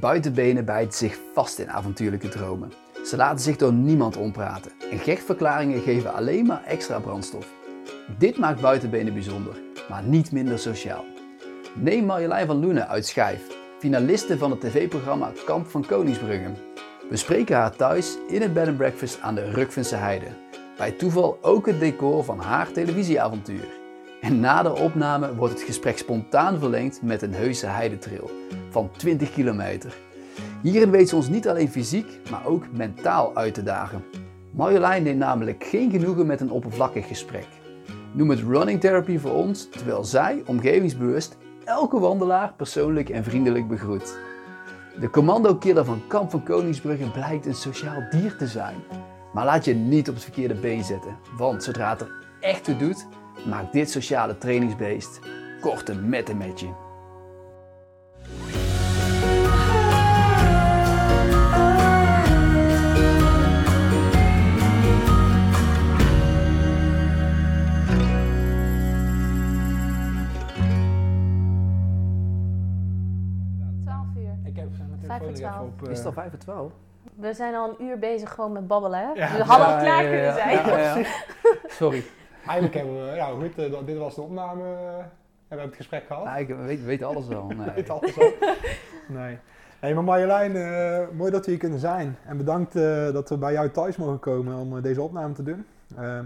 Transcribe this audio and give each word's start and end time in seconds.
Buitenbenen 0.00 0.64
bijten 0.64 0.98
zich 0.98 1.18
vast 1.34 1.58
in 1.58 1.70
avontuurlijke 1.70 2.28
dromen. 2.28 2.72
Ze 3.04 3.16
laten 3.16 3.40
zich 3.40 3.56
door 3.56 3.72
niemand 3.72 4.16
ompraten 4.16 4.72
en 4.90 4.98
gechtverklaringen 4.98 5.80
geven 5.80 6.14
alleen 6.14 6.46
maar 6.46 6.64
extra 6.64 6.98
brandstof. 6.98 7.46
Dit 8.18 8.38
maakt 8.38 8.60
buitenbenen 8.60 9.12
bijzonder, 9.12 9.60
maar 9.88 10.02
niet 10.02 10.32
minder 10.32 10.58
sociaal. 10.58 11.04
Neem 11.74 12.04
Marjolein 12.04 12.46
van 12.46 12.60
Loenen 12.60 12.88
uit 12.88 13.06
Schijf, 13.06 13.46
finaliste 13.78 14.38
van 14.38 14.50
het 14.50 14.60
tv-programma 14.60 15.32
Kamp 15.44 15.66
van 15.66 15.86
Koningsbrugge. 15.86 16.50
We 17.10 17.16
spreken 17.16 17.56
haar 17.56 17.76
thuis 17.76 18.16
in 18.28 18.42
het 18.42 18.52
bed 18.52 18.68
and 18.68 18.76
breakfast 18.76 19.20
aan 19.20 19.34
de 19.34 19.50
Rukvense 19.50 19.96
Heide. 19.96 20.28
Bij 20.76 20.90
toeval 20.92 21.38
ook 21.42 21.66
het 21.66 21.80
decor 21.80 22.24
van 22.24 22.38
haar 22.38 22.72
televisieavontuur. 22.72 23.81
En 24.22 24.40
na 24.40 24.62
de 24.62 24.74
opname 24.74 25.34
wordt 25.34 25.54
het 25.54 25.62
gesprek 25.62 25.98
spontaan 25.98 26.58
verlengd 26.58 27.02
met 27.02 27.22
een 27.22 27.34
heuse 27.34 27.66
heidetrail 27.66 28.30
van 28.70 28.90
20 28.96 29.32
kilometer. 29.32 29.96
Hierin 30.62 30.90
weet 30.90 31.08
ze 31.08 31.16
ons 31.16 31.28
niet 31.28 31.48
alleen 31.48 31.70
fysiek, 31.70 32.06
maar 32.30 32.46
ook 32.46 32.64
mentaal 32.72 33.36
uit 33.36 33.54
te 33.54 33.62
dagen. 33.62 34.04
Marjolein 34.50 35.02
neemt 35.02 35.18
namelijk 35.18 35.64
geen 35.64 35.90
genoegen 35.90 36.26
met 36.26 36.40
een 36.40 36.50
oppervlakkig 36.50 37.06
gesprek. 37.06 37.46
Noem 38.12 38.30
het 38.30 38.40
running 38.40 38.80
therapy 38.80 39.18
voor 39.18 39.32
ons, 39.32 39.68
terwijl 39.68 40.04
zij, 40.04 40.42
omgevingsbewust, 40.46 41.36
elke 41.64 41.98
wandelaar 41.98 42.52
persoonlijk 42.56 43.08
en 43.08 43.24
vriendelijk 43.24 43.68
begroet. 43.68 44.18
De 45.00 45.10
commando-killer 45.10 45.84
van 45.84 46.02
Kamp 46.06 46.30
van 46.30 46.42
Koningsbrugge 46.42 47.10
blijkt 47.10 47.46
een 47.46 47.54
sociaal 47.54 48.02
dier 48.10 48.36
te 48.36 48.46
zijn. 48.46 48.76
Maar 49.32 49.44
laat 49.44 49.64
je 49.64 49.74
niet 49.74 50.08
op 50.08 50.14
het 50.14 50.24
verkeerde 50.24 50.54
been 50.54 50.84
zetten, 50.84 51.16
want 51.36 51.64
zodra 51.64 51.90
het 51.90 52.00
er 52.00 52.12
echt 52.40 52.64
toe 52.64 52.76
doet, 52.76 53.06
maakt 53.46 53.72
dit 53.72 53.90
sociale 53.90 54.38
trainingsbeest 54.38 55.20
korte 55.60 55.94
metten 55.94 56.36
met 56.36 56.60
je. 56.60 56.68
Ik 74.44 74.56
heb 74.56 74.68
op. 75.60 75.82
eh, 75.86 75.90
Is 75.90 75.96
het 75.98 76.06
al 76.06 76.12
5 76.12 76.30
voor 76.30 76.38
12? 76.38 76.72
We 77.14 77.34
zijn 77.34 77.54
al 77.54 77.68
een 77.68 77.86
uur 77.86 77.98
bezig 77.98 78.30
gewoon 78.34 78.52
met 78.52 78.66
babbelen, 78.66 78.98
hè? 78.98 79.06
Ja. 79.12 79.36
we 79.36 79.42
hadden 79.44 79.66
al 79.66 79.78
klaar 79.78 80.02
ja, 80.02 80.08
kunnen 80.10 80.26
ja, 80.26 80.34
zijn. 80.34 80.66
ja, 80.66 80.98
ja. 80.98 81.06
Sorry. 81.80 82.04
Eigenlijk 82.46 82.74
hebben 82.74 83.08
we, 83.10 83.14
ja 83.14 83.28
goed, 83.28 83.86
dit 83.86 83.98
was 83.98 84.14
de 84.14 84.20
opname. 84.20 84.62
eh, 84.62 85.04
we 85.48 85.48
hebben 85.48 85.66
het 85.66 85.76
gesprek 85.76 86.04
gehad. 86.06 86.24
Ja, 86.24 86.36
ik 86.36 86.48
weet, 86.48 86.80
we 86.80 86.86
weten 86.86 87.06
alles 87.06 87.26
wel. 87.26 87.46
Nee. 87.56 87.70
Weet 87.74 87.90
alles 87.90 88.18
al. 88.18 88.32
Nee. 89.08 89.38
Hey, 89.80 89.94
maar 89.94 90.04
Marjolein, 90.04 90.56
eh, 90.56 91.08
mooi 91.16 91.30
dat 91.30 91.44
we 91.44 91.50
hier 91.50 91.60
kunnen 91.60 91.78
zijn. 91.78 92.16
En 92.26 92.36
bedankt 92.36 92.76
eh, 92.76 93.12
dat 93.12 93.28
we 93.28 93.36
bij 93.38 93.52
jou 93.52 93.70
thuis 93.70 93.96
mogen 93.96 94.18
komen 94.18 94.56
om 94.56 94.80
deze 94.82 95.02
opname 95.02 95.34
te 95.34 95.42
doen. 95.42 95.66
Ehm, 95.96 96.24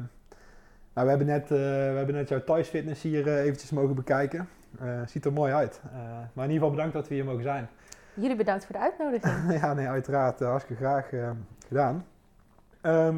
nou, 0.95 1.07
we, 1.07 1.09
hebben 1.09 1.27
net, 1.27 1.43
eh, 1.43 1.49
we 1.59 1.95
hebben 1.97 2.15
net 2.15 2.29
jouw 2.29 2.45
thuisfitness 2.45 3.03
hier 3.03 3.39
eventjes 3.39 3.71
mogen 3.71 3.95
bekijken. 3.95 4.49
Eh, 4.81 5.01
ziet 5.07 5.25
er 5.25 5.33
mooi 5.33 5.53
uit. 5.53 5.81
Eh, 5.85 5.99
maar 6.33 6.45
in 6.45 6.51
ieder 6.51 6.53
geval 6.53 6.71
bedankt 6.71 6.93
dat 6.93 7.09
we 7.09 7.15
hier 7.15 7.25
mogen 7.25 7.43
zijn. 7.43 7.69
Jullie 8.15 8.37
bedankt 8.37 8.65
voor 8.67 8.75
de 8.75 8.81
uitnodiging. 8.81 9.53
ja, 9.61 9.75
nee, 9.75 9.89
uiteraard. 9.89 10.41
hartstikke 10.41 10.83
graag 10.83 11.13
eh, 11.13 11.31
gedaan. 11.69 12.07
Ehm 12.81 13.17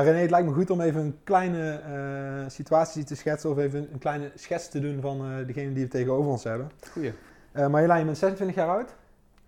ah, 0.00 0.04
René, 0.04 0.18
het 0.18 0.30
lijkt 0.30 0.46
me 0.46 0.54
goed 0.54 0.70
om 0.70 0.80
even 0.80 1.00
een 1.00 1.16
kleine 1.24 1.72
eh, 1.72 2.50
situatie 2.50 3.04
te 3.04 3.16
schetsen. 3.16 3.50
Of 3.50 3.58
even 3.58 3.88
een 3.92 3.98
kleine 3.98 4.30
schets 4.34 4.68
te 4.68 4.80
doen 4.80 5.00
van 5.00 5.20
eh, 5.20 5.46
degene 5.46 5.72
die 5.72 5.84
we 5.84 5.90
tegenover 5.90 6.30
ons 6.30 6.44
hebben. 6.44 6.70
Goeie. 6.90 7.12
Eh 7.52 7.66
Marjolein, 7.66 7.98
je 7.98 8.04
bent 8.04 8.18
26 8.18 8.56
jaar 8.56 8.68
oud. 8.68 8.94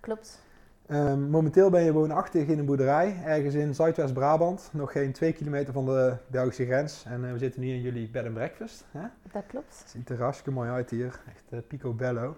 Klopt. 0.00 0.42
Ehm, 0.86 1.20
momenteel 1.20 1.70
ben 1.70 1.82
je 1.82 1.92
woonachtig 1.92 2.46
in 2.46 2.58
een 2.58 2.64
boerderij, 2.64 3.16
ergens 3.24 3.54
in 3.54 3.74
Zuidwest-Brabant. 3.74 4.68
Nog 4.72 4.92
geen 4.92 5.12
twee 5.12 5.32
kilometer 5.32 5.72
van 5.72 5.84
de 5.84 6.16
Belgische 6.26 6.64
grens. 6.64 7.04
En 7.06 7.32
we 7.32 7.38
zitten 7.38 7.60
nu 7.60 7.68
in 7.68 7.80
jullie 7.80 8.08
bed 8.08 8.24
and 8.24 8.34
breakfast. 8.34 8.84
Hè? 8.90 9.06
Dat 9.32 9.42
klopt. 9.46 9.84
Ziet 9.86 10.08
er 10.08 10.20
hartstikke 10.20 10.50
mooi 10.50 10.70
uit 10.70 10.90
hier. 10.90 11.20
Echt 11.28 11.44
eh, 11.50 11.58
picobello. 11.68 12.36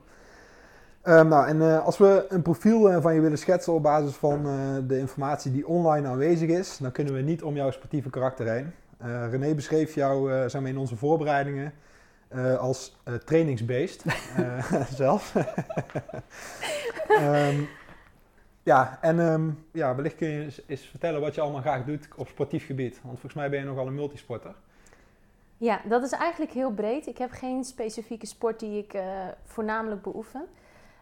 Ehm, 1.06 1.28
nou, 1.28 1.46
en 1.46 1.62
eh, 1.62 1.84
als 1.84 1.98
we 1.98 2.26
een 2.28 2.42
profiel 2.42 2.90
eh, 2.90 3.02
van 3.02 3.14
je 3.14 3.20
willen 3.20 3.38
schetsen 3.38 3.72
op 3.72 3.82
basis 3.82 4.14
van 4.14 4.46
eh, 4.46 4.54
de 4.86 4.98
informatie 4.98 5.52
die 5.52 5.66
online 5.66 6.08
aanwezig 6.08 6.48
is, 6.48 6.78
dan 6.78 6.92
kunnen 6.92 7.14
we 7.14 7.20
niet 7.20 7.42
om 7.42 7.54
jouw 7.54 7.70
sportieve 7.70 8.10
karakter 8.10 8.48
heen. 8.48 8.72
Eh, 8.98 9.30
René 9.30 9.54
beschreef 9.54 9.94
jou 9.94 10.32
eh, 10.32 10.52
maar 10.52 10.70
in 10.70 10.78
onze 10.78 10.96
voorbereidingen 10.96 11.72
eh, 12.28 12.58
als 12.58 12.96
eh, 13.04 13.14
trainingsbeest 13.14 14.04
eh, 14.36 14.82
zelf. 15.02 15.34
Ehm, 17.08 17.60
ja, 18.62 18.98
en 19.00 19.20
ehm, 19.20 19.50
ja, 19.72 19.94
wellicht 19.94 20.16
kun 20.16 20.28
je 20.28 20.42
eens, 20.42 20.62
eens 20.66 20.86
vertellen 20.86 21.20
wat 21.20 21.34
je 21.34 21.40
allemaal 21.40 21.60
graag 21.60 21.84
doet 21.84 22.08
op 22.16 22.28
sportief 22.28 22.66
gebied. 22.66 23.00
Want 23.02 23.12
volgens 23.12 23.34
mij 23.34 23.50
ben 23.50 23.58
je 23.58 23.64
nogal 23.64 23.86
een 23.86 23.94
multisporter. 23.94 24.54
Ja, 25.58 25.80
dat 25.88 26.02
is 26.02 26.12
eigenlijk 26.12 26.52
heel 26.52 26.70
breed. 26.70 27.06
Ik 27.06 27.18
heb 27.18 27.30
geen 27.30 27.64
specifieke 27.64 28.26
sport 28.26 28.60
die 28.60 28.78
ik 28.78 28.92
eh, 28.92 29.02
voornamelijk 29.44 30.02
beoefen. 30.02 30.46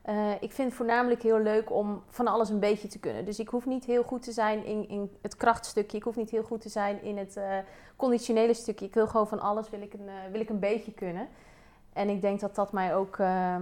Eh, 0.04 0.30
ik 0.40 0.52
vind 0.52 0.68
het 0.68 0.76
voornamelijk 0.76 1.22
heel 1.22 1.38
leuk 1.38 1.70
om 1.70 2.02
van 2.08 2.26
alles 2.26 2.48
een 2.48 2.58
beetje 2.58 2.88
te 2.88 2.98
kunnen. 2.98 3.24
Dus 3.24 3.38
ik 3.38 3.48
hoef 3.48 3.66
niet 3.66 3.84
heel 3.84 4.02
goed 4.02 4.22
te 4.22 4.32
zijn 4.32 4.64
in, 4.64 4.88
in 4.88 5.10
het 5.22 5.36
krachtstukje. 5.36 5.96
Ik 5.96 6.02
hoef 6.02 6.16
niet 6.16 6.30
heel 6.30 6.42
goed 6.42 6.60
te 6.60 6.68
zijn 6.68 7.02
in 7.02 7.18
het 7.18 7.36
eh, 7.36 7.58
conditionele 7.96 8.54
stukje. 8.54 8.86
Ik 8.86 8.94
wil 8.94 9.06
gewoon 9.06 9.28
van 9.28 9.40
alles 9.40 9.70
wil 9.70 9.82
ik 9.82 9.92
een, 9.92 10.08
eh, 10.08 10.30
wil 10.32 10.40
ik 10.40 10.48
een 10.48 10.58
beetje 10.58 10.92
kunnen. 10.92 11.28
En 11.92 12.08
ik 12.08 12.20
denk 12.20 12.40
dat 12.40 12.54
dat 12.54 12.72
mij 12.72 12.94
ook 12.94 13.18
eh, 13.18 13.56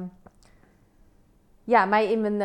ja, 1.64 1.84
mij 1.84 2.12
in 2.12 2.20
mijn, 2.20 2.40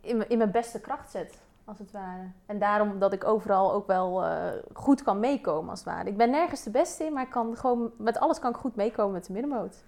in, 0.00 0.28
in 0.28 0.38
mijn 0.38 0.50
beste 0.50 0.80
kracht 0.80 1.10
zet, 1.10 1.38
als 1.64 1.78
het 1.78 1.90
ware. 1.90 2.30
En 2.46 2.58
daarom 2.58 2.98
dat 2.98 3.12
ik 3.12 3.24
overal 3.24 3.72
ook 3.72 3.86
wel 3.86 4.24
goed 4.72 5.02
kan 5.02 5.20
meekomen, 5.20 5.70
als 5.70 5.78
het 5.78 5.88
ware. 5.88 6.08
Ik 6.08 6.16
ben 6.16 6.30
nergens 6.30 6.62
de 6.62 6.70
beste 6.70 7.04
in, 7.04 7.12
maar 7.12 7.28
kan 7.28 7.56
gewoon, 7.56 7.90
met 7.96 8.18
alles 8.18 8.38
kan 8.38 8.50
ik 8.50 8.56
goed 8.56 8.76
meekomen 8.76 9.12
met 9.12 9.26
de 9.26 9.32
middenmoot. 9.32 9.84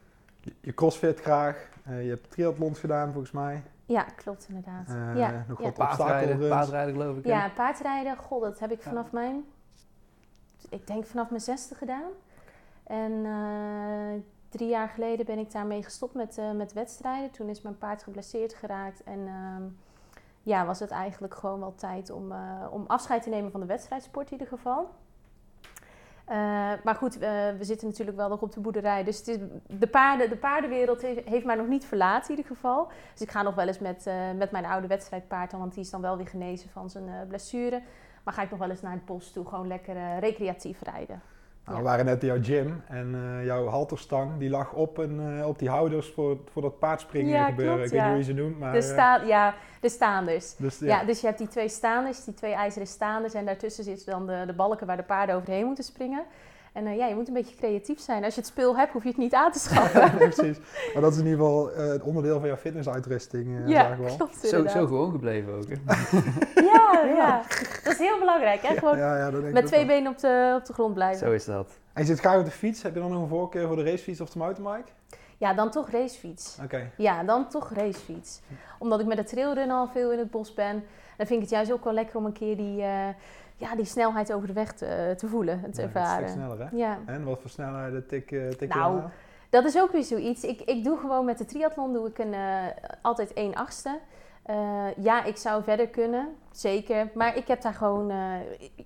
Je, 0.61 0.75
crossfit 0.75 1.21
graag. 1.21 1.69
Eh, 1.85 2.03
je 2.03 2.09
hebt 2.09 2.31
triathlons 2.31 2.79
gedaan 2.79 3.11
volgens 3.13 3.33
mij. 3.33 3.63
Ja, 3.87 4.03
klopt 4.03 4.47
inderdaad. 4.49 4.89
Eh, 4.89 5.17
ja, 5.17 5.45
nog 5.49 5.59
ja. 5.59 5.65
wat 5.65 5.75
Paardrijden, 5.75 6.49
paardrijden 6.49 6.95
geloof 6.95 7.17
ik. 7.17 7.27
ja, 7.27 7.49
paardrijden, 7.55 8.17
goh, 8.17 8.43
dat 8.43 8.59
heb 8.59 8.71
ik 8.71 8.83
Ja. 8.83 8.89
vanaf 8.89 9.13
mijn, 9.13 9.45
ik 10.69 10.87
denk 10.87 11.07
vanaf 11.07 11.29
mijn 11.29 11.43
zesde 11.43 11.75
gedaan. 11.75 12.11
En 12.85 13.25
eh, 13.25 14.21
drie 14.49 14.69
jaar 14.69 14.89
geleden 14.89 15.27
ben 15.27 15.39
ik 15.39 15.53
daarmee 15.53 15.83
gestopt 15.83 16.15
met, 16.15 16.39
eh, 16.39 16.51
met 16.51 16.73
wedstrijden. 16.73 17.31
Toen 17.31 17.49
is 17.49 17.63
mijn 17.63 17.79
paard 17.79 18.03
geblesseerd 18.03 18.55
geraakt 18.55 19.03
en 19.03 19.27
ehm, 19.27 19.63
ja, 20.43 20.67
was 20.67 20.81
het 20.81 20.91
eigenlijk 20.91 21.35
gewoon 21.35 21.61
wel 21.61 21.75
tijd 21.75 22.11
om, 22.11 22.33
eh, 22.33 22.67
om 22.71 22.85
afscheid 22.87 23.23
te 23.23 23.29
nemen 23.29 23.51
van 23.51 23.61
de 23.61 23.67
wedstrijdsport 23.67 24.27
in 24.27 24.33
ieder 24.33 24.49
geval. 24.49 24.91
Eh, 26.25 26.37
maar 26.85 26.95
goed, 26.95 27.19
we 27.19 27.59
zitten 27.61 27.89
natuurlijk 27.89 28.17
wel 28.17 28.29
nog 28.29 28.43
op 28.43 28.53
de 28.53 28.61
boerderij. 28.61 29.05
Dus 29.05 29.19
het 29.19 29.29
is, 29.29 29.37
de, 29.67 29.87
paarden, 29.87 30.29
de 30.29 30.37
paardenwereld 30.37 31.03
heeft, 31.03 31.45
mij 31.45 31.55
nog 31.55 31.67
niet 31.67 31.85
verlaten 31.85 32.31
in 32.31 32.37
ieder 32.37 32.55
geval. 32.55 32.91
Dus 33.13 33.23
ik 33.23 33.31
ga 33.31 33.43
nog 33.43 33.55
wel 33.55 33.67
eens 33.67 33.79
met, 33.79 34.07
eh, 34.07 34.15
met 34.37 34.51
mijn 34.51 34.65
oude 34.65 34.87
wedstrijdpaard, 34.87 35.53
want 35.53 35.75
die 35.75 35.83
is 35.83 35.91
dan 35.91 36.01
wel 36.01 36.17
weer 36.17 36.29
genezen 36.29 36.71
van 36.71 36.91
zijn 36.91 37.09
eh, 37.09 37.15
blessure. 37.29 37.83
Maar 38.25 38.35
ga 38.35 38.43
ik 38.43 38.51
nog 38.51 38.59
wel 38.59 38.71
eens 38.71 38.83
naar 38.83 38.93
het 38.93 39.05
bos 39.05 39.33
toe, 39.33 39.47
gewoon 39.47 39.67
lekker 39.67 40.19
recreatief 40.19 40.83
rijden. 40.83 41.23
Nou. 41.67 41.77
We 41.79 41.83
waren 41.85 42.05
net 42.05 42.23
in 42.23 42.29
jouw 42.29 42.43
gym 42.43 42.83
en 42.89 43.15
eh, 43.15 43.45
jouw 43.45 43.67
halterstang 43.67 44.39
die 44.39 44.51
lag 44.51 44.73
op, 44.73 44.99
een, 44.99 45.39
eh, 45.39 45.47
op 45.47 45.59
die 45.59 45.69
houders 45.69 46.11
voor, 46.11 46.39
voor 46.53 46.63
dat 46.63 46.79
paardspringen 46.79 47.31
Ja, 47.31 47.45
gebeuren. 47.47 47.75
klopt, 47.75 47.93
ik 47.93 47.99
weet 47.99 48.01
niet 48.01 48.09
ja. 48.09 48.17
hoe 48.17 48.19
je 48.19 48.25
ze 48.25 48.43
noemt, 48.43 48.59
maar... 48.59 48.73
De, 48.73 48.79
eh, 48.79 48.85
sta 48.85 49.17
ja, 49.27 49.55
de 49.81 49.89
staanders. 49.89 50.57
dus, 50.57 50.79
Ja. 50.79 50.87
ja. 50.87 51.05
dus 51.05 51.21
je 51.21 51.27
hebt 51.27 51.39
die 51.39 51.49
twee 51.49 51.69
staanders, 51.69 52.25
die 52.25 52.35
twee 52.35 52.53
ijzeren 52.55 52.87
staanders. 52.87 53.35
En 53.35 53.45
daartussen 53.45 53.85
zitten 53.85 54.11
dan 54.11 54.27
de, 54.27 54.43
de 54.47 54.53
balken 54.53 54.87
waar 54.87 54.97
de 54.97 55.03
paarden 55.03 55.35
overheen 55.37 55.65
moeten 55.67 55.85
springen. 55.85 56.23
En 56.73 56.87
eh, 56.87 56.97
ja, 56.97 57.07
je 57.07 57.15
moet 57.15 57.29
een 57.29 57.35
beetje 57.35 57.57
creatief 57.57 58.01
zijn. 58.01 58.25
Als 58.25 58.35
je 58.35 58.41
het 58.41 58.49
spul 58.51 58.77
hebt, 58.77 58.93
hoef 58.93 59.03
je 59.03 59.09
het 59.09 59.19
niet 59.19 59.35
aan 59.35 59.53
te 59.53 59.59
schaffen. 59.69 60.11
precies. 60.17 60.59
Maar 60.93 61.03
dat 61.03 61.13
is 61.13 61.19
in 61.19 61.25
ieder 61.27 61.39
geval 61.41 61.73
eh, 61.73 61.87
het 61.89 62.03
onderdeel 62.03 62.39
van 62.39 62.49
jouw 62.49 62.57
fitnessuitrusting, 62.57 63.59
eh 63.61 63.69
ja, 63.69 63.81
zagen 63.83 64.05
we 64.05 64.11
al. 64.11 64.17
klopt 64.17 64.37
Zo, 64.37 64.67
zo 64.67 64.87
gewoon 64.87 65.11
gebleven 65.11 65.53
ook. 65.55 65.65
Hè? 65.69 65.75
Ja, 66.73 67.05
ja, 67.17 67.43
dat 67.85 67.93
is 67.93 67.99
heel 67.99 68.19
belangrijk. 68.19 68.63
Hè? 68.63 68.77
Gewoon 68.77 68.97
Ja, 68.97 69.17
ja, 69.17 69.25
dat 69.25 69.33
denk 69.33 69.45
ik 69.47 69.53
met 69.53 69.67
twee 69.67 69.87
wel. 69.87 69.97
benen 69.97 70.13
op 70.13 70.19
de, 70.19 70.55
op 70.59 70.65
de 70.67 70.73
grond 70.73 70.95
blijven. 70.95 71.27
Zo 71.27 71.33
is 71.33 71.45
dat. 71.45 71.71
En 71.93 72.03
je 72.03 72.09
zit 72.09 72.19
graag 72.19 72.39
op 72.39 72.45
de 72.45 72.51
fiets. 72.51 72.83
Heb 72.83 72.95
je 72.95 73.01
dan 73.01 73.11
nog 73.11 73.23
een 73.23 73.29
voorkeur 73.29 73.67
voor 73.67 73.77
de 73.77 73.83
racefiets 73.85 74.21
of 74.21 74.31
de 74.31 74.39
mountainbike? 74.39 74.91
Ja, 75.39 75.55
dan 75.55 75.71
toch 75.71 75.91
racefiets. 75.91 76.59
Oké. 76.65 76.91
Ja, 76.97 77.23
dan 77.25 77.49
toch 77.49 77.71
racefiets. 77.75 78.41
Omdat 78.79 79.01
ik 79.01 79.07
met 79.07 79.17
de 79.17 79.25
trailrun 79.25 79.71
al 79.71 79.89
veel 79.89 80.13
in 80.13 80.19
het 80.19 80.31
bos 80.31 80.55
ben. 80.55 80.85
Dan 81.17 81.27
vind 81.27 81.31
ik 81.31 81.41
het 81.41 81.51
juist 81.51 81.73
ook 81.73 81.85
wel 81.85 81.93
lekker 81.93 82.17
om 82.17 82.25
een 82.25 82.33
keer 82.33 82.57
die, 82.57 82.83
eh, 82.83 83.09
ja, 83.57 83.75
die 83.77 83.85
snelheid 83.85 84.33
over 84.33 84.47
de 84.47 84.53
weg 84.53 84.73
te, 84.73 85.15
te 85.17 85.29
voelen, 85.29 85.59
te 85.59 85.63
Ja, 85.63 85.69
het 85.69 85.77
is 85.79 85.83
ervaren. 85.85 86.29
sneller, 86.29 86.59
hè? 86.59 86.77
Ja, 86.77 86.99
En 87.07 87.25
wat 87.25 87.41
voor 87.41 87.51
snelheid 87.51 88.09
tik, 88.09 88.33
eh 88.33 88.49
tik 88.49 88.75
Nou, 88.75 89.01
aan? 89.01 89.13
dat 89.51 89.65
is 89.65 89.79
ook 89.79 89.93
weer 89.93 90.03
zoiets. 90.03 90.45
Ik, 90.45 90.61
ik 90.61 90.85
doe 90.85 90.99
gewoon 90.99 91.25
met 91.25 91.39
de 91.39 91.45
triathlon 91.45 91.93
doe 91.93 92.09
ik 92.09 92.19
een, 92.19 92.35
eh, 92.35 92.67
altijd 93.03 93.33
één 93.33 93.55
achtste. 93.55 93.99
Eh, 94.43 94.97
ja, 94.97 95.25
ik 95.25 95.37
zou 95.37 95.63
verder 95.63 95.89
kunnen, 95.89 96.37
zeker. 96.51 97.11
Maar 97.15 97.37
ik 97.37 97.47
heb 97.47 97.63
daar 97.63 97.75
gewoon, 97.75 98.11
uh, 98.11 98.35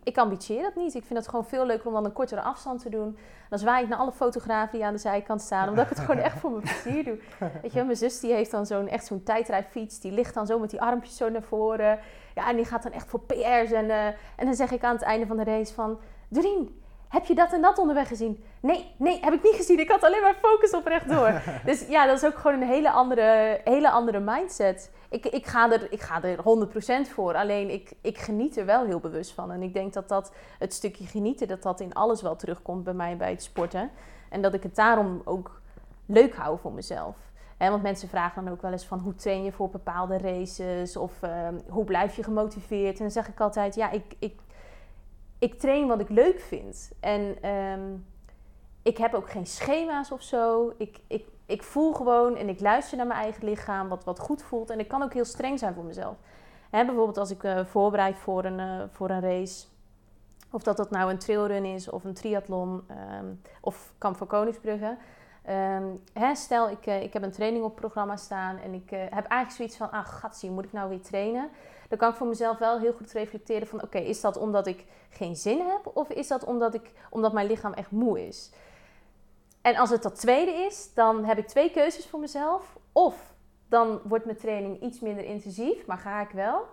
ik, 0.03 0.19
ambitieer 0.19 0.63
dat 0.63 0.75
niet. 0.75 0.95
Ik 0.95 1.05
vind 1.05 1.19
het 1.19 1.29
gewoon 1.29 1.45
veel 1.45 1.67
leuker 1.67 1.87
om 1.87 1.93
dan 1.93 2.05
een 2.05 2.13
kortere 2.13 2.41
afstand 2.41 2.83
te 2.83 2.89
doen. 2.89 3.19
Dan 3.49 3.59
zwaai 3.59 3.83
ik 3.83 3.89
naar 3.89 3.99
alle 3.99 4.13
fotografen 4.13 4.79
die 4.79 4.87
aan 4.87 4.93
de 4.93 4.99
zijkant 4.99 5.41
staan, 5.41 5.69
omdat 5.69 5.85
ik 5.85 5.91
het 5.91 5.99
gewoon 5.99 6.21
echt 6.21 6.39
voor 6.39 6.51
mijn 6.51 6.63
plezier 6.63 7.05
doe. 7.05 7.19
Weet 7.63 7.73
je, 7.73 7.85
mijn 7.85 7.97
zus 7.97 8.21
die 8.21 8.33
heeft 8.33 8.51
dan 8.51 8.67
zo'n 8.67 8.89
echt 8.89 9.07
zo'n 9.07 9.23
tijdrijfiets, 9.23 10.01
die 10.01 10.13
ligt 10.13 10.35
dan 10.35 10.47
zo 10.47 10.59
met 10.59 10.71
die 10.71 10.81
armpjes 10.81 11.17
zo 11.17 11.29
naar 11.29 11.43
voren. 11.43 11.99
Ja, 12.35 12.49
en 12.49 12.57
die 12.57 12.65
gaat 12.65 12.83
dan 12.83 12.93
echt 12.93 13.09
voor 13.09 13.21
PR's. 13.21 13.71
En, 13.71 13.85
uh, 13.85 14.07
en 14.07 14.45
dan 14.45 14.55
zeg 14.55 14.71
ik 14.71 14.85
aan 14.85 14.95
het 14.95 15.05
einde 15.05 15.27
van 15.27 15.37
de 15.37 15.45
race 15.45 15.75
van, 15.75 15.99
Doreen, 16.29 16.83
heb 17.09 17.25
je 17.25 17.35
dat 17.35 17.53
en 17.53 17.63
dat 17.63 17.79
onderweg 17.79 18.09
gezien? 18.09 18.45
Nee, 18.61 18.95
nee, 18.97 19.21
heb 19.21 19.33
ik 19.33 19.43
niet 19.43 19.55
gezien. 19.55 19.79
Ik 19.79 19.91
had 19.91 20.05
alleen 20.05 20.23
maar 20.23 20.35
focus 20.35 20.75
op 20.75 20.87
rechtdoor. 20.87 21.43
dus 21.65 21.87
ja, 21.89 22.07
dat 22.07 22.17
is 22.17 22.25
ook 22.25 22.39
gewoon 22.39 22.61
een 22.61 22.69
hele 22.69 22.91
andere, 22.91 23.61
hele 23.65 23.91
andere 23.91 24.21
mindset. 24.21 24.91
Ik, 25.11 25.27
ik, 25.27 25.47
ga 25.47 25.73
er, 25.73 25.93
ik 25.93 26.01
ga 26.01 26.23
er 26.23 26.39
100% 27.07 27.11
voor. 27.11 27.35
Alleen 27.35 27.71
ik, 27.71 27.93
ik 28.01 28.19
geniet 28.19 28.57
er 28.57 28.67
wel 28.67 28.85
heel 28.85 29.01
bewust 29.01 29.33
van. 29.33 29.51
En 29.51 29.63
ik 29.63 29.73
denk 29.73 29.93
dat 29.93 30.09
dat 30.09 30.33
het 30.59 30.75
stukje 30.75 31.07
genieten, 31.07 31.49
dat 31.49 31.63
dat 31.63 31.81
in 31.81 31.95
alles 31.95 32.23
wel 32.23 32.37
terugkomt 32.37 32.85
bij 32.85 32.95
mij 32.95 33.17
bij 33.17 33.31
het 33.31 33.43
sporten. 33.43 33.91
En 34.31 34.43
dat 34.43 34.55
ik 34.55 34.63
het 34.63 34.77
daarom 34.77 35.23
ook 35.25 35.61
leuk 36.07 36.35
hou 36.35 36.59
voor 36.59 36.73
mezelf. 36.73 37.17
want 37.59 37.83
mensen 37.83 38.09
vragen 38.09 38.45
dan 38.45 38.53
ook 38.53 38.63
wel 38.63 38.73
eens 38.73 38.87
van 38.87 38.99
hoe 38.99 39.15
train 39.15 39.45
je 39.45 39.53
voor 39.53 39.71
bepaalde 39.71 40.19
races 40.19 40.97
of 40.97 41.23
uh, 41.23 41.49
hoe 41.69 41.85
blijf 41.85 42.17
je 42.17 42.23
gemotiveerd. 42.23 42.97
En 42.97 43.03
dan 43.03 43.11
zeg 43.11 43.29
ik 43.29 43.41
altijd, 43.41 43.75
ja, 43.75 43.91
ik, 43.91 44.05
ik 44.19 44.39
ik 45.47 45.59
train 45.59 45.87
wat 45.87 46.01
ik 46.01 46.09
leuk 46.09 46.41
vind. 46.41 46.91
En 47.01 47.43
ehm, 47.43 47.95
ik 48.83 48.99
heb 48.99 49.15
ook 49.15 49.31
geen 49.31 49.47
schema's 49.47 50.11
of 50.11 50.23
zo. 50.23 50.73
Ik, 50.77 51.01
ik, 51.07 51.27
ik 51.47 51.63
voel 51.63 51.93
gewoon 51.93 52.37
en 52.37 52.49
ik 52.49 52.61
luister 52.61 52.97
naar 52.97 53.07
mijn 53.07 53.21
eigen 53.21 53.45
lichaam, 53.45 53.89
wat, 53.89 54.05
wat 54.05 54.19
goed 54.19 54.43
voelt. 54.43 54.71
En 54.71 54.79
ik 54.79 54.89
kan 54.89 55.03
ook 55.03 55.13
heel 55.13 55.25
streng 55.25 55.59
zijn 55.59 55.75
voor 55.75 55.85
mezelf. 55.85 56.17
Hè, 56.71 56.85
bijvoorbeeld 56.85 57.19
als 57.19 57.31
ik 57.31 57.43
uh, 57.43 57.65
voorbereid 57.65 58.17
voor 58.19 58.45
een, 58.45 58.59
uh, 58.59 58.83
voor 58.91 59.11
een 59.11 59.21
race. 59.21 59.67
Of 60.51 60.63
dat 60.63 60.77
dat 60.77 60.91
nou 60.91 61.11
een 61.11 61.19
trailrun 61.19 61.65
is 61.65 61.91
of 61.91 62.05
een 62.05 62.15
triathlon 62.15 62.87
um, 63.19 63.41
of 63.61 63.93
Kamp 63.99 64.17
van 64.17 64.27
Koningsbrugge. 64.27 64.97
Hè, 66.13 66.35
stel, 66.35 66.71
ik, 66.71 66.87
uh, 66.87 67.03
ik 67.03 67.13
heb 67.13 67.23
een 67.23 67.31
training 67.31 67.65
op 67.65 67.77
programma 67.77 68.17
staan 68.17 68.59
en 68.59 68.75
ik 68.75 68.91
heb 68.91 69.27
eigenlijk 69.27 69.51
zoiets 69.51 69.77
van... 69.77 69.91
Ah, 69.91 70.07
gatsie, 70.07 70.51
moet 70.51 70.65
ik 70.65 70.73
nou 70.73 70.89
weer 70.89 71.01
trainen? 71.01 71.49
Dan 71.89 71.99
kan 71.99 72.11
ik 72.11 72.17
voor 72.17 72.27
mezelf 72.27 72.59
wel 72.59 72.79
heel 72.79 72.93
goed 72.93 73.13
reflecteren 73.13 73.67
van... 73.67 73.83
oké, 73.83 73.99
is 73.99 74.21
dat 74.21 74.37
omdat 74.37 74.67
ik 74.67 74.85
geen 75.09 75.37
zin 75.37 75.61
heb 75.61 75.97
of 75.97 76.09
is 76.11 76.29
dat 76.29 76.45
omdat, 76.45 76.75
ik, 76.75 76.91
omdat 77.11 77.33
mijn 77.33 77.47
lichaam 77.47 77.73
echt 77.73 77.91
moe 77.91 78.27
is? 78.27 78.51
En 79.63 79.77
als 79.77 79.91
het 79.91 80.03
dat 80.03 80.21
tweede 80.21 80.51
is, 80.51 80.95
dan 80.95 81.25
heb 81.25 81.39
ik 81.39 81.47
twee 81.47 81.71
keuzes 81.71 82.07
voor 82.07 82.21
mezelf. 82.21 82.77
Of 82.93 83.35
dan 83.69 84.01
wordt 84.05 84.25
mijn 84.25 84.37
training 84.37 84.83
iets 84.83 85.01
minder 85.01 85.25
intensief, 85.25 85.87
maar 85.87 85.99
ga 85.99 86.21
ik 86.21 86.31
wel. 86.31 86.67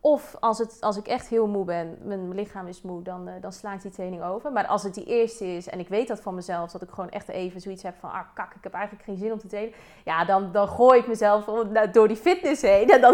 Of 0.00 0.36
als, 0.40 0.58
het, 0.58 0.76
als 0.80 0.96
ik 0.96 1.06
echt 1.06 1.28
heel 1.28 1.46
moe 1.46 1.64
ben, 1.64 1.98
mijn 2.02 2.34
lichaam 2.34 2.66
is 2.66 2.82
moe, 2.82 3.02
dan, 3.02 3.28
uh, 3.28 3.34
dan 3.40 3.52
sla 3.52 3.72
ik 3.72 3.82
die 3.82 3.90
training 3.90 4.22
over. 4.22 4.52
Maar 4.52 4.66
als 4.66 4.82
het 4.82 4.94
die 4.94 5.04
eerste 5.04 5.46
is 5.46 5.68
en 5.68 5.78
ik 5.78 5.88
weet 5.88 6.08
dat 6.08 6.20
van 6.20 6.34
mezelf, 6.34 6.70
dat 6.70 6.82
ik 6.82 6.90
gewoon 6.90 7.10
echt 7.10 7.28
even 7.28 7.60
zoiets 7.60 7.82
heb 7.82 7.94
van, 8.00 8.10
ah 8.10 8.26
kak, 8.34 8.54
ik 8.54 8.62
heb 8.62 8.72
eigenlijk 8.72 9.04
geen 9.04 9.16
zin 9.16 9.32
om 9.32 9.38
te 9.38 9.46
trainen. 9.46 9.74
Ja, 10.04 10.24
dan, 10.24 10.52
dan 10.52 10.68
gooi 10.68 10.98
ik 10.98 11.06
mezelf 11.06 11.44
door 11.92 12.08
die 12.08 12.16
fitness 12.16 12.62
heen. 12.62 12.88
En 12.98 13.00
dan, 13.00 13.12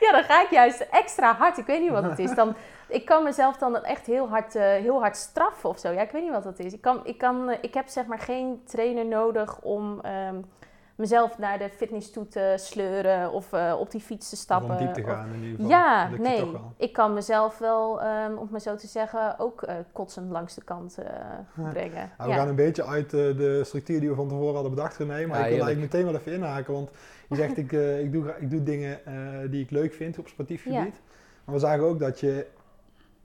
ja, 0.00 0.12
dan 0.12 0.22
ga 0.22 0.42
ik 0.42 0.50
juist 0.50 0.80
extra 0.80 1.34
hard. 1.34 1.58
Ik 1.58 1.66
weet 1.66 1.80
niet 1.80 1.90
wat 1.90 2.02
het 2.02 2.18
is. 2.18 2.34
Dan, 2.34 2.54
ik 2.88 3.04
kan 3.04 3.22
mezelf 3.22 3.56
dan 3.56 3.84
echt 3.84 4.06
heel 4.06 4.28
hard, 4.28 4.54
uh, 4.54 4.62
heel 4.62 5.00
hard 5.00 5.16
straffen 5.16 5.68
of 5.68 5.78
zo. 5.78 5.90
Ja, 5.90 6.02
ik 6.02 6.10
weet 6.10 6.22
niet 6.22 6.32
wat 6.32 6.42
dat 6.42 6.58
is. 6.58 6.72
Ik, 6.72 6.80
kan, 6.80 7.00
ik, 7.04 7.18
kan, 7.18 7.50
uh, 7.50 7.56
ik 7.60 7.74
heb 7.74 7.88
zeg 7.88 8.06
maar 8.06 8.18
geen 8.18 8.62
trainer 8.64 9.06
nodig 9.06 9.60
om... 9.60 10.00
Um, 10.28 10.44
mezelf 10.96 11.38
naar 11.38 11.58
de 11.58 11.68
fitness 11.68 12.10
toe 12.10 12.28
te 12.28 12.54
sleuren 12.56 13.32
of 13.32 13.52
uh, 13.52 13.76
op 13.78 13.90
die 13.90 14.00
fiets 14.00 14.28
te 14.28 14.36
stappen. 14.36 14.70
Om 14.70 14.76
diep 14.76 14.94
te 14.94 15.02
gaan 15.02 15.32
in 15.32 15.42
ieder 15.42 15.56
geval. 15.56 15.70
Ja, 15.70 16.08
nee. 16.18 16.52
Ik 16.76 16.92
kan 16.92 17.14
mezelf 17.14 17.58
wel, 17.58 18.02
um, 18.04 18.36
om 18.36 18.48
maar 18.50 18.60
zo 18.60 18.74
te 18.74 18.86
zeggen, 18.86 19.38
ook 19.38 19.62
uh, 19.62 19.74
kotsend 19.92 20.30
langs 20.30 20.54
de 20.54 20.64
kant 20.64 20.98
uh, 21.00 21.70
brengen. 21.70 22.10
Nou, 22.18 22.28
we 22.30 22.34
ja. 22.34 22.34
gaan 22.34 22.48
een 22.48 22.54
beetje 22.54 22.84
uit 22.84 23.10
de 23.10 23.60
structuur 23.64 24.00
die 24.00 24.08
we 24.08 24.14
van 24.14 24.28
tevoren 24.28 24.54
hadden 24.54 24.74
bedacht, 24.74 24.96
René. 24.96 25.26
Maar 25.26 25.38
ja, 25.38 25.44
ik 25.44 25.56
wil 25.56 25.66
eigenlijk 25.66 25.92
meteen 25.92 26.04
wel 26.04 26.20
even 26.20 26.32
inhaken. 26.32 26.72
Want 26.72 26.90
je 27.28 27.36
zegt, 27.36 27.56
ik, 27.64 27.72
ik, 27.72 28.12
doe, 28.12 28.34
ik 28.40 28.50
doe 28.50 28.62
dingen 28.62 29.00
die 29.50 29.62
ik 29.62 29.70
leuk 29.70 29.94
vind 29.94 30.18
op 30.18 30.28
sportief 30.28 30.62
gebied. 30.62 31.00
Maar 31.44 31.54
we 31.54 31.60
zagen 31.60 31.84
ook 31.84 31.98
dat 31.98 32.20
je 32.20 32.46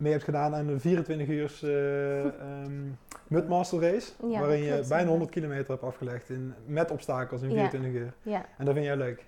mee 0.02 0.12
hebt 0.12 0.24
gedaan 0.24 0.56
aan 0.56 0.68
een 0.68 0.80
24 0.80 1.28
uur 1.28 1.60
uh, 1.64 2.64
um, 2.66 2.98
Mudmaster 3.28 3.82
race. 3.82 4.12
Ja, 4.28 4.40
waarin 4.40 4.64
je 4.64 4.86
bijna 4.90 5.10
100 5.10 5.32
kilometer 5.32 5.68
hebt 5.68 5.84
afgelegd 5.84 6.30
in, 6.30 6.54
met 6.66 6.92
obstakels 6.92 7.42
in 7.42 7.50
24 7.50 8.02
uur. 8.02 8.14
Ja. 8.22 8.46
En 8.58 8.66
dat 8.66 8.74
vind 8.74 8.86
jij 8.86 8.98
leuk? 8.98 9.26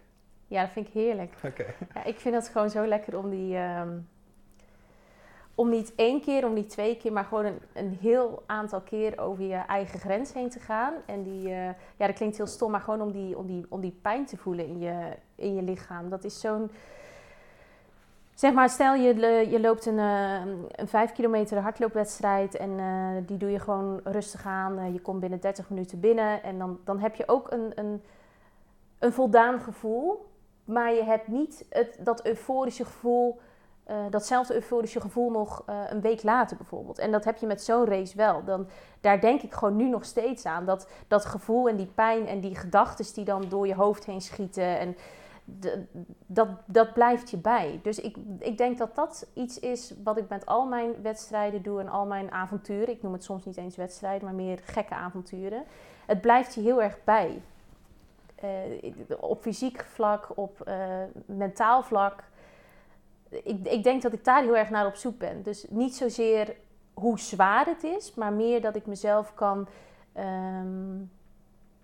Ja, 0.47 0.61
dat 0.61 0.71
vind 0.71 0.87
ik 0.87 0.93
heerlijk. 0.93 1.33
Oké. 1.43 1.65
Ja, 1.93 2.03
ik 2.03 2.19
vind 2.19 2.35
het 2.35 2.47
gewoon 2.47 2.69
zo 2.69 2.87
lekker 2.87 3.17
om 3.17 3.29
die... 3.29 3.57
Um, 3.57 4.07
om 5.55 5.69
niet 5.69 5.93
één 5.95 6.21
keer, 6.21 6.45
om 6.45 6.53
niet 6.53 6.69
twee 6.69 6.97
keer, 6.97 7.13
maar 7.13 7.23
gewoon 7.23 7.45
een, 7.45 7.59
een 7.73 7.97
heel 8.01 8.43
aantal 8.45 8.81
keer 8.81 9.19
over 9.19 9.43
je 9.43 9.55
eigen 9.55 9.99
grens 9.99 10.33
heen 10.33 10.49
te 10.49 10.59
gaan. 10.59 10.93
En 11.05 11.23
die, 11.23 11.47
uh, 11.47 11.65
ja, 11.97 12.07
dat 12.07 12.13
klinkt 12.13 12.37
heel 12.37 12.47
stom, 12.47 12.71
maar 12.71 12.81
gewoon 12.81 13.01
om 13.01 13.11
die, 13.11 13.37
om 13.37 13.47
die, 13.47 13.65
om 13.69 13.81
die 13.81 13.97
pijn 14.01 14.25
te 14.25 14.37
voelen 14.37 14.67
in 14.67 14.79
je, 14.79 15.17
in 15.35 15.55
je 15.55 15.61
lichaam. 15.61 16.09
Dat 16.09 16.23
is 16.23 16.39
zo'n 16.39 16.71
Zeg 18.43 18.53
maar, 18.53 18.69
stel 18.69 18.93
je, 18.93 19.15
je 19.49 19.59
loopt 19.59 19.85
een, 19.85 19.97
uh, 19.97 20.45
een 20.71 20.87
5 20.87 21.11
kilometer 21.11 21.57
hardloopwedstrijd 21.57 22.55
en 22.55 22.69
uh, 22.69 23.09
die 23.25 23.37
doe 23.37 23.51
je 23.51 23.59
gewoon 23.59 23.99
rustig 24.03 24.45
aan. 24.45 24.79
Uh, 24.79 24.93
je 24.93 25.01
komt 25.01 25.19
binnen 25.19 25.39
30 25.39 25.69
minuten 25.69 25.99
binnen 25.99 26.43
en 26.43 26.57
dan, 26.57 26.79
dan 26.83 26.99
heb 26.99 27.15
je 27.15 27.27
ook 27.27 27.51
een, 27.51 27.71
een, 27.75 28.03
een 28.99 29.13
voldaan 29.13 29.59
gevoel. 29.59 30.25
Maar 30.65 30.93
je 30.93 31.03
hebt 31.03 31.27
niet 31.27 31.65
het, 31.69 31.97
dat 31.99 32.25
euforische 32.25 32.85
gevoel, 32.85 33.39
datzelfde 34.09 34.53
euforische 34.53 35.01
gevoel 35.01 35.31
nog 35.31 35.63
een 35.65 36.01
week 36.01 36.23
later 36.23 36.57
bijvoorbeeld. 36.57 36.99
En 36.99 37.11
dat 37.11 37.23
heb 37.23 37.37
je 37.37 37.47
met 37.47 37.63
zo'n 37.63 37.85
race 37.85 38.17
wel. 38.17 38.43
Dan, 38.43 38.67
daar 39.01 39.21
denk 39.21 39.41
ik 39.41 39.53
gewoon 39.53 39.75
nu 39.75 39.89
nog 39.89 40.05
steeds 40.05 40.45
aan. 40.45 40.65
Dat, 40.65 40.87
dat 41.07 41.25
gevoel 41.25 41.69
en 41.69 41.75
die 41.75 41.91
pijn 41.95 42.27
en 42.27 42.39
die 42.39 42.55
gedachten 42.55 43.13
die 43.13 43.25
dan 43.25 43.45
door 43.49 43.67
je 43.67 43.75
hoofd 43.75 44.05
heen 44.05 44.21
schieten. 44.21 44.79
En, 44.79 44.95
dat, 46.25 46.47
dat 46.65 46.93
blijft 46.93 47.29
je 47.29 47.37
bij. 47.37 47.79
Dus 47.83 47.99
ik, 47.99 48.17
ik 48.39 48.57
denk 48.57 48.77
dat 48.77 48.95
dat 48.95 49.27
iets 49.33 49.59
is 49.59 49.93
wat 50.03 50.17
ik 50.17 50.29
met 50.29 50.45
al 50.45 50.65
mijn 50.65 51.01
wedstrijden 51.01 51.61
doe 51.61 51.79
en 51.79 51.89
al 51.89 52.05
mijn 52.05 52.31
avonturen. 52.31 52.89
Ik 52.89 53.01
noem 53.01 53.13
het 53.13 53.23
soms 53.23 53.45
niet 53.45 53.57
eens 53.57 53.75
wedstrijden, 53.75 54.25
maar 54.25 54.35
meer 54.35 54.59
gekke 54.63 54.93
avonturen. 54.93 55.63
Het 56.05 56.21
blijft 56.21 56.53
je 56.53 56.61
heel 56.61 56.81
erg 56.81 56.97
bij. 57.03 57.41
Uh, 58.43 58.49
op 59.19 59.41
fysiek 59.41 59.83
vlak, 59.83 60.27
op 60.35 60.63
uh, 60.67 60.75
mentaal 61.25 61.83
vlak. 61.83 62.23
Ik, 63.29 63.67
ik 63.67 63.83
denk 63.83 64.01
dat 64.01 64.13
ik 64.13 64.23
daar 64.23 64.43
heel 64.43 64.57
erg 64.57 64.69
naar 64.69 64.85
op 64.85 64.95
zoek 64.95 65.17
ben. 65.17 65.43
Dus 65.43 65.65
niet 65.69 65.95
zozeer 65.95 66.55
hoe 66.93 67.19
zwaar 67.19 67.65
het 67.65 67.83
is, 67.83 68.13
maar 68.13 68.33
meer 68.33 68.61
dat 68.61 68.75
ik 68.75 68.85
mezelf 68.85 69.33
kan. 69.33 69.67
Um, 70.17 71.11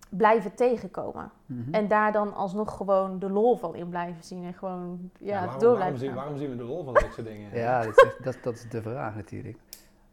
blijven 0.09 0.55
tegenkomen. 0.55 1.31
Mhm. 1.45 1.73
En 1.73 1.87
daar 1.87 2.11
dan 2.11 2.33
alsnog 2.33 2.77
gewoon 2.77 3.19
de 3.19 3.29
lol 3.29 3.57
van 3.57 3.75
in 3.75 3.89
blijven 3.89 4.23
zien 4.23 4.43
en 4.43 4.53
gewoon 4.53 5.11
ja, 5.17 5.27
ja 5.27 5.41
waarom, 5.41 5.59
door 5.59 5.77
waarom 5.77 5.97
zien, 5.97 6.13
waarom 6.13 6.37
zien 6.37 6.49
we 6.49 6.55
de 6.55 6.63
lol 6.63 6.83
van 6.83 6.93
dit 6.93 7.13
soort 7.13 7.27
dingen? 7.27 7.55
ja, 7.59 7.83
dat 7.83 7.97
is, 7.97 8.15
dat, 8.23 8.37
dat 8.43 8.53
is 8.53 8.69
de 8.69 8.81
vraag 8.81 9.15
natuurlijk. 9.15 9.57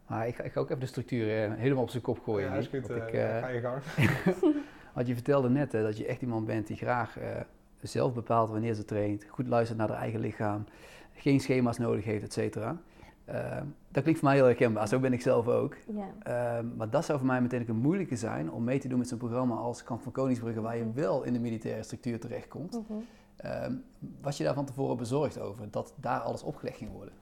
Maar 0.07 0.27
ik, 0.27 0.37
ik 0.37 0.51
ga 0.51 0.59
ook 0.59 0.67
even 0.67 0.79
de 0.79 0.85
structuur 0.85 1.43
eh, 1.43 1.53
helemaal 1.53 1.83
op 1.83 1.89
zijn 1.89 2.03
kop 2.03 2.19
gooien. 2.19 2.49
Ja, 2.49 2.55
is 2.55 2.67
goed. 2.67 2.89
ik, 2.89 3.13
uh, 3.13 3.37
ga 3.37 3.47
je 3.47 3.59
gang. 3.59 3.81
want 4.95 5.07
je 5.07 5.13
vertelde 5.13 5.49
net 5.49 5.73
uh, 5.73 5.81
dat 5.81 5.97
je 5.97 6.05
echt 6.05 6.21
iemand 6.21 6.45
bent 6.45 6.67
die 6.67 6.77
graag 6.77 7.17
zelf 7.81 8.13
bepaalt 8.13 8.49
wanneer 8.49 8.73
ze 8.73 8.85
traint, 8.85 9.25
goed 9.29 9.47
luistert 9.47 9.79
naar 9.79 9.89
haar 9.89 9.97
eigen 9.97 10.19
lichaam, 10.19 10.65
geen 11.13 11.39
schema's 11.39 11.77
nodig 11.77 12.03
heeft, 12.03 12.23
et 12.23 12.33
cetera. 12.33 12.77
Uh, 13.29 13.57
dat 13.91 14.03
klinkt 14.03 14.19
voor 14.19 14.29
mij 14.29 14.37
heel 14.37 14.45
herkenbaar, 14.45 14.87
zo 14.87 14.99
ben 14.99 15.13
ik 15.13 15.21
zelf 15.21 15.47
ook. 15.47 15.75
Uh, 15.87 16.59
maar 16.77 16.89
dat 16.89 17.05
zou 17.05 17.17
voor 17.17 17.27
mij 17.27 17.41
meteen 17.41 17.69
een 17.69 17.75
moeilijke 17.75 18.15
zijn 18.15 18.51
om 18.51 18.63
mee 18.63 18.79
te 18.79 18.87
doen 18.87 18.97
met 18.97 19.07
zo'n 19.07 19.17
programma 19.17 19.55
als 19.55 19.83
Kamp 19.83 20.01
van 20.01 20.11
Koningsbrugge, 20.11 20.61
waar 20.61 20.77
je 20.77 20.83
mhm. 20.83 20.93
wel 20.93 21.23
in 21.23 21.33
de 21.33 21.39
militaire 21.39 21.83
structuur 21.83 22.19
terechtkomt. 22.19 22.73
Mm 22.73 22.85
-hmm. 22.87 23.83
was 24.21 24.37
je 24.37 24.43
daar 24.43 24.53
van 24.53 24.65
tevoren 24.65 24.97
bezorgd 24.97 25.39
over, 25.39 25.71
dat 25.71 25.93
daar 25.95 26.19
alles 26.19 26.43
opgelegd 26.43 26.77
ging 26.77 26.91
worden? 26.91 27.13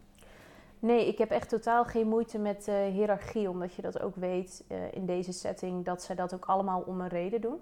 Nee, 0.79 1.07
ik 1.07 1.17
heb 1.17 1.29
echt 1.29 1.49
totaal 1.49 1.85
geen 1.85 2.07
moeite 2.07 2.39
met 2.39 2.67
uh, 2.67 2.75
hiërarchie, 2.85 3.49
omdat 3.49 3.73
je 3.73 3.81
dat 3.81 4.01
ook 4.01 4.15
weet 4.15 4.63
uh, 4.71 4.77
in 4.91 5.05
deze 5.05 5.31
setting, 5.31 5.85
dat 5.85 6.03
zij 6.03 6.15
dat 6.15 6.33
ook 6.33 6.45
allemaal 6.45 6.81
om 6.81 7.01
een 7.01 7.07
reden 7.07 7.41
doen. 7.41 7.59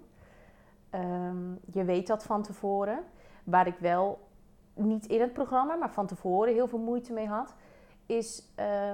Um, 0.94 1.58
je 1.72 1.84
weet 1.84 2.06
dat 2.06 2.24
van 2.24 2.42
tevoren. 2.42 2.98
Waar 3.44 3.66
ik 3.66 3.76
wel 3.78 4.28
niet 4.74 5.06
in 5.06 5.20
het 5.20 5.32
programma, 5.32 5.74
maar 5.74 5.92
van 5.92 6.06
tevoren 6.06 6.54
heel 6.54 6.68
veel 6.68 6.78
moeite 6.78 7.12
mee 7.12 7.26
had, 7.26 7.54
is 8.06 8.42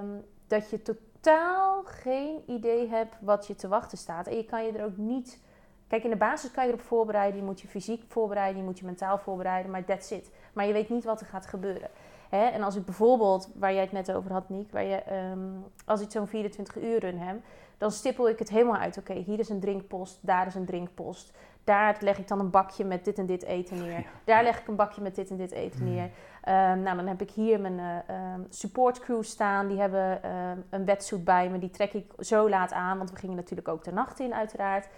um, 0.02 0.24
dat 0.46 0.70
je 0.70 0.82
totaal 0.82 1.82
geen 1.84 2.42
idee 2.46 2.88
hebt 2.88 3.14
wat 3.20 3.46
je 3.46 3.54
te 3.54 3.68
wachten 3.68 3.98
staat. 3.98 4.26
En 4.26 4.36
je 4.36 4.44
kan 4.44 4.64
je 4.64 4.72
er 4.72 4.84
ook 4.84 4.96
niet. 4.96 5.40
Kijk, 5.86 6.04
in 6.04 6.10
de 6.10 6.16
basis 6.16 6.50
kan 6.50 6.64
je 6.64 6.72
erop 6.72 6.84
voorbereiden. 6.84 7.40
Je 7.40 7.46
moet 7.46 7.60
je 7.60 7.68
fysiek 7.68 8.04
voorbereiden, 8.08 8.60
je 8.60 8.66
moet 8.66 8.78
je 8.78 8.84
mentaal 8.84 9.18
voorbereiden, 9.18 9.70
maar 9.70 9.84
that's 9.84 10.10
it. 10.10 10.30
Maar 10.52 10.66
je 10.66 10.72
weet 10.72 10.88
niet 10.88 11.04
wat 11.04 11.20
er 11.20 11.26
gaat 11.26 11.46
gebeuren. 11.46 11.90
Hè? 12.28 12.44
En 12.46 12.62
als 12.62 12.76
ik 12.76 12.84
bijvoorbeeld, 12.84 13.50
waar 13.54 13.72
jij 13.72 13.82
het 13.82 13.92
net 13.92 14.12
over 14.12 14.32
had, 14.32 14.48
Niek, 14.48 14.72
waar 14.72 14.84
je, 14.84 15.02
um, 15.32 15.64
als 15.84 16.00
ik 16.00 16.10
zo'n 16.10 16.26
24 16.26 16.76
uur 16.76 16.98
run 16.98 17.18
heb, 17.18 17.36
dan 17.78 17.90
stippel 17.90 18.28
ik 18.28 18.38
het 18.38 18.48
helemaal 18.48 18.76
uit. 18.76 18.98
Oké, 18.98 19.14
hier 19.14 19.38
is 19.38 19.48
een 19.48 19.60
drinkpost, 19.60 20.18
daar 20.20 20.46
is 20.46 20.54
een 20.54 20.64
drinkpost. 20.64 21.32
Daar 21.64 21.96
leg 22.00 22.18
ik 22.18 22.28
dan 22.28 22.40
een 22.40 22.50
bakje 22.50 22.84
met 22.84 23.04
dit 23.04 23.18
en 23.18 23.26
dit 23.26 23.42
eten 23.42 23.78
neer. 23.78 24.06
Daar 24.24 24.42
leg 24.42 24.60
ik 24.60 24.68
een 24.68 24.76
bakje 24.76 25.00
met 25.00 25.14
dit 25.14 25.30
en 25.30 25.36
dit 25.36 25.50
eten 25.50 25.84
neer. 25.84 26.10
Ehm, 26.44 26.82
nou, 26.82 26.96
dan 26.96 27.06
heb 27.06 27.20
ik 27.20 27.30
hier 27.30 27.60
mijn 27.60 27.78
uh, 27.78 28.14
support 28.48 29.00
crew 29.00 29.22
staan. 29.22 29.68
Die 29.68 29.80
hebben 29.80 30.22
ehm, 30.22 30.58
een 30.70 30.84
wetsuit 30.84 31.24
bij 31.24 31.48
me. 31.50 31.58
Die 31.58 31.70
trek 31.70 31.92
ik 31.92 32.12
zo 32.18 32.48
laat 32.48 32.72
aan, 32.72 32.98
want 32.98 33.10
we 33.10 33.16
gingen 33.16 33.36
natuurlijk 33.36 33.68
ook 33.68 33.84
de 33.84 33.92
nacht 33.92 34.20
in, 34.20 34.34
uiteraard. 34.34 34.88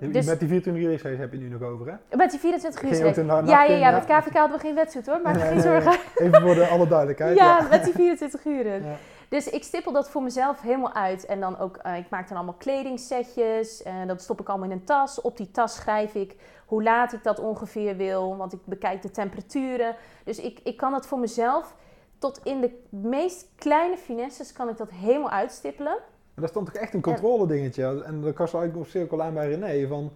Um, 0.00 0.12
dus, 0.12 0.26
met 0.26 0.38
die 0.38 0.48
24 0.48 0.82
uur 0.82 0.90
race 0.90 1.20
heb 1.20 1.32
je 1.32 1.38
nu 1.38 1.48
nog 1.48 1.62
over, 1.62 1.86
hè? 1.86 2.16
Met 2.16 2.30
die 2.30 2.40
24 2.40 2.82
uur 2.82 2.88
race. 2.88 3.24
Ja, 3.24 3.42
ja, 3.44 3.62
ja, 3.62 3.76
ja, 3.76 3.90
met 3.90 4.04
KVK 4.04 4.36
hadden 4.36 4.56
we 4.56 4.62
geen 4.62 4.74
wetsuit 4.74 5.06
hoor, 5.06 5.20
maak 5.24 5.34
nee, 5.34 5.48
geen 5.48 5.60
zorgen. 5.60 5.98
Even 6.14 6.42
voor 6.42 6.54
de 6.54 6.66
alle 6.66 6.88
duidelijkheid. 6.88 7.36
ja, 7.36 7.58
ja, 7.58 7.66
met 7.70 7.84
die 7.84 7.94
24 7.94 8.44
uur. 8.44 8.66
Ja. 8.66 8.96
Dus 9.28 9.48
ik 9.48 9.62
stippel 9.62 9.92
dat 9.92 10.10
voor 10.10 10.22
mezelf 10.22 10.60
helemaal 10.60 10.94
uit. 10.94 11.26
En 11.26 11.40
dan 11.40 11.58
ook, 11.58 11.78
uh, 11.86 11.96
ik 11.96 12.10
maak 12.10 12.28
dan 12.28 12.36
allemaal 12.36 12.56
kledingsetjes. 12.58 13.82
En 13.82 14.00
uh, 14.00 14.06
dat 14.06 14.22
stop 14.22 14.40
ik 14.40 14.48
allemaal 14.48 14.70
in 14.70 14.76
een 14.76 14.84
tas. 14.84 15.20
Op 15.20 15.36
die 15.36 15.50
tas 15.50 15.74
schrijf 15.74 16.14
ik 16.14 16.36
hoe 16.66 16.82
laat 16.82 17.12
ik 17.12 17.22
dat 17.22 17.38
ongeveer 17.38 17.96
wil. 17.96 18.36
Want 18.36 18.52
ik 18.52 18.60
bekijk 18.64 19.02
de 19.02 19.10
temperaturen. 19.10 19.96
Dus 20.24 20.38
ik, 20.38 20.60
ik 20.64 20.76
kan 20.76 20.94
het 20.94 21.06
voor 21.06 21.18
mezelf 21.18 21.74
tot 22.18 22.40
in 22.42 22.60
de 22.60 22.82
meest 22.88 23.48
kleine 23.56 23.96
finesses 23.96 24.52
kan 24.52 24.68
ik 24.68 24.76
dat 24.76 24.90
helemaal 24.90 25.30
uitstippelen. 25.30 25.98
Dat 26.34 26.44
is 26.44 26.52
dan 26.52 26.64
toch 26.64 26.74
echt 26.74 26.94
een 26.94 27.00
controle 27.00 27.46
dingetje. 27.46 28.02
En 28.04 28.20
dat 28.20 28.34
kan 28.34 28.62
ik 28.62 28.76
op 28.76 28.86
cirkel 28.86 29.22
aan 29.22 29.34
bij 29.34 29.48
René. 29.48 29.88
Van, 29.88 30.12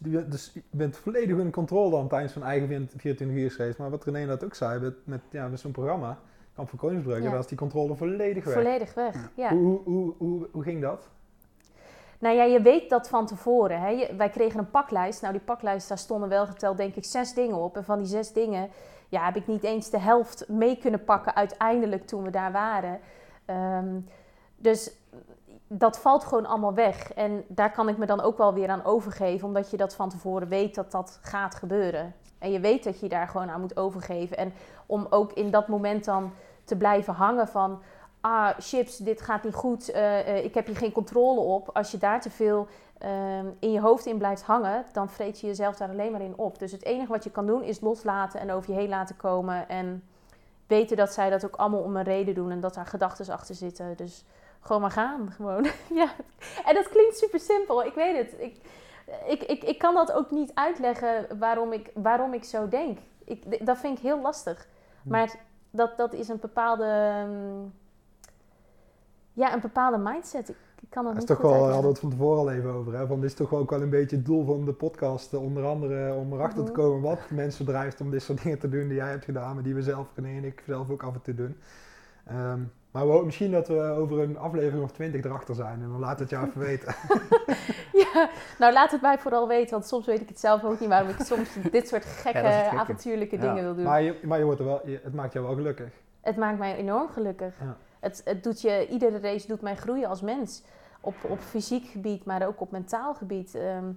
dus 0.00 0.50
je 0.54 0.62
bent 0.70 0.96
volledig 0.96 1.38
in 1.38 1.50
controle 1.50 1.90
dan 1.90 2.08
tijdens 2.08 2.32
van 2.32 2.42
eigen 2.42 2.88
24 2.96 3.26
uur 3.26 3.54
race. 3.58 3.74
Maar 3.78 3.90
wat 3.90 4.04
René 4.04 4.26
dat 4.26 4.44
ook 4.44 4.54
zei, 4.54 4.80
met, 4.80 4.94
met, 5.04 5.20
ja, 5.30 5.48
met 5.48 5.60
zo'n 5.60 5.72
programma 5.72 6.18
Kamp 6.54 6.68
van 6.68 6.78
Koningsbrugge, 6.78 7.22
daar 7.22 7.38
is 7.38 7.46
die 7.46 7.58
controle 7.58 7.94
volledig 7.94 8.44
weg. 8.44 8.54
Volledig 8.54 8.94
weg, 8.94 9.30
ja. 9.34 9.50
Hoe, 9.50 9.80
hoe, 9.84 10.14
hoe, 10.18 10.48
hoe, 10.52 10.62
ging 10.62 10.80
dat? 10.80 11.08
Nou 12.18 12.36
ja, 12.36 12.44
je 12.44 12.62
weet 12.62 12.90
dat 12.90 13.08
van 13.08 13.26
tevoren. 13.26 13.80
Hè. 13.80 14.16
wij 14.16 14.28
kregen 14.28 14.58
een 14.58 14.70
paklijst. 14.70 15.20
Nou, 15.20 15.32
die 15.32 15.42
paklijst, 15.42 15.88
daar 15.88 15.98
stonden 15.98 16.28
wel 16.28 16.46
geteld 16.46 16.76
denk 16.76 16.94
ik 16.94 17.04
zes 17.04 17.34
dingen 17.34 17.56
op. 17.56 17.76
En 17.76 17.84
van 17.84 17.98
die 17.98 18.06
zes 18.06 18.32
dingen 18.32 18.70
ja, 19.08 19.24
heb 19.24 19.36
ik 19.36 19.46
niet 19.46 19.62
eens 19.62 19.90
de 19.90 19.98
helft 19.98 20.48
mee 20.48 20.78
kunnen 20.78 21.04
pakken 21.04 21.34
uiteindelijk 21.34 22.06
toen 22.06 22.22
we 22.22 22.30
daar 22.30 22.52
waren. 22.52 23.00
Um, 23.46 24.08
dus 24.56 24.92
dat 25.68 25.98
valt 25.98 26.24
gewoon 26.24 26.46
allemaal 26.46 26.74
weg. 26.74 27.12
En 27.12 27.44
daar 27.48 27.72
kan 27.72 27.88
ik 27.88 27.98
me 27.98 28.06
dan 28.06 28.20
ook 28.20 28.38
wel 28.38 28.54
weer 28.54 28.68
aan 28.68 28.84
overgeven, 28.84 29.46
omdat 29.46 29.70
je 29.70 29.76
dat 29.76 29.94
van 29.94 30.08
tevoren 30.08 30.48
weet 30.48 30.74
dat 30.74 30.90
dat 30.90 31.18
gaat 31.22 31.54
gebeuren. 31.54 32.14
En 32.44 32.52
je 32.52 32.60
weet 32.60 32.84
dat 32.84 33.00
je 33.00 33.08
daar 33.08 33.28
gewoon 33.28 33.50
aan 33.50 33.60
moet 33.60 33.76
overgeven. 33.76 34.36
En 34.36 34.52
om 34.86 35.06
ook 35.10 35.32
in 35.32 35.50
dat 35.50 35.68
moment 35.68 36.04
dan 36.04 36.32
te 36.64 36.76
blijven 36.76 37.14
hangen 37.14 37.48
van... 37.48 37.82
Ah, 38.20 38.50
chips, 38.58 38.96
dit 38.96 39.20
gaat 39.20 39.44
niet 39.44 39.54
goed. 39.54 39.90
Uh, 39.90 40.28
uh, 40.28 40.44
ik 40.44 40.54
heb 40.54 40.66
hier 40.66 40.76
geen 40.76 40.92
controle 40.92 41.40
op. 41.40 41.70
Als 41.72 41.90
je 41.90 41.98
daar 41.98 42.20
te 42.20 42.30
veel 42.30 42.66
uh, 43.04 43.38
in 43.58 43.72
je 43.72 43.80
hoofd 43.80 44.06
in 44.06 44.18
blijft 44.18 44.42
hangen... 44.42 44.84
dan 44.92 45.08
vreet 45.08 45.40
je 45.40 45.46
jezelf 45.46 45.76
daar 45.76 45.88
alleen 45.88 46.12
maar 46.12 46.20
in 46.20 46.36
op. 46.36 46.58
Dus 46.58 46.72
het 46.72 46.84
enige 46.84 47.12
wat 47.12 47.24
je 47.24 47.30
kan 47.30 47.46
doen 47.46 47.62
is 47.62 47.80
loslaten 47.80 48.40
en 48.40 48.52
over 48.52 48.70
je 48.70 48.78
heen 48.78 48.88
laten 48.88 49.16
komen. 49.16 49.68
En 49.68 50.04
weten 50.66 50.96
dat 50.96 51.12
zij 51.12 51.30
dat 51.30 51.44
ook 51.44 51.56
allemaal 51.56 51.82
om 51.82 51.96
een 51.96 52.04
reden 52.04 52.34
doen. 52.34 52.50
En 52.50 52.60
dat 52.60 52.74
daar 52.74 52.86
gedachten 52.86 53.34
achter 53.34 53.54
zitten. 53.54 53.96
Dus 53.96 54.24
gewoon 54.60 54.80
maar 54.82 54.90
gaan. 54.90 55.32
Gewoon. 55.36 55.64
ja. 56.00 56.08
En 56.64 56.74
dat 56.74 56.88
klinkt 56.88 57.18
super 57.18 57.40
simpel. 57.40 57.84
Ik 57.84 57.94
weet 57.94 58.16
het. 58.16 58.40
Ik, 58.40 58.60
ik, 59.26 59.42
ik, 59.42 59.62
ik 59.62 59.78
kan 59.78 59.94
dat 59.94 60.12
ook 60.12 60.30
niet 60.30 60.50
uitleggen 60.54 61.38
waarom 61.38 61.72
ik, 61.72 61.90
waarom 61.94 62.34
ik 62.34 62.44
zo 62.44 62.68
denk. 62.68 62.98
Ik, 63.24 63.66
dat 63.66 63.78
vind 63.78 63.98
ik 63.98 64.04
heel 64.04 64.20
lastig. 64.20 64.66
Hm. 65.02 65.10
Maar 65.10 65.34
dat, 65.70 65.96
dat 65.96 66.12
is 66.12 66.28
een 66.28 66.40
bepaalde, 66.40 67.14
um, 67.28 67.72
ja, 69.32 69.54
een 69.54 69.60
bepaalde 69.60 69.98
mindset. 69.98 70.48
Ik, 70.48 70.56
ik 70.80 70.90
kan 70.90 71.04
dat, 71.04 71.12
dat 71.12 71.22
niet 71.22 71.30
is 71.30 71.36
toch 71.36 71.52
wel, 71.52 71.66
we 71.66 71.72
hadden 71.72 71.90
het 71.90 72.00
van 72.00 72.10
tevoren 72.10 72.38
al 72.38 72.50
even 72.50 72.70
over. 72.70 72.94
Hè? 72.98 73.06
Van, 73.06 73.20
dit 73.20 73.30
is 73.30 73.36
toch 73.36 73.52
ook 73.52 73.70
wel 73.70 73.82
een 73.82 73.90
beetje 73.90 74.16
het 74.16 74.26
doel 74.26 74.44
van 74.44 74.64
de 74.64 74.72
podcast. 74.72 75.34
Onder 75.34 75.64
andere 75.64 76.14
om 76.14 76.32
erachter 76.32 76.64
te 76.64 76.70
mhm. 76.70 76.80
komen 76.80 77.00
wat 77.00 77.30
mensen 77.30 77.64
drijft 77.64 78.00
om 78.00 78.10
dit 78.10 78.22
soort 78.22 78.42
dingen 78.42 78.58
te 78.58 78.68
doen 78.68 78.88
die 78.88 78.96
jij 78.96 79.10
hebt 79.10 79.24
gedaan. 79.24 79.54
Maar 79.54 79.64
die 79.64 79.74
we 79.74 79.82
zelf, 79.82 80.08
René 80.14 80.36
en 80.36 80.44
ik 80.44 80.62
zelf 80.66 80.90
ook 80.90 81.02
af 81.02 81.14
en 81.14 81.22
toe 81.22 81.34
doen. 81.34 81.56
Um, 82.30 82.72
maar 82.94 83.08
we, 83.08 83.24
misschien 83.24 83.50
dat 83.50 83.68
we 83.68 83.80
over 83.80 84.20
een 84.20 84.38
aflevering 84.38 84.82
of 84.82 84.92
twintig 84.92 85.24
erachter 85.24 85.54
zijn 85.54 85.82
en 85.82 85.88
dan 85.88 85.98
laat 85.98 86.18
het 86.18 86.30
jou 86.30 86.46
even 86.46 86.60
weten. 86.60 86.94
ja, 88.12 88.30
nou 88.58 88.72
laat 88.72 88.90
het 88.90 89.00
mij 89.00 89.18
vooral 89.18 89.48
weten, 89.48 89.70
want 89.70 89.86
soms 89.86 90.06
weet 90.06 90.20
ik 90.20 90.28
het 90.28 90.40
zelf 90.40 90.64
ook 90.64 90.80
niet 90.80 90.88
waarom 90.88 91.08
ik 91.08 91.20
soms 91.20 91.48
dit 91.70 91.88
soort 91.88 92.04
gekke, 92.04 92.70
avontuurlijke 92.70 93.38
dingen 93.38 93.62
wil 93.62 93.74
doen. 93.74 93.84
Maar, 93.84 94.02
je, 94.02 94.20
maar 94.22 94.38
je 94.38 94.44
wordt 94.44 94.60
er 94.60 94.66
wel, 94.66 94.80
het 95.02 95.14
maakt 95.14 95.32
jou 95.32 95.46
wel 95.46 95.54
gelukkig. 95.54 95.92
Het 96.20 96.36
maakt 96.36 96.58
mij 96.58 96.76
enorm 96.76 97.08
gelukkig. 97.08 97.54
Het, 98.00 98.22
het 98.24 98.42
doet 98.42 98.60
je, 98.60 98.86
iedere 98.90 99.18
race 99.18 99.46
doet 99.46 99.60
mij 99.60 99.76
groeien 99.76 100.08
als 100.08 100.20
mens. 100.20 100.62
Op, 101.00 101.14
op 101.28 101.40
fysiek 101.40 101.86
gebied, 101.86 102.24
maar 102.24 102.46
ook 102.46 102.60
op 102.60 102.70
mentaal 102.70 103.14
gebied. 103.14 103.54
Ehm, 103.54 103.90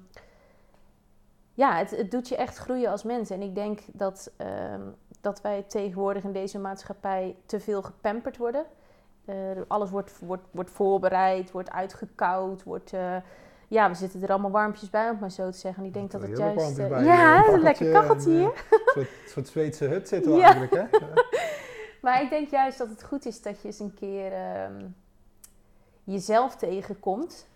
ja, 1.54 1.77
het, 1.77 1.89
het, 1.89 2.12
doet 2.12 2.27
je 2.27 2.36
echt 2.36 2.58
groeien 2.58 2.92
als 2.92 3.04
mens. 3.04 3.30
En 3.30 3.42
ik 3.42 3.56
denk 3.56 3.80
dat, 3.94 4.32
um, 4.74 4.96
dat 5.22 5.42
wij 5.42 5.63
tegenwoordig 5.68 6.24
in 6.24 6.32
deze 6.32 6.60
maatschappij 6.60 7.36
te 7.46 7.60
veel 7.60 7.82
gepamperd 7.82 8.38
worden. 8.38 8.66
Uh, 9.29 9.36
alles 9.67 9.89
wordt, 9.89 10.19
wordt, 10.19 10.43
wordt 10.51 10.69
voorbereid, 10.69 11.51
wordt 11.51 11.72
uitgekoud, 11.72 12.63
wordt... 12.63 12.93
Uh, 12.93 13.15
ja, 13.67 13.89
we 13.89 13.96
zitten 13.96 14.24
er 14.24 14.29
allemaal 14.29 14.51
warmpjes 14.51 14.89
bij, 14.89 15.10
om 15.10 15.17
maar 15.19 15.31
zo 15.31 15.50
te 15.50 15.57
zeggen. 15.57 15.81
En 15.81 15.88
ik 15.88 15.93
denk 15.93 16.12
dat, 16.12 16.22
het 16.22 16.38
juist... 16.38 16.79
Uh, 16.79 17.05
ja, 17.05 17.48
een 17.48 17.62
lekker 17.62 17.91
kacheltje 17.91 18.29
hier. 18.29 18.63
Een 18.72 18.81
soort, 18.93 19.10
soort 19.34 19.48
Zweedse 19.48 19.86
hut 19.86 20.07
zitten 20.07 20.36
we 20.36 20.41
eigenlijk, 20.41 20.74
hè? 20.74 21.00
maar 22.01 22.22
ik 22.22 22.29
denk 22.29 22.50
juist 22.50 22.77
dat 22.77 22.89
het 22.89 23.03
goed 23.03 23.25
is 23.25 23.41
dat 23.41 23.62
je 23.62 23.67
eens 23.67 23.79
een 23.79 23.93
keer 23.93 24.31
um, 24.65 24.96
jezelf 26.03 26.55
tegenkomt. 26.55 27.48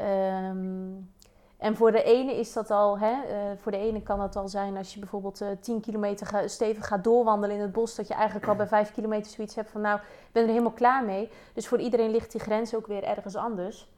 Um, 0.00 1.10
en 1.58 1.76
voor 1.76 1.92
de 1.92 2.02
ene 2.02 2.34
is 2.34 2.52
dat 2.52 2.70
al, 2.70 2.98
hè, 2.98 3.12
uh, 3.12 3.58
voor 3.58 3.72
de 3.72 3.78
ene 3.78 4.02
kan 4.02 4.18
dat 4.18 4.36
al 4.36 4.48
zijn 4.48 4.76
als 4.76 4.94
je 4.94 5.00
bijvoorbeeld 5.00 5.40
uh, 5.40 5.48
10 5.60 5.80
kilometer 5.80 6.50
stevig 6.50 6.86
gaat 6.86 7.04
doorwandelen 7.04 7.56
in 7.56 7.62
het 7.62 7.72
bos, 7.72 7.94
dat 7.94 8.08
je 8.08 8.14
eigenlijk 8.14 8.48
al 8.48 8.54
bij 8.54 8.66
5 8.66 8.92
kilometer 8.92 9.32
zoiets 9.32 9.54
hebt 9.54 9.70
van 9.70 9.80
nou, 9.80 9.98
ik 9.98 10.32
ben 10.32 10.42
er 10.42 10.48
helemaal 10.48 10.72
klaar 10.72 11.04
mee. 11.04 11.30
Dus 11.52 11.68
voor 11.68 11.78
iedereen 11.78 12.10
ligt 12.10 12.32
die 12.32 12.40
grens 12.40 12.74
ook 12.74 12.86
weer 12.86 13.04
ergens 13.04 13.36
anders. 13.36 13.88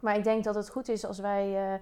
Maar 0.00 0.16
ik 0.16 0.24
denk 0.24 0.44
dat 0.44 0.54
het 0.54 0.68
goed 0.68 0.88
is 0.88 1.04
als 1.06 1.18
wij, 1.18 1.72
uh, 1.72 1.78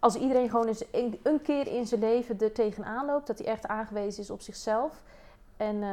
als 0.00 0.14
iedereen 0.14 0.50
gewoon 0.50 0.66
eens 0.66 0.84
een, 0.92 1.20
een, 1.22 1.42
keer 1.42 1.66
in 1.66 1.86
zijn 1.86 2.00
leven 2.00 2.38
er 2.38 2.52
tegenaan 2.52 3.06
loopt, 3.06 3.26
dat 3.26 3.38
hij 3.38 3.46
echt 3.46 3.66
aangewezen 3.66 4.22
is 4.22 4.30
op 4.30 4.40
zichzelf. 4.40 5.02
En 5.56 5.84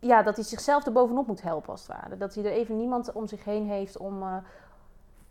ja, 0.00 0.22
dat 0.22 0.36
hij 0.36 0.44
zichzelf 0.44 0.86
er 0.86 0.92
bovenop 0.92 1.26
moet 1.26 1.42
helpen 1.42 1.70
als 1.70 1.86
het 1.86 1.96
ware. 1.96 2.16
Dat 2.16 2.34
hij 2.34 2.44
er 2.44 2.50
even 2.50 2.76
niemand 2.76 3.12
om 3.12 3.26
zich 3.26 3.44
heen 3.44 3.66
heeft 3.66 3.96
om 3.96 4.24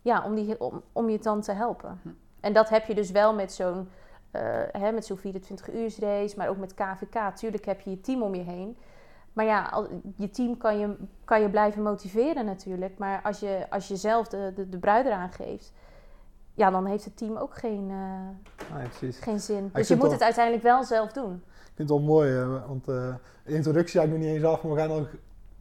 ja, 0.04 0.24
om, 0.24 0.34
die, 0.34 0.60
om, 0.60 0.82
om 0.92 1.08
je 1.08 1.18
dan 1.18 1.40
te 1.40 1.52
helpen. 1.52 2.00
Hm. 2.02 2.08
En 2.40 2.52
dat 2.52 2.68
heb 2.68 2.86
je 2.86 2.94
dus 2.94 3.10
wel 3.10 3.34
met 3.34 3.52
zo'n 3.52 3.88
uh, 4.32 4.90
met 4.92 5.06
zo'n 5.06 5.16
24 5.16 5.72
uur 5.72 5.94
race, 5.98 6.36
maar 6.36 6.48
ook 6.48 6.56
met 6.56 6.74
KVK. 6.74 7.36
Tuurlijk 7.36 7.64
heb 7.64 7.80
je 7.80 7.90
je 7.90 8.00
team 8.00 8.22
om 8.22 8.34
je 8.34 8.42
heen. 8.42 8.76
Maar 9.32 9.44
ja, 9.44 9.68
al, 9.68 9.88
je 10.16 10.30
team 10.30 10.56
kan 10.56 10.78
je, 10.78 10.96
kan 11.24 11.40
je 11.40 11.50
blijven 11.50 11.82
motiveren 11.82 12.44
natuurlijk. 12.44 12.98
Maar 12.98 13.20
als 13.22 13.40
je, 13.40 13.66
als 13.70 13.88
je 13.88 13.96
zelf 13.96 14.28
de, 14.28 14.52
de, 14.54 14.68
de 14.68 14.78
bruid 14.78 15.06
eraan 15.06 15.32
geeft, 15.32 15.72
ja, 16.54 16.70
dan 16.70 16.86
heeft 16.86 17.04
het 17.04 17.16
team 17.16 17.36
ook 17.36 17.54
geen, 17.54 17.90
uh, 17.90 18.84
geen 19.20 19.40
zin. 19.40 19.70
Dus 19.72 19.88
je 19.88 19.96
moet 19.96 20.10
het 20.10 20.22
uiteindelijk 20.22 20.64
wel 20.64 20.84
zelf 20.84 21.12
doen. 21.12 21.32
Ik 21.34 21.72
vind 21.74 21.88
het 21.88 21.98
wel 21.98 22.00
mooi, 22.00 22.44
want 22.44 22.88
uh, 22.88 23.14
de 23.44 23.52
introductie 23.52 24.00
ik 24.00 24.08
nog 24.08 24.18
niet 24.18 24.28
eens 24.28 24.44
af, 24.44 24.62
maar 24.62 24.72
we 24.72 24.78
gaan 24.78 24.88
nog 24.88 25.08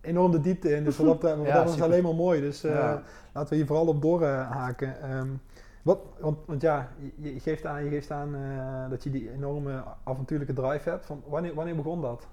enorm 0.03 0.31
de 0.31 0.41
diepte 0.41 0.75
in. 0.75 0.83
Dus 0.83 0.97
wat 0.97 1.21
dat, 1.21 1.37
ja, 1.45 1.63
alleen 1.81 2.03
maar 2.03 2.15
mooi. 2.15 2.41
Dus 2.41 2.63
uh, 2.63 2.93
laten 3.33 3.49
we 3.49 3.55
hier 3.55 3.65
vooral 3.65 3.87
op 3.87 4.01
doorhaken. 4.01 5.17
Um, 5.17 5.41
wat, 5.81 5.99
want, 6.19 6.37
want 6.45 6.61
ja, 6.61 6.89
je, 7.15 7.33
je, 7.33 7.39
geeft 7.39 7.65
aan, 7.65 7.83
je 7.83 7.89
geeft 7.89 8.11
aan 8.11 8.35
uh, 8.35 8.89
dat 8.89 9.03
je 9.03 9.09
die 9.09 9.31
enorme 9.31 9.83
avontuurlijke 10.03 10.53
drive 10.53 10.89
hebt. 10.89 11.05
Van, 11.05 11.23
wanneer, 11.27 11.53
wanneer 11.53 11.75
begon 11.75 12.01
dat? 12.01 12.27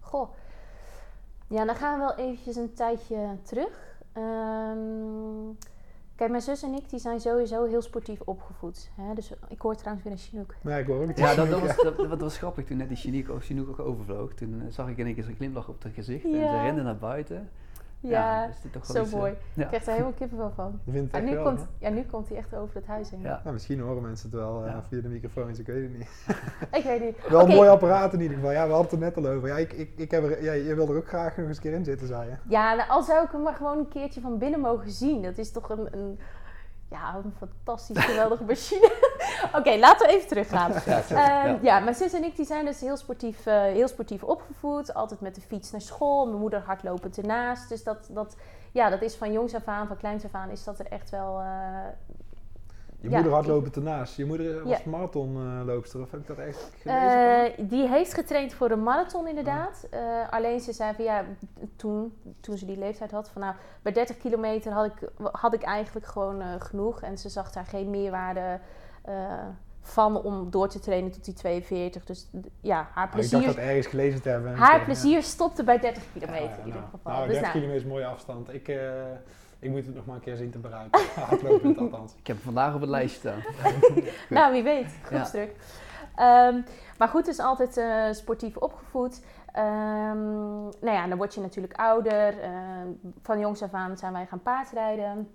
Goh, 0.00 0.28
ja, 1.46 1.64
dan 1.64 1.74
gaan 1.74 1.98
we 1.98 2.04
wel 2.04 2.26
eventjes 2.26 2.56
een 2.56 2.72
tijdje 2.74 3.36
terug. 3.42 3.96
Um, 4.16 5.58
Kijk, 6.18 6.30
mijn 6.30 6.42
zus 6.42 6.62
en 6.62 6.74
ik 6.74 6.90
die 6.90 6.98
zijn 6.98 7.20
sowieso 7.20 7.64
heel 7.64 7.82
sportief 7.82 8.20
opgevoed. 8.20 8.90
Hè? 8.94 9.14
Dus 9.14 9.32
ik 9.48 9.60
hoor 9.60 9.76
trouwens 9.76 10.04
weer 10.04 10.12
een 10.12 10.18
Chinook. 10.18 10.54
Nee, 10.62 10.80
ik 10.80 10.86
hoor 10.86 11.02
ook 11.02 11.16
Ja, 11.16 11.34
dat, 11.34 11.50
dat, 11.50 11.60
was, 11.60 12.08
dat, 12.08 12.20
was 12.20 12.38
grappig 12.38 12.64
toen 12.64 12.76
net 12.76 12.88
die 12.88 12.96
Chinook, 12.96 13.44
Chinook 13.44 13.68
ook 13.68 13.78
overvloog. 13.78 14.32
Toen 14.32 14.54
uh, 14.54 14.62
zag 14.70 14.88
ik 14.88 14.98
in 14.98 15.06
één 15.06 15.14
keer 15.14 15.24
zo'n 15.24 15.34
glimlach 15.34 15.68
op 15.68 15.82
haar 15.82 15.92
gezicht. 15.92 16.24
En 16.24 16.30
ze 16.30 16.60
rende 16.62 16.82
naar 16.82 16.98
buiten. 16.98 17.48
Ja, 18.00 18.44
ja 18.44 18.50
toch 18.70 18.86
zo 18.86 19.02
iets, 19.02 19.10
mooi. 19.10 19.34
Ja. 19.54 19.62
Ik 19.62 19.68
krijg 19.68 19.86
er 19.86 19.90
helemaal 19.92 20.12
kippenvel 20.12 20.50
van. 20.50 20.80
Je 20.84 20.92
vindt 20.92 21.12
het 21.12 21.20
en 21.20 21.28
nu, 21.28 21.34
wel, 21.34 21.44
komt, 21.44 21.66
ja, 21.78 21.88
nu 21.88 22.04
komt 22.04 22.28
hij 22.28 22.38
echt 22.38 22.54
over 22.54 22.74
het 22.74 22.86
huis 22.86 23.10
heen. 23.10 23.20
Ja. 23.20 23.40
Nou, 23.42 23.52
misschien 23.52 23.80
horen 23.80 24.02
mensen 24.02 24.30
het 24.30 24.38
wel 24.38 24.66
uh, 24.66 24.76
via 24.88 25.00
de 25.00 25.08
microfoons, 25.08 25.58
ik 25.58 25.66
weet 25.66 25.82
het 25.82 25.98
niet. 25.98 26.08
ik 26.78 26.84
weet 26.84 27.00
niet. 27.00 27.16
Wel 27.28 27.40
een 27.40 27.54
mooi 27.54 27.68
apparaat 27.68 28.12
in 28.12 28.20
ieder 28.20 28.36
geval. 28.36 28.52
Ja, 28.52 28.66
we 28.66 28.72
hadden 28.72 28.90
het 28.90 28.92
er 28.92 29.22
net 29.22 29.26
al 29.26 29.36
over. 29.36 29.48
Ja, 29.48 29.56
ik, 29.56 29.72
ik, 29.72 29.92
ik 29.96 30.10
heb 30.10 30.24
er, 30.24 30.42
ja, 30.42 30.52
je 30.52 30.74
wil 30.74 30.88
er 30.88 30.96
ook 30.96 31.08
graag 31.08 31.36
nog 31.36 31.46
eens 31.46 31.56
een 31.56 31.62
keer 31.62 31.72
in 31.72 31.84
zitten, 31.84 32.06
zei 32.06 32.30
je. 32.30 32.36
Ja, 32.48 32.74
nou, 32.74 32.88
al 32.88 33.02
zou 33.02 33.24
ik 33.24 33.32
hem 33.32 33.42
maar 33.42 33.54
gewoon 33.54 33.78
een 33.78 33.88
keertje 33.88 34.20
van 34.20 34.38
binnen 34.38 34.60
mogen 34.60 34.90
zien. 34.90 35.22
Dat 35.22 35.38
is 35.38 35.52
toch 35.52 35.70
een, 35.70 35.88
een 35.90 36.18
ja, 36.90 37.14
een 37.24 37.34
fantastisch 37.38 38.04
geweldige 38.04 38.44
machine. 38.44 38.92
Oké, 39.58 39.76
laten 39.76 40.06
we 40.06 40.12
even 40.12 40.28
teruggaan. 40.28 40.72
Ja, 41.08 41.46
uh, 41.46 41.62
ja, 41.62 41.80
mijn 41.80 41.94
zus 41.94 42.12
en 42.12 42.24
ik 42.24 42.36
die 42.36 42.46
zijn 42.46 42.64
dus 42.64 42.80
heel 42.80 42.96
sportief, 42.96 43.46
uh, 43.46 43.62
heel 43.62 43.88
sportief 43.88 44.22
opgevoed. 44.22 44.94
Altijd 44.94 45.20
met 45.20 45.34
de 45.34 45.40
fiets 45.40 45.70
naar 45.70 45.80
school. 45.80 46.26
Mijn 46.26 46.40
moeder 46.40 46.60
hardlopend 46.60 47.18
ernaast. 47.18 47.68
Dus 47.68 47.84
dat, 47.84 48.08
dat, 48.10 48.36
ja, 48.72 48.90
dat 48.90 49.02
is 49.02 49.14
van 49.14 49.32
jongs 49.32 49.54
af 49.54 49.64
aan, 49.64 49.86
van 49.86 49.96
kleins 49.96 50.24
af 50.24 50.34
aan, 50.34 50.50
is 50.50 50.64
dat 50.64 50.78
er 50.78 50.86
echt 50.86 51.10
wel... 51.10 51.42
Je 53.00 53.08
Ja, 53.10 53.14
moeder 53.14 53.32
had 53.32 53.46
lopen 53.46 53.72
ernaast. 53.74 54.16
Je 54.16 54.24
moeder 54.24 54.64
was 54.64 54.78
Ja. 54.78 54.90
marathonloopster, 54.90 56.00
of 56.00 56.10
heb 56.10 56.20
ik 56.20 56.26
dat 56.26 56.38
echt 56.38 56.70
gelezen? 56.80 57.44
Eh, 57.58 57.68
die 57.68 57.88
heeft 57.88 58.14
getraind 58.14 58.52
voor 58.52 58.70
een 58.70 58.82
marathon 58.82 59.28
inderdaad. 59.28 59.86
Eh, 59.90 60.00
alleen 60.30 60.60
ze 60.60 60.72
zei 60.72 60.94
van 60.94 61.04
ja, 61.04 61.24
toen, 61.76 62.12
toen 62.40 62.56
ze 62.58 62.66
die 62.66 62.78
leeftijd 62.78 63.10
had, 63.10 63.28
van 63.28 63.40
nou, 63.42 63.54
bij 63.82 63.92
30 63.92 64.16
kilometer 64.16 64.72
had 64.72 64.84
ik, 64.86 65.08
had 65.32 65.54
ik 65.54 65.62
eigenlijk 65.62 66.06
gewoon 66.06 66.40
eh, 66.40 66.48
genoeg. 66.58 67.00
En 67.00 67.18
ze 67.18 67.28
zag 67.28 67.52
daar 67.52 67.64
geen 67.66 67.90
meerwaarde 67.90 68.58
eh, 69.02 69.14
van 69.80 70.22
om 70.22 70.50
door 70.50 70.68
te 70.68 70.78
trainen 70.80 71.10
tot 71.10 71.24
die 71.24 71.34
42. 71.34 72.04
Dus 72.04 72.28
ja, 72.60 72.76
haar 72.76 72.84
Oh, 72.86 72.92
ik 72.94 72.94
dacht 72.96 73.28
plezier, 73.28 73.46
dat 73.46 73.56
ergens 73.56 73.86
gelezen 73.86 74.22
te 74.22 74.28
hebben. 74.28 74.54
haar 74.56 74.78
Ja. 74.78 74.84
plezier 74.84 75.22
stopte 75.22 75.64
bij 75.64 75.78
30 75.78 76.02
Ja, 76.02 76.08
kilometer 76.20 76.58
in 76.60 76.66
ieder 76.66 76.80
geval. 76.82 77.12
Nou, 77.12 77.16
dus 77.26 77.26
30 77.38 77.40
nou, 77.40 77.52
kilometer 77.52 77.76
is 77.76 77.82
een 77.82 77.88
mooie 77.88 78.06
afstand. 78.06 78.54
Ik, 78.54 78.68
eh, 78.68 78.76
ik 79.58 79.70
moet 79.70 79.86
het 79.86 79.94
nog 79.94 80.06
maar 80.06 80.14
een 80.14 80.20
keer 80.20 80.36
zien 80.36 80.50
te 80.50 80.58
bereiken. 80.58 81.00
Hardlopen 81.28 81.78
althans. 81.78 82.12
Ik 82.12 82.26
heb 82.26 82.36
hem 82.36 82.44
vandaag 82.44 82.74
op 82.74 82.80
het 82.80 82.90
lijstje 82.90 83.18
staan. 83.18 83.42
Nou, 84.38 84.52
wie 84.52 84.62
weet. 84.62 84.98
Groepsdruk. 85.02 85.56
Ehm, 86.14 86.60
maar 86.98 87.08
goed, 87.08 87.24
dus 87.24 87.38
altijd 87.38 87.76
eh, 87.76 88.12
sportief 88.12 88.56
opgevoed. 88.56 89.24
Ehm, 89.52 90.62
nou 90.62 90.90
ja, 90.90 91.06
dan 91.06 91.16
word 91.16 91.34
je 91.34 91.40
natuurlijk 91.40 91.74
ouder. 91.74 92.40
Ehm, 92.40 92.88
van 93.22 93.38
jongs 93.38 93.62
af 93.62 93.72
aan 93.72 93.96
zijn 93.96 94.12
wij 94.12 94.26
gaan 94.26 94.42
paardrijden. 94.42 95.30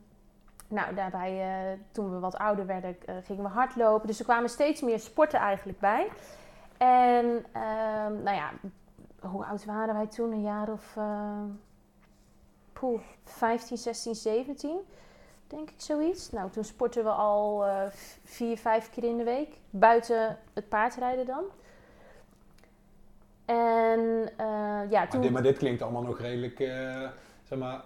Nou, 0.68 0.96
daarbij, 0.96 1.42
eh, 1.42 1.80
toen 1.92 2.12
we 2.12 2.20
wat 2.20 2.38
ouder 2.38 2.66
werden, 2.66 2.96
eh, 3.06 3.16
gingen 3.24 3.44
we 3.44 3.50
hardlopen. 3.50 4.08
Dus 4.08 4.20
er 4.20 4.26
kwamen 4.26 4.50
steeds 4.50 4.82
meer 4.82 5.00
sporten 5.00 5.40
eigenlijk 5.40 5.80
bij. 5.80 6.08
En, 6.78 7.46
ehm, 7.52 8.24
nou 8.24 8.36
ja, 8.36 8.50
hoe 9.20 9.46
oud 9.46 9.66
waren 9.66 9.94
wij 9.94 10.08
toen? 10.08 10.32
Een 10.32 10.42
jaar 10.42 10.72
of 10.72 10.98
poeh, 12.84 13.00
15, 13.24 13.78
16, 13.78 14.16
17 14.16 14.80
denk 15.48 15.70
ik 15.70 15.76
zoiets. 15.78 16.32
Nou, 16.32 16.50
toen 16.50 16.64
sporten 16.64 17.04
we 17.04 17.10
al 17.10 17.66
eh, 17.66 17.82
vier, 18.24 18.58
vijf 18.58 18.90
keer 18.90 19.04
in 19.04 19.18
de 19.18 19.24
week. 19.24 19.50
Buiten 19.70 20.38
het 20.54 20.70
paardrijden 20.70 21.26
dan. 21.26 21.44
En 23.46 24.30
eh, 24.38 24.46
ja, 24.90 25.00
Maar 25.00 25.10
toen... 25.10 25.22
dit, 25.22 25.32
maar 25.32 25.42
dit 25.42 25.58
klinkt 25.58 25.82
allemaal 25.82 26.02
nog 26.02 26.20
redelijk, 26.20 26.60
eh, 26.60 27.10
zeg 27.44 27.60
maar, 27.60 27.82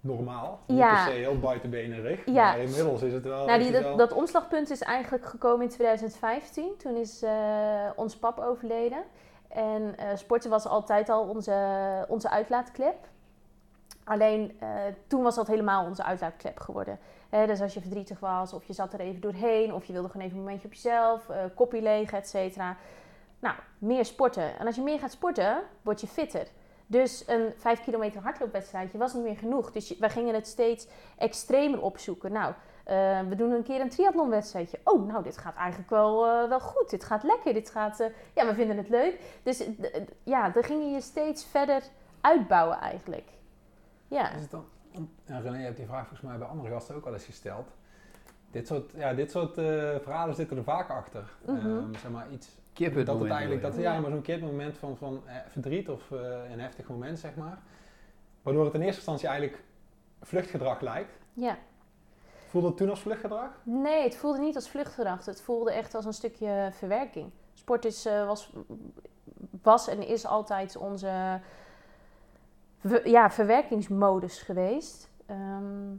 normaal. 0.00 0.60
Niet 0.66 0.78
Ja. 0.78 1.04
per 1.04 1.12
se 1.12 1.18
heel 1.18 1.38
buitenbenerig. 1.38 2.26
Ja. 2.26 2.32
Maar 2.32 2.58
inmiddels 2.58 3.02
is 3.02 3.12
het 3.12 3.24
wel... 3.24 3.46
Nou, 3.46 3.58
die, 3.58 3.72
dat, 3.72 3.82
wel- 3.82 3.96
dat 3.96 4.12
omslagpunt 4.12 4.70
is 4.70 4.80
eigenlijk 4.80 5.24
gekomen 5.26 5.62
in 5.62 5.68
2015. 5.72 6.76
Toen 6.76 6.96
is 6.96 7.24
ons 7.96 8.16
pap 8.16 8.38
overleden. 8.38 9.02
En 9.48 9.94
sporten 10.14 10.50
was 10.50 10.66
altijd 10.66 11.08
al 11.08 11.22
onze, 11.22 12.04
onze 12.08 12.30
uitlaatklep. 12.30 12.96
Alleen 14.06 14.56
eh, 14.60 14.68
toen 15.06 15.22
was 15.22 15.34
dat 15.34 15.46
helemaal 15.46 15.84
onze 15.84 16.04
uitlaatklep 16.04 16.58
geworden. 16.58 16.98
Dus 17.30 17.60
als 17.60 17.74
je 17.74 17.80
verdrietig 17.80 18.20
was, 18.20 18.52
of 18.52 18.64
je 18.64 18.72
zat 18.72 18.92
er 18.92 19.00
even 19.00 19.20
doorheen, 19.20 19.74
of 19.74 19.84
je 19.84 19.92
wilde 19.92 20.08
gewoon 20.08 20.26
even 20.26 20.38
een 20.38 20.44
momentje 20.44 20.66
op 20.66 20.74
jezelf, 20.74 21.28
eh 21.28 21.44
koppie 21.54 21.82
leeg, 21.82 22.12
et 22.12 22.28
cetera. 22.28 22.76
Nou, 23.38 23.54
meer 23.78 24.04
sporten. 24.04 24.58
En 24.58 24.66
als 24.66 24.76
je 24.76 24.82
meer 24.82 24.98
gaat 24.98 25.10
sporten, 25.10 25.62
word 25.82 26.00
je 26.00 26.06
fitter. 26.06 26.46
Dus 26.86 27.24
een 27.26 27.52
5 27.56 27.82
kilometer 27.82 28.22
hardloopwedstrijdje 28.22 28.98
was 28.98 29.14
niet 29.14 29.22
meer 29.22 29.36
genoeg. 29.36 29.72
Dus 29.72 29.98
wij 29.98 30.10
gingen 30.10 30.34
het 30.34 30.46
steeds 30.46 30.86
extremer 31.18 31.82
opzoeken. 31.82 32.32
Nou, 32.32 32.52
eh, 32.84 33.20
we 33.28 33.34
doen 33.34 33.50
een 33.50 33.62
keer 33.62 33.80
een 33.80 33.90
triathlonwedstrijdje. 33.90 34.80
Oh, 34.84 35.06
nou, 35.06 35.22
dit 35.22 35.38
gaat 35.38 35.56
eigenlijk 35.56 35.90
wel, 35.90 36.20
wel 36.48 36.60
goed. 36.60 36.90
Dit 36.90 37.04
gaat 37.04 37.22
lekker. 37.22 37.54
Dit 37.54 37.70
gaat, 37.70 38.10
ja, 38.34 38.46
we 38.46 38.54
vinden 38.54 38.76
het 38.76 38.88
leuk. 38.88 39.20
Dus 39.42 39.64
ja, 40.22 40.48
dan 40.50 40.62
ging 40.62 40.82
je 40.82 40.90
je 40.90 41.00
steeds 41.00 41.44
verder 41.44 41.82
uitbouwen 42.20 42.78
eigenlijk. 42.78 43.34
Ja. 44.08 44.30
Is 44.30 44.42
het 44.42 44.50
dan, 44.50 44.64
ja, 45.24 45.38
René, 45.38 45.56
je 45.56 45.64
hebt 45.64 45.76
die 45.76 45.86
vraag 45.86 46.06
volgens 46.06 46.28
mij 46.28 46.38
bij 46.38 46.46
andere 46.46 46.68
gasten 46.68 46.94
ook 46.94 47.06
al 47.06 47.12
eens 47.12 47.24
gesteld. 47.24 47.68
Dit 48.50 48.66
soort, 48.66 48.92
ja, 48.94 49.14
dit 49.14 49.30
soort 49.30 49.58
eh, 49.58 49.64
verhalen 50.02 50.34
zitten 50.34 50.56
er 50.56 50.64
vaak 50.64 50.90
achter. 50.90 51.36
Mhm. 51.46 51.56
Ehm, 51.56 51.94
zeg 51.94 52.10
maar 52.10 52.30
iets 52.30 52.48
dat 52.76 53.20
het 53.20 53.30
eigenlijk, 53.30 53.62
dat, 53.62 53.76
ja, 53.76 54.00
maar 54.00 54.10
zo'n 54.10 54.22
keer 54.22 54.34
het 54.34 54.44
moment 54.44 54.78
van, 54.78 54.96
van 54.96 55.22
eh, 55.26 55.34
verdriet 55.48 55.88
of 55.88 56.10
eh, 56.10 56.50
een 56.50 56.60
heftig 56.60 56.88
moment, 56.88 57.18
zeg 57.18 57.34
maar. 57.34 57.58
Waardoor 58.42 58.64
het 58.64 58.74
in 58.74 58.80
eerste 58.80 58.96
instantie 58.96 59.28
eigenlijk 59.28 59.62
vluchtgedrag 60.22 60.80
lijkt. 60.80 61.18
ja. 61.32 61.58
Voelde 62.46 62.68
het 62.68 62.76
toen 62.76 62.90
als 62.90 63.00
vluchtgedrag? 63.00 63.50
Nee, 63.62 64.02
het 64.02 64.16
voelde 64.16 64.38
niet 64.38 64.54
als 64.54 64.68
vluchtgedrag. 64.68 65.24
Het 65.24 65.42
voelde 65.42 65.72
echt 65.72 65.94
als 65.94 66.04
een 66.04 66.12
stukje 66.12 66.68
verwerking. 66.72 67.30
Sport 67.54 67.84
is, 67.84 68.06
eh, 68.06 68.26
was, 68.26 68.52
was 69.62 69.88
en 69.88 70.06
is 70.06 70.26
altijd 70.26 70.76
onze 70.76 71.40
ja, 73.04 73.30
verwerkingsmodus 73.30 74.42
geweest. 74.42 75.10
Ehm, 75.26 75.94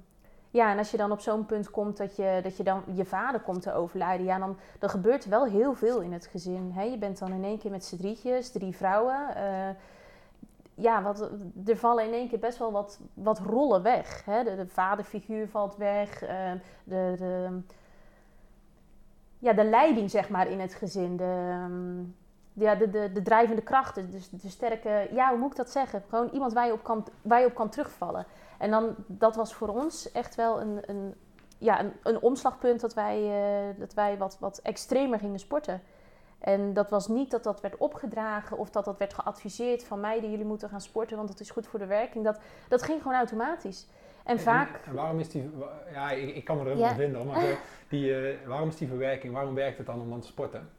ja, 0.50 0.72
en 0.72 0.78
als 0.78 0.92
je 0.92 0.98
dan 0.98 1.12
op 1.12 1.20
zo'n 1.20 1.46
punt 1.46 1.70
komt 1.70 1.98
dat 1.98 2.16
je, 2.16 2.40
dat 2.44 2.58
je 2.58 2.64
dan 2.64 2.84
je 2.94 3.06
vader 3.06 3.42
komt 3.42 3.62
te 3.62 3.74
overlijden, 3.74 4.26
ja, 4.26 4.38
dan, 4.40 4.58
dan 4.80 4.90
gebeurt 4.90 5.24
er 5.24 5.30
wel 5.30 5.46
heel 5.46 5.74
veel 5.74 6.02
in 6.02 6.14
het 6.14 6.26
gezin. 6.28 6.72
Hè? 6.74 6.84
Je 6.84 6.98
bent 6.98 7.20
dan 7.20 7.32
in 7.32 7.44
één 7.44 7.58
keer 7.60 7.72
met 7.72 7.86
z'n 7.86 7.98
drietjes, 7.98 8.52
drie 8.52 8.76
vrouwen. 8.76 9.36
eh, 9.36 9.70
ja, 10.76 11.02
wat, 11.02 11.30
er 11.66 11.78
vallen 11.78 12.06
in 12.06 12.14
één 12.14 12.30
keer 12.30 12.40
best 12.40 12.58
wel 12.58 12.72
wat, 12.72 13.00
wat 13.14 13.40
rollen 13.40 13.82
weg. 13.82 14.26
Hè? 14.26 14.44
De, 14.44 14.56
de 14.56 14.68
vaderfiguur 14.68 15.48
valt 15.48 15.76
weg. 15.76 16.22
eh, 16.22 16.52
de, 16.84 17.14
de, 17.18 17.60
ja, 19.40 19.54
de 19.54 19.64
leiding 19.64 20.10
zeg 20.12 20.30
maar 20.30 20.48
in 20.48 20.60
het 20.60 20.74
gezin. 20.74 21.18
De, 21.18 21.50
ehm, 21.50 22.04
ja, 22.60 22.76
de, 22.76 22.90
de, 22.90 23.12
de 23.12 23.22
drijvende 23.22 23.62
krachten. 23.62 24.12
Dus 24.12 24.30
de 24.30 24.50
sterke, 24.50 25.08
ja, 25.12 25.30
hoe 25.30 25.38
moet 25.38 25.52
ik 25.52 25.58
dat 25.58 25.70
zeggen? 25.70 26.04
Gewoon 26.10 26.30
iemand 26.34 26.54
waar 26.54 26.66
je 26.66 26.74
op 26.74 26.84
kan, 26.84 27.08
waar 27.22 27.40
je 27.40 27.46
op 27.46 27.56
kan 27.56 27.70
terugvallen. 27.70 28.26
En 28.58 28.72
dan, 28.72 28.96
dat 29.08 29.36
was 29.36 29.54
voor 29.54 29.68
ons 29.68 30.12
echt 30.12 30.36
wel 30.36 30.62
een, 30.62 30.80
een, 30.86 31.16
ja, 31.58 31.80
een, 31.80 31.92
een 32.04 32.22
omslagpunt 32.22 32.82
dat 32.82 32.94
wij, 32.94 33.18
eh, 33.18 33.80
dat 33.80 33.94
wij 33.94 34.18
wat, 34.18 34.38
wat 34.40 34.60
extremer 34.64 35.20
gingen 35.20 35.40
sporten. 35.40 35.82
En 36.40 36.74
dat 36.74 36.90
was 36.90 37.08
niet 37.08 37.32
dat 37.32 37.44
dat 37.44 37.62
werd 37.62 37.78
opgedragen 37.78 38.58
of 38.58 38.70
dat 38.70 38.86
dat 38.86 38.98
werd 38.98 39.14
geadviseerd 39.14 39.84
van 39.84 40.00
meiden, 40.00 40.30
jullie 40.30 40.46
moeten 40.46 40.70
gaan 40.70 40.82
sporten, 40.82 41.18
want 41.18 41.30
dat 41.30 41.40
is 41.40 41.50
goed 41.50 41.68
voor 41.68 41.80
de 41.80 41.86
werking. 41.86 42.24
Dat, 42.24 42.40
dat 42.68 42.84
ging 42.84 43.02
gewoon 43.02 43.18
automatisch. 43.18 43.88
En 44.24 44.40
vaak, 44.40 44.80
En, 44.86 44.94
waarom 44.94 45.20
is 45.20 45.30
die, 45.30 45.50
ja, 45.92 46.12
ik, 46.12 46.36
ik 46.36 46.46
kan 46.46 46.58
me 46.58 46.70
er 46.70 46.78
in 46.78 46.96
vinden, 46.96 47.28
maar 47.28 47.44
die, 47.90 48.16
eh, 48.16 48.48
waarom 48.48 48.68
is 48.68 48.78
die 48.78 48.88
verwerking, 48.88 49.34
waarom 49.34 49.54
werkt 49.54 49.78
het 49.78 49.86
dan 49.86 50.02
om 50.02 50.10
dan 50.10 50.20
te 50.20 50.28
sporten? 50.28 50.70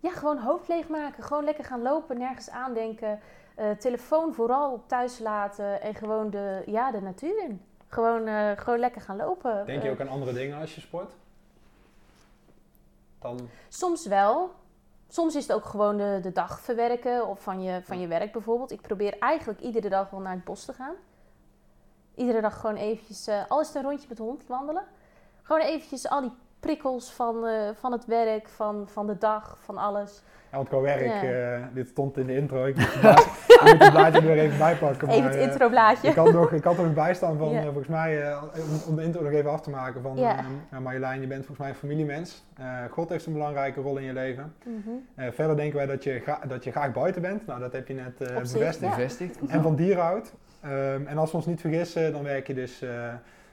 Ja, 0.00 0.10
gewoon 0.10 0.38
hoofd 0.38 0.68
leegmaken, 0.68 1.22
gewoon 1.22 1.44
lekker 1.44 1.64
gaan 1.64 1.82
lopen, 1.82 2.18
nergens 2.18 2.50
aandenken. 2.50 3.20
eh, 3.54 3.70
telefoon 3.70 4.34
vooral 4.34 4.82
thuis 4.86 5.18
laten 5.18 5.80
en 5.82 5.94
gewoon 5.94 6.30
de, 6.30 6.62
ja, 6.66 6.90
de 6.90 7.00
natuur 7.00 7.38
in. 7.44 7.62
Gewoon, 7.88 8.26
eh, 8.26 8.50
gewoon 8.56 8.78
lekker 8.78 9.00
gaan 9.00 9.16
lopen. 9.16 9.66
Denk 9.66 9.82
je 9.82 9.88
Eh, 9.88 9.94
ook 9.94 10.00
aan 10.00 10.08
andere 10.08 10.32
dingen 10.32 10.60
als 10.60 10.74
je 10.74 10.80
sport? 10.80 11.12
Dan, 13.18 13.48
Soms 13.68 14.06
wel. 14.06 14.50
Soms 15.08 15.34
is 15.34 15.42
het 15.46 15.56
ook 15.56 15.64
gewoon 15.64 15.96
de, 15.96 16.18
de 16.22 16.32
dag 16.32 16.60
verwerken 16.60 17.26
of 17.26 17.40
van 17.42 17.62
je, 17.62 17.80
van 17.82 18.00
je 18.00 18.06
werk 18.06 18.32
bijvoorbeeld. 18.32 18.70
Ik 18.70 18.80
probeer 18.80 19.18
eigenlijk 19.18 19.60
iedere 19.60 19.88
dag 19.88 20.10
wel 20.10 20.20
naar 20.20 20.34
het 20.34 20.44
bos 20.44 20.64
te 20.64 20.72
gaan. 20.72 20.94
Iedere 22.14 22.40
dag 22.40 22.60
gewoon 22.60 22.76
eventjes, 22.76 23.26
eh 23.26 23.42
al 23.48 23.60
is 23.60 23.66
het 23.66 23.76
een 23.76 23.82
rondje 23.82 24.08
met 24.08 24.16
de 24.16 24.22
hond 24.22 24.46
wandelen. 24.46 24.84
Gewoon 25.42 25.62
eventjes 25.62 26.08
al 26.08 26.20
die 26.20 26.32
prikkels 26.60 27.12
van, 27.12 27.46
eh, 27.46 27.68
van 27.74 27.92
het 27.92 28.04
werk, 28.06 28.48
van, 28.48 28.88
van 28.88 29.06
de 29.06 29.18
dag, 29.18 29.58
van 29.60 29.76
alles. 29.78 30.22
ja, 30.50 30.56
want 30.56 30.68
qua 30.68 30.80
werk, 30.80 31.22
Ja. 31.22 31.22
eh, 31.56 31.62
dit 31.72 31.88
stond 31.88 32.16
in 32.16 32.26
de 32.26 32.36
intro, 32.36 32.64
ik 32.64 32.76
moet 32.76 32.92
het 32.92 33.00
blaadje, 33.00 33.30
ik 33.54 33.60
moet 33.62 33.82
het 33.82 33.90
blaadje 33.92 34.20
er 34.20 34.26
weer 34.26 34.38
even 34.38 34.58
bijpakken. 34.58 35.08
Even 35.08 35.22
maar, 35.22 35.30
het 35.32 35.40
eh, 35.40 35.46
introblaadje. 35.46 36.08
Ik 36.08 36.14
had, 36.14 36.32
nog, 36.32 36.52
ik 36.52 36.64
had 36.64 36.78
er 36.78 36.84
nog 36.84 36.94
bij 36.94 37.14
staan 37.14 37.38
van, 37.38 37.48
Ja. 37.50 37.58
eh, 37.58 37.64
volgens 37.64 37.86
mij, 37.88 38.22
eh, 38.22 38.42
om, 38.88 38.96
de 38.96 39.02
intro 39.02 39.22
nog 39.22 39.32
even 39.32 39.50
af 39.50 39.60
te 39.60 39.70
maken 39.70 40.02
van, 40.02 40.16
Ja. 40.16 40.36
ja, 40.70 40.80
Marjolein, 40.80 41.20
je 41.20 41.26
bent 41.26 41.38
volgens 41.46 41.58
mij 41.58 41.68
een 41.68 41.74
familiemens. 41.74 42.44
Eh, 42.56 42.66
God 42.90 43.08
heeft 43.08 43.26
een 43.26 43.32
belangrijke 43.32 43.80
rol 43.80 43.96
in 43.96 44.04
je 44.04 44.12
leven. 44.12 44.54
Mhm. 44.64 44.88
Eh, 45.14 45.26
verder 45.32 45.56
denken 45.56 45.76
wij 45.76 45.86
dat 45.86 46.04
je, 46.04 46.22
dat 46.48 46.64
je 46.64 46.70
graag 46.70 46.92
buiten 46.92 47.22
bent. 47.22 47.46
Nou, 47.46 47.60
dat 47.60 47.72
heb 47.72 47.88
je 47.88 47.94
net 47.94 48.20
eh, 48.20 48.36
bevestigd. 48.36 48.80
Ja. 48.80 48.88
Bevestigd. 48.88 49.38
En 49.48 49.62
van 49.62 49.76
dieren 49.76 50.02
houdt. 50.02 50.34
Ehm, 50.60 51.06
en 51.06 51.18
als 51.18 51.30
we 51.30 51.36
ons 51.36 51.46
niet 51.46 51.60
vergissen, 51.60 52.12
dan 52.12 52.22
werk 52.22 52.46
je 52.46 52.54
dus 52.54 52.84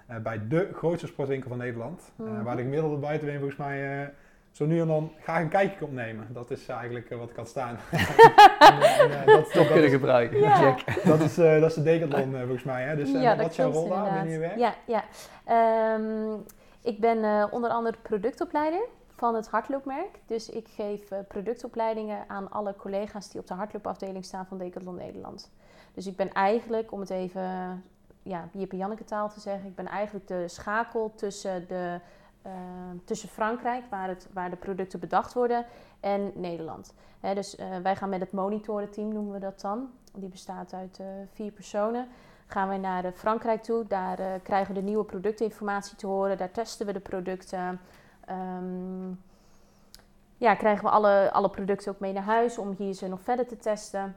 eh, 0.06 0.18
bij 0.18 0.48
de 0.48 0.70
grootste 0.74 1.08
sportwinkel 1.08 1.50
van 1.50 1.58
Nederland. 1.58 2.12
Eh, 2.20 2.26
Mhm. 2.26 2.44
waar 2.44 2.56
de 2.56 2.62
gemiddelde 2.62 2.96
buitenween 2.98 3.38
volgens 3.38 3.60
mij 3.60 4.02
eh, 4.02 4.08
zo 4.52 4.65
nu 4.65 4.82
en 4.82 4.88
dan 4.88 5.12
graag 5.22 5.41
een 5.41 5.50
kijkje 5.50 5.78
komt 5.78 5.91
nemen. 5.94 6.28
Dat 6.30 6.52
is 6.52 6.68
eigenlijk 6.68 7.10
wat 7.10 7.30
ik 7.30 7.36
had 7.36 7.48
staan. 7.48 7.78
En, 8.60 9.12
en, 9.12 9.26
dat, 9.26 9.44
Toch 9.44 9.54
dat, 9.54 9.68
kunnen 9.72 9.89
gebruiken. 9.89 10.39
Ja. 10.39 10.56
Check. 10.76 11.04
dat 11.04 11.20
is, 11.20 11.38
eh, 11.38 11.60
dat 11.60 11.70
is 11.70 11.76
de 11.76 11.84
Decathlon 11.84 12.32
volgens 12.36 12.63
mij. 12.63 12.84
Hè? 12.84 12.96
Dus 12.96 13.13
eh, 13.13 13.22
Ja, 13.22 13.38
wat 13.38 13.50
is 13.50 13.56
jouw 13.56 13.72
rol 13.72 13.89
daar 13.89 14.13
binnen 14.13 14.32
je 14.32 14.39
werk? 14.39 14.58
Ja, 14.58 14.74
ja. 14.86 15.04
Ehm, 15.46 16.34
ik 16.82 17.00
ben 17.00 17.24
eh, 17.24 17.46
onder 17.52 17.70
andere 17.70 17.98
productopleider 18.02 18.82
van 19.15 19.36
het 19.36 19.48
hardloopmerk. 19.48 20.20
Dus 20.26 20.50
ik 20.50 20.68
geef 20.68 21.02
productopleidingen 21.28 22.24
aan 22.28 22.52
alle 22.52 22.76
collega's 22.76 23.30
die 23.30 23.41
op 23.41 23.48
de 23.48 23.54
hardloopafdeling 23.54 24.26
staan 24.26 24.46
van 24.46 24.58
Decathlon 24.58 24.96
Nederland. 24.96 25.52
Dus 25.94 26.08
ik 26.08 26.15
ben 26.15 26.32
eigenlijk, 26.34 26.91
om 26.91 27.00
het 27.00 27.10
even 27.10 27.84
ja, 28.26 28.50
en 28.54 28.78
Janneke 28.78 29.04
taal 29.04 29.30
te 29.30 29.40
zeggen, 29.40 29.70
ik 29.70 29.76
ben 29.76 29.88
eigenlijk 29.88 30.28
de 30.28 30.48
schakel 30.48 31.12
tussen, 31.16 31.68
de, 31.68 32.00
eh, 32.42 32.52
tussen 33.04 33.30
Frankrijk, 33.30 33.84
waar, 33.90 34.08
het, 34.08 34.28
waar 34.34 34.50
de 34.50 34.56
producten 34.56 35.00
bedacht 35.00 35.34
worden, 35.34 35.66
en 36.00 36.32
Nederland. 36.36 36.94
Hè, 37.20 37.34
dus 37.36 37.56
eh, 37.56 37.78
wij 37.84 37.96
gaan 37.96 38.10
met 38.10 38.20
het 38.20 38.32
monitorenteam, 38.32 39.14
noemen 39.14 39.34
we 39.34 39.40
dat 39.40 39.62
dan. 39.62 39.90
Die 40.14 40.30
bestaat 40.30 40.74
uit 40.74 41.00
eh, 41.00 41.06
vier 41.34 41.52
personen. 41.52 42.08
gaan 42.48 42.70
we 42.70 42.78
naar 42.78 43.12
Frankrijk 43.12 43.64
toe. 43.64 43.86
Daar 43.88 44.40
krijgen 44.40 44.74
we 44.74 44.80
de 44.80 44.86
nieuwe 44.86 45.04
productinformatie 45.04 45.98
te 45.98 46.08
horen. 46.08 46.38
Daar 46.38 46.52
testen 46.52 46.86
we 46.86 46.94
de 46.94 47.00
producten. 47.00 47.80
Ehm, 48.26 49.10
ja, 50.38 50.56
krijgen 50.56 50.84
we 50.84 50.90
alle, 50.90 51.32
alle 51.32 51.50
producten 51.50 51.92
ook 51.92 52.00
mee 52.00 52.14
naar 52.14 52.24
huis 52.24 52.58
om 52.58 52.76
hier 52.78 52.94
ze 52.94 53.08
nog 53.08 53.22
verder 53.22 53.48
te 53.48 53.58
testen. 53.58 54.16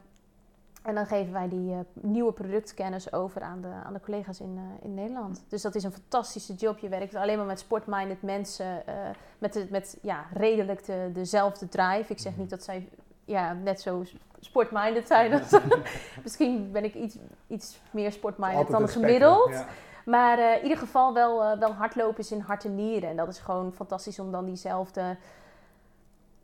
En 0.88 0.94
dan 0.94 1.07
geven 1.07 1.33
wij 1.33 1.48
die 1.48 1.70
uh, 1.70 1.79
nieuwe 1.92 2.33
productkennis 2.33 3.12
over 3.12 3.42
aan 3.42 3.61
de, 3.61 3.68
aan 3.85 3.92
de 3.92 4.01
collega's 4.01 4.40
in, 4.40 4.55
uh, 4.55 4.85
in 4.85 4.94
Nederland. 4.94 5.44
Dus 5.48 5.62
dat 5.62 5.74
is 5.74 5.85
een 5.85 5.92
fantastische 5.92 6.55
job. 6.55 6.79
Je 6.79 6.88
werkt 6.88 7.14
alleen 7.14 7.37
maar 7.37 7.46
met 7.46 7.59
sportminded 7.59 8.22
mensen, 8.22 8.83
uh, 8.88 8.94
met, 9.38 9.53
de, 9.53 9.66
met 9.70 9.98
ja, 10.03 10.24
redelijk 10.33 10.85
de, 10.85 11.11
dezelfde 11.12 11.68
drive. 11.68 12.12
Ik 12.12 12.18
zeg 12.18 12.37
niet 12.37 12.51
dat 12.51 12.62
zij 12.62 12.88
ja, 13.24 13.53
net 13.53 13.81
zo 13.81 14.05
sportminded 14.40 15.07
zijn. 15.07 15.42
Misschien 16.24 16.72
ben 16.72 16.85
ik 16.85 16.94
iets, 16.94 17.16
iets 17.46 17.81
meer 17.90 18.12
sportminded 18.12 18.68
dan 18.68 18.88
gemiddeld. 18.88 19.51
Ja. 19.51 19.66
Maar 20.05 20.38
in 20.38 20.62
ieder 20.62 20.79
geval 20.79 21.14
wel, 21.14 21.59
wel 21.59 21.72
hardlopen 21.72 22.18
is 22.18 22.33
in 22.33 22.40
hart 22.40 22.64
en 22.64 22.74
nieren. 22.74 23.09
En 23.09 23.16
dat 23.16 23.29
is 23.29 23.38
gewoon 23.38 23.72
fantastisch 23.72 24.18
om 24.18 24.33
dan 24.33 24.44
diezelfde 24.44 25.16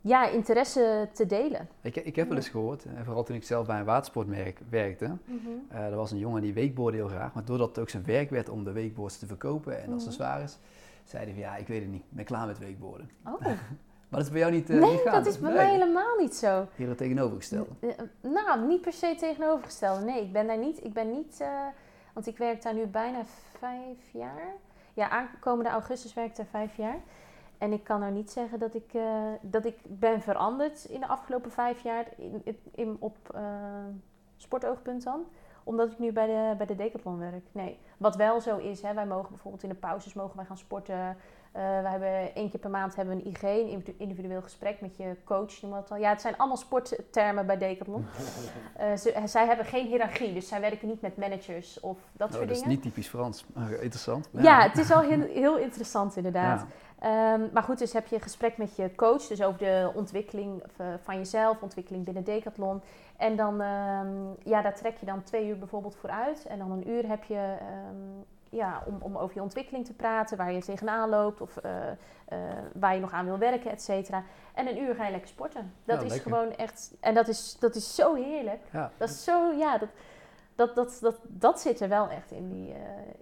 ja, 0.05 0.27
interesse 0.27 1.09
te 1.13 1.25
delen. 1.25 1.69
Ik, 1.81 1.95
ik 1.95 2.15
heb 2.15 2.27
wel 2.27 2.37
eens 2.37 2.49
gehoord, 2.49 2.85
en 2.85 3.05
vooral 3.05 3.23
toen 3.23 3.35
ik 3.35 3.43
zelf 3.43 3.67
bij 3.67 3.79
een 3.79 3.85
watersportmerk 3.85 4.59
werkte, 4.69 5.05
mm 5.05 5.39
-hmm. 5.43 5.77
er 5.77 5.95
was 5.95 6.11
een 6.11 6.17
jongen 6.17 6.41
die 6.41 6.53
weekboorde 6.53 6.97
heel 6.97 7.07
graag, 7.07 7.33
maar 7.33 7.45
doordat 7.45 7.67
het 7.67 7.79
ook 7.79 7.89
zijn 7.89 8.05
werk 8.05 8.29
werd 8.29 8.49
om 8.49 8.63
de 8.63 8.71
weekboards 8.71 9.19
te 9.19 9.25
verkopen 9.25 9.73
en 9.73 9.79
mm 9.79 9.85
-hmm. 9.85 9.93
accessoires, 9.93 10.57
zei 11.03 11.23
hij 11.23 11.33
van 11.33 11.41
ja, 11.41 11.55
ik 11.55 11.67
weet 11.67 11.81
het 11.81 11.91
niet, 11.91 12.01
ik 12.01 12.15
ben 12.15 12.25
klaar 12.25 12.47
met 12.47 12.59
weekborden. 12.59 13.09
Oh. 13.25 13.41
maar 14.09 14.19
dat 14.19 14.21
is 14.21 14.29
bij 14.29 14.39
jou 14.39 14.51
niet, 14.51 14.69
uh, 14.69 14.81
nee, 14.81 14.91
niet 14.91 15.03
dat 15.03 15.25
is 15.25 15.39
bij 15.39 15.53
mij 15.53 15.71
helemaal 15.71 16.17
niet 16.19 16.35
zo. 16.35 16.67
Hier 16.75 16.95
tegenovergestelde? 16.95 17.69
nou, 18.21 18.67
niet 18.67 18.81
per 18.81 18.93
se 18.93 19.15
tegenovergestelde. 19.17 20.05
Nee, 20.05 20.21
ik 20.21 20.31
ben 20.31 20.47
daar 20.47 20.57
niet, 20.57 20.83
ik 20.83 20.93
ben 20.93 21.11
niet, 21.11 21.37
uh, 21.41 21.47
want 22.13 22.27
ik 22.27 22.37
werk 22.37 22.61
daar 22.61 22.73
nu 22.73 22.85
bijna 22.85 23.23
vijf 23.59 24.11
jaar. 24.11 24.53
Ja, 24.93 25.09
aankomende 25.09 25.69
augustus 25.69 26.13
werk 26.13 26.29
ik 26.29 26.35
daar 26.35 26.45
vijf 26.45 26.75
jaar. 26.77 26.99
En 27.57 27.71
ik 27.71 27.83
kan 27.83 27.99
nou 27.99 28.11
niet 28.11 28.31
zeggen 28.31 28.59
dat 28.59 28.73
ik, 28.73 28.93
uh, 28.93 29.03
dat 29.41 29.65
ik 29.65 29.77
ben 29.83 30.21
veranderd 30.21 30.85
in 30.85 30.99
de 30.99 31.07
afgelopen 31.07 31.51
vijf 31.51 31.83
jaar 31.83 32.05
in, 32.17 32.59
in, 32.71 32.97
op 32.99 33.17
uh, 33.35 33.41
sportoogpunt 34.37 35.03
dan. 35.03 35.23
Omdat 35.63 35.91
ik 35.91 35.99
nu 35.99 36.11
bij 36.11 36.25
de, 36.25 36.53
bij 36.57 36.65
de 36.65 36.75
Decathlon 36.75 37.19
werk. 37.19 37.45
Nee, 37.51 37.79
wat 37.97 38.15
wel 38.15 38.41
zo 38.41 38.57
is, 38.57 38.81
hè, 38.81 38.93
wij 38.93 39.05
mogen 39.05 39.29
bijvoorbeeld 39.29 39.63
in 39.63 39.69
de 39.69 39.75
pauzes 39.75 40.13
mogen 40.13 40.35
wij 40.35 40.45
gaan 40.45 40.57
sporten. 40.57 41.17
Uh, 41.55 41.61
we 41.61 41.87
hebben 41.87 42.35
één 42.35 42.49
keer 42.49 42.59
per 42.59 42.69
maand 42.69 42.95
hebben 42.95 43.15
we 43.15 43.21
een 43.23 43.29
IG, 43.29 43.41
een 43.41 43.93
individueel 43.97 44.41
gesprek 44.41 44.81
met 44.81 44.97
je 44.97 45.15
coach. 45.23 45.61
Noem 45.61 45.71
dat 45.71 45.91
al. 45.91 45.97
Ja, 45.97 46.09
het 46.09 46.21
zijn 46.21 46.37
allemaal 46.37 46.57
sporttermen 46.57 47.45
bij 47.45 47.57
Decathlon. 47.57 48.05
ze, 49.01 49.21
zij 49.25 49.45
hebben 49.45 49.65
geen 49.65 49.87
hiërarchie, 49.87 50.33
dus 50.33 50.47
zij 50.47 50.61
werken 50.61 50.87
niet 50.87 51.01
met 51.01 51.17
managers 51.17 51.79
of 51.79 51.97
dat 52.11 52.29
oh, 52.29 52.35
soort 52.35 52.47
dat 52.47 52.47
dingen. 52.47 52.47
Dat 52.47 52.57
is 52.57 52.65
niet 52.65 52.81
typisch 52.81 53.07
Frans, 53.07 53.45
maar 53.53 53.71
interessant. 53.71 54.29
Ja, 54.31 54.41
ja 54.41 54.61
het 54.61 54.77
is 54.77 54.91
al 54.91 55.01
heel, 55.01 55.21
heel 55.43 55.57
interessant 55.57 56.15
inderdaad. 56.15 56.59
Ja. 56.59 56.67
Um, 57.05 57.49
maar 57.53 57.63
goed, 57.63 57.77
dus 57.77 57.93
heb 57.93 58.07
je 58.07 58.15
een 58.15 58.21
gesprek 58.21 58.57
met 58.57 58.75
je 58.75 58.95
coach, 58.95 59.27
dus 59.27 59.41
over 59.43 59.59
de 59.59 59.91
ontwikkeling 59.95 60.63
eh, 60.77 60.87
van 61.03 61.17
jezelf, 61.17 61.61
ontwikkeling 61.61 62.05
binnen 62.05 62.23
Decathlon. 62.23 62.81
En 63.17 63.35
dan, 63.35 63.61
um, 63.61 64.35
ja, 64.43 64.61
daar 64.61 64.75
trek 64.75 64.97
je 64.97 65.05
dan 65.05 65.23
twee 65.23 65.47
uur 65.47 65.57
bijvoorbeeld 65.57 65.95
voor 65.95 66.09
uit. 66.09 66.45
En 66.45 66.57
dan 66.57 66.71
een 66.71 66.89
uur 66.89 67.07
heb 67.07 67.23
je 67.23 67.55
um, 67.89 68.25
ja, 68.49 68.83
om, 68.85 68.97
om 69.01 69.17
over 69.17 69.35
je 69.35 69.41
ontwikkeling 69.41 69.85
te 69.85 69.93
praten, 69.93 70.37
waar 70.37 70.51
je 70.51 70.61
tegenaan 70.61 71.09
loopt 71.09 71.41
of 71.41 71.57
uh, 71.65 71.71
uh, 72.29 72.39
waar 72.73 72.93
je 72.93 72.99
nog 72.99 73.11
aan 73.11 73.25
wil 73.25 73.37
werken, 73.37 73.71
et 73.71 73.81
cetera. 73.81 74.23
En 74.53 74.67
een 74.67 74.81
uur 74.81 74.95
ga 74.95 75.05
je 75.05 75.11
lekker 75.11 75.29
sporten. 75.29 75.73
Dat 75.83 75.99
Ja, 75.99 76.05
is 76.05 76.11
lekker. 76.11 76.31
gewoon 76.31 76.55
echt, 76.55 76.93
en 76.99 77.13
dat 77.13 77.27
is, 77.27 77.57
dat 77.59 77.75
is 77.75 77.95
zo 77.95 78.13
heerlijk. 78.13 78.61
Ja. 78.71 78.91
Dat 78.97 79.09
is 79.09 79.23
zo, 79.23 79.51
ja, 79.51 79.77
dat, 79.77 79.89
dat, 80.55 80.75
dat, 80.75 80.97
dat, 81.01 81.17
dat 81.23 81.59
zit 81.59 81.79
er 81.79 81.89
wel 81.89 82.09
echt 82.09 82.31
in 82.31 82.49
die, 82.49 82.69
uh, 82.69 82.75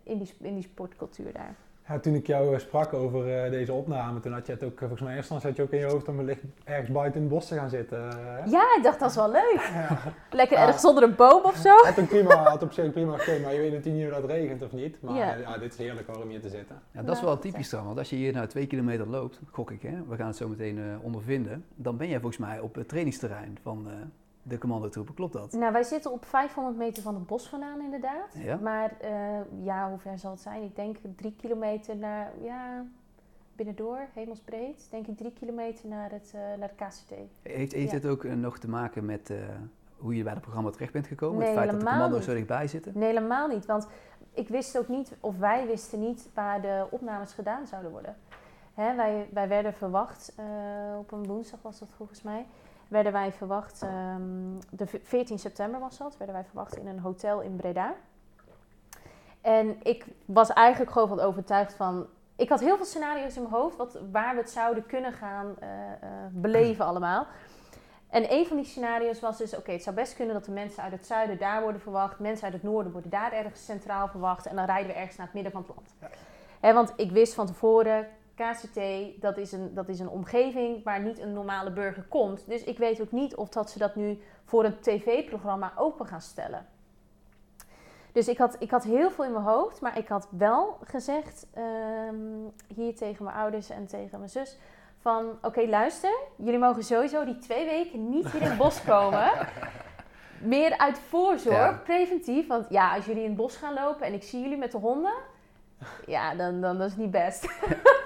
in 0.03 0.17
die, 0.17 0.33
in 0.39 0.53
die 0.53 0.63
sportcultuur 0.63 1.33
daar. 1.33 1.55
Ja, 1.87 1.99
toen 1.99 2.13
ik 2.15 2.27
jou 2.27 2.53
eh, 2.53 2.59
sprak 2.59 2.93
over 2.93 3.45
uh, 3.45 3.51
deze 3.51 3.73
opname, 3.73 4.19
toen 4.19 4.33
had 4.33 4.45
je 4.45 4.51
het 4.53 4.63
ook, 4.63 4.77
volgens 4.79 5.01
mij 5.01 5.15
eerst 5.15 5.29
dan 5.29 5.41
zat 5.41 5.55
je 5.55 5.61
ook 5.61 5.71
in 5.71 5.79
je 5.79 5.85
hoofd 5.85 6.07
om 6.07 6.17
wellicht 6.17 6.41
ergens 6.63 6.89
buiten 6.89 7.15
in 7.15 7.21
het 7.27 7.33
bos 7.35 7.47
te 7.47 7.55
gaan 7.55 7.69
zitten. 7.69 7.97
Uh, 7.99 8.51
Ja, 8.51 8.61
ik 8.77 8.79
dacht 8.83 8.99
dat 8.99 9.09
is 9.09 9.15
wel 9.15 9.31
leuk. 9.31 9.69
ja. 9.73 9.97
Lekker 10.31 10.57
Ja. 10.57 10.65
ergens 10.65 10.85
onder 10.85 11.03
een 11.03 11.15
boom 11.15 11.43
of 11.43 11.55
zo. 11.55 11.69
Had, 11.69 11.99
ook 11.99 12.07
prima, 12.07 12.35
had 12.35 12.63
op 12.63 12.71
zich 12.71 12.91
prima 12.91 13.17
gekund, 13.17 13.43
maar 13.43 13.53
je 13.53 13.59
weet 13.59 13.71
natuurlijk 13.71 14.03
niet 14.05 14.13
of 14.13 14.19
dat 14.21 14.29
regent 14.29 14.61
of 14.61 14.71
niet. 14.71 15.01
Maar 15.01 15.15
Ja. 15.15 15.35
ja. 15.35 15.57
dit 15.57 15.71
is 15.71 15.77
heerlijk 15.77 16.07
hoor, 16.07 16.23
om 16.23 16.29
hier 16.29 16.41
te 16.41 16.49
zitten. 16.49 16.81
Ja, 16.91 17.01
dat 17.01 17.15
is 17.15 17.21
wel 17.21 17.39
typisch 17.39 17.69
dan, 17.69 17.85
want 17.85 17.97
als 17.97 18.09
je 18.09 18.15
hier 18.15 18.33
nou 18.33 18.47
twee 18.47 18.67
kilometer 18.67 19.07
loopt, 19.09 19.39
gok 19.51 19.71
ik 19.71 19.81
hè, 19.81 20.03
we 20.09 20.15
gaan 20.15 20.27
het 20.27 20.35
zo 20.37 20.47
meteen 20.47 20.77
eh, 20.77 20.83
ondervinden, 21.05 21.65
dan 21.75 21.97
ben 21.97 22.07
jij 22.07 22.19
volgens 22.19 22.37
mij 22.47 22.59
op 22.59 22.75
het 22.75 22.87
trainingsterrein 22.87 23.57
van 23.61 23.87
eh, 23.87 23.93
de 24.43 24.57
commandotroepen, 24.57 25.13
klopt 25.13 25.33
dat? 25.33 25.51
Nou, 25.53 25.71
wij 25.71 25.83
zitten 25.83 26.11
op 26.11 26.25
500 26.25 26.77
meter 26.77 27.03
van 27.03 27.13
het 27.15 27.25
bos 27.27 27.47
vandaan 27.47 27.81
inderdaad. 27.81 28.33
Ja? 28.37 28.55
Maar 28.55 28.93
eh, 28.99 29.11
ja, 29.63 29.89
hoe 29.89 29.99
ver 29.99 30.17
zal 30.19 30.31
het 30.31 30.39
zijn? 30.39 30.63
Ik 30.63 30.75
denk 30.75 30.97
drie 31.15 31.35
kilometer 31.37 31.95
naar, 31.97 32.31
ja, 32.41 32.85
binnendoor, 33.55 33.99
hemelsbreed. 34.13 34.87
Denk 34.89 35.07
ik 35.07 35.17
drie 35.17 35.33
kilometer 35.33 35.87
naar 35.87 36.11
het, 36.11 36.31
eh, 36.35 36.41
naar 36.59 36.71
de 36.77 36.85
KCT. 36.85 37.13
Heeft, 37.41 37.71
heeft 37.73 37.91
Ja. 37.91 37.97
het 37.97 38.05
ook 38.05 38.23
eh, 38.23 38.33
nog 38.33 38.57
te 38.59 38.69
maken 38.69 39.05
met 39.05 39.33
hoe 39.97 40.15
je 40.15 40.23
bij 40.23 40.33
het 40.33 40.41
programma 40.41 40.69
terecht 40.69 40.93
bent 40.93 41.07
gekomen? 41.07 41.37
Nee, 41.37 41.47
het 41.47 41.57
feit 41.57 41.71
dat 41.71 41.79
de 41.79 41.85
commando's 41.85 42.17
niet. 42.17 42.27
zo 42.27 42.33
dichtbij 42.33 42.67
zitten? 42.67 42.91
Nee, 42.95 43.07
helemaal 43.07 43.47
niet. 43.47 43.65
Want 43.65 43.87
ik 44.33 44.47
wist 44.47 44.77
ook 44.77 44.87
niet, 44.87 45.15
of 45.19 45.37
wij 45.37 45.67
wisten 45.67 45.99
niet, 45.99 46.29
waar 46.33 46.61
de 46.61 46.87
opnames 46.89 47.33
gedaan 47.33 47.67
zouden 47.67 47.91
worden. 47.91 48.15
Hè, 48.73 48.95
wij, 48.95 49.27
wij 49.33 49.47
werden 49.47 49.73
verwacht, 49.73 50.35
op 50.97 51.11
een 51.11 51.25
woensdag 51.25 51.61
was 51.61 51.79
dat 51.79 51.89
volgens 51.95 52.21
mij, 52.21 52.45
werden 52.93 53.11
wij 53.11 53.31
verwacht, 53.31 53.81
ehm, 53.81 54.21
de 54.69 54.87
v- 54.87 54.99
14 55.03 55.39
september 55.39 55.79
was 55.79 55.97
dat, 55.97 56.17
werden 56.17 56.35
wij 56.35 56.45
verwacht 56.45 56.77
in 56.77 56.87
een 56.87 56.99
hotel 56.99 57.41
in 57.41 57.55
Breda. 57.55 57.93
En 59.41 59.75
ik 59.83 60.05
was 60.25 60.49
eigenlijk 60.49 60.91
gewoon 60.91 61.07
van 61.07 61.19
overtuigd 61.19 61.73
van, 61.73 62.05
ik 62.35 62.49
had 62.49 62.59
heel 62.59 62.75
veel 62.75 62.85
scenario's 62.85 63.35
in 63.35 63.41
mijn 63.41 63.53
hoofd 63.53 63.75
wat, 63.77 63.99
waar 64.11 64.35
we 64.35 64.41
het 64.41 64.49
zouden 64.49 64.85
kunnen 64.85 65.13
gaan 65.13 65.55
eh, 65.59 65.69
eh, 65.91 66.09
beleven 66.31 66.85
allemaal. 66.85 67.25
En 68.09 68.33
een 68.33 68.45
van 68.45 68.57
die 68.57 68.65
scenario's 68.65 69.19
was 69.19 69.37
dus, 69.37 69.55
oké, 69.55 69.71
het 69.71 69.83
zou 69.83 69.95
best 69.95 70.15
kunnen 70.15 70.33
dat 70.33 70.45
de 70.45 70.51
mensen 70.51 70.83
uit 70.83 70.91
het 70.91 71.05
zuiden 71.05 71.37
daar 71.37 71.61
worden 71.61 71.81
verwacht, 71.81 72.19
mensen 72.19 72.43
uit 72.43 72.53
het 72.53 72.63
noorden 72.63 72.91
worden 72.91 73.11
daar 73.11 73.31
ergens 73.31 73.65
centraal 73.65 74.07
verwacht 74.07 74.45
en 74.45 74.55
dan 74.55 74.65
rijden 74.65 74.87
we 74.87 74.93
ergens 74.93 75.17
naar 75.17 75.25
het 75.25 75.35
midden 75.35 75.51
van 75.51 75.61
het 75.67 75.75
land. 75.75 75.93
Hè, 76.59 76.73
want 76.73 76.93
ik 76.95 77.11
wist 77.11 77.33
van 77.33 77.45
tevoren, 77.45 78.07
KCT, 78.35 78.79
dat 79.21 79.37
is, 79.37 79.51
een, 79.51 79.73
dat 79.73 79.89
is 79.89 79.99
een 79.99 80.09
omgeving 80.09 80.83
waar 80.83 81.01
niet 81.01 81.19
een 81.19 81.33
normale 81.33 81.71
burger 81.71 82.03
komt. 82.03 82.43
Dus 82.47 82.63
ik 82.63 82.77
weet 82.77 83.01
ook 83.01 83.11
niet 83.11 83.35
of 83.35 83.49
dat 83.49 83.69
ze 83.69 83.79
dat 83.79 83.95
nu 83.95 84.21
voor 84.43 84.65
een 84.65 84.79
tv-programma 84.79 85.73
open 85.75 86.05
gaan 86.05 86.21
stellen. 86.21 86.65
Dus 88.11 88.27
ik 88.27 88.37
had, 88.37 88.55
ik 88.59 88.71
had 88.71 88.83
heel 88.83 89.11
veel 89.11 89.23
in 89.25 89.31
mijn 89.31 89.43
hoofd, 89.43 89.81
maar 89.81 89.97
ik 89.97 90.07
had 90.07 90.27
wel 90.31 90.77
gezegd 90.83 91.47
ehm, 91.53 92.15
hier 92.75 92.95
tegen 92.95 93.23
mijn 93.23 93.37
ouders 93.37 93.69
en 93.69 93.87
tegen 93.87 94.17
mijn 94.17 94.29
zus 94.31 94.57
van 94.99 95.37
oké 95.41 95.61
luister, 95.61 96.15
jullie 96.35 96.59
mogen 96.59 96.83
sowieso 96.83 97.25
die 97.25 97.37
twee 97.37 97.65
weken 97.65 98.09
niet 98.09 98.31
hier 98.31 98.41
in 98.41 98.47
het 98.47 98.57
bos 98.57 98.83
komen. 98.83 99.31
Meer 100.39 100.77
uit 100.77 100.99
voorzorg, 100.99 101.55
Ja. 101.55 101.81
preventief. 101.83 102.47
Want 102.47 102.65
ja, 102.69 102.95
als 102.95 103.05
jullie 103.05 103.21
in 103.21 103.27
het 103.27 103.37
bos 103.37 103.55
gaan 103.55 103.73
lopen 103.73 104.05
en 104.05 104.13
ik 104.13 104.23
zie 104.23 104.41
jullie 104.41 104.57
met 104.57 104.71
de 104.71 104.77
honden, 104.77 105.13
ja, 106.05 106.35
dan, 106.35 106.61
dan 106.61 106.77
dat 106.77 106.89
is 106.89 106.95
niet 106.95 107.11
best. 107.11 107.47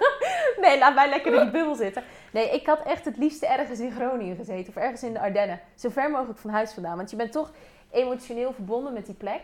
nee, 0.62 0.78
laat 0.80 0.96
mij 0.96 1.10
lekker 1.10 1.34
in 1.34 1.42
die 1.42 1.52
bubbel 1.52 1.76
zitten. 1.76 2.04
Nee, 2.32 2.50
ik 2.50 2.66
had 2.66 2.84
echt 2.84 3.06
het 3.06 3.18
liefste 3.18 3.48
ergens 3.48 3.80
in 3.80 3.92
Groningen 3.92 4.36
gezeten 4.36 4.70
of 4.70 4.82
ergens 4.82 5.04
in 5.04 5.14
de 5.14 5.20
Ardennen. 5.20 5.60
Zo 5.76 5.90
ver 5.90 6.12
mogelijk 6.12 6.40
van 6.40 6.50
huis 6.50 6.74
vandaan. 6.74 6.98
Want 6.98 7.10
je 7.10 7.16
bent 7.16 7.32
toch 7.32 7.52
emotioneel 7.92 8.54
verbonden 8.54 8.94
met 8.94 9.06
die 9.06 9.16
plek. 9.16 9.42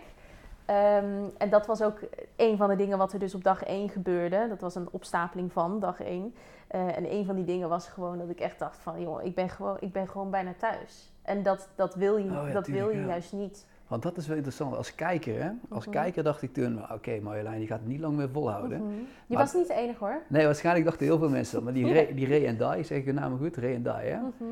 Ehm, 0.65 1.23
en 1.37 1.49
dat 1.49 1.65
was 1.65 1.81
ook 1.81 1.99
een 2.35 2.57
van 2.57 2.69
de 2.69 2.75
dingen 2.75 2.97
wat 2.97 3.13
er 3.13 3.19
dus 3.19 3.35
op 3.35 3.43
dag 3.43 3.63
1 3.63 3.89
gebeurde. 3.89 4.45
Dat 4.49 4.61
was 4.61 4.75
een 4.75 4.87
opstapeling 4.91 5.51
van 5.51 5.79
dag 5.79 6.01
1. 6.01 6.35
Eh, 6.67 6.97
en 6.97 7.11
een 7.11 7.25
van 7.25 7.35
die 7.35 7.45
dingen 7.45 7.69
was 7.69 7.87
gewoon 7.87 8.17
dat 8.17 8.29
ik 8.29 8.39
echt 8.39 8.59
dacht 8.59 8.77
van... 8.81 9.01
joh, 9.01 9.23
ik 9.23 9.35
ben 9.35 9.49
gewoon, 9.49 9.77
ik 9.79 9.91
ben 9.91 10.07
gewoon 10.07 10.29
bijna 10.29 10.53
thuis. 10.57 11.11
En 11.21 11.43
dat, 11.43 11.69
dat 11.75 11.95
wil 11.95 12.17
je, 12.17 12.29
Oh 12.29 12.47
ja, 12.47 12.53
dat 12.53 12.67
wil 12.67 12.89
je 12.89 12.99
ja. 12.99 13.07
juist 13.07 13.33
niet. 13.33 13.65
Want 13.93 14.05
dat 14.05 14.17
is 14.17 14.27
wel 14.27 14.35
interessant. 14.35 14.75
Als 14.75 14.95
kijker, 14.95 15.43
hè? 15.43 15.49
Als 15.69 15.83
Mhm. 15.85 15.93
kijker 15.93 16.23
dacht 16.23 16.41
ik 16.41 16.53
toen, 16.53 16.73
nou, 16.73 16.93
oké 16.93 17.19
Marjolein, 17.21 17.57
die 17.59 17.67
gaat 17.67 17.79
het 17.79 17.87
niet 17.87 17.99
lang 17.99 18.15
meer 18.15 18.29
volhouden. 18.29 18.79
Mhm. 18.81 18.89
Je 18.91 19.03
Maar- 19.27 19.37
was 19.37 19.53
niet 19.53 19.67
de 19.67 19.73
enige 19.73 20.03
hoor. 20.03 20.21
Nee, 20.29 20.45
waarschijnlijk 20.45 20.85
dachten 20.85 21.05
heel 21.05 21.17
veel 21.17 21.29
mensen 21.29 21.53
dat. 21.55 21.63
Maar 21.63 21.73
die, 21.73 21.93
Ray, 21.93 22.13
die 22.19 22.27
Ray 22.27 22.45
en 22.45 22.57
Die, 22.57 22.83
zeg 22.83 22.97
ik 22.97 23.05
hun 23.05 23.15
namen 23.15 23.37
goed, 23.37 23.55
Ray 23.57 23.73
en 23.73 23.83
Die, 23.83 23.91
hè? 23.91 24.17
Mhm. 24.19 24.43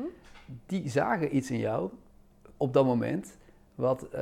die 0.66 0.88
zagen 0.88 1.36
iets 1.36 1.50
in 1.50 1.58
jou 1.58 1.90
op 2.56 2.72
dat 2.72 2.84
moment 2.84 3.36
wat 3.74 4.02
eh, 4.02 4.20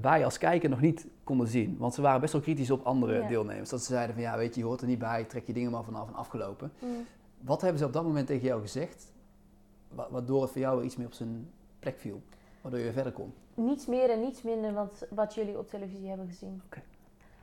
wij 0.00 0.24
als 0.24 0.38
kijker 0.38 0.68
nog 0.70 0.80
niet 0.80 1.06
konden 1.24 1.46
zien. 1.48 1.76
Want 1.78 1.94
ze 1.94 2.02
waren 2.02 2.20
best 2.20 2.32
wel 2.32 2.42
kritisch 2.42 2.70
op 2.70 2.84
andere 2.86 3.14
Ja. 3.20 3.28
deelnemers. 3.28 3.68
Dat 3.70 3.80
ze 3.84 3.92
zeiden 3.92 4.14
van 4.14 4.24
ja, 4.24 4.36
weet 4.36 4.54
je, 4.54 4.60
je 4.60 4.66
hoort 4.66 4.80
er 4.80 4.86
niet 4.86 4.98
bij, 4.98 5.24
trek 5.24 5.46
je 5.46 5.52
dingen 5.52 5.70
maar 5.70 5.84
vanaf 5.84 6.08
en 6.08 6.14
afgelopen. 6.14 6.72
Mhm. 6.78 6.90
Wat 7.40 7.60
hebben 7.60 7.78
ze 7.78 7.84
op 7.86 7.92
dat 7.92 8.04
moment 8.04 8.26
tegen 8.26 8.46
jou 8.46 8.60
gezegd, 8.60 9.12
wa- 9.94 10.08
waardoor 10.10 10.42
het 10.42 10.50
voor 10.50 10.60
jou 10.60 10.84
iets 10.84 10.96
meer 10.96 11.06
op 11.06 11.12
zijn 11.12 11.48
plek 11.78 11.98
viel? 11.98 12.22
Waardoor 12.66 12.84
je 12.84 12.92
verder 12.92 13.12
kon? 13.12 13.34
Niets 13.54 13.86
meer 13.86 14.10
en 14.10 14.20
niets 14.20 14.42
minder 14.42 14.72
wat, 14.72 15.06
wat 15.10 15.34
jullie 15.34 15.58
op 15.58 15.68
televisie 15.68 16.08
hebben 16.08 16.26
gezien. 16.26 16.62
Oké. 16.64 16.82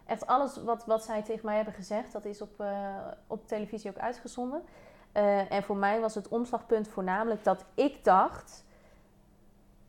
Echt 0.05 0.27
alles 0.27 0.63
wat, 0.63 0.85
wat 0.85 1.03
zij 1.03 1.23
tegen 1.23 1.45
mij 1.45 1.55
hebben 1.55 1.73
gezegd, 1.73 2.11
dat 2.11 2.25
is 2.25 2.41
op, 2.41 2.59
eh, 2.59 2.97
op 3.27 3.47
televisie 3.47 3.89
ook 3.89 3.97
uitgezonden. 3.97 4.63
Eh, 5.11 5.51
en 5.51 5.63
voor 5.63 5.77
mij 5.77 5.99
was 5.99 6.15
het 6.15 6.27
omslagpunt 6.27 6.87
voornamelijk 6.87 7.43
dat 7.43 7.65
ik 7.73 8.03
dacht... 8.03 8.65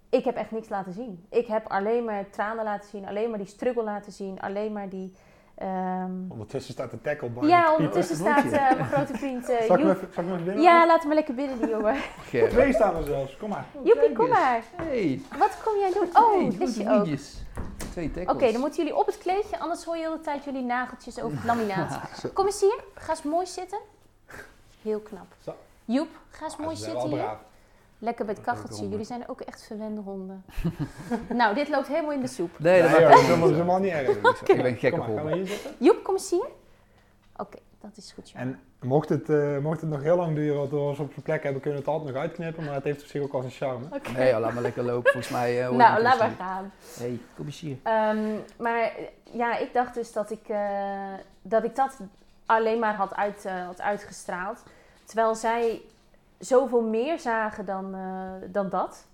ik 0.09 0.25
heb 0.25 0.37
echt 0.37 0.51
niks 0.51 0.69
laten 0.69 0.93
zien. 0.93 1.27
Ik 1.29 1.47
heb 1.47 1.67
alleen 1.67 2.05
maar 2.05 2.31
tranen 2.31 2.65
laten 2.65 2.89
zien, 2.89 3.07
alleen 3.07 3.31
maar 3.31 3.39
die 3.39 3.47
struggle 3.47 3.85
laten 3.85 4.13
zien, 4.13 4.41
alleen 4.41 4.73
maar 4.73 4.89
die... 4.89 5.13
ehm, 5.55 6.11
Ondertussen 6.29 6.73
staat 6.73 6.91
de 6.91 7.01
tackle 7.01 7.29
bij. 7.29 7.49
ja, 7.49 7.75
ondertussen 7.75 8.17
staat 8.17 8.45
eh, 8.45 8.51
mijn 8.51 8.85
grote 8.85 9.17
vriend 9.17 9.49
eh, 9.49 9.61
Zal 9.67 9.79
ik 9.79 9.85
even, 9.85 10.09
zal 10.13 10.23
ik 10.23 10.29
hem 10.29 10.33
even 10.33 10.45
binnen? 10.45 10.63
Ja, 10.63 10.87
laat 10.87 10.99
hem 10.99 11.07
maar 11.07 11.17
lekker 11.17 11.35
binnen, 11.35 11.59
die 11.59 11.69
jongen. 11.69 11.97
Twee 12.51 12.73
staan 12.73 12.97
er 12.97 13.05
zelfs, 13.05 13.37
kom 13.37 13.49
maar. 13.51 13.65
Joepie, 13.73 13.95
Kijk 13.95 14.15
kom 14.15 14.29
maar. 14.29 14.63
Hey. 14.77 15.21
Wat 15.39 15.63
kom 15.65 15.79
jij 15.79 15.93
doen? 15.93 16.09
Oh, 16.13 16.33
Hey, 16.33 16.55
goede 16.59 16.83
je 16.83 16.91
ook. 16.91 17.07
Twee 17.91 18.11
Oké, 18.11 18.25
tackles. 18.25 18.53
dan 18.53 18.61
moeten 18.61 18.85
jullie 18.85 18.99
op 18.99 19.07
het 19.07 19.19
kleedje, 19.19 19.59
anders 19.59 19.85
hoor 19.85 19.97
je 19.97 20.03
de 20.03 20.09
hele 20.09 20.21
tijd 20.21 20.45
jullie 20.45 20.63
nageltjes 20.63 21.21
over 21.21 21.37
het 21.37 21.45
laminaat. 21.47 22.01
Kom 22.35 22.47
eens 22.47 22.61
hier, 22.61 22.85
ga 22.95 23.11
eens 23.11 23.23
mooi 23.23 23.47
zitten. 23.47 23.79
Heel 24.83 25.01
knap. 25.01 25.27
Zo. 25.45 25.55
Joep, 25.85 26.09
ga 26.31 26.45
eens 26.45 26.57
mooi 26.57 26.77
zitten 26.77 27.09
hier. 27.09 27.19
braaf. 27.19 27.39
Lekker 27.99 28.25
bij 28.25 28.35
het 28.35 28.47
Leuke 28.47 28.61
kacheltje. 28.61 28.89
Jullie 28.89 29.05
zijn 29.05 29.29
ook 29.29 29.41
echt 29.41 29.63
verwende 29.67 30.01
honden. 30.01 30.45
nou, 31.29 31.55
dit 31.55 31.69
loopt 31.69 31.89
helemaal 31.89 32.13
in 32.13 32.21
de 32.21 32.27
soep. 32.27 32.59
Nee, 32.59 32.83
dat 32.83 32.91
Nee, 32.91 33.01
maakt 33.01 33.13
joh, 33.13 33.21
echt 33.21 33.29
dat 33.29 33.39
is 33.39 33.45
niet 33.45 33.53
helemaal 33.53 33.79
niet 33.79 33.93
erg. 33.93 34.41
Ik 34.57 34.63
ben 34.63 34.77
gek 34.77 34.91
Kom 34.91 35.01
op 35.01 35.07
honden. 35.07 35.33
hier 35.33 35.47
zitten? 35.47 35.71
Joep, 35.79 36.03
kom 36.05 36.15
eens 36.15 36.31
hier. 36.31 36.47
Oké, 37.37 37.59
dat 37.81 37.97
is 37.97 38.13
goed. 38.13 38.31
Joep. 38.31 38.41
En 38.41 38.61
mocht 38.81 39.09
het, 39.09 39.29
eh, 39.29 39.59
mocht 39.59 39.81
het 39.81 39.91
nog 39.91 40.03
heel 40.03 40.17
lang 40.17 40.35
duren 40.35 40.59
wat 40.59 40.71
we 40.71 40.77
ons 40.77 40.99
op 40.99 41.11
zijn 41.13 41.23
plek 41.23 41.43
hebben, 41.43 41.61
kunnen 41.63 41.81
we 41.81 41.87
het 41.87 41.95
altijd 41.95 42.15
nog 42.15 42.23
uitknippen. 42.23 42.65
Maar 42.65 42.75
het 42.75 42.85
heeft 42.85 43.03
op 43.03 43.09
zich 43.09 43.23
ook 43.23 43.33
al 43.33 43.41
zijn 43.41 43.53
charme. 43.53 43.85
Oké. 43.93 44.11
Nee, 44.11 44.31
joh, 44.31 44.41
laat 44.41 44.53
maar 44.53 44.63
lekker 44.63 44.83
lopen. 44.85 45.13
Volgens 45.13 45.33
mij 45.33 45.61
eh, 45.61 45.69
hoor 45.69 45.77
nou, 45.77 46.03
laat 46.03 46.13
het 46.13 46.21
maar 46.39 46.47
gaan. 46.49 46.73
Hey, 46.99 47.19
kom 47.37 47.47
eens 47.47 47.61
hier. 47.61 47.77
Ehm, 47.83 48.19
maar 48.59 48.93
ja, 49.33 49.57
ik 49.59 49.73
dacht 49.73 49.95
dus 49.95 50.13
dat 50.13 50.31
ik, 50.31 50.49
eh, 50.49 51.13
dat, 51.43 51.65
ik 51.65 51.77
dat 51.77 51.99
alleen 52.47 52.79
maar 52.79 52.95
had, 52.95 53.15
uit, 53.15 53.45
eh, 53.45 53.67
had 53.67 53.81
uitgestraald. 53.81 54.63
Terwijl 55.05 55.35
zij 55.35 55.81
zoveel 56.45 56.83
meer 56.83 57.19
zagen 57.19 57.65
dan, 57.65 57.95
eh, 57.95 58.51
dan 58.53 58.69
dat. 58.69 59.07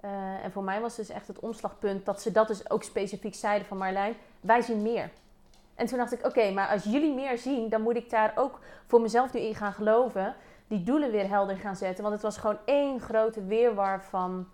Eh, 0.00 0.44
en 0.44 0.52
voor 0.52 0.64
mij 0.64 0.80
was 0.80 0.96
dus 0.96 1.08
echt 1.08 1.26
het 1.26 1.38
omslagpunt 1.38 2.04
dat 2.04 2.22
ze 2.22 2.32
dat 2.32 2.48
dus 2.48 2.70
ook 2.70 2.82
specifiek 2.82 3.34
zeiden 3.34 3.66
van 3.66 3.76
Marlijn, 3.76 4.14
wij 4.40 4.60
zien 4.60 4.82
meer. 4.82 5.10
En 5.74 5.86
toen 5.86 5.98
dacht 5.98 6.12
ik, 6.12 6.26
oké, 6.26 6.50
maar 6.50 6.68
als 6.68 6.84
jullie 6.84 7.14
meer 7.14 7.38
zien, 7.38 7.68
dan 7.68 7.82
moet 7.82 7.96
ik 7.96 8.10
daar 8.10 8.32
ook 8.34 8.58
voor 8.86 9.00
mezelf 9.00 9.32
nu 9.32 9.40
in 9.40 9.54
gaan 9.54 9.72
geloven. 9.72 10.34
Die 10.68 10.82
doelen 10.82 11.10
weer 11.10 11.28
helder 11.28 11.56
gaan 11.56 11.76
zetten. 11.76 12.02
Want 12.02 12.14
het 12.14 12.22
was 12.22 12.36
gewoon 12.36 12.58
één 12.64 13.00
grote 13.00 13.44
weerwar 13.44 14.02
van... 14.02 14.48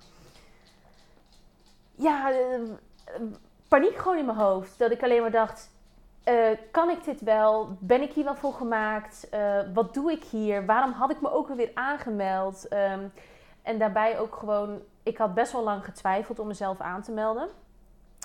Ja, 1.95 2.33
eh, 2.33 2.61
paniek 3.69 3.97
gewoon 3.97 4.19
in 4.19 4.27
mijn 4.27 4.39
hoofd. 4.39 4.79
Dat 4.79 4.91
ik 4.91 5.03
alleen 5.03 5.21
maar 5.21 5.31
dacht, 5.31 5.71
eh, 6.27 6.59
kan 6.71 6.91
ik 6.91 7.05
dit 7.05 7.21
wel? 7.21 7.77
Ben 7.79 8.03
ik 8.03 8.13
hier 8.13 8.25
wel 8.25 8.37
voor 8.37 8.53
gemaakt? 8.53 9.29
Eh, 9.29 9.61
wat 9.75 9.95
doe 9.95 10.13
ik 10.13 10.25
hier? 10.25 10.67
Waarom 10.67 10.93
had 10.93 11.11
ik 11.11 11.21
me 11.21 11.31
ook 11.31 11.49
alweer 11.49 11.71
aangemeld? 11.75 12.69
Ehm, 12.69 13.09
en 13.63 13.79
daarbij 13.79 14.19
ook 14.19 14.35
gewoon, 14.35 14.81
ik 15.03 15.19
had 15.19 15.35
best 15.35 15.53
wel 15.53 15.63
lang 15.63 15.85
getwijfeld 15.85 16.39
om 16.39 16.47
mezelf 16.47 16.81
aan 16.81 17.03
te 17.03 17.13
melden. 17.13 17.49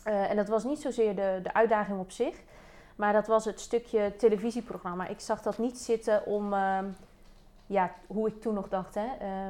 Eh, 0.03 0.29
en 0.29 0.35
dat 0.35 0.47
was 0.47 0.63
niet 0.63 0.81
zozeer 0.81 1.15
de, 1.15 1.39
de 1.43 1.53
uitdaging 1.53 1.99
op 1.99 2.11
zich, 2.11 2.41
maar 2.95 3.13
dat 3.13 3.27
was 3.27 3.45
het 3.45 3.59
stukje 3.59 4.15
televisieprogramma. 4.15 5.07
Ik 5.07 5.19
zag 5.19 5.41
dat 5.41 5.57
niet 5.57 5.77
zitten 5.77 6.25
om, 6.25 6.53
ehm, 6.53 6.85
ja, 7.67 7.91
hoe 8.07 8.27
ik 8.27 8.41
toen 8.41 8.53
nog 8.53 8.69
dacht, 8.69 8.95
hè, 8.95 9.07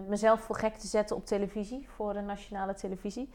mezelf 0.08 0.42
voor 0.42 0.56
gek 0.56 0.76
te 0.76 0.88
zetten 0.88 1.16
op 1.16 1.26
televisie, 1.26 1.88
voor 1.96 2.16
een 2.16 2.26
nationale 2.26 2.74
televisie. 2.74 3.34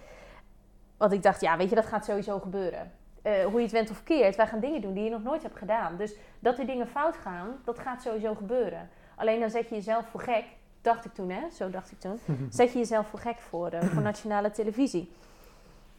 Want 0.96 1.12
ik 1.12 1.22
dacht, 1.22 1.40
ja, 1.40 1.56
weet 1.56 1.68
je, 1.68 1.74
dat 1.74 1.86
gaat 1.86 2.04
sowieso 2.04 2.38
gebeuren. 2.38 2.92
Eh, 3.26 3.44
hoe 3.44 3.56
je 3.56 3.62
het 3.62 3.72
went 3.72 3.90
of 3.90 4.02
keert, 4.02 4.36
wij 4.36 4.46
gaan 4.46 4.60
dingen 4.60 4.80
doen 4.80 4.94
die 4.94 5.04
je 5.04 5.10
nog 5.10 5.22
nooit 5.22 5.42
hebt 5.42 5.56
gedaan. 5.56 5.96
Dus 5.96 6.14
dat 6.38 6.58
er 6.58 6.66
dingen 6.66 6.88
fout 6.88 7.16
gaan, 7.16 7.48
dat 7.64 7.78
gaat 7.78 8.02
sowieso 8.02 8.34
gebeuren. 8.34 8.88
Alleen 9.14 9.40
dan 9.40 9.50
zet 9.50 9.68
je 9.68 9.74
jezelf 9.74 10.06
voor 10.06 10.20
gek, 10.20 10.44
dacht 10.80 11.04
ik 11.04 11.14
toen, 11.14 11.30
hè, 11.30 11.50
zo 11.50 11.70
dacht 11.70 11.90
ik 11.90 12.00
toen. 12.00 12.20
Zet 12.50 12.72
je 12.72 12.78
jezelf 12.78 13.06
voor 13.06 13.18
gek 13.18 13.38
voor, 13.38 13.68
eh, 13.68 13.82
voor 13.82 14.02
nationale 14.12 14.50
televisie. 14.50 15.12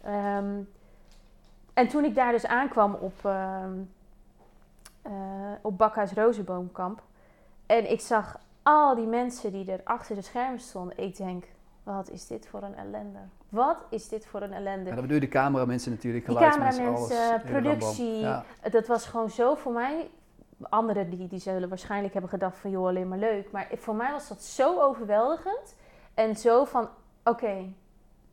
Ehm, 0.01 0.59
en 1.73 1.87
toen 1.87 2.03
ik 2.03 2.15
daar 2.15 2.31
dus 2.31 2.45
aankwam 2.45 2.93
op, 2.93 3.25
eh, 3.25 3.63
op 5.61 5.77
Bakhuis 5.77 6.11
Rozenboomkamp. 6.11 7.01
En 7.65 7.91
ik 7.91 8.01
zag 8.01 8.39
al 8.63 8.95
die 8.95 9.07
mensen 9.07 9.51
die 9.51 9.71
er 9.71 9.81
achter 9.83 10.15
de 10.15 10.21
schermen 10.21 10.59
stonden. 10.59 10.97
Ik 10.97 11.17
denk, 11.17 11.45
wat 11.95 12.09
is 12.09 12.27
dit 12.27 12.47
voor 12.47 12.63
een 12.63 12.75
ellende? 12.75 13.19
Wat 13.49 13.77
is 13.89 14.07
dit 14.09 14.25
voor 14.25 14.41
een 14.41 14.53
ellende? 14.53 14.89
Ja, 14.89 14.91
dan 14.95 15.01
bedoel 15.01 15.15
je 15.15 15.25
de 15.25 15.27
cameramensen 15.27 15.91
natuurlijk, 15.91 16.25
Die 16.25 16.35
geluidsmensen, 16.35 16.83
cameramensen, 16.83 17.17
alles. 17.17 17.27
hele 17.41 17.53
rambam. 17.53 17.61
productie. 17.61 18.19
Ja. 18.19 18.43
Dat 18.71 18.87
was 18.87 19.05
gewoon 19.05 19.29
zo 19.29 19.55
voor 19.55 19.71
mij. 19.71 20.09
Anderen 20.61 21.09
die, 21.09 21.27
die 21.27 21.39
zullen 21.39 21.69
waarschijnlijk 21.69 22.13
hebben 22.13 22.31
gedacht 22.31 22.57
van 22.57 22.69
joh, 22.71 22.87
alleen 22.87 23.07
maar 23.07 23.17
leuk. 23.17 23.51
Maar 23.51 23.67
voor 23.73 23.95
mij 23.95 24.11
was 24.11 24.27
dat 24.27 24.41
zo 24.43 24.81
overweldigend. 24.81 25.75
En 26.13 26.35
zo 26.35 26.65
van, 26.65 26.89
oké, 27.23 27.73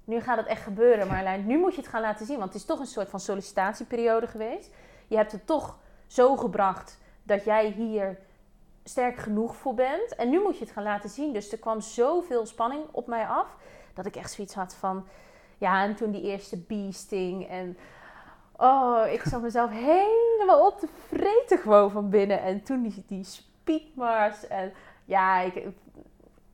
nu 0.04 0.20
gaat 0.20 0.36
het 0.36 0.46
echt 0.46 0.62
gebeuren 0.62 1.06
Marlijn. 1.06 1.46
Nu 1.46 1.58
moet 1.58 1.74
je 1.74 1.80
het 1.80 1.90
gaan 1.90 2.00
laten 2.00 2.26
zien. 2.26 2.38
Want 2.38 2.52
het 2.52 2.60
is 2.60 2.66
toch 2.66 2.78
een 2.78 2.86
soort 2.86 3.08
van 3.08 3.20
sollicitatieperiode 3.20 4.26
geweest. 4.26 4.74
Je 5.06 5.16
hebt 5.16 5.32
het 5.32 5.46
toch 5.46 5.78
zo 6.06 6.36
gebracht 6.36 6.98
dat 7.22 7.44
jij 7.44 7.66
hier 7.70 8.18
sterk 8.84 9.16
genoeg 9.16 9.56
voor 9.56 9.74
bent. 9.74 10.14
En 10.14 10.30
nu 10.30 10.40
moet 10.40 10.58
je 10.58 10.64
het 10.64 10.72
gaan 10.72 10.82
laten 10.82 11.10
zien. 11.10 11.32
Dus 11.32 11.52
er 11.52 11.58
kwam 11.58 11.80
zoveel 11.80 12.46
spanning 12.46 12.84
op 12.90 13.06
mij 13.06 13.26
af. 13.26 13.56
Dat 13.94 14.06
ik 14.06 14.16
echt 14.16 14.32
zoiets 14.32 14.54
had 14.54 14.74
van... 14.74 15.06
Ja, 15.58 15.82
en 15.84 15.94
toen 15.94 16.10
die 16.10 16.22
eerste 16.22 16.58
beasting 16.58 17.48
en... 17.48 17.76
Oh, 18.56 19.02
ik 19.12 19.22
zat 19.22 19.42
mezelf 19.42 19.70
helemaal 19.90 20.66
op 20.66 20.78
te 20.78 20.88
vreten 21.06 21.58
gewoon 21.58 21.90
van 21.90 22.10
binnen. 22.10 22.42
En 22.42 22.62
toen 22.62 22.82
die, 22.82 23.04
die 23.06 23.24
speedmars 23.24 24.46
en... 24.46 24.72
Ja, 25.04 25.40
ik, 25.40 25.66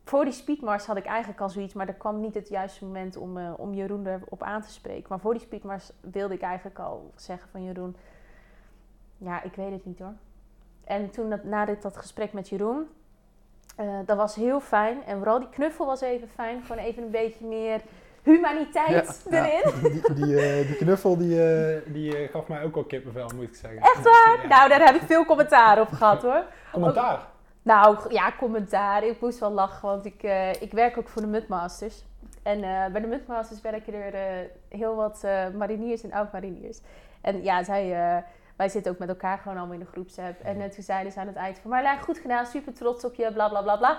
voor 0.04 0.24
die 0.24 0.32
speedmars 0.32 0.86
had 0.86 0.96
ik 0.96 1.06
eigenlijk 1.06 1.40
al 1.40 1.48
zoiets... 1.48 1.74
Maar 1.74 1.88
er 1.88 1.94
kwam 1.94 2.20
niet 2.20 2.34
het 2.34 2.48
juiste 2.48 2.84
moment 2.84 3.16
om, 3.16 3.38
eh, 3.38 3.52
om 3.56 3.74
Jeroen 3.74 4.06
erop 4.06 4.42
aan 4.42 4.62
te 4.62 4.70
spreken. 4.70 5.06
Maar 5.08 5.20
voor 5.20 5.32
die 5.32 5.42
speedmars 5.42 5.90
wilde 6.00 6.34
ik 6.34 6.40
eigenlijk 6.40 6.78
al 6.78 7.12
zeggen 7.14 7.50
van 7.50 7.64
Jeroen... 7.64 7.96
Ja, 9.16 9.42
ik 9.42 9.54
weet 9.54 9.72
het 9.72 9.84
niet 9.84 9.98
hoor. 9.98 10.14
En 10.90 11.11
toen 11.11 11.31
dat, 11.31 11.44
na 11.44 11.64
dit, 11.64 11.83
dat 11.83 11.96
gesprek 11.96 12.33
met 12.33 12.48
Jeroen... 12.48 12.87
eh, 13.76 13.87
dat 14.07 14.16
was 14.16 14.35
heel 14.35 14.61
fijn. 14.61 14.98
En 15.07 15.16
vooral 15.18 15.38
die 15.38 15.48
knuffel 15.50 15.87
was 15.87 16.00
even 16.00 16.29
fijn. 16.29 16.62
Gewoon 16.66 16.85
even 16.85 17.03
een 17.03 17.11
beetje 17.11 17.46
meer 17.46 17.81
humaniteit 18.22 19.22
Ja, 19.31 19.44
ja. 19.44 19.46
erin. 19.50 19.90
Die, 19.92 20.14
die, 20.14 20.40
eh, 20.40 20.66
die 20.66 20.76
knuffel 20.76 21.16
die, 21.16 21.42
eh, 21.44 21.92
die 21.92 22.16
eh, 22.16 22.31
gaf 22.31 22.48
mij 22.48 22.64
ook 22.64 22.76
al 22.76 22.85
kippenvel, 22.85 23.31
moet 23.35 23.44
ik 23.44 23.55
zeggen. 23.55 23.81
Echt 23.81 24.03
waar? 24.03 24.38
Ja. 24.42 24.48
Nou, 24.48 24.68
daar 24.68 24.85
heb 24.87 24.94
ik 24.94 25.03
veel 25.07 25.24
commentaar 25.24 25.81
op 25.81 25.88
gehad 25.92 26.22
hoor. 26.22 26.44
Commentaar. 26.72 27.18
Nou, 27.62 27.96
ja, 28.09 28.33
commentaar. 28.38 29.05
Ik 29.05 29.20
moest 29.20 29.38
wel 29.38 29.50
lachen, 29.50 29.88
want 29.88 30.05
ik, 30.05 30.22
eh, 30.22 30.62
ik 30.62 30.72
werk 30.72 30.98
ook 30.98 31.09
voor 31.09 31.22
de 31.22 31.29
Mudmasters. 31.29 32.05
En 32.42 32.62
eh, 32.62 32.87
bij 32.92 33.00
de 33.00 33.07
Mudmasters 33.07 33.61
werken 33.61 33.94
er 33.94 34.14
eh, 34.14 34.48
heel 34.68 34.94
wat 34.94 35.20
eh, 35.24 35.48
mariniers 35.57 36.03
en 36.03 36.12
oud-mariniers. 36.12 36.81
En 37.20 37.42
ja, 37.42 37.62
zij, 37.64 37.92
eh, 37.92 38.22
wij 38.61 38.68
zitten 38.68 38.92
ook 38.92 38.99
met 38.99 39.09
elkaar 39.09 39.38
gewoon 39.38 39.57
allemaal 39.57 39.75
in 39.75 39.81
de 39.81 39.90
groepsapp. 39.92 40.40
En 40.42 40.70
toen 40.70 40.83
zeiden 40.83 41.12
ze 41.12 41.20
aan 41.20 41.27
het 41.27 41.37
eind 41.37 41.59
van... 41.59 41.70
Marlijn, 41.70 42.01
goed 42.01 42.18
gedaan, 42.18 42.46
super 42.46 42.73
trots 42.73 43.05
op 43.05 43.14
je, 43.14 43.33
bla 43.33 43.49
bla 43.49 43.62
bla 43.62 43.77
bla. 43.77 43.99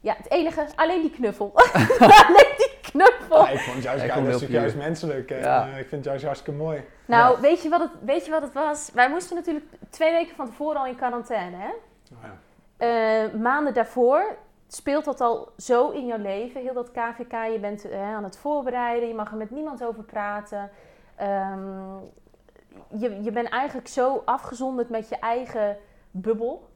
Ja, 0.00 0.14
het 0.16 0.30
enige, 0.30 0.66
alleen 0.74 1.00
die 1.00 1.10
knuffel. 1.10 1.52
alleen 2.26 2.54
die 2.56 2.78
knuffel. 2.82 3.44
Ja, 3.44 3.48
ik 3.48 3.58
vond 3.60 3.74
het 3.74 3.84
juist, 3.84 4.02
Ik 4.02 4.08
ja, 4.08 4.14
vond 4.14 4.26
het 4.26 4.40
heel 4.40 4.50
juist 4.50 4.76
menselijk. 4.76 5.30
En, 5.30 5.38
Ja. 5.38 5.62
eh, 5.68 5.78
ik 5.78 5.88
vind 5.88 5.90
het 5.90 6.04
juist 6.04 6.24
hartstikke 6.24 6.58
mooi. 6.58 6.84
Nou, 7.06 7.34
Ja. 7.34 7.40
weet, 7.40 7.62
je 7.62 7.68
wat 7.68 7.80
het, 7.80 7.90
weet 8.04 8.24
je 8.24 8.30
wat 8.30 8.42
het 8.42 8.52
was? 8.52 8.90
Wij 8.94 9.10
moesten 9.10 9.36
natuurlijk 9.36 9.66
twee 9.90 10.12
weken 10.12 10.36
van 10.36 10.46
tevoren 10.46 10.80
al 10.80 10.86
in 10.86 10.96
quarantaine, 10.96 11.56
hè? 11.56 11.70
Nou 12.10 12.22
ja. 12.22 12.36
Eh, 12.76 13.32
maanden 13.40 13.74
daarvoor 13.74 14.36
speelt 14.68 15.04
dat 15.04 15.20
al 15.20 15.52
zo 15.56 15.90
in 15.90 16.06
jouw 16.06 16.18
leven, 16.18 16.60
heel 16.60 16.74
dat 16.74 16.90
KVK. 16.90 17.52
Je 17.52 17.58
bent 17.60 17.88
eh, 17.88 18.14
aan 18.14 18.24
het 18.24 18.38
voorbereiden, 18.38 19.08
je 19.08 19.14
mag 19.14 19.30
er 19.30 19.36
met 19.36 19.50
niemand 19.50 19.84
over 19.84 20.02
praten. 20.02 20.70
Ehm, 21.16 21.96
je, 22.98 23.22
je 23.22 23.32
bent 23.32 23.48
eigenlijk 23.48 23.88
zo 23.88 24.22
afgezonderd 24.24 24.88
met 24.88 25.08
je 25.08 25.16
eigen 25.18 25.76
bubbel. 26.10 26.68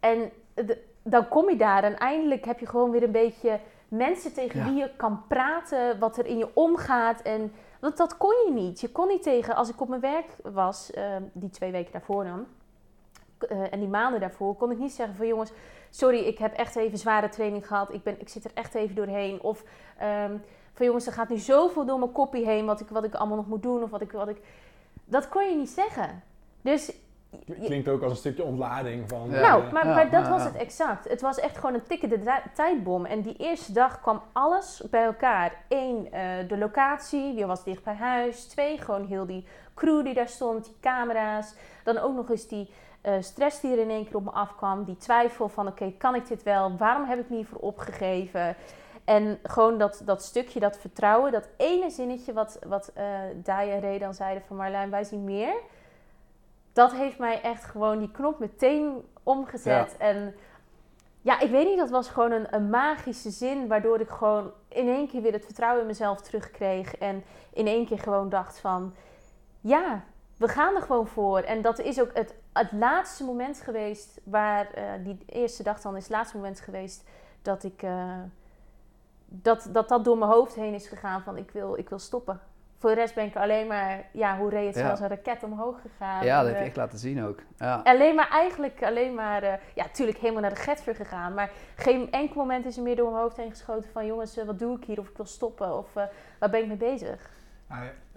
En 0.00 0.30
de- 0.54 0.82
dan 1.02 1.28
kom 1.28 1.50
je 1.50 1.56
daar 1.56 1.84
en 1.84 1.96
eindelijk 1.98 2.44
heb 2.44 2.58
je 2.60 2.66
gewoon 2.66 2.90
weer 2.90 3.02
een 3.02 3.10
beetje 3.12 3.60
mensen 3.88 4.32
tegen 4.34 4.58
Ja. 4.60 4.64
wie 4.64 4.74
je 4.74 4.90
kan 4.96 5.22
praten, 5.28 5.98
wat 5.98 6.16
er 6.18 6.26
in 6.26 6.38
je 6.38 6.48
omgaat. 6.54 7.22
En 7.22 7.52
want 7.80 7.96
dat 7.96 8.16
kon 8.16 8.34
je 8.46 8.52
niet. 8.52 8.80
Je 8.80 8.92
kon 8.92 9.08
niet 9.08 9.22
tegen, 9.22 9.54
als 9.54 9.68
ik 9.68 9.80
op 9.80 9.88
mijn 9.88 10.00
werk 10.00 10.36
was, 10.42 10.90
eh, 10.90 11.16
die 11.32 11.50
twee 11.50 11.70
weken 11.72 11.92
daarvoor 11.92 12.24
dan, 12.24 12.46
eh, 13.48 13.72
en 13.72 13.78
die 13.80 13.88
maanden 13.88 14.20
daarvoor, 14.20 14.54
kon 14.54 14.70
ik 14.70 14.78
niet 14.78 14.92
zeggen 14.92 15.16
van 15.16 15.26
jongens, 15.26 15.52
sorry, 15.90 16.18
ik 16.18 16.38
heb 16.38 16.52
echt 16.54 16.76
even 16.76 16.98
zware 16.98 17.28
training 17.28 17.66
gehad, 17.66 17.92
ik, 17.92 18.02
ben, 18.02 18.20
ik 18.20 18.28
zit 18.28 18.44
er 18.44 18.50
echt 18.54 18.74
even 18.74 18.94
doorheen. 18.94 19.40
Of 19.42 19.64
ehm, 19.98 20.36
van 20.72 20.86
jongens, 20.86 21.06
er 21.06 21.12
gaat 21.12 21.28
nu 21.28 21.36
zoveel 21.38 21.84
door 21.86 21.98
mijn 21.98 22.12
koppie 22.12 22.44
heen 22.46 22.66
wat 22.66 22.80
ik, 22.80 22.88
wat 22.88 23.04
ik 23.04 23.14
allemaal 23.14 23.36
nog 23.36 23.46
moet 23.46 23.62
doen. 23.62 23.82
Of 23.82 23.90
wat 23.90 24.00
ik, 24.00 24.12
wat 24.12 24.28
ik... 24.28 24.40
Dat 25.04 25.28
kon 25.28 25.48
je 25.50 25.56
niet 25.56 25.70
zeggen. 25.70 26.22
Dus 26.62 26.92
Klinkt 27.64 27.88
ook 27.88 28.02
als 28.02 28.12
een 28.12 28.18
stukje 28.18 28.44
ontlading 28.44 29.08
van... 29.08 29.30
Ja. 29.30 29.40
nou, 29.40 29.72
maar, 29.72 29.86
ja, 29.86 29.94
maar 29.94 30.10
dat 30.10 30.24
ja, 30.24 30.30
was 30.30 30.42
ja. 30.42 30.48
het 30.48 30.56
exact. 30.56 31.08
Het 31.08 31.20
was 31.20 31.38
echt 31.38 31.56
gewoon 31.56 31.74
een 31.74 31.86
tikkende 31.86 32.20
tijdbom. 32.54 33.04
En 33.04 33.20
die 33.22 33.36
eerste 33.36 33.72
dag 33.72 34.00
kwam 34.00 34.22
alles 34.32 34.82
bij 34.90 35.04
elkaar. 35.04 35.64
Eén, 35.68 36.12
eh, 36.12 36.48
de 36.48 36.58
locatie, 36.58 37.34
die 37.34 37.46
was 37.46 37.64
dicht 37.64 37.84
bij 37.84 37.94
huis. 37.94 38.44
Twee, 38.44 38.78
gewoon 38.78 39.06
heel 39.06 39.26
die 39.26 39.46
crew 39.74 40.04
die 40.04 40.14
daar 40.14 40.28
stond, 40.28 40.64
die 40.64 40.76
camera's. 40.80 41.54
Dan 41.84 41.98
ook 41.98 42.14
nog 42.14 42.30
eens 42.30 42.48
die 42.48 42.70
eh, 43.00 43.12
stress 43.20 43.60
die 43.60 43.72
er 43.72 43.78
in 43.78 43.90
één 43.90 44.04
keer 44.04 44.16
op 44.16 44.24
me 44.24 44.30
afkwam. 44.30 44.84
Die 44.84 44.96
twijfel 44.96 45.48
van, 45.48 45.66
oké, 45.66 45.92
kan 45.98 46.14
ik 46.14 46.28
dit 46.28 46.42
wel? 46.42 46.76
Waarom 46.76 47.04
heb 47.08 47.18
ik 47.18 47.30
me 47.30 47.36
hiervoor 47.36 47.60
opgegeven? 47.60 48.56
En 49.04 49.38
gewoon 49.42 49.78
dat, 49.78 50.02
dat 50.04 50.22
stukje, 50.22 50.60
dat 50.60 50.78
vertrouwen, 50.78 51.32
dat 51.32 51.48
ene 51.56 51.90
zinnetje 51.90 52.32
wat, 52.32 52.58
wat 52.66 52.92
uh, 52.98 53.04
Daya 53.34 53.74
en 53.74 53.80
Ray 53.80 53.98
dan 53.98 54.14
zeiden 54.14 54.42
van 54.46 54.56
Marlijn, 54.56 54.90
wij 54.90 55.04
zien 55.04 55.24
meer. 55.24 55.54
Dat 56.72 56.92
heeft 56.92 57.18
mij 57.18 57.40
echt 57.40 57.64
gewoon 57.64 57.98
die 57.98 58.10
knop 58.10 58.38
meteen 58.38 59.04
omgezet. 59.22 59.96
En 59.96 60.34
ja, 61.20 61.40
ik 61.40 61.50
weet 61.50 61.66
niet, 61.66 61.78
dat 61.78 61.90
was 61.90 62.08
gewoon 62.08 62.32
een, 62.32 62.54
een, 62.54 62.70
magische 62.70 63.30
zin, 63.30 63.68
waardoor 63.68 64.00
ik 64.00 64.08
gewoon 64.08 64.52
in 64.68 64.88
één 64.88 65.08
keer 65.08 65.22
weer 65.22 65.32
het 65.32 65.44
vertrouwen 65.44 65.80
in 65.80 65.86
mezelf 65.86 66.20
terugkreeg. 66.20 66.96
En 66.96 67.24
in 67.52 67.66
één 67.66 67.86
keer 67.86 67.98
gewoon 67.98 68.28
dacht 68.28 68.58
van, 68.60 68.94
ja, 69.60 70.04
we 70.36 70.48
gaan 70.48 70.74
er 70.74 70.82
gewoon 70.82 71.06
voor. 71.06 71.38
En 71.38 71.62
dat 71.62 71.78
is 71.78 72.00
ook 72.00 72.10
het, 72.14 72.34
het 72.52 72.72
laatste 72.72 73.24
moment 73.24 73.60
geweest, 73.60 74.20
waar 74.24 74.68
uh, 74.78 74.84
die 75.04 75.18
eerste 75.26 75.62
dag 75.62 75.80
dan 75.80 75.96
is 75.96 76.02
het 76.02 76.12
laatste 76.12 76.36
moment 76.36 76.60
geweest 76.60 77.04
dat 77.42 77.64
ik, 77.64 77.82
uh, 77.82 78.18
dat, 79.42 79.68
dat 79.72 79.88
dat 79.88 80.04
door 80.04 80.18
mijn 80.18 80.30
hoofd 80.30 80.54
heen 80.54 80.74
is 80.74 80.88
gegaan 80.88 81.22
van 81.22 81.36
ik 81.36 81.50
wil, 81.50 81.78
ik 81.78 81.88
wil 81.88 81.98
stoppen 81.98 82.40
voor 82.84 82.94
de 82.94 83.00
rest 83.00 83.14
ben 83.14 83.24
ik 83.24 83.36
alleen 83.36 83.66
maar, 83.66 84.04
ja, 84.12 84.38
hoe 84.38 84.50
reed 84.50 84.66
het 84.66 84.74
ja. 84.74 84.82
zoals 84.82 85.00
een 85.00 85.08
raket 85.08 85.42
omhoog 85.42 85.80
gegaan. 85.80 86.24
Ja, 86.24 86.42
dat 86.42 86.48
heb 86.48 86.58
je 86.58 86.64
echt 86.64 86.76
laten 86.76 86.98
zien 86.98 87.24
ook. 87.24 87.38
Ja. 87.58 87.80
Alleen 87.84 88.14
maar 88.14 88.28
eigenlijk, 88.30 88.82
alleen 88.82 89.14
maar, 89.14 89.42
uh, 89.42 89.52
ja, 89.74 89.82
natuurlijk 89.82 90.18
helemaal 90.18 90.40
naar 90.40 90.54
de 90.54 90.60
Getver 90.60 90.94
gegaan. 90.94 91.34
Maar 91.34 91.50
geen 91.76 92.12
enkel 92.12 92.36
moment 92.36 92.66
is 92.66 92.76
er 92.76 92.82
meer 92.82 92.96
door 92.96 93.10
mijn 93.10 93.22
hoofd 93.22 93.36
heen 93.36 93.50
geschoten 93.50 93.90
van, 93.92 94.06
jongens, 94.06 94.38
uh, 94.38 94.44
wat 94.44 94.58
doe 94.58 94.76
ik 94.76 94.84
hier? 94.84 94.98
Of 94.98 95.08
ik 95.08 95.16
wil 95.16 95.26
stoppen? 95.26 95.78
Of 95.78 95.88
uh, 95.96 96.02
waar 96.38 96.50
ben 96.50 96.60
ik 96.60 96.66
mee 96.66 96.76
bezig? 96.76 97.30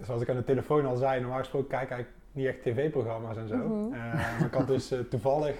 zoals 0.01 0.21
ik 0.21 0.30
aan 0.30 0.36
de 0.36 0.43
telefoon 0.43 0.86
al 0.86 0.95
zei, 0.95 1.19
normaal 1.19 1.39
gesproken 1.39 1.67
kijk 1.67 1.84
ik 1.84 1.89
eigenlijk 1.89 2.21
niet 2.32 2.45
echt 2.45 2.62
tv-programma's 2.62 3.38
en 3.38 3.47
zo. 3.47 3.56
Mm 3.56 3.63
-hmm. 3.63 3.89
maar 3.89 4.45
ik 4.45 4.53
had 4.53 4.67
dus 4.67 4.93
toevallig, 5.10 5.56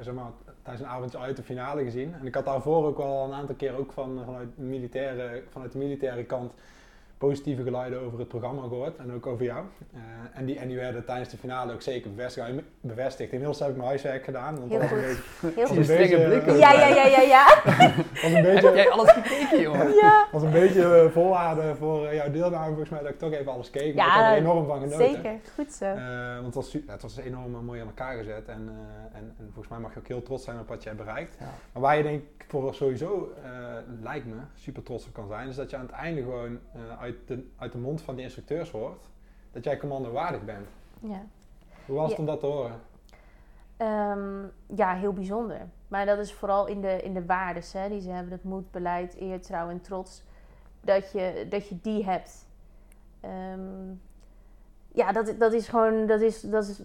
zeg 0.00 0.14
maar, 0.14 0.30
tijdens 0.68 0.88
een 0.88 0.94
avondje 0.94 1.18
uit 1.18 1.36
de 1.36 1.42
finale 1.42 1.84
gezien. 1.84 2.14
En 2.20 2.26
ik 2.26 2.34
had 2.34 2.44
daarvoor 2.44 2.86
ook 2.86 2.96
wel 2.96 3.24
een 3.24 3.32
aantal 3.32 3.54
keer 3.54 3.76
ook 3.76 3.92
van, 3.92 4.22
vanuit, 4.24 4.58
militaire, 4.58 5.42
vanuit 5.50 5.72
de 5.72 5.78
militaire 5.78 6.24
kant 6.24 6.52
positieve 7.18 7.62
geluiden 7.62 8.00
over 8.00 8.18
het 8.18 8.28
programma 8.28 8.62
gehoord 8.62 8.96
en 8.96 9.12
ook 9.12 9.26
over 9.26 9.44
jou. 9.44 9.64
Uh, 9.94 10.00
en, 10.32 10.44
die, 10.44 10.58
en 10.58 10.68
die 10.68 10.76
werden 10.76 11.04
tijdens 11.04 11.28
de 11.28 11.36
finale 11.36 11.72
ook 11.72 11.82
zeker 11.82 12.10
bevestigd. 12.10 12.50
bevestigd. 12.80 13.30
Inmiddels 13.30 13.58
heb 13.58 13.68
ik 13.68 13.76
mijn 13.76 13.88
huiswerk 13.88 14.24
gedaan. 14.24 14.58
Want 14.58 14.70
Heel 14.70 14.80
was 14.80 14.88
goed. 14.88 14.98
een 14.98 15.04
beetje, 15.04 15.60
Heel 15.60 15.76
was 15.76 15.88
een 15.88 15.96
beetje, 15.96 16.26
blik 16.26 16.48
ook. 16.48 16.58
Ja, 16.58 16.72
ja, 16.72 16.86
ja, 16.86 17.06
ja, 17.06 17.20
ja. 17.36 17.44
was 18.22 18.32
een 18.32 18.42
beetje, 18.42 18.66
Heb 18.66 18.74
jij 18.74 18.90
alles 18.90 19.10
gekeken, 19.10 19.60
jongen? 19.60 19.94
ja. 20.02 20.26
was 20.32 20.42
een 20.42 20.50
beetje 20.50 21.10
uh, 21.14 21.74
voor 21.74 22.04
uh, 22.04 22.14
jouw 22.14 22.30
deelname 22.30 22.66
volgens 22.66 22.90
mij 22.90 23.00
dat 23.00 23.10
ik 23.10 23.18
toch 23.18 23.32
even 23.32 23.52
alles 23.52 23.70
keek. 23.70 23.94
Ja, 23.94 24.06
ik 24.06 24.12
heb 24.12 24.32
er 24.32 24.36
enorm 24.36 24.66
van 24.66 24.80
genoten. 24.80 25.06
Zeker, 25.06 25.34
goed 25.54 25.72
zo. 25.72 25.86
want 26.34 26.46
het 26.46 26.54
was, 26.54 26.72
ja, 26.72 26.80
het 26.86 27.02
was 27.02 27.16
enorm 27.16 27.64
mooi 27.64 27.80
aan 27.80 27.86
elkaar 27.86 28.16
gezet. 28.16 28.48
En, 28.48 28.70
en, 29.12 29.34
en, 29.38 29.50
volgens 29.52 29.68
mij 29.68 29.78
mag 29.78 29.92
je 29.92 29.98
ook 29.98 30.08
heel 30.08 30.22
trots 30.22 30.44
zijn 30.44 30.58
op 30.58 30.68
wat 30.68 30.82
je 30.82 30.88
hebt 30.88 31.04
bereikt. 31.04 31.36
Ja. 31.38 31.46
Maar 31.72 31.82
waar 31.82 31.96
je 31.96 32.02
denk 32.02 32.22
ik 32.22 32.44
voor 32.48 32.74
sowieso, 32.74 33.32
lijkt 34.02 34.26
me, 34.26 34.34
super 34.54 34.82
trots 34.82 35.06
op 35.06 35.12
kan 35.12 35.28
zijn, 35.28 35.48
is 35.48 35.56
dat 35.56 35.70
je 35.70 35.76
aan 35.76 35.86
het 35.86 35.94
einde 35.94 36.22
gewoon 36.22 36.58
uit, 37.08 37.28
de, 37.28 37.48
uit 37.56 37.72
de 37.72 37.78
mond 37.78 38.02
van 38.02 38.16
de 38.16 38.22
instructeurs 38.22 38.70
hoort, 38.70 39.08
dat 39.52 39.64
jij 39.64 39.76
commando 39.76 40.10
waardig 40.10 40.44
bent. 40.44 40.66
Ja. 41.00 41.22
Hoe 41.86 41.96
was 41.96 42.08
het 42.08 42.16
Ja. 42.16 42.18
om 42.18 42.26
dat 42.26 42.40
te 42.40 42.46
horen? 42.46 42.80
Ehm, 43.76 44.42
ja, 44.66 44.94
heel 44.94 45.12
bijzonder. 45.12 45.68
Maar 45.88 46.06
dat 46.06 46.18
is 46.18 46.32
vooral 46.32 46.66
in 46.66 46.80
de, 46.80 47.02
in 47.02 47.14
de 47.14 47.26
waardes 47.26 47.72
hè, 47.72 47.88
die 47.88 48.00
ze 48.00 48.10
hebben. 48.10 48.32
Het 48.32 48.44
moed, 48.44 48.70
beleid, 48.70 49.20
eer, 49.20 49.40
trouw 49.40 49.68
en 49.68 49.80
trots. 49.80 50.22
Dat 50.80 51.12
je, 51.12 51.46
dat 51.48 51.68
je 51.68 51.78
die 51.82 52.04
hebt. 52.04 52.46
Ehm, 53.20 53.92
ja, 54.92 55.12
dat, 55.12 55.34
dat 55.38 55.52
is 55.52 55.68
gewoon... 55.68 56.06
Dat 56.06 56.20
is, 56.20 56.40
dat 56.40 56.68
is, 56.68 56.82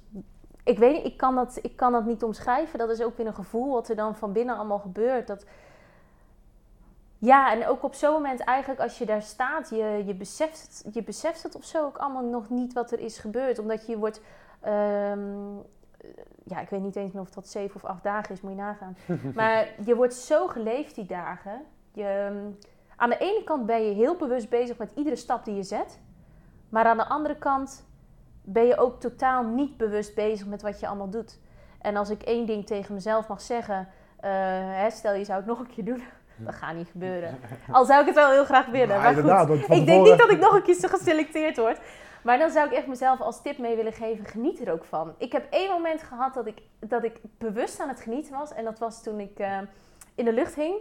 ik 0.64 0.78
weet 0.78 0.94
niet, 0.94 1.06
ik 1.06 1.18
kan, 1.18 1.36
dat, 1.36 1.60
ik 1.62 1.76
kan 1.76 1.92
dat 1.92 2.06
niet 2.06 2.24
omschrijven. 2.24 2.80
Dat 2.80 2.90
is 2.90 3.02
ook 3.02 3.18
weer 3.18 3.28
een 3.28 3.34
gevoel 3.36 3.72
wat 3.74 3.90
er 3.90 3.96
dan 3.96 4.16
van 4.16 4.34
binnen 4.34 4.56
allemaal 4.56 4.80
gebeurt. 4.80 5.28
Dat, 5.28 5.46
ja, 7.24 7.52
en 7.52 7.68
ook 7.68 7.84
op 7.84 7.94
zo'n 7.94 8.12
moment 8.12 8.40
eigenlijk 8.40 8.82
als 8.82 8.98
je 8.98 9.06
daar 9.06 9.22
staat, 9.22 9.70
je, 9.70 10.04
je, 10.06 10.14
beseft 10.14 10.62
het, 10.62 10.94
je 10.94 11.04
beseft 11.04 11.44
het 11.44 11.56
of 11.56 11.64
zo 11.64 11.86
ook 11.86 11.98
allemaal 11.98 12.24
nog 12.24 12.50
niet 12.50 12.74
wat 12.74 12.92
er 12.92 13.00
is 13.00 13.18
gebeurd. 13.18 13.60
Omdat 13.60 13.86
je 13.86 13.98
wordt... 13.98 14.22
ehm, 14.62 15.56
ja, 16.44 16.60
ik 16.60 16.70
weet 16.70 16.82
niet 16.82 16.96
eens 16.96 17.12
meer 17.14 17.22
of 17.22 17.30
dat 17.30 17.48
zeven 17.48 17.76
of 17.76 17.90
acht 17.90 18.04
dagen 18.04 18.34
is, 18.34 18.42
moet 18.42 18.52
je 18.52 18.58
nagaan. 18.58 18.98
Maar 19.36 19.68
je 19.86 19.96
wordt 19.96 20.14
zo 20.14 20.48
geleefd 20.48 20.96
die 20.96 21.06
dagen. 21.06 21.62
Je, 21.92 22.04
ehm, 22.04 22.52
aan 22.96 23.10
de 23.10 23.18
ene 23.18 23.44
kant 23.44 23.66
ben 23.66 23.86
je 23.86 23.94
heel 23.94 24.16
bewust 24.16 24.50
bezig 24.50 24.78
met 24.78 24.92
iedere 24.96 25.16
stap 25.16 25.46
die 25.46 25.56
je 25.56 25.64
zet. 25.64 26.00
Maar 26.70 26.86
aan 26.86 26.98
de 26.98 27.08
andere 27.08 27.38
kant 27.38 27.86
ben 28.42 28.66
je 28.66 28.78
ook 28.78 29.00
totaal 29.00 29.44
niet 29.44 29.78
bewust 29.78 30.16
bezig 30.16 30.48
met 30.48 30.62
wat 30.62 30.80
je 30.80 30.88
allemaal 30.88 31.10
doet. 31.10 31.40
En 31.82 31.96
als 31.96 32.10
ik 32.10 32.22
één 32.22 32.46
ding 32.46 32.66
tegen 32.66 32.94
mezelf 32.94 33.28
mag 33.28 33.42
zeggen, 33.42 33.88
eh, 34.20 34.32
hè, 34.82 34.90
stel 34.90 35.14
je 35.14 35.24
zou 35.24 35.38
het 35.38 35.48
nog 35.48 35.60
een 35.60 35.68
keer 35.68 35.86
doen, 35.86 36.04
dat 36.46 36.56
gaat 36.56 36.76
niet 36.76 36.90
gebeuren. 36.92 37.40
Al 37.72 37.86
zou 37.86 38.00
ik 38.00 38.06
het 38.06 38.16
wel 38.16 38.32
heel 38.32 38.46
graag 38.46 38.66
willen. 38.66 39.02
Maar 39.02 39.14
goed, 39.14 39.24
ik 39.62 39.68
denk 39.68 39.86
tevoren- 39.86 40.04
niet 40.04 40.18
dat 40.18 40.30
ik 40.32 40.40
nog 40.40 40.54
een 40.54 40.64
keer 40.64 40.90
geselecteerd 40.90 41.58
word. 41.58 41.80
Maar 42.24 42.38
dan 42.38 42.50
zou 42.50 42.68
ik 42.68 42.74
echt 42.74 42.88
mezelf 42.88 43.22
als 43.22 43.42
tip 43.42 43.58
mee 43.58 43.76
willen 43.76 43.94
geven, 43.94 44.26
geniet 44.26 44.62
er 44.68 44.72
ook 44.74 44.86
van. 44.86 45.14
Ik 45.18 45.32
heb 45.32 45.48
één 45.50 45.70
moment 45.70 46.04
gehad 46.04 46.34
dat 46.34 46.46
ik, 46.48 46.62
dat 46.80 47.04
ik 47.04 47.18
bewust 47.38 47.80
aan 47.80 47.88
het 47.88 48.02
genieten 48.02 48.34
was. 48.34 48.54
En 48.54 48.64
dat 48.64 48.80
was 48.80 49.04
toen 49.04 49.20
ik 49.20 49.40
eh, 49.40 49.58
in 50.16 50.26
de 50.26 50.34
lucht 50.34 50.56
hing 50.56 50.76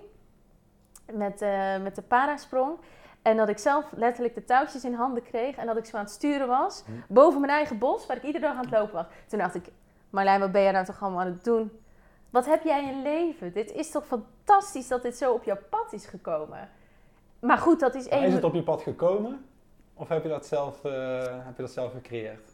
met, 1.13 1.43
eh, 1.43 1.77
met 1.83 1.95
de 1.95 2.03
parasprong. 2.03 2.79
En 3.23 3.37
dat 3.37 3.49
ik 3.49 3.59
zelf 3.59 3.85
letterlijk 3.97 4.35
de 4.35 4.45
touwtjes 4.45 4.85
in 4.85 4.95
handen 4.95 5.23
kreeg. 5.23 5.57
En 5.57 5.67
dat 5.67 5.77
ik 5.77 5.85
zo 5.85 5.97
aan 5.97 6.03
het 6.05 6.13
sturen 6.13 6.49
was. 6.49 6.85
Boven 7.09 7.41
mijn 7.41 7.53
eigen 7.53 7.79
bos, 7.79 8.07
waar 8.07 8.17
ik 8.17 8.23
iedere 8.23 8.45
dag 8.45 8.55
aan 8.57 8.65
het 8.65 8.71
lopen 8.71 8.95
was. 8.95 9.07
Toen 9.29 9.39
dacht 9.39 9.55
ik, 9.55 9.65
Marlijn, 10.11 10.41
wat 10.41 10.53
ben 10.53 10.63
jij 10.63 10.73
nou 10.73 10.85
toch 10.85 11.03
allemaal 11.03 11.21
aan 11.21 11.27
het 11.27 11.45
doen? 11.45 11.71
Wat 12.33 12.47
heb 12.47 12.63
jij 12.63 12.89
in 12.91 13.03
leven? 13.03 13.53
Dit 13.53 13.73
is 13.73 13.91
toch 13.91 14.07
fantastisch 14.07 14.89
dat 14.89 15.03
dit 15.03 15.17
zo 15.17 15.33
op 15.33 15.45
jouw 15.45 15.59
pad 15.71 15.93
is 15.93 16.07
gekomen. 16.07 16.69
Maar 17.41 17.59
goed, 17.59 17.81
dat 17.81 17.95
is 17.95 18.09
één... 18.09 18.23
Is 18.23 18.35
het 18.35 18.45
op 18.45 18.55
je 18.55 18.63
pad 18.63 18.83
gekomen? 18.83 19.45
Of 19.95 20.09
heb 20.09 20.23
je 20.23 20.29
dat 20.29 20.47
zelf, 20.47 20.85
eh, 20.85 21.45
heb 21.45 21.57
je 21.57 21.63
dat 21.63 21.71
zelf 21.71 21.93
gecreëerd? 21.93 22.51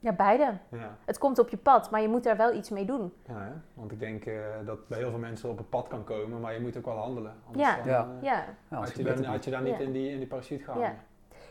Ja, 0.00 0.12
beide. 0.12 0.52
Ja. 0.70 0.96
Het 1.04 1.18
komt 1.18 1.38
op 1.38 1.48
je 1.48 1.56
pad, 1.56 1.90
maar 1.90 2.00
je 2.00 2.08
moet 2.08 2.22
daar 2.24 2.36
wel 2.36 2.54
iets 2.54 2.70
mee 2.70 2.84
doen. 2.84 3.12
Ja, 3.26 3.52
want 3.74 3.92
ik 3.92 4.00
denk 4.00 4.24
eh, 4.24 4.34
dat 4.64 4.88
bij 4.88 4.98
heel 4.98 5.10
veel 5.10 5.18
mensen 5.18 5.48
op 5.50 5.58
het 5.58 5.68
pad 5.70 5.88
kan 5.88 6.04
komen, 6.04 6.40
maar 6.40 6.54
je 6.54 6.60
moet 6.60 6.76
ook 6.76 6.84
wel 6.84 6.96
handelen. 6.96 7.34
Anders 7.46 7.68
Ja. 7.68 7.76
dan, 7.76 7.86
Ja. 7.86 8.00
eh, 8.16 8.22
Ja. 8.22 8.44
Ja, 8.70 8.76
had, 8.76 8.96
je 8.96 9.02
dan, 9.02 9.24
had 9.24 9.44
je 9.44 9.50
dan 9.50 9.62
niet 9.62 9.76
Ja. 9.78 9.84
in, 9.84 9.92
die, 9.92 10.10
in 10.10 10.18
die 10.18 10.26
parachute 10.26 10.64
gehangen. 10.64 10.88
Ja. 10.88 10.96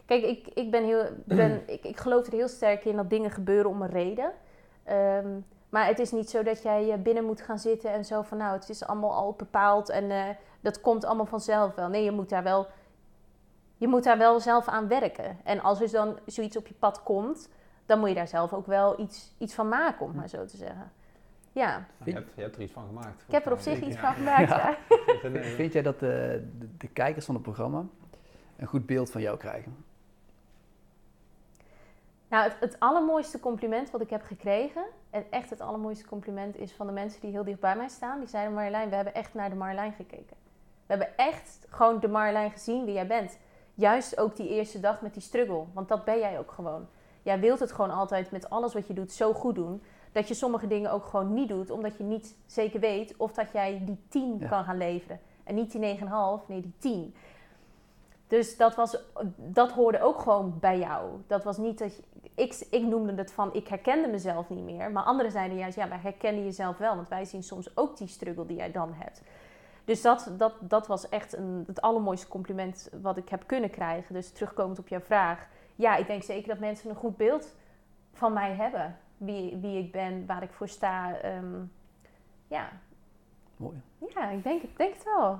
Kijk, 0.06 0.24
ik, 0.24 0.48
ik 0.48 0.72
ben 0.72 0.84
heel. 0.84 1.04
Ben, 1.26 1.62
ik, 1.66 1.84
ik 1.84 1.98
geloof 1.98 2.28
er 2.28 2.34
heel 2.34 2.48
sterk 2.48 2.86
in 2.86 2.96
dat 2.96 3.10
dingen 3.10 3.32
gebeuren 3.32 3.70
om 3.72 3.82
een 3.82 3.90
reden. 3.90 4.32
Ehm, 4.84 5.28
maar 5.70 5.86
het 5.86 6.00
is 6.00 6.12
niet 6.12 6.30
zo 6.30 6.44
dat 6.44 6.62
jij 6.64 6.92
eh, 6.92 6.98
binnen 7.00 7.26
moet 7.26 7.42
gaan 7.42 7.60
zitten 7.60 7.92
en 7.92 8.06
zo 8.06 8.22
van 8.22 8.38
nou, 8.38 8.54
het 8.54 8.70
is 8.70 8.86
allemaal 8.86 9.14
al 9.14 9.34
bepaald 9.38 9.90
en 9.90 10.12
eh, 10.12 10.24
dat 10.62 10.82
komt 10.82 11.06
allemaal 11.06 11.26
vanzelf 11.26 11.76
wel. 11.76 11.88
Nee, 11.90 12.04
je 12.04 12.12
moet 12.12 12.30
daar 12.30 12.44
wel. 12.44 12.68
Je 13.78 13.88
moet 13.88 14.04
daar 14.04 14.18
wel 14.18 14.40
zelf 14.40 14.68
aan 14.68 14.88
werken. 14.88 15.38
En 15.44 15.62
als 15.62 15.82
er 15.82 15.92
dan 15.92 16.20
zoiets 16.26 16.58
op 16.58 16.68
je 16.68 16.74
pad 16.74 17.04
komt, 17.04 17.50
dan 17.86 18.00
moet 18.00 18.10
je 18.10 18.16
daar 18.16 18.28
zelf 18.28 18.54
ook 18.54 18.66
wel 18.66 19.00
iets, 19.00 19.34
iets 19.38 19.54
van 19.54 19.68
maken, 19.70 20.06
om 20.06 20.16
maar 20.16 20.30
zo 20.30 20.46
te 20.46 20.58
zeggen. 20.58 20.92
Ja, 21.52 21.70
Nou, 21.72 21.86
je, 22.04 22.12
hebt, 22.14 22.30
je 22.36 22.42
hebt 22.42 22.56
er 22.56 22.62
iets 22.62 22.72
van 22.74 22.86
gemaakt. 22.88 23.24
ik 23.28 23.32
heb 23.32 23.46
er 23.46 23.52
op 23.52 23.60
zich 23.60 23.82
iets 23.82 23.96
Ja. 23.96 24.02
van 24.02 24.14
gemaakt. 24.14 24.50
Ja. 24.50 24.78
Ja. 25.24 25.30
Nee, 25.30 25.44
Vind 25.44 25.74
jij 25.74 25.82
dat 25.82 26.00
de, 26.00 26.46
de, 26.60 26.68
de 26.78 26.88
kijkers 26.88 27.26
van 27.26 27.34
het 27.36 27.44
programma 27.44 27.86
een 28.58 28.68
goed 28.68 28.86
beeld 28.86 29.10
van 29.12 29.22
jou 29.22 29.38
krijgen? 29.38 29.86
Nou, 32.30 32.44
het, 32.44 32.56
het 32.60 32.80
allermooiste 32.80 33.40
compliment 33.40 33.92
wat 33.92 34.02
ik 34.02 34.10
heb 34.10 34.24
gekregen, 34.24 34.84
en 35.10 35.26
echt 35.30 35.50
het 35.50 35.62
allermooiste 35.62 36.06
compliment, 36.08 36.58
is 36.58 36.72
van 36.74 36.88
de 36.88 36.94
mensen 36.94 37.22
die 37.22 37.32
heel 37.32 37.44
dicht 37.44 37.60
bij 37.60 37.76
mij 37.76 37.88
staan. 37.88 38.20
Die 38.20 38.28
zeiden, 38.28 38.54
Marjolein, 38.54 38.90
we 38.90 38.96
hebben 38.96 39.14
echt 39.14 39.34
naar 39.34 39.50
de 39.50 39.56
Marjolein 39.56 39.94
gekeken. 39.94 40.36
We 40.86 40.94
hebben 40.94 41.18
echt 41.18 41.66
gewoon 41.70 42.00
de 42.00 42.08
Marjolein 42.08 42.52
gezien 42.52 42.86
wie 42.86 42.94
jij 42.94 43.08
bent. 43.08 43.38
Juist 43.74 44.18
ook 44.20 44.36
die 44.36 44.50
eerste 44.50 44.80
dag 44.80 45.02
met 45.02 45.14
die 45.14 45.22
struggle, 45.24 45.64
want 45.74 45.88
dat 45.88 46.06
ben 46.06 46.20
jij 46.20 46.40
ook 46.40 46.52
gewoon. 46.52 46.88
Jij 47.22 47.40
wilt 47.40 47.60
het 47.60 47.72
gewoon 47.72 47.92
altijd 47.92 48.32
met 48.32 48.50
alles 48.50 48.74
wat 48.74 48.88
je 48.88 48.94
doet 48.94 49.12
zo 49.12 49.34
goed 49.34 49.56
doen, 49.56 49.84
dat 50.12 50.28
je 50.28 50.34
sommige 50.34 50.68
dingen 50.68 50.92
ook 50.92 51.06
gewoon 51.06 51.34
niet 51.34 51.48
doet, 51.50 51.70
omdat 51.72 51.98
je 51.98 52.04
niet 52.04 52.36
zeker 52.46 52.80
weet 52.80 53.18
of 53.18 53.34
dat 53.34 53.52
jij 53.52 53.82
die 53.86 54.00
10 54.10 54.38
Ja. 54.40 54.48
kan 54.48 54.64
gaan 54.64 54.78
leveren. 54.78 55.20
En 55.44 55.56
niet 55.56 55.72
die 55.72 55.98
9,5, 56.00 56.48
nee 56.48 56.62
die 56.62 56.74
10. 56.80 57.16
Dus 58.28 58.58
dat, 58.58 58.76
was, 58.76 58.98
dat 59.36 59.72
hoorde 59.72 60.02
ook 60.02 60.20
gewoon 60.20 60.58
bij 60.60 60.80
jou. 60.80 61.10
Dat 61.28 61.44
was 61.44 61.58
niet 61.58 61.78
dat 61.80 61.96
je, 61.96 62.04
ik, 62.36 62.66
ik 62.70 62.84
noemde 62.84 63.16
het 63.16 63.32
van, 63.32 63.54
ik 63.54 63.68
herkende 63.68 64.08
mezelf 64.08 64.50
niet 64.50 64.64
meer. 64.64 64.92
Maar 64.92 65.04
anderen 65.04 65.32
zeiden 65.32 65.58
juist, 65.58 65.76
ja, 65.78 65.86
maar 65.86 66.02
herkende 66.02 66.44
jezelf 66.44 66.78
wel. 66.78 66.96
Want 66.96 67.08
wij 67.08 67.26
zien 67.26 67.44
soms 67.44 67.78
ook 67.78 67.98
die 67.98 68.08
struggle 68.08 68.46
die 68.46 68.58
jij 68.58 68.72
dan 68.72 68.94
hebt. 68.94 69.22
Dus 69.86 70.02
dat, 70.02 70.32
dat, 70.38 70.54
dat 70.60 70.88
was 70.88 71.10
echt 71.10 71.38
een, 71.38 71.64
het 71.68 71.82
allermooiste 71.82 72.28
compliment 72.28 72.90
wat 73.02 73.18
ik 73.18 73.30
heb 73.30 73.44
kunnen 73.46 73.70
krijgen. 73.70 74.14
Dus 74.14 74.32
terugkomend 74.32 74.80
op 74.80 74.88
jouw 74.88 75.00
vraag. 75.00 75.48
Ja, 75.76 75.96
ik 75.96 76.08
denk 76.08 76.24
zeker 76.24 76.48
dat 76.48 76.60
mensen 76.60 76.90
een 76.90 76.96
goed 76.96 77.18
beeld 77.18 77.56
van 78.14 78.34
mij 78.34 78.54
hebben. 78.54 78.98
Wie, 79.18 79.58
wie 79.58 79.78
ik 79.84 79.92
ben, 79.92 80.26
waar 80.26 80.44
ik 80.44 80.52
voor 80.52 80.68
sta. 80.68 81.18
Ehm, 81.18 81.56
ja. 82.48 82.70
Mooi. 83.58 83.82
ja, 84.14 84.30
ik 84.30 84.44
denk, 84.44 84.62
het- 84.62 84.78
denk 84.78 84.94
het 84.94 85.04
wel. 85.04 85.40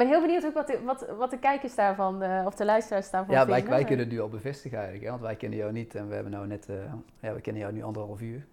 Ik 0.00 0.06
ben 0.06 0.14
heel 0.16 0.26
benieuwd 0.26 0.46
ook 0.46 0.54
wat 0.54 0.66
de, 0.66 0.82
wat, 0.84 1.06
wat 1.18 1.30
de 1.30 1.38
kijkers 1.38 1.74
daarvan, 1.74 2.22
eh, 2.22 2.46
of 2.46 2.54
de 2.54 2.64
luisteraars 2.64 3.10
daarvan 3.10 3.34
Ja, 3.34 3.46
wij, 3.46 3.54
vinden. 3.54 3.72
wij 3.74 3.84
kunnen 3.84 4.04
het 4.04 4.14
nu 4.14 4.20
al 4.20 4.28
bevestigen 4.28 4.76
eigenlijk, 4.76 5.04
hè? 5.04 5.10
want 5.10 5.22
wij 5.22 5.36
kennen 5.36 5.58
jou 5.58 5.72
niet 5.72 5.94
en 5.94 6.08
we 6.08 6.14
hebben 6.14 6.32
nou 6.32 6.46
net, 6.46 6.68
eh, 6.68 6.76
ja, 7.20 7.34
we 7.34 7.40
kennen 7.40 7.62
jou 7.62 7.74
nu 7.74 7.82
anderhalf 7.82 8.20
uur. 8.20 8.46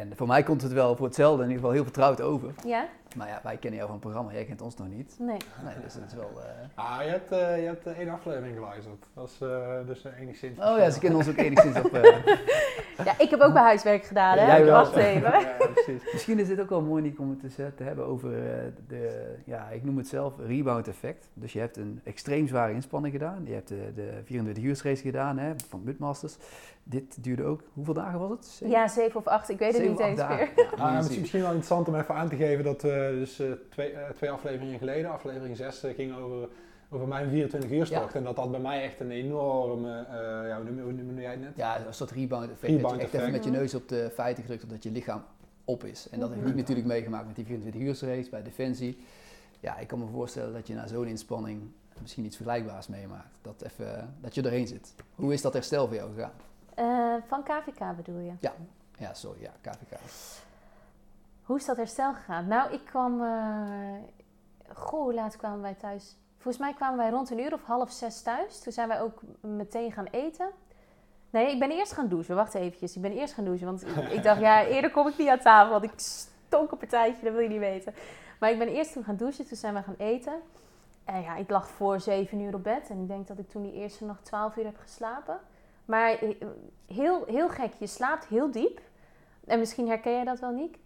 En 0.00 0.12
voor 0.16 0.26
mij 0.26 0.42
komt 0.42 0.62
het 0.62 0.72
wel 0.72 0.96
voor 0.96 1.06
hetzelfde 1.06 1.36
in 1.42 1.48
ieder 1.48 1.56
geval 1.58 1.74
heel 1.74 1.82
vertrouwd 1.84 2.20
over. 2.20 2.54
Ja? 2.64 2.86
Maar 3.16 3.28
ja, 3.28 3.40
wij 3.42 3.56
kennen 3.56 3.74
jou 3.80 3.90
van 3.90 3.98
het 4.00 4.06
programma, 4.06 4.32
jij 4.32 4.44
kent 4.44 4.60
ons 4.62 4.76
nog 4.76 4.88
niet. 4.88 5.16
Nee. 5.18 5.36
Nee, 5.64 5.74
dus 5.84 5.94
dat 5.94 6.02
is 6.06 6.14
wel... 6.14 6.30
eh, 6.40 6.84
Ah, 6.84 7.02
je 7.02 7.08
hebt, 7.08 7.32
eh, 7.32 7.58
je 7.60 7.66
hebt 7.66 7.86
eh, 7.86 7.98
één 7.98 8.08
aflevering 8.08 8.54
geluisterd. 8.56 9.06
Dat 9.14 9.28
is 9.28 9.40
eh, 9.40 9.86
dus 9.86 10.04
enigszins... 10.20 10.58
Oh 10.58 10.78
ja, 10.78 10.90
ze 10.90 10.98
kennen 10.98 11.18
ons 11.18 11.28
ook 11.28 11.36
enigszins 11.46 11.78
op... 11.78 11.92
eh, 11.94 12.26
Ja, 13.04 13.14
ik 13.18 13.30
heb 13.30 13.40
ook 13.40 13.52
bij 13.52 13.62
huiswerk 13.62 14.04
gedaan, 14.04 14.38
hè? 14.38 14.46
Jij 14.46 14.64
wel. 14.64 14.74
Wacht 14.74 14.96
even. 14.96 15.30
Ja, 15.30 15.56
precies. 15.74 16.12
Misschien 16.12 16.38
is 16.38 16.48
dit 16.48 16.60
ook 16.60 16.68
wel 16.68 16.82
mooi 16.82 17.02
Nick, 17.02 17.18
om 17.18 17.38
het 17.42 17.76
te 17.76 17.82
hebben 17.82 18.06
over 18.06 18.32
eh, 18.32 18.58
de, 18.88 19.34
ja, 19.44 19.68
ik 19.68 19.84
noem 19.84 19.96
het 19.96 20.08
zelf 20.08 20.32
rebound 20.46 20.88
effect. 20.88 21.28
Dus 21.34 21.52
je 21.52 21.58
hebt 21.58 21.76
een 21.76 22.00
extreem 22.04 22.48
zware 22.48 22.72
inspanning 22.72 23.12
gedaan. 23.14 23.42
Je 23.44 23.52
hebt 23.54 23.68
de, 23.68 23.92
de 23.94 24.10
24 24.24 24.64
uur 24.64 24.80
race 24.82 25.02
gedaan 25.02 25.38
hè, 25.38 25.52
van 25.68 25.80
Mudmasters. 25.84 26.36
Dit 26.88 27.24
duurde 27.24 27.44
ook, 27.44 27.62
hoeveel 27.72 27.94
dagen 27.94 28.18
was 28.18 28.30
het? 28.30 28.44
Zeven? 28.46 28.68
Ja, 28.68 28.88
zeven 28.88 29.16
of 29.20 29.26
acht, 29.26 29.48
ik 29.48 29.58
weet 29.58 29.68
het 29.68 29.76
Zeven 29.76 29.90
niet 29.92 30.00
of 30.00 30.06
eens 30.06 30.20
acht 30.20 30.28
meer. 30.38 30.38
dagen. 30.54 30.76
Ja, 30.76 30.84
Ah, 30.84 31.00
moet 31.02 31.14
je 31.14 31.20
misschien, 31.20 31.40
wel 31.40 31.48
interessant 31.48 31.88
om 31.88 31.94
even 31.94 32.14
aan 32.14 32.28
te 32.28 32.36
geven 32.36 32.64
dat 32.64 32.82
we 32.82 33.14
dus 33.18 33.38
eh, 33.38 33.46
twee, 33.70 33.90
eh, 33.92 34.10
twee 34.10 34.30
afleveringen 34.30 34.78
geleden, 34.78 35.10
aflevering 35.10 35.56
6, 35.56 35.82
eh, 35.82 35.94
ging 35.94 36.16
over, 36.16 36.48
over 36.90 37.08
mijn 37.08 37.30
24 37.30 37.70
uur 37.70 37.88
tocht. 37.88 38.14
En 38.14 38.24
dat 38.24 38.36
dat 38.36 38.50
bij 38.50 38.60
mij 38.60 38.82
echt 38.84 39.00
een 39.00 39.10
enorme, 39.10 39.98
eh 40.10 40.48
ja, 40.48 40.56
hoe 40.62 40.70
noem, 40.70 40.80
hoe 40.80 40.92
noem 40.92 41.20
jij 41.20 41.30
het 41.30 41.40
net? 41.40 41.52
Ja, 41.56 41.86
een 41.86 41.94
soort 41.94 42.10
rebound 42.10 42.50
effect. 42.50 42.72
Rebound 42.72 42.90
dat 42.90 43.00
je 43.00 43.04
echt 43.06 43.14
even 43.14 43.32
met 43.32 43.44
je 43.44 43.50
neus 43.50 43.74
op 43.74 43.88
de 43.88 44.10
feiten 44.14 44.42
gedrukt 44.42 44.62
omdat 44.62 44.82
je 44.82 44.90
lichaam 44.90 45.22
op 45.64 45.84
is. 45.84 46.08
En 46.10 46.20
dat 46.20 46.30
heb 46.30 46.46
ik 46.46 46.54
natuurlijk 46.54 46.86
meegemaakt 46.86 47.26
met 47.26 47.36
die 47.36 47.44
24 47.44 47.80
uur 47.80 48.14
race 48.14 48.30
bij 48.30 48.42
Defensie. 48.42 48.98
Ja, 49.60 49.78
ik 49.78 49.86
kan 49.86 49.98
me 49.98 50.04
voorstellen 50.12 50.52
dat 50.52 50.66
je 50.66 50.74
na 50.74 50.86
zo'n 50.86 51.06
inspanning 51.06 51.60
misschien 52.00 52.24
iets 52.24 52.36
vergelijkbaars 52.36 52.86
meemaakt. 52.88 53.28
Dat, 53.42 53.62
even, 53.62 54.14
dat 54.20 54.34
je 54.34 54.42
erheen 54.42 54.66
zit. 54.66 54.94
Hoe 55.14 55.32
is 55.32 55.42
dat 55.42 55.52
herstel 55.52 55.86
voor 55.86 55.96
jou 55.96 56.12
gegaan? 56.14 56.32
Eh, 56.76 57.14
van 57.26 57.42
KVK 57.42 57.96
bedoel 57.96 58.18
je? 58.18 58.32
Ja, 58.98 59.14
sorry, 59.14 59.40
ja, 59.42 59.50
KVK. 59.60 59.98
Hoe 61.42 61.56
is 61.56 61.64
dat 61.64 61.76
herstel 61.76 62.14
gegaan? 62.14 62.46
Nou, 62.46 62.72
ik 62.72 62.84
kwam... 62.84 63.22
eh, 63.22 63.94
Goh, 64.74 65.02
hoe 65.02 65.14
laat 65.14 65.36
kwamen 65.36 65.60
wij 65.60 65.74
thuis? 65.74 66.16
Volgens 66.34 66.58
mij 66.58 66.74
kwamen 66.74 66.98
wij 66.98 67.10
rond 67.10 67.30
een 67.30 67.40
uur 67.40 67.52
of 67.52 67.62
half 67.64 67.90
zes 67.90 68.22
thuis. 68.22 68.60
Toen 68.60 68.72
zijn 68.72 68.88
wij 68.88 69.00
ook 69.00 69.20
meteen 69.40 69.92
gaan 69.92 70.06
eten. 70.10 70.48
Nee, 71.30 71.50
ik 71.52 71.58
ben 71.58 71.70
eerst 71.70 71.92
gaan 71.92 72.08
douchen. 72.08 72.36
Wacht 72.36 72.54
eventjes. 72.54 72.96
Ik 72.96 73.02
ben 73.02 73.12
eerst 73.12 73.34
gaan 73.34 73.44
douchen. 73.44 73.66
Want 73.66 73.86
ik, 74.12 74.22
dacht, 74.22 74.40
ja, 74.40 74.62
eerder 74.74 74.90
kom 74.90 75.08
ik 75.08 75.18
niet 75.18 75.28
aan 75.28 75.38
tafel. 75.38 75.70
Want 75.70 75.84
ik 75.84 75.92
stonk 75.96 76.70
een 76.70 76.78
partijtje, 76.78 77.24
dat 77.24 77.32
wil 77.32 77.42
je 77.42 77.48
niet 77.48 77.58
weten. 77.58 77.94
Maar 78.40 78.50
ik 78.50 78.58
ben 78.58 78.68
eerst 78.68 78.92
toen 78.92 79.04
gaan 79.04 79.16
douchen. 79.16 79.46
Toen 79.46 79.56
zijn 79.56 79.74
we 79.74 79.82
gaan 79.82 79.94
eten. 79.98 80.40
En 81.04 81.22
ja, 81.22 81.36
ik 81.36 81.50
lag 81.50 81.68
voor 81.68 82.00
zeven 82.00 82.40
uur 82.40 82.54
op 82.54 82.62
bed. 82.62 82.88
En 82.90 83.00
ik 83.02 83.08
denk 83.08 83.26
dat 83.26 83.38
ik 83.38 83.48
toen 83.48 83.62
die 83.62 83.72
eerste 83.72 84.04
nacht 84.04 84.24
twaalf 84.24 84.56
uur 84.56 84.64
heb 84.64 84.78
geslapen. 84.78 85.38
Maar 85.86 86.10
eh, 86.10 86.28
heel, 86.86 87.24
heel 87.26 87.48
gek. 87.48 87.72
Je 87.78 87.86
slaapt 87.86 88.26
heel 88.26 88.50
diep. 88.50 88.80
En 89.46 89.58
misschien 89.58 89.88
herken 89.88 90.12
jij 90.12 90.24
dat 90.24 90.38
wel, 90.40 90.50
Niek. 90.50 90.78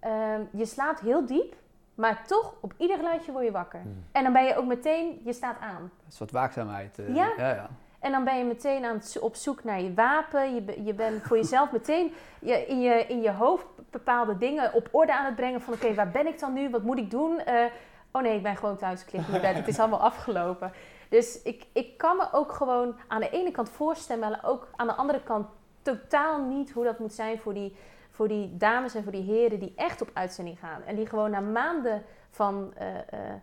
Ehm, 0.00 0.40
je 0.50 0.66
slaapt 0.66 1.00
heel 1.00 1.26
diep. 1.26 1.54
Maar 1.94 2.26
toch, 2.26 2.54
op 2.60 2.72
ieder 2.76 2.96
geluidje 2.96 3.32
word 3.32 3.44
je 3.44 3.50
wakker. 3.50 3.80
Hmm. 3.80 4.04
En 4.12 4.22
dan 4.22 4.32
ben 4.32 4.44
je 4.44 4.56
ook 4.56 4.66
meteen, 4.66 5.20
je 5.24 5.32
staat 5.32 5.56
aan. 5.60 5.90
Dat 6.04 6.12
is 6.12 6.18
wat 6.18 6.30
waakzaamheid. 6.30 6.98
eh, 6.98 7.14
Ja. 7.14 7.32
ja, 7.36 7.48
ja. 7.54 7.68
En 8.00 8.12
dan 8.12 8.24
ben 8.24 8.38
je 8.38 8.44
meteen 8.44 8.84
aan 8.84 8.94
het 8.96 9.18
op 9.20 9.34
zoek 9.34 9.64
naar 9.64 9.80
je 9.80 9.94
wapen. 9.94 10.54
Je, 10.54 10.84
je 10.84 10.94
bent 10.94 11.22
voor 11.22 11.36
jezelf 11.36 11.72
meteen 11.72 12.12
je, 12.40 12.66
in, 12.66 12.80
je, 12.80 13.06
in 13.06 13.20
je 13.22 13.32
hoofd 13.32 13.66
bepaalde 13.90 14.38
dingen 14.38 14.72
op 14.72 14.88
orde 14.90 15.14
aan 15.18 15.24
het 15.24 15.34
brengen. 15.36 15.60
Van 15.60 15.74
oké, 15.74 15.94
waar 15.94 16.10
ben 16.10 16.26
ik 16.26 16.38
dan 16.40 16.52
nu? 16.52 16.70
Wat 16.70 16.82
moet 16.82 16.98
ik 16.98 17.10
doen? 17.10 17.38
Eh, 17.38 17.64
oh 18.12 18.22
nee, 18.22 18.36
ik 18.36 18.42
ben 18.42 18.56
gewoon 18.56 18.76
thuis. 18.76 19.02
Ik 19.04 19.12
lig 19.12 19.28
in 19.28 19.40
bed. 19.40 19.54
Het 19.54 19.68
is 19.68 19.78
allemaal 19.78 20.00
afgelopen. 20.00 20.72
Dus 21.08 21.42
ik, 21.42 21.66
ik 21.72 21.98
kan 21.98 22.16
me 22.16 22.28
ook 22.32 22.52
gewoon 22.52 22.96
aan 23.08 23.20
de 23.20 23.30
ene 23.30 23.50
kant 23.50 23.70
voorstellen, 23.70 24.30
maar 24.30 24.40
ook 24.44 24.68
aan 24.76 24.86
de 24.86 24.94
andere 24.94 25.22
kant 25.22 25.46
totaal 25.82 26.42
niet 26.42 26.70
hoe 26.70 26.84
dat 26.84 26.98
moet 26.98 27.12
zijn 27.12 27.38
voor 27.38 27.54
die, 27.54 27.76
voor 28.10 28.28
die 28.28 28.56
dames 28.56 28.94
en 28.94 29.02
voor 29.02 29.12
die 29.12 29.22
heren 29.22 29.58
die 29.58 29.72
echt 29.76 30.00
op 30.00 30.10
uitzending 30.12 30.58
gaan. 30.58 30.82
En 30.82 30.96
die 30.96 31.06
gewoon 31.06 31.30
na 31.30 31.40
maanden 31.40 32.04
van 32.30 32.74
eh, 32.74 32.98
eh, 32.98 33.34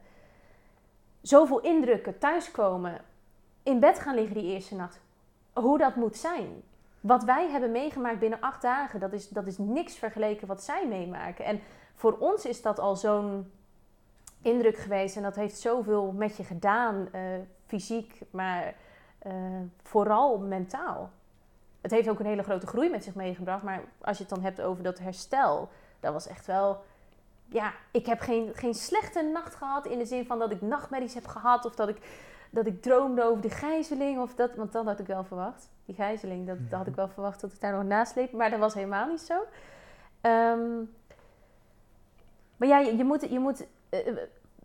zoveel 1.22 1.60
indrukken 1.60 2.18
thuiskomen, 2.18 3.02
in 3.64 3.80
bed 3.80 4.00
gaan 4.00 4.16
liggen 4.16 4.36
die 4.36 4.54
eerste 4.54 4.76
nacht. 4.76 5.00
Hoe 5.54 5.78
dat 5.78 5.96
moet 5.96 6.18
zijn. 6.18 6.64
Wat 7.02 7.24
wij 7.24 7.50
hebben 7.50 7.72
meegemaakt 7.72 8.20
binnen 8.20 8.42
acht 8.42 8.62
dagen, 8.62 9.00
dat 9.00 9.14
is, 9.14 9.30
dat 9.30 9.48
is 9.48 9.58
niks 9.58 9.96
vergeleken 9.96 10.48
wat 10.48 10.64
zij 10.64 10.88
meemaken. 10.88 11.46
En 11.46 11.62
voor 11.96 12.18
ons 12.18 12.46
is 12.46 12.62
dat 12.62 12.80
al 12.80 12.96
zo'n 12.96 13.52
indruk 14.46 14.78
geweest 14.78 15.16
en 15.16 15.24
dat 15.24 15.36
heeft 15.36 15.60
zoveel 15.60 16.12
met 16.12 16.38
je 16.38 16.44
gedaan, 16.44 17.08
eh, 17.12 17.22
fysiek, 17.66 18.22
maar 18.30 18.74
eh, 19.20 19.34
vooral 19.84 20.38
mentaal. 20.38 21.10
Het 21.82 21.92
heeft 21.92 22.10
ook 22.10 22.20
een 22.20 22.26
hele 22.26 22.44
grote 22.44 22.68
groei 22.68 22.90
met 22.90 23.04
zich 23.04 23.16
meegebracht, 23.16 23.64
maar 23.64 23.84
als 24.02 24.18
je 24.18 24.24
het 24.24 24.34
dan 24.34 24.44
hebt 24.44 24.62
over 24.62 24.84
dat 24.84 25.00
herstel, 25.00 25.70
dat 26.00 26.14
was 26.14 26.28
echt 26.28 26.46
wel. 26.46 26.84
Ja, 27.50 27.74
ik 27.92 28.06
heb 28.06 28.20
geen, 28.20 28.52
geen 28.54 28.74
slechte 28.74 29.22
nacht 29.22 29.56
gehad 29.56 29.86
in 29.86 29.98
de 29.98 30.06
zin 30.06 30.26
van 30.26 30.40
dat 30.40 30.52
ik 30.52 30.62
nachtmerries 30.62 31.14
heb 31.14 31.28
gehad 31.28 31.66
of 31.66 31.76
dat 31.76 31.90
ik, 31.90 31.98
dat 32.50 32.66
ik 32.66 32.82
droomde 32.82 33.24
over 33.24 33.42
de 33.42 33.50
gijzeling 33.50 34.22
of 34.22 34.36
dat, 34.36 34.56
want 34.56 34.72
dat 34.72 34.86
had 34.86 35.00
ik 35.00 35.08
wel 35.08 35.24
verwacht. 35.24 35.70
Die 35.86 35.96
gijzeling, 35.96 36.48
dat, 36.48 36.58
dat 36.70 36.80
had 36.80 36.88
ik 36.88 36.96
wel 36.96 37.08
verwacht 37.08 37.42
dat 37.42 37.52
ik 37.52 37.62
daar 37.62 37.74
nog 37.74 37.84
naast 37.84 38.32
maar 38.32 38.50
dat 38.50 38.60
was 38.60 38.74
helemaal 38.74 39.08
niet 39.08 39.22
zo. 39.22 39.44
Ehm, 40.22 40.84
maar 42.58 42.68
ja, 42.68 42.80
je, 42.80 42.98
je 42.98 43.04
moet, 43.04 43.30
je 43.30 43.40
moet 43.40 43.66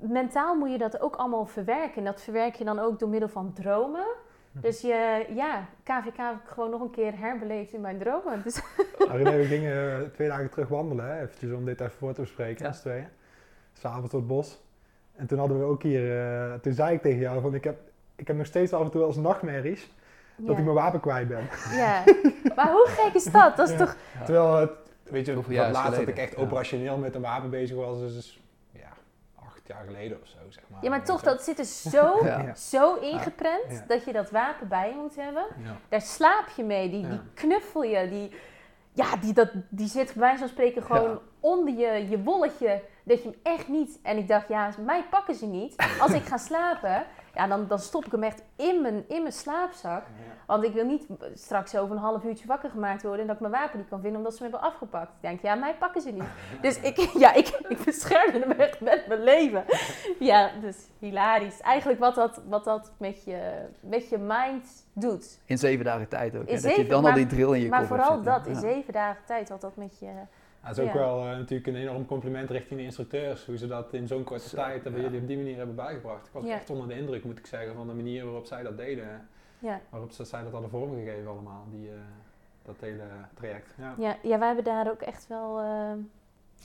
mentaal 0.01 0.55
moet 0.57 0.71
je 0.71 0.79
dat 0.79 1.01
ook 1.01 1.17
allemaal 1.17 1.47
verwerken. 1.47 1.97
En 1.97 2.05
dat 2.05 2.21
verwerk 2.23 2.55
je 2.55 2.65
dan 2.65 2.79
ook 2.79 2.99
door 2.99 3.09
middel 3.09 3.29
van 3.29 3.53
dromen. 3.53 4.07
Dus 4.53 4.81
je, 4.81 5.27
ja, 5.35 5.67
KVK 5.83 6.17
heb 6.17 6.35
ik 6.45 6.49
gewoon 6.51 6.71
nog 6.71 6.81
een 6.81 6.91
keer 6.91 7.19
herbeleefd 7.19 7.73
in 7.73 7.81
mijn 7.81 7.99
dromen. 7.99 8.43
Dus, 8.45 8.61
René, 8.99 9.37
we 9.37 9.45
gingen 9.45 10.01
eh, 10.01 10.09
twee 10.13 10.29
dagen 10.29 10.51
terug 10.51 10.69
wandelen, 10.69 11.05
hè, 11.07 11.23
eventjes 11.23 11.53
om 11.53 11.65
dit 11.65 11.81
even 11.81 11.93
voor 11.99 12.13
te 12.13 12.21
bespreken, 12.21 12.63
Ja. 12.63 12.69
als 12.69 12.81
tweeën. 12.81 13.07
S'avonds 13.73 14.11
door 14.11 14.21
het 14.21 14.29
bos. 14.29 14.61
En 15.17 15.27
toen 15.27 15.39
hadden 15.39 15.59
we 15.59 15.65
ook 15.65 15.83
hier, 15.83 16.21
eh, 16.21 16.53
toen 16.55 16.73
zei 16.73 16.95
ik 16.95 17.03
tegen 17.03 17.19
jou 17.21 17.41
van 17.41 17.55
ik 17.55 17.65
heb, 17.65 17.79
ik 18.17 18.27
heb 18.27 18.37
nog 18.37 18.47
steeds 18.47 18.73
af 18.73 18.81
en 18.85 18.91
toe 18.91 19.01
wel 19.01 19.09
eens 19.09 19.19
nachtmerries 19.19 19.91
dat 20.37 20.59
ik 20.59 20.65
mijn 20.65 20.77
wapen 20.77 21.01
kwijt 21.01 21.29
ben. 21.29 21.49
ja. 21.71 22.03
Maar 22.57 22.71
hoe 22.73 22.87
gek 22.89 23.15
is 23.15 23.25
dat? 23.25 23.57
Dat 23.57 23.69
is 23.69 23.73
Ja. 23.79 23.85
toch... 23.85 23.97
Ja. 24.19 24.25
Terwijl 24.25 24.57
het, 24.57 24.71
weet 25.03 25.27
je, 25.27 25.35
wat 25.35 25.47
laatst 25.49 25.99
dat 25.99 26.09
ik 26.09 26.19
echt 26.19 26.37
Ja. 26.37 26.43
operationeel 26.43 26.97
met 26.99 27.15
een 27.15 27.21
wapen 27.23 27.51
bezig 27.51 27.77
was, 27.77 27.99
dus 27.99 28.40
jaar 29.71 29.85
geleden 29.87 30.21
of 30.23 30.29
zo, 30.29 30.37
zeg 30.49 30.63
maar. 30.69 30.83
Ja, 30.85 30.91
maar 30.91 31.05
toch, 31.05 31.23
dat 31.23 31.43
zit 31.43 31.59
er 31.59 31.65
zo, 31.65 32.19
Ja. 32.25 32.39
Ja. 32.41 32.55
zo 32.55 32.95
ingeprent 32.95 33.71
Ja. 33.71 33.85
dat 33.87 34.05
je 34.05 34.13
dat 34.13 34.31
wapen 34.31 34.69
bij 34.69 34.89
je 34.89 34.95
moet 34.95 35.17
hebben. 35.17 35.45
Daar 35.89 36.01
slaap 36.01 36.49
je 36.57 36.65
mee, 36.65 36.91
die, 36.91 37.01
Ja. 37.03 37.09
die 37.09 37.21
knuffel 37.35 37.83
je, 37.83 38.09
die, 38.09 38.35
ja, 38.93 39.17
die, 39.17 39.33
dat, 39.33 39.51
die 39.69 39.89
zit 39.89 40.07
bij 40.07 40.23
wijze 40.23 40.39
van 40.39 40.49
spreken 40.49 40.83
gewoon 40.83 41.11
Ja. 41.11 41.19
onder 41.41 41.75
je, 41.75 42.09
je 42.09 42.23
wolletje, 42.23 42.83
dat 43.05 43.23
je 43.23 43.29
hem 43.29 43.39
echt 43.43 43.69
niet... 43.69 43.99
En 44.03 44.17
ik 44.17 44.29
dacht, 44.29 44.49
ja, 44.49 44.71
mij 44.85 45.05
pakken 45.11 45.35
ze 45.35 45.47
niet. 45.47 45.75
Als 46.01 46.13
ik 46.13 46.23
ga 46.25 46.37
slapen, 46.37 47.05
ja, 47.41 47.47
dan, 47.47 47.67
dan 47.69 47.79
stop 47.79 48.05
ik 48.05 48.13
hem 48.13 48.23
echt 48.23 48.43
in 48.57 48.83
mijn, 48.83 49.05
in 49.09 49.21
mijn 49.23 49.33
slaapzak. 49.35 50.03
Want 50.47 50.65
ik 50.65 50.73
wil 50.73 50.85
niet 50.85 51.07
straks 51.35 51.77
over 51.77 51.97
een 51.97 52.03
half 52.03 52.25
uurtje 52.25 52.47
wakker 52.47 52.71
gemaakt 52.71 53.03
worden 53.03 53.21
en 53.21 53.27
dat 53.27 53.35
ik 53.35 53.41
mijn 53.41 53.53
wapen 53.63 53.79
niet 53.79 53.89
kan 53.89 54.01
vinden 54.01 54.19
omdat 54.19 54.37
ze 54.37 54.43
me 54.45 54.51
hebben 54.51 54.69
afgepakt. 54.69 55.09
Ik 55.09 55.21
denk, 55.21 55.41
ja, 55.43 55.55
mij 55.55 55.75
pakken 55.75 56.01
ze 56.01 56.11
niet. 56.11 56.23
Dus 56.63 56.81
ik, 56.81 56.97
ja, 57.25 57.33
ik, 57.35 57.49
ik 57.69 57.85
beschermde 57.85 58.39
hem 58.39 58.51
echt 58.51 58.81
met 58.81 59.05
mijn 59.09 59.23
leven. 59.23 59.65
Ja, 60.19 60.51
dus 60.61 60.77
hilarisch. 60.99 61.61
Eigenlijk 61.61 62.01
wat 62.01 62.15
dat, 62.15 62.43
wat 62.49 62.65
dat 62.65 62.93
met, 62.99 63.25
je, 63.25 63.67
met 63.81 64.09
je 64.09 64.19
mind 64.19 64.87
doet. 64.93 65.41
In 65.45 65.59
zeven 65.59 65.85
dagen 65.85 66.09
tijd 66.09 66.37
ook. 66.37 66.49
hè, 66.49 66.61
dat 66.61 66.77
je 66.77 66.87
dan 66.87 67.03
maar- 67.03 67.11
al 67.11 67.17
die 67.17 67.27
drill 67.27 67.53
in 67.55 67.61
je 67.61 67.69
Maar 67.69 67.81
kop 67.81 67.89
hebt 67.89 68.01
vooral 68.03 68.23
zitten. 68.25 68.33
dat, 68.33 68.47
in 68.47 68.53
Ja. 68.55 68.61
zeven 68.75 68.93
dagen 68.93 69.23
tijd, 69.27 69.49
wat 69.49 69.61
dat 69.61 69.77
met 69.77 69.99
je... 69.99 70.11
Het 70.61 70.79
is 70.79 70.85
ook 70.85 70.93
Ja. 70.93 70.99
wel 70.99 71.19
eh, 71.21 71.37
natuurlijk 71.37 71.67
een 71.67 71.77
enorm 71.77 72.07
compliment 72.07 72.51
richting 72.51 72.79
de 72.79 72.85
instructeurs, 72.85 73.47
hoe 73.47 73.57
ze 73.57 73.67
dat 73.67 73.93
in 73.93 74.07
zo'n 74.07 74.25
korte 74.25 74.49
Zo, 74.49 74.57
tijd 74.57 74.83
hebben 74.83 75.01
ja. 75.01 75.07
jullie 75.07 75.21
op 75.21 75.27
die 75.29 75.37
manier 75.37 75.57
hebben 75.57 75.75
bijgebracht. 75.75 76.27
Ik 76.27 76.33
was 76.33 76.45
Ja. 76.45 76.55
echt 76.55 76.71
onder 76.71 76.89
de 76.89 76.95
indruk, 76.95 77.25
moet 77.25 77.39
ik 77.39 77.47
zeggen, 77.47 77.75
van 77.75 77.87
de 77.87 77.95
manier 77.95 78.25
waarop 78.25 78.47
zij 78.47 78.63
dat 78.63 78.77
deden. 78.77 79.29
Ja. 79.59 79.81
Waarop 79.89 80.11
ze, 80.11 80.25
zij 80.25 80.43
dat 80.43 80.53
hadden 80.53 80.71
vormgegeven 80.71 81.31
allemaal, 81.31 81.65
die, 81.71 81.89
eh, 81.89 81.95
dat 82.63 82.77
hele 82.81 83.03
traject. 83.35 83.75
Ja. 83.79 83.95
Ja, 83.99 84.17
ja, 84.23 84.39
wij 84.39 84.47
hebben 84.47 84.65
daar 84.65 84.91
ook 84.91 85.01
echt 85.01 85.27
wel, 85.27 85.61
eh, 85.61 85.93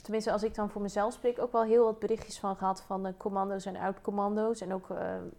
tenminste 0.02 0.32
als 0.32 0.42
ik 0.42 0.54
dan 0.54 0.70
voor 0.70 0.82
mezelf 0.82 1.12
spreek, 1.12 1.38
ook 1.38 1.52
wel 1.52 1.64
heel 1.64 1.84
wat 1.84 1.98
berichtjes 1.98 2.38
van 2.38 2.56
gehad 2.56 2.82
van 2.82 3.02
de 3.02 3.14
commando's 3.16 3.66
en 3.66 3.76
oud-commando's. 3.76 4.60
En 4.60 4.72
ook 4.72 4.90
eh, 4.90 4.96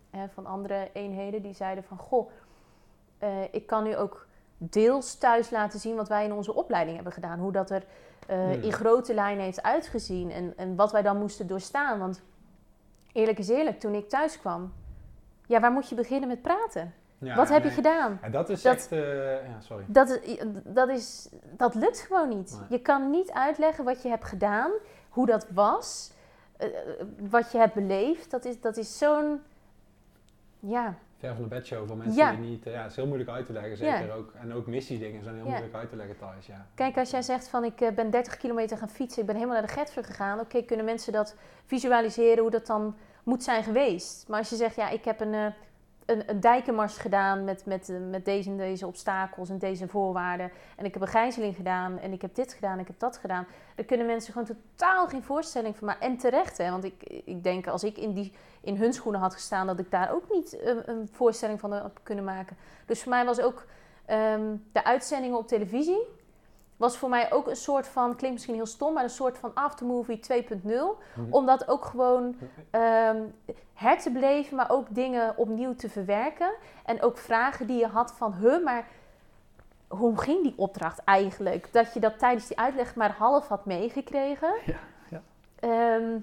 hè, 0.10 0.30
van 0.30 0.46
andere 0.46 0.90
eenheden 0.94 1.42
die 1.42 1.54
zeiden 1.54 1.84
van, 1.84 1.98
goh, 1.98 2.30
eh, 3.18 3.44
ik 3.54 3.68
kan 3.68 3.84
nu 3.84 3.96
ook 3.98 4.27
deels 4.58 5.16
thuis 5.16 5.50
laten 5.50 5.80
zien 5.80 5.96
wat 5.96 6.08
wij 6.08 6.24
in 6.26 6.34
onze 6.34 6.54
opleiding 6.56 6.96
hebben 6.96 7.14
gedaan. 7.14 7.40
Hoe 7.40 7.52
dat 7.52 7.70
er 7.70 7.84
eh, 8.28 8.38
Hmm. 8.38 8.52
in 8.62 8.72
grote 8.74 9.14
lijnen 9.14 9.44
heeft 9.44 9.64
uitgezien 9.64 10.32
en, 10.32 10.54
en 10.58 10.76
wat 10.76 10.92
wij 10.92 11.02
dan 11.02 11.18
moesten 11.18 11.48
doorstaan. 11.48 12.00
Want 12.00 12.22
eerlijk 13.12 13.38
is 13.40 13.48
eerlijk, 13.50 13.80
toen 13.80 13.94
ik 13.94 14.10
thuis 14.10 14.40
kwam, 14.40 14.74
ja, 15.46 15.60
waar 15.60 15.72
moet 15.72 15.90
je 15.90 15.96
beginnen 15.96 16.30
met 16.30 16.42
praten? 16.42 16.94
Ja, 17.18 17.36
wat 17.36 17.50
heb 17.50 17.64
je 17.64 17.70
gedaan? 17.70 18.20
En 18.22 18.32
dat 18.32 18.50
is 18.50 18.62
Dat- 18.62 18.76
echt, 18.76 18.92
eh, 18.92 19.48
ja, 19.48 19.60
sorry. 19.60 19.84
Dat, 19.88 20.10
is- 20.10 20.38
dat, 20.64 20.90
is, 20.90 21.30
dat 21.52 21.76
lukt 21.76 22.00
gewoon 22.00 22.30
niet. 22.30 22.58
Nee. 22.60 22.68
Je 22.70 22.80
kan 22.80 23.10
niet 23.10 23.32
uitleggen 23.32 23.84
wat 23.84 24.02
je 24.02 24.10
hebt 24.10 24.26
gedaan, 24.26 24.72
hoe 25.10 25.26
dat 25.26 25.48
was, 25.54 26.12
eh, 26.58 26.68
wat 27.30 27.52
je 27.52 27.58
hebt 27.58 27.74
beleefd. 27.74 28.32
Dat 28.32 28.46
is, 28.46 28.62
dat 28.62 28.78
is 28.78 28.98
zo'n. 28.98 29.42
Ja, 30.60 30.96
ver 31.20 31.34
van 31.34 31.44
de 31.44 31.50
bedshow 31.50 31.88
voor 31.88 31.98
mensen 31.98 32.16
Ja. 32.18 32.32
die 32.32 32.40
niet... 32.50 32.66
eh, 32.66 32.74
ja, 32.74 32.82
het 32.82 32.90
is 32.90 32.96
heel 32.96 33.06
moeilijk 33.08 33.30
uit 33.30 33.46
te 33.46 33.54
leggen, 33.54 33.78
zeker 33.78 34.12
ook. 34.12 34.32
En 34.42 34.54
ook 34.54 34.68
missiedingen 34.68 35.24
zijn 35.24 35.36
heel 35.36 35.44
Ja. 35.46 35.50
moeilijk 35.50 35.74
uit 35.76 35.90
te 35.90 35.96
leggen 35.96 36.18
thuis, 36.18 36.46
ja. 36.46 36.66
Kijk, 36.76 36.98
als 36.98 37.10
jij 37.10 37.22
zegt 37.22 37.48
van 37.48 37.64
ik 37.64 37.82
eh, 37.82 37.92
ben 37.92 38.10
30 38.10 38.38
kilometer 38.38 38.78
gaan 38.78 38.90
fietsen, 38.90 39.20
ik 39.22 39.26
ben 39.28 39.36
helemaal 39.36 39.58
naar 39.60 39.68
de 39.68 39.74
Getver 39.74 40.04
gegaan. 40.04 40.40
Oké, 40.40 40.62
kunnen 40.64 40.86
mensen 40.86 41.14
dat 41.14 41.36
visualiseren 41.66 42.40
hoe 42.42 42.52
dat 42.52 42.66
dan 42.68 42.96
moet 43.24 43.44
zijn 43.44 43.64
geweest? 43.64 44.28
Maar 44.28 44.40
als 44.40 44.50
je 44.50 44.56
zegt, 44.56 44.76
ja, 44.76 44.90
ik 44.90 45.06
heb 45.06 45.20
een, 45.20 45.34
eh, 45.34 45.46
een, 46.08 46.30
een 46.30 46.40
dijkenmars 46.40 46.98
gedaan 46.98 47.44
met, 47.44 47.66
met, 47.66 47.90
eh, 47.90 47.96
met 48.10 48.26
deze 48.26 48.50
en 48.50 48.58
deze 48.58 48.88
obstakels 48.88 49.50
en 49.50 49.58
deze 49.58 49.88
voorwaarden. 49.88 50.52
En 50.76 50.86
ik 50.86 50.94
heb 50.94 51.02
een 51.02 51.08
gijzeling 51.08 51.56
gedaan 51.56 52.00
en 52.00 52.12
ik 52.12 52.22
heb 52.22 52.36
dit 52.36 52.54
gedaan, 52.54 52.80
ik 52.80 52.88
heb 52.88 53.00
dat 53.00 53.18
gedaan. 53.18 53.48
Dan 53.76 53.86
kunnen 53.86 54.06
mensen 54.06 54.34
gewoon 54.34 54.48
totaal 54.48 55.08
geen 55.08 55.24
voorstelling 55.24 55.78
van 55.78 55.88
maken. 55.88 56.08
En 56.08 56.18
terecht, 56.18 56.58
hè. 56.58 56.72
Want 56.72 56.84
ik, 56.84 57.04
ik 57.26 57.44
denk 57.44 57.68
als 57.68 57.84
ik 57.84 57.98
in, 57.98 58.14
die, 58.14 58.34
in 58.62 58.76
hun 58.76 58.94
schoenen 58.94 59.22
had 59.22 59.34
gestaan, 59.34 59.68
dat 59.68 59.80
ik 59.80 59.92
daar 59.92 60.12
ook 60.12 60.26
niet 60.30 60.58
een, 60.62 60.90
een 60.90 61.10
voorstelling 61.12 61.60
van 61.60 61.74
had 61.74 62.00
kunnen 62.04 62.24
maken. 62.24 62.58
Dus 62.86 63.02
voor 63.02 63.12
mij 63.12 63.26
was 63.26 63.40
ook 63.40 63.66
ehm, 64.06 64.56
de 64.72 64.84
uitzendingen 64.84 65.38
op 65.38 65.48
televisie 65.48 66.17
was 66.78 66.98
voor 66.98 67.10
mij 67.10 67.32
ook 67.32 67.48
een 67.48 67.56
soort 67.56 67.88
van, 67.88 68.16
klinkt 68.16 68.36
misschien 68.36 68.56
heel 68.56 68.66
stom, 68.66 68.94
maar 68.94 69.04
een 69.04 69.10
soort 69.10 69.38
van 69.38 69.52
aftermovie 69.54 70.20
2.0. 70.20 70.64
Mhm. 70.64 70.82
Om 71.30 71.46
dat 71.46 71.68
ook 71.68 71.86
gewoon 71.86 72.36
ehm 72.72 73.22
her 73.78 73.98
te 73.98 74.12
beleven, 74.12 74.56
maar 74.56 74.72
ook 74.72 74.88
dingen 74.90 75.38
opnieuw 75.38 75.76
te 75.76 75.90
verwerken. 75.90 76.54
En 76.86 77.02
ook 77.02 77.18
vragen 77.18 77.68
die 77.68 77.80
je 77.80 77.88
had 77.88 78.14
van, 78.14 78.34
huh, 78.34 78.64
maar 78.64 78.88
hoe 79.88 80.18
ging 80.18 80.44
die 80.44 80.54
opdracht 80.58 81.04
eigenlijk? 81.04 81.74
Dat 81.74 81.94
je 81.94 82.00
dat 82.00 82.20
tijdens 82.20 82.48
die 82.48 82.60
uitleg 82.60 82.96
maar 82.96 83.12
half 83.12 83.48
had 83.48 83.66
meegekregen. 83.66 84.54
Ja, 84.66 84.80
ja. 85.10 85.22
Ehm, 85.60 86.20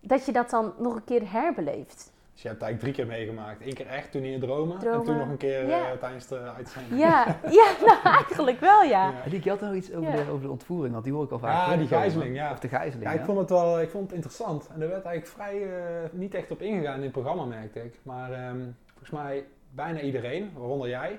dat 0.00 0.26
je 0.26 0.32
dat 0.32 0.50
dan 0.50 0.74
nog 0.78 0.94
een 0.94 1.04
keer 1.04 1.32
herbeleeft. 1.32 2.12
Dus 2.36 2.44
je 2.44 2.50
hebt 2.50 2.60
het 2.60 2.70
eigenlijk 2.70 2.80
drie 2.80 3.06
keer 3.06 3.16
meegemaakt. 3.18 3.66
Eén 3.66 3.74
keer 3.74 3.86
echt 3.86 4.10
toen 4.12 4.22
in 4.22 4.30
je 4.30 4.38
dromen, 4.38 4.76
en 4.76 5.02
toen 5.04 5.16
nog 5.16 5.28
een 5.28 5.36
keer 5.36 5.66
Ja. 5.66 5.90
eh, 5.90 5.98
tijdens 5.98 6.26
de 6.26 6.38
uitzending. 6.38 7.00
Ja, 7.00 7.38
ja 7.50 7.72
nou 7.86 7.98
eigenlijk 8.02 8.60
wel 8.60 8.82
ja. 8.82 9.12
Ja. 9.24 9.30
Die 9.30 9.50
had 9.50 9.60
nog 9.60 9.74
iets 9.74 9.92
over, 9.92 10.10
Ja. 10.10 10.24
de, 10.24 10.30
over 10.30 10.42
de 10.42 10.50
ontvoering, 10.50 10.92
want 10.92 11.04
die 11.04 11.12
hoor 11.12 11.24
ik 11.24 11.30
al 11.30 11.38
vaak. 11.38 11.68
Ja, 11.70 11.76
die 11.76 11.86
gijzeling, 11.86 12.34
ja. 12.36 12.52
Of 12.52 12.58
de 12.58 12.68
gijzeling, 12.68 13.02
Ja, 13.02 13.12
ja. 13.12 13.18
ik 13.18 13.24
vond 13.24 13.38
het 13.38 13.50
wel 13.50 13.80
ik 13.80 13.90
vond 13.90 14.04
het 14.04 14.12
interessant. 14.12 14.68
En 14.74 14.82
er 14.82 14.88
werd 14.88 15.04
eigenlijk 15.04 15.26
vrij 15.26 15.62
eh, 15.62 16.10
niet 16.12 16.34
echt 16.34 16.50
op 16.50 16.62
ingegaan 16.62 16.96
in 16.96 17.02
het 17.02 17.12
programma, 17.12 17.44
merkte 17.44 17.84
ik. 17.84 17.94
Maar 18.02 18.32
ehm, 18.32 18.60
volgens 18.86 19.10
mij 19.10 19.46
bijna 19.70 20.00
iedereen, 20.00 20.50
waaronder 20.54 20.88
jij, 20.88 21.18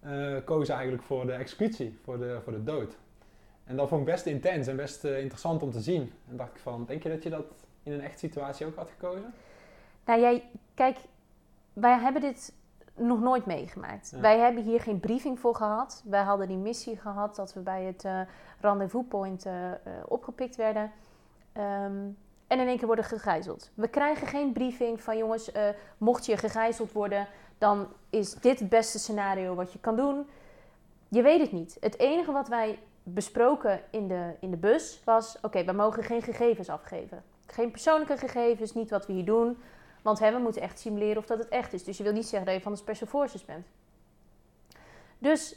eh, 0.00 0.36
koos 0.44 0.68
eigenlijk 0.68 1.02
voor 1.02 1.26
de 1.26 1.32
executie, 1.32 1.98
voor 2.04 2.18
de, 2.18 2.38
voor 2.44 2.52
de 2.52 2.64
dood. 2.64 2.96
En 3.64 3.76
dat 3.76 3.88
vond 3.88 4.00
ik 4.00 4.06
best 4.06 4.26
intens 4.26 4.66
en 4.66 4.76
best 4.76 5.04
interessant 5.04 5.62
om 5.62 5.70
te 5.70 5.80
zien. 5.80 6.12
En 6.30 6.36
dacht 6.36 6.50
ik 6.54 6.60
van, 6.60 6.84
denk 6.86 7.02
je 7.02 7.08
dat 7.08 7.22
je 7.22 7.30
dat 7.30 7.44
in 7.82 7.92
een 7.92 8.00
echt 8.02 8.18
situatie 8.18 8.66
ook 8.66 8.76
had 8.76 8.90
gekozen? 8.98 9.34
Nou, 10.10 10.22
jij, 10.22 10.50
kijk, 10.74 10.96
wij 11.72 11.98
hebben 11.98 12.22
dit 12.22 12.52
nog 12.94 13.20
nooit 13.20 13.46
meegemaakt. 13.46 14.10
Ja. 14.14 14.20
Wij 14.20 14.38
hebben 14.38 14.62
hier 14.62 14.80
geen 14.80 15.00
briefing 15.00 15.40
voor 15.40 15.54
gehad. 15.54 16.02
Wij 16.04 16.22
hadden 16.22 16.48
die 16.48 16.56
missie 16.56 16.96
gehad 16.96 17.36
dat 17.36 17.54
we 17.54 17.60
bij 17.60 17.84
het 17.84 18.04
eh 18.04 18.20
rendezvous 18.60 19.04
point 19.08 19.46
eh, 19.46 19.70
eh, 19.72 19.76
opgepikt 20.08 20.56
werden. 20.56 20.92
Ehm, 21.52 22.08
en 22.46 22.60
in 22.60 22.66
één 22.66 22.76
keer 22.76 22.86
worden 22.86 23.04
gegijzeld. 23.04 23.70
We 23.74 23.88
krijgen 23.88 24.26
geen 24.26 24.52
briefing 24.52 25.00
van 25.00 25.16
jongens, 25.16 25.52
mocht 25.98 26.26
je 26.26 26.36
gegijzeld 26.36 26.92
worden, 26.92 27.26
dan 27.58 27.88
is 28.10 28.34
dit 28.34 28.58
het 28.58 28.68
beste 28.68 28.98
scenario 28.98 29.54
wat 29.54 29.72
je 29.72 29.78
kan 29.78 29.96
doen. 29.96 30.26
Je 31.08 31.22
weet 31.22 31.40
het 31.40 31.52
niet. 31.52 31.76
Het 31.80 31.98
enige 31.98 32.32
wat 32.32 32.48
wij 32.48 32.78
besproken 33.02 33.80
in 33.90 34.08
de, 34.08 34.34
in 34.40 34.50
de 34.50 34.56
bus 34.56 35.00
was: 35.04 35.38
oké, 35.42 35.64
we 35.64 35.72
mogen 35.72 36.02
geen 36.02 36.22
gegevens 36.22 36.68
afgeven. 36.68 37.22
Geen 37.46 37.70
persoonlijke 37.70 38.16
gegevens, 38.16 38.74
niet 38.74 38.90
wat 38.90 39.06
we 39.06 39.12
hier 39.12 39.24
doen. 39.24 39.58
Want 40.02 40.18
hè, 40.18 40.32
we 40.32 40.38
moeten 40.38 40.62
echt 40.62 40.78
simuleren 40.78 41.16
of 41.16 41.26
dat 41.26 41.38
het 41.38 41.48
echt 41.48 41.72
is. 41.72 41.84
Dus 41.84 41.96
je 41.96 42.02
wil 42.02 42.12
niet 42.12 42.26
zeggen 42.26 42.44
dat 42.46 42.54
je 42.54 42.62
van 42.62 42.72
de 42.72 42.78
Special 42.78 43.08
Forces 43.08 43.44
bent. 43.44 43.66
Dus 45.18 45.56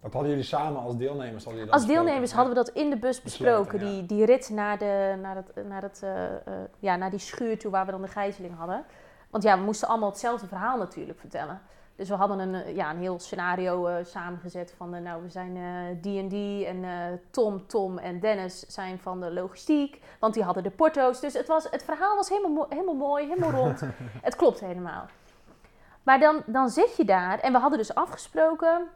Dat 0.00 0.12
hadden 0.12 0.30
jullie 0.30 0.44
samen 0.44 0.82
als 0.82 0.96
deelnemers? 0.96 1.44
Hadden 1.44 1.52
jullie 1.52 1.66
dat 1.72 1.74
als 1.74 1.86
deelnemers 1.86 2.32
hadden 2.32 2.54
we 2.54 2.64
dat 2.64 2.74
in 2.74 2.90
de 2.90 2.98
bus 2.98 3.22
besproken. 3.22 3.78
Ja. 3.78 3.84
Die, 3.84 4.06
die 4.06 4.24
rit 4.24 4.50
naar, 4.50 4.78
de, 4.78 5.18
naar, 5.20 5.36
het, 5.36 5.66
naar, 5.66 5.82
het, 5.82 6.00
eh, 6.02 6.34
eh, 6.34 6.40
ja, 6.78 6.96
naar 6.96 7.10
die 7.10 7.18
schuur 7.18 7.58
toe 7.58 7.70
waar 7.70 7.86
we 7.86 7.90
dan 7.90 8.02
de 8.02 8.08
gijzeling 8.08 8.56
hadden. 8.56 8.84
Want 9.30 9.42
ja, 9.42 9.58
we 9.58 9.64
moesten 9.64 9.88
allemaal 9.88 10.08
hetzelfde 10.08 10.46
verhaal 10.46 10.78
natuurlijk 10.78 11.18
vertellen. 11.18 11.60
Dus 12.00 12.08
we 12.08 12.14
hadden 12.14 12.38
een, 12.38 12.54
eh, 12.54 12.76
ja, 12.76 12.90
een 12.90 12.98
heel 12.98 13.18
scenario 13.18 13.86
eh, 13.86 14.04
samengezet 14.04 14.74
van, 14.76 14.94
eh, 14.94 15.02
nou, 15.02 15.22
we 15.22 15.28
zijn 15.28 15.56
eh, 15.56 16.02
die 16.02 16.66
en 16.66 16.84
Tom, 17.30 17.66
Tom 17.66 17.98
en 17.98 18.20
Dennis 18.20 18.60
zijn 18.60 18.98
van 18.98 19.20
de 19.20 19.32
logistiek, 19.32 20.00
want 20.20 20.34
die 20.34 20.42
hadden 20.42 20.62
de 20.62 20.70
porto's. 20.70 21.20
Dus 21.20 21.32
het, 21.32 21.46
was, 21.46 21.66
het 21.70 21.82
verhaal 21.84 22.16
was 22.16 22.28
helemaal, 22.28 22.50
mo- 22.50 22.66
helemaal 22.68 22.94
mooi, 22.94 23.26
helemaal 23.28 23.50
rond. 23.50 23.80
het 24.22 24.36
klopt 24.36 24.60
helemaal. 24.60 25.06
Maar 26.02 26.18
dan, 26.18 26.42
dan 26.46 26.68
zit 26.68 26.96
je 26.96 27.04
daar 27.04 27.38
en 27.38 27.52
we 27.52 27.58
hadden 27.58 27.78
dus 27.78 27.94
afgesproken, 27.94 28.86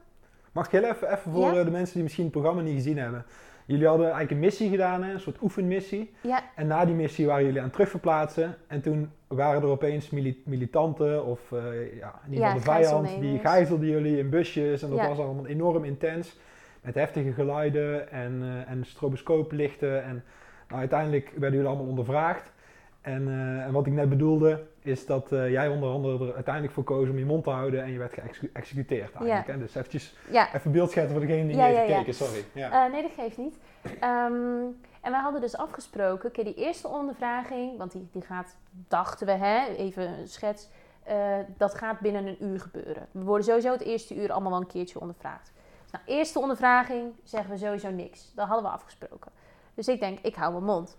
Mag 0.53 0.65
ik 0.67 0.71
heel 0.73 0.83
even, 0.83 1.13
even 1.13 1.33
voor 1.33 1.55
Ja. 1.55 1.65
de 1.65 1.71
mensen 1.71 1.95
die 1.95 2.03
misschien 2.03 2.25
het 2.25 2.33
programma 2.33 2.63
niet 2.63 2.75
gezien 2.75 2.99
hebben. 2.99 3.27
Jullie 3.67 3.87
hadden 3.87 4.05
eigenlijk 4.07 4.31
een 4.35 4.39
missie 4.47 4.71
gedaan, 4.71 5.03
hè? 5.03 5.13
een 5.13 5.21
soort 5.21 5.43
oefenmissie. 5.43 6.15
ja, 6.21 6.43
En 6.57 6.67
na 6.67 6.85
die 6.85 6.95
missie 6.95 7.27
waren 7.27 7.45
jullie 7.45 7.59
aan 7.59 7.65
het 7.65 7.73
terugverplaatsen. 7.73 8.55
En 8.67 8.81
toen 8.81 9.11
waren 9.27 9.63
er 9.63 9.69
opeens 9.69 10.11
mili- 10.11 10.43
militanten 10.45 11.25
of 11.25 11.53
eh, 11.53 11.59
ja, 11.99 12.21
in 12.27 12.33
ieder 12.33 12.47
Ja, 12.47 12.53
geval 12.53 12.79
de 12.79 12.83
vijand. 12.85 13.21
Die 13.21 13.39
gijzelden 13.39 13.89
jullie 13.89 14.19
in 14.19 14.31
busjes. 14.31 14.83
En 14.83 14.89
dat 14.91 14.99
Ja. 14.99 15.09
was 15.09 15.19
allemaal 15.19 15.47
enorm 15.47 15.85
intens. 15.85 16.39
Met 16.81 16.95
heftige 16.95 17.33
geluiden 17.33 18.11
en, 18.11 18.43
eh 18.43 18.71
en 18.71 18.85
stroboscooplichten. 18.85 20.05
En 20.05 20.25
nou, 20.69 20.81
uiteindelijk 20.81 21.31
werden 21.37 21.53
jullie 21.53 21.67
allemaal 21.69 21.89
ondervraagd. 21.89 22.53
En, 23.01 23.29
eh, 23.29 23.65
en 23.67 23.73
wat 23.73 23.87
ik 23.87 23.93
net 23.93 24.09
bedoelde, 24.09 24.63
is 24.85 25.07
dat 25.07 25.33
eh, 25.33 25.51
jij 25.51 25.69
onder 25.69 25.91
andere 25.91 26.27
er 26.27 26.35
uiteindelijk 26.35 26.75
voor 26.75 26.85
koos 26.85 27.09
om 27.09 27.19
je 27.19 27.25
mond 27.25 27.45
te 27.45 27.51
houden. 27.51 27.83
En 27.83 27.93
je 27.93 27.99
werd 27.99 28.13
geëxecuteerd 28.13 29.15
eigenlijk. 29.15 29.47
Ja. 29.47 29.53
Hè? 29.53 29.59
Dus 29.59 29.75
eventjes 29.75 30.17
ja, 30.31 30.55
even 30.55 30.73
beeldschetsen 30.73 31.17
voor 31.17 31.27
degene 31.27 31.47
die 31.47 31.57
Ja, 31.57 31.67
niet 31.67 31.77
heeft 31.77 31.89
ja. 31.89 31.99
gekeken. 31.99 32.15
Sorry. 32.15 32.45
Ja. 32.53 32.85
Eh, 32.85 32.93
nee, 32.93 33.03
dat 33.03 33.11
geeft 33.17 33.37
niet. 33.39 33.59
Ehm, 34.01 34.63
en 35.01 35.11
wij 35.11 35.21
hadden 35.21 35.41
dus 35.41 35.57
afgesproken, 35.57 36.29
oké, 36.29 36.43
die 36.43 36.55
eerste 36.55 36.89
ondervraging, 36.89 37.79
want 37.79 37.93
die, 37.93 38.09
die 38.13 38.23
gaat, 38.23 38.57
dachten 38.89 39.27
we, 39.27 39.33
hè, 39.33 39.67
even 39.67 40.09
een 40.09 40.29
schets, 40.29 40.69
eh, 41.03 41.39
dat 41.57 41.75
gaat 41.75 42.01
binnen 42.01 42.27
een 42.27 42.45
uur 42.45 42.61
gebeuren. 42.61 43.07
We 43.11 43.25
worden 43.25 43.45
sowieso 43.47 43.73
het 43.73 43.83
eerste 43.83 44.15
uur 44.15 44.33
allemaal 44.33 44.51
wel 44.51 44.61
een 44.61 44.67
keertje 44.67 45.01
ondervraagd. 45.01 45.53
Dus 45.83 45.91
nou, 45.91 46.05
eerste 46.07 46.39
ondervraging 46.39 47.13
zeggen 47.23 47.51
we 47.51 47.57
sowieso 47.57 47.91
niks. 47.91 48.33
Dat 48.35 48.47
hadden 48.47 48.65
we 48.65 48.71
afgesproken. 48.71 49.33
Dus 49.75 49.89
ik 49.89 50.01
denk, 50.01 50.19
ik 50.23 50.35
hou 50.35 50.53
mijn 50.53 50.65
mond. 50.65 50.97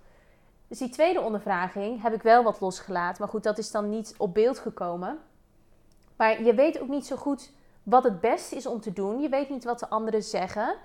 Dus 0.76 0.84
die 0.84 0.93
tweede 0.93 1.21
ondervraging 1.21 2.01
heb 2.01 2.13
ik 2.13 2.21
wel 2.21 2.43
wat 2.43 2.59
losgelaten. 2.59 3.21
Maar 3.21 3.30
goed, 3.30 3.43
dat 3.43 3.57
is 3.57 3.71
dan 3.71 3.89
niet 3.89 4.15
op 4.17 4.34
beeld 4.34 4.59
gekomen. 4.59 5.19
Maar 6.15 6.43
je 6.43 6.53
weet 6.53 6.80
ook 6.80 6.88
niet 6.88 7.05
zo 7.05 7.15
goed 7.15 7.51
wat 7.84 8.03
het 8.03 8.21
beste 8.21 8.55
is 8.55 8.65
om 8.65 8.80
te 8.80 8.93
doen. 8.93 9.21
Je 9.21 9.30
weet 9.30 9.49
niet 9.49 9.63
wat 9.63 9.80
de 9.80 9.89
anderen 9.89 10.23
zeggen. 10.23 10.76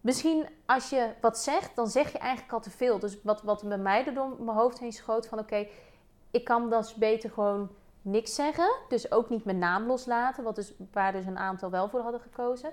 Misschien 0.00 0.46
als 0.66 0.90
je 0.90 1.10
wat 1.20 1.38
zegt, 1.38 1.76
dan 1.76 1.88
zeg 1.88 2.12
je 2.12 2.18
eigenlijk 2.18 2.52
al 2.52 2.60
te 2.60 2.70
veel. 2.70 2.98
Dus 2.98 3.22
wat, 3.22 3.42
wat 3.42 3.62
bij 3.62 3.78
mij 3.78 4.06
er 4.06 4.14
door 4.14 4.36
mijn 4.38 4.56
hoofd 4.56 4.78
heen 4.78 4.92
schoot 4.92 5.26
van... 5.26 5.38
oké, 5.38 5.66
ik 6.30 6.44
kan 6.44 6.70
dus 6.70 6.94
beter 6.94 7.30
gewoon 7.30 7.70
niks 8.02 8.34
zeggen. 8.34 8.76
Dus 8.88 9.10
ook 9.10 9.30
niet 9.30 9.44
mijn 9.44 9.58
naam 9.58 9.86
loslaten. 9.86 10.44
Wat 10.44 10.54
dus, 10.54 10.72
waar 10.92 11.12
dus 11.12 11.26
een 11.26 11.38
aantal 11.38 11.70
wel 11.70 11.88
voor 11.88 12.00
hadden 12.00 12.20
gekozen. 12.20 12.72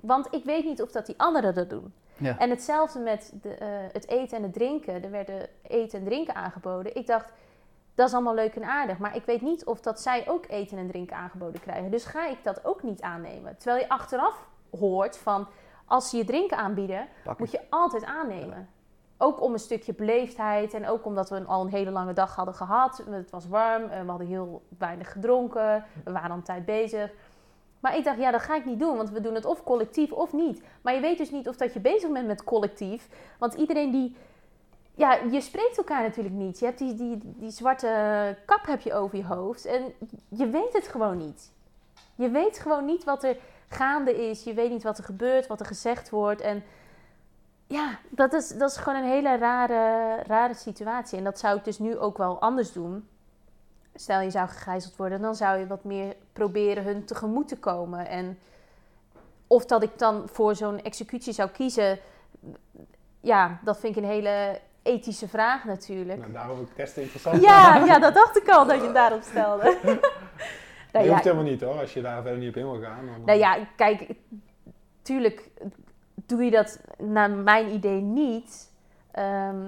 Want 0.00 0.26
ik 0.30 0.44
weet 0.44 0.64
niet 0.64 0.82
of 0.82 0.90
dat 0.90 1.06
die 1.06 1.18
anderen 1.18 1.54
dat 1.54 1.70
doen. 1.70 1.92
Ja. 2.16 2.38
En 2.38 2.50
hetzelfde 2.50 2.98
met 2.98 3.32
de, 3.42 3.54
eh, 3.54 3.68
het 3.92 4.08
eten 4.08 4.36
en 4.36 4.42
het 4.42 4.52
drinken. 4.52 5.02
Er 5.04 5.10
werden 5.10 5.48
eten 5.62 5.98
en 5.98 6.04
drinken 6.04 6.34
aangeboden. 6.34 6.96
Ik 6.96 7.06
dacht, 7.06 7.32
dat 7.94 8.08
is 8.08 8.14
allemaal 8.14 8.34
leuk 8.34 8.54
en 8.54 8.64
aardig. 8.64 8.98
Maar 8.98 9.16
ik 9.16 9.24
weet 9.24 9.40
niet 9.42 9.64
of 9.64 9.80
dat 9.80 10.00
zij 10.00 10.28
ook 10.28 10.44
eten 10.48 10.78
en 10.78 10.88
drinken 10.88 11.16
aangeboden 11.16 11.60
krijgen. 11.60 11.90
Dus 11.90 12.04
ga 12.04 12.26
ik 12.28 12.38
dat 12.42 12.64
ook 12.64 12.82
niet 12.82 13.02
aannemen. 13.02 13.56
Terwijl 13.58 13.82
je 13.82 13.88
achteraf 13.88 14.48
hoort 14.78 15.16
van... 15.16 15.46
als 15.86 16.10
ze 16.10 16.16
je 16.16 16.24
drinken 16.24 16.56
aanbieden, 16.56 17.08
moet 17.38 17.50
je 17.50 17.60
altijd 17.70 18.04
aannemen. 18.04 18.68
Ook 19.18 19.42
om 19.42 19.52
een 19.52 19.58
stukje 19.58 19.94
beleefdheid 19.94 20.74
en 20.74 20.88
ook 20.88 21.04
omdat 21.04 21.30
we 21.30 21.36
een- 21.36 21.46
al 21.46 21.60
een 21.60 21.70
hele 21.70 21.90
lange 21.90 22.12
dag 22.12 22.34
hadden 22.36 22.54
gehad. 22.54 23.04
Het 23.10 23.30
was 23.30 23.48
warm, 23.48 23.82
eh, 23.88 24.00
we 24.00 24.08
hadden 24.08 24.26
heel 24.26 24.62
weinig 24.78 25.12
gedronken, 25.12 25.84
we 26.04 26.12
waren 26.12 26.30
al 26.30 26.36
een 26.36 26.42
tijd 26.42 26.64
bezig. 26.64 27.12
Maar 27.84 27.96
ik 27.96 28.04
dacht, 28.04 28.18
ja, 28.18 28.30
dat 28.30 28.42
ga 28.42 28.54
ik 28.54 28.64
niet 28.64 28.78
doen, 28.78 28.96
want 28.96 29.10
we 29.10 29.20
doen 29.20 29.34
het 29.34 29.44
of 29.44 29.62
collectief 29.62 30.12
of 30.12 30.32
niet. 30.32 30.62
Maar 30.82 30.94
je 30.94 31.00
weet 31.00 31.18
dus 31.18 31.30
niet 31.30 31.48
of 31.48 31.56
dat 31.56 31.72
je 31.72 31.80
bezig 31.80 32.10
bent 32.10 32.26
met 32.26 32.44
collectief. 32.44 33.08
Want 33.38 33.54
iedereen 33.54 33.90
die... 33.90 34.16
Ja, 34.94 35.18
je 35.30 35.40
spreekt 35.40 35.78
elkaar 35.78 36.02
natuurlijk 36.02 36.34
niet. 36.34 36.58
Je 36.58 36.64
hebt 36.64 36.78
die, 36.78 36.94
die, 36.94 37.18
die 37.22 37.50
zwarte 37.50 38.36
kap 38.44 38.66
heb 38.66 38.80
je 38.80 38.94
over 38.94 39.18
je 39.18 39.24
hoofd 39.24 39.64
en 39.64 39.92
je 40.28 40.48
weet 40.48 40.72
het 40.72 40.88
gewoon 40.88 41.16
niet. 41.16 41.50
Je 42.14 42.30
weet 42.30 42.58
gewoon 42.58 42.84
niet 42.84 43.04
wat 43.04 43.24
er 43.24 43.36
gaande 43.68 44.28
is. 44.28 44.44
Je 44.44 44.54
weet 44.54 44.70
niet 44.70 44.82
wat 44.82 44.98
er 44.98 45.04
gebeurt, 45.04 45.46
wat 45.46 45.60
er 45.60 45.66
gezegd 45.66 46.10
wordt. 46.10 46.40
En 46.40 46.62
ja, 47.66 47.98
dat 48.08 48.32
is, 48.32 48.48
dat 48.48 48.70
is 48.70 48.76
gewoon 48.76 49.02
een 49.02 49.10
hele 49.10 49.36
rare, 49.36 50.22
rare 50.22 50.54
situatie. 50.54 51.18
En 51.18 51.24
dat 51.24 51.38
zou 51.38 51.58
ik 51.58 51.64
dus 51.64 51.78
nu 51.78 51.98
ook 51.98 52.18
wel 52.18 52.40
anders 52.40 52.72
doen. 52.72 53.08
Stel 53.94 54.20
je 54.20 54.30
zou 54.30 54.48
gegijzeld 54.48 54.96
worden, 54.96 55.20
dan 55.20 55.34
zou 55.34 55.58
je 55.58 55.66
wat 55.66 55.84
meer 55.84 56.16
proberen 56.32 56.84
hun 56.84 57.04
tegemoet 57.04 57.48
te 57.48 57.58
komen. 57.58 58.08
En 58.08 58.38
of 59.46 59.64
dat 59.64 59.82
ik 59.82 59.98
dan 59.98 60.28
voor 60.28 60.54
zo'n 60.54 60.82
executie 60.82 61.32
zou 61.32 61.50
kiezen, 61.50 61.98
ja, 63.20 63.58
dat 63.62 63.78
vind 63.78 63.96
ik 63.96 64.02
een 64.02 64.08
hele 64.08 64.60
ethische 64.82 65.28
vraag 65.28 65.64
natuurlijk. 65.64 66.18
Nou, 66.18 66.32
daarom 66.32 66.60
ook 66.60 66.70
testen 66.76 67.02
interessant. 67.02 67.42
Ja, 67.42 67.84
ja, 67.84 67.98
dat 67.98 68.14
dacht 68.14 68.36
ik 68.36 68.48
al 68.48 68.66
dat 68.66 68.76
je 68.76 68.84
het 68.84 68.94
daarop 68.94 69.22
stelde. 69.22 69.64
dat 70.92 71.04
ja, 71.04 71.10
hoeft 71.10 71.24
helemaal 71.24 71.44
niet 71.44 71.60
hoor, 71.60 71.78
als 71.80 71.94
je 71.94 72.02
daar 72.02 72.22
verder 72.22 72.38
niet 72.38 72.48
op 72.48 72.56
in 72.56 72.70
wil 72.70 72.80
gaan. 72.80 73.08
Nou 73.24 73.38
ja, 73.38 73.58
kijk, 73.76 74.06
tuurlijk 75.02 75.50
doe 76.14 76.44
je 76.44 76.50
dat 76.50 76.80
naar 76.98 77.30
mijn 77.30 77.68
idee 77.68 78.00
niet. 78.00 78.70
Ehm, 79.10 79.62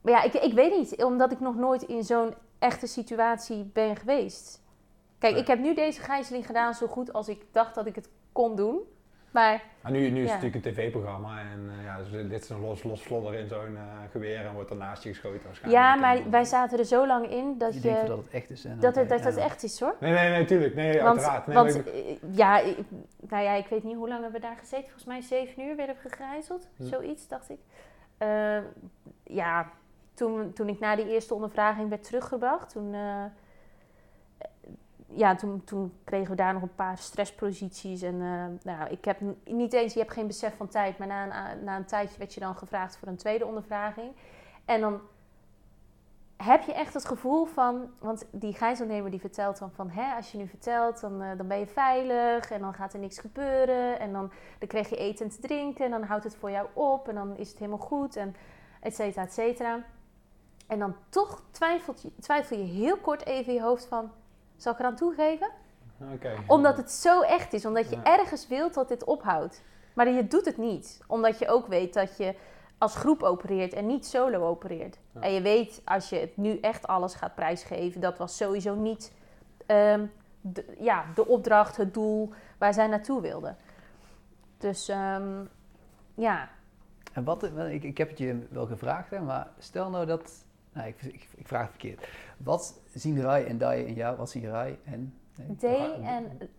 maar 0.00 0.12
ja, 0.12 0.22
ik, 0.22 0.34
ik 0.34 0.52
weet 0.52 0.76
niet, 0.76 1.04
omdat 1.04 1.32
ik 1.32 1.40
nog 1.40 1.56
nooit 1.56 1.82
in 1.82 2.04
zo'n 2.04 2.34
echte 2.62 2.86
situatie 2.86 3.70
ben 3.72 3.96
geweest. 3.96 4.62
Kijk, 5.18 5.36
ik 5.36 5.46
heb 5.46 5.58
nu 5.58 5.74
deze 5.74 6.00
gijzeling 6.00 6.46
gedaan 6.46 6.74
zo 6.74 6.86
goed 6.86 7.12
als 7.12 7.28
ik 7.28 7.44
dacht 7.52 7.74
dat 7.74 7.86
ik 7.86 7.94
het 7.94 8.08
kon 8.32 8.56
doen. 8.56 8.80
Maar 9.30 9.62
Maar 9.80 9.92
nu, 9.92 9.98
nu 10.10 10.22
is 10.22 10.28
Ja. 10.28 10.34
het 10.34 10.42
natuurlijk 10.42 10.66
een 10.66 10.72
tv-programma 10.72 11.40
en 11.40 11.70
eh, 11.78 11.84
ja, 11.84 11.96
dus 11.98 12.10
dit 12.10 12.42
is 12.42 12.48
een 12.48 12.60
los, 12.60 12.82
los 12.82 13.02
vlodder 13.02 13.34
in 13.34 13.48
zo'n 13.48 13.76
eh, 13.76 13.82
geweer 14.10 14.46
en 14.46 14.54
wordt 14.54 14.70
er 14.70 14.76
naast 14.76 15.02
je 15.02 15.08
geschoten 15.08 15.40
waarschijnlijk. 15.44 15.82
ja, 15.84 15.94
En 15.94 16.00
maar 16.00 16.30
wij 16.30 16.44
zaten 16.44 16.78
er 16.78 16.84
zo 16.84 17.06
lang 17.06 17.30
in 17.30 17.58
dat 17.58 17.74
Je 17.74 17.80
denkt 17.80 18.00
je... 18.00 18.06
dat 18.06 18.16
het 18.18 18.28
echt 18.30 18.50
is. 18.50 18.64
En 18.64 18.80
Dat 18.80 18.94
het, 18.94 19.08
dan- 19.08 19.18
dat 19.18 19.26
het 19.26 19.36
echt 19.36 19.62
is 19.62 19.80
hoor. 19.80 19.94
Nee, 20.00 20.12
nee, 20.12 20.30
nee, 20.30 20.44
tuurlijk. 20.44 20.74
Nee, 20.74 20.92
Want, 21.02 21.06
uiteraard. 21.18 21.46
Nee, 21.46 21.56
want 21.56 21.74
ik- 21.74 21.86
eh, 21.86 22.16
ja, 22.30 22.58
ik- 22.58 22.78
nou 23.18 23.42
ja, 23.42 23.52
ik 23.52 23.66
weet 23.66 23.84
niet 23.84 23.96
hoe 23.96 24.08
lang 24.08 24.22
hebben 24.22 24.40
we 24.40 24.46
daar 24.46 24.56
gezeten. 24.56 24.84
Volgens 24.84 25.04
mij 25.04 25.20
zeven 25.20 25.62
uur 25.62 25.76
werden 25.76 25.96
we 26.02 26.08
gegijzeld. 26.08 26.68
Hm. 26.76 26.84
Zoiets, 26.84 27.28
dacht 27.28 27.50
ik. 27.50 27.58
Eh, 28.18 28.58
ja, 29.24 29.70
toen, 30.22 30.52
toen 30.52 30.68
ik 30.68 30.80
na 30.80 30.96
die 30.96 31.08
eerste 31.08 31.34
ondervraging 31.34 31.88
werd 31.88 32.04
teruggebracht, 32.04 32.70
toen, 32.70 32.94
eh, 32.94 33.24
ja, 35.06 35.34
toen, 35.34 35.64
toen 35.64 35.92
kregen 36.04 36.30
we 36.30 36.36
daar 36.36 36.52
nog 36.52 36.62
een 36.62 36.74
paar 36.74 36.98
stressposities. 36.98 38.02
En 38.02 38.14
eh, 38.14 38.72
nou, 38.72 38.90
ik 38.90 39.04
heb 39.04 39.20
niet 39.44 39.72
eens, 39.72 39.92
je 39.92 39.98
hebt 39.98 40.12
geen 40.12 40.26
besef 40.26 40.56
van 40.56 40.68
tijd, 40.68 40.98
maar 40.98 41.06
na 41.06 41.52
een, 41.52 41.64
na 41.64 41.76
een 41.76 41.84
tijdje 41.84 42.18
werd 42.18 42.34
je 42.34 42.40
dan 42.40 42.56
gevraagd 42.56 42.96
voor 42.96 43.08
een 43.08 43.16
tweede 43.16 43.46
ondervraging. 43.46 44.12
En 44.64 44.80
dan 44.80 45.00
heb 46.36 46.62
je 46.62 46.74
echt 46.74 46.94
het 46.94 47.04
gevoel 47.04 47.44
van, 47.44 47.90
want 47.98 48.26
die 48.30 48.52
gijzelnemer 48.52 49.10
die 49.10 49.20
vertelt 49.20 49.58
dan 49.58 49.70
van, 49.70 49.90
hè, 49.90 50.14
als 50.14 50.32
je 50.32 50.38
nu 50.38 50.48
vertelt, 50.48 51.00
dan, 51.00 51.22
eh, 51.22 51.36
dan 51.36 51.46
ben 51.46 51.58
je 51.58 51.66
veilig 51.66 52.50
en 52.50 52.60
dan 52.60 52.74
gaat 52.74 52.92
er 52.92 53.00
niks 53.00 53.18
gebeuren 53.18 53.98
en 53.98 54.12
dan, 54.12 54.30
dan 54.58 54.68
krijg 54.68 54.88
je 54.88 54.96
eten 54.96 55.24
en 55.24 55.30
te 55.30 55.40
drinken 55.40 55.84
en 55.84 55.90
dan 55.90 56.02
houdt 56.02 56.24
het 56.24 56.36
voor 56.36 56.50
jou 56.50 56.66
op 56.72 57.08
en 57.08 57.14
dan 57.14 57.36
is 57.36 57.48
het 57.48 57.58
helemaal 57.58 57.86
goed 57.86 58.16
en 58.16 58.34
et 58.80 58.94
cetera, 58.94 59.22
et 59.22 59.32
cetera. 59.32 59.82
En 60.72 60.78
dan 60.78 60.94
toch 61.08 61.42
twijfelt 61.50 62.02
je, 62.02 62.10
twijfel 62.20 62.56
je 62.56 62.64
heel 62.64 62.96
kort 62.96 63.26
even 63.26 63.48
in 63.52 63.54
je 63.58 63.62
hoofd 63.62 63.84
van, 63.84 64.10
zal 64.56 64.72
ik 64.72 64.78
eraan 64.78 64.96
toegeven? 64.96 65.48
Oké. 66.12 66.32
Omdat 66.46 66.76
het 66.76 66.90
zo 66.90 67.20
echt 67.20 67.52
is, 67.52 67.66
omdat 67.66 67.90
je 67.90 67.96
Ja. 67.96 68.04
ergens 68.04 68.48
wilt 68.48 68.74
dat 68.74 68.88
dit 68.88 69.04
ophoudt. 69.04 69.62
Maar 69.94 70.08
je 70.08 70.26
doet 70.26 70.44
het 70.44 70.56
niet, 70.56 71.00
omdat 71.06 71.38
je 71.38 71.48
ook 71.48 71.66
weet 71.66 71.94
dat 71.94 72.16
je 72.16 72.34
als 72.78 72.96
groep 72.96 73.22
opereert 73.22 73.72
en 73.72 73.86
niet 73.86 74.06
solo 74.06 74.48
opereert. 74.48 74.98
Ja. 75.14 75.20
En 75.20 75.32
je 75.32 75.40
weet, 75.40 75.82
als 75.84 76.08
je 76.08 76.16
het 76.16 76.36
nu 76.36 76.58
echt 76.60 76.86
alles 76.86 77.14
gaat 77.14 77.34
prijsgeven, 77.34 78.00
dat 78.00 78.18
was 78.18 78.36
sowieso 78.36 78.74
niet 78.74 79.12
ehm, 79.66 80.06
de, 80.40 80.76
ja, 80.78 81.04
de 81.14 81.26
opdracht, 81.26 81.76
het 81.76 81.94
doel 81.94 82.32
waar 82.58 82.74
zij 82.74 82.86
naartoe 82.86 83.20
wilden. 83.20 83.56
Dus 84.58 84.88
ehm, 84.88 85.44
ja, 86.14 86.48
En 87.12 87.24
wat, 87.24 87.42
ik, 87.42 87.82
ik 87.82 87.98
heb 87.98 88.08
het 88.08 88.18
je 88.18 88.46
wel 88.50 88.66
gevraagd, 88.66 89.10
hè, 89.10 89.20
maar 89.20 89.48
stel 89.58 89.90
nou 89.90 90.06
dat. 90.06 90.44
Nou, 90.72 90.88
ik, 90.88 91.02
ik, 91.02 91.28
ik 91.36 91.46
vraag 91.46 91.62
het 91.62 91.70
verkeerd. 91.70 92.08
Wat 92.36 92.80
zien 92.94 93.20
Rai 93.20 93.44
en 93.44 93.58
Dai 93.58 93.84
in 93.84 93.94
jou? 93.94 94.16
Wat 94.16 94.30
zien 94.30 94.50
Rai 94.50 94.78
en. 94.84 95.14
nee, 95.36 95.56
D 95.56 95.62
en 96.02 96.50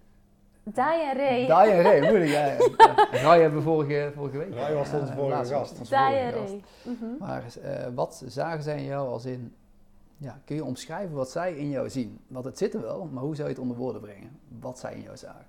Dai 0.64 1.02
en 1.02 1.18
Ray. 1.18 1.48
Dai 1.48 1.72
en 1.72 1.82
Ray, 1.82 2.00
moeilijk. 2.00 2.32
Ja, 2.32 2.46
ja. 2.46 2.58
Ja, 3.12 3.22
Rai 3.22 3.42
hebben 3.42 3.60
we 3.60 3.66
vorige, 3.66 4.12
vorige 4.16 4.38
week. 4.38 4.54
Rai 4.54 4.74
was 4.74 4.94
onze 4.94 5.14
vorige 5.14 5.46
gast. 5.46 5.90
Dai 5.90 6.18
en. 6.18 6.32
Ray. 6.32 6.64
Mhm. 6.84 7.18
Maar 7.20 7.44
eh, 7.62 7.88
wat 7.94 8.24
zagen 8.26 8.64
zij 8.64 8.78
in 8.78 8.84
jou 8.84 9.10
als 9.10 9.26
in. 9.26 9.56
Ja, 10.18 10.42
kun 10.46 10.56
je 10.56 10.64
omschrijven 10.64 11.16
wat 11.16 11.32
zij 11.32 11.56
in 11.56 11.70
jou 11.70 11.90
zien? 11.90 12.20
Want 12.28 12.46
het 12.46 12.58
zit 12.58 12.74
er 12.74 12.82
wel, 12.82 13.06
maar 13.06 13.24
hoe 13.24 13.36
zou 13.36 13.48
je 13.48 13.54
het 13.54 13.64
onder 13.64 13.78
woorden 13.78 14.02
brengen? 14.02 14.40
Wat 14.60 14.80
zij 14.80 14.94
in 14.94 15.02
jou 15.02 15.18
zagen? 15.18 15.46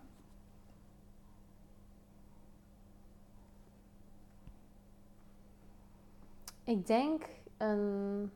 Ik 6.65 6.87
denk 6.87 7.23
een. 7.57 8.31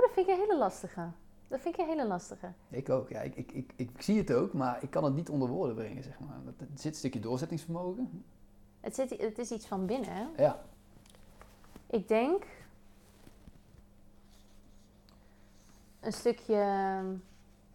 Dat 0.00 0.10
vind 0.12 0.26
ik 0.28 0.34
een 0.34 0.40
hele 0.40 0.58
lastige. 0.58 1.08
Dat 1.48 1.60
vind 1.60 1.74
ik 1.74 1.80
een 1.80 1.88
hele 1.88 2.06
lastige. 2.06 2.52
Ik 2.68 2.88
ook, 2.90 3.08
ja. 3.08 3.20
Ik, 3.20 3.34
ik, 3.36 3.52
ik, 3.52 3.72
ik 3.76 4.02
zie 4.02 4.18
het 4.18 4.32
ook, 4.32 4.52
maar 4.52 4.82
ik 4.82 4.90
kan 4.90 5.04
het 5.04 5.14
niet 5.14 5.28
onder 5.28 5.48
woorden 5.48 5.74
brengen, 5.76 6.02
zeg 6.02 6.18
maar. 6.20 6.36
Het- 6.46 6.60
Er 6.60 6.66
zit 6.74 6.92
een 6.92 6.98
stukje 6.98 7.20
doorzettingsvermogen. 7.20 8.24
Het, 8.80 8.94
zit, 8.94 9.10
het 9.20 9.38
is 9.38 9.50
iets 9.50 9.66
van 9.66 9.86
binnen, 9.86 10.10
hè? 10.12 10.26
Ja, 10.42 10.62
Ik 11.86 12.08
denk 12.08 12.44
een 16.00 16.12
stukje 16.12 17.02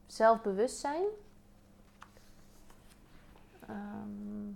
zelfbewustzijn. 0.06 1.04
Ehm, 3.68 4.50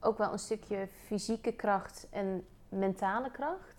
ook 0.00 0.18
wel 0.18 0.32
een 0.32 0.38
stukje 0.38 0.88
fysieke 1.06 1.52
kracht 1.52 2.06
en 2.10 2.46
mentale 2.68 3.30
kracht. 3.30 3.73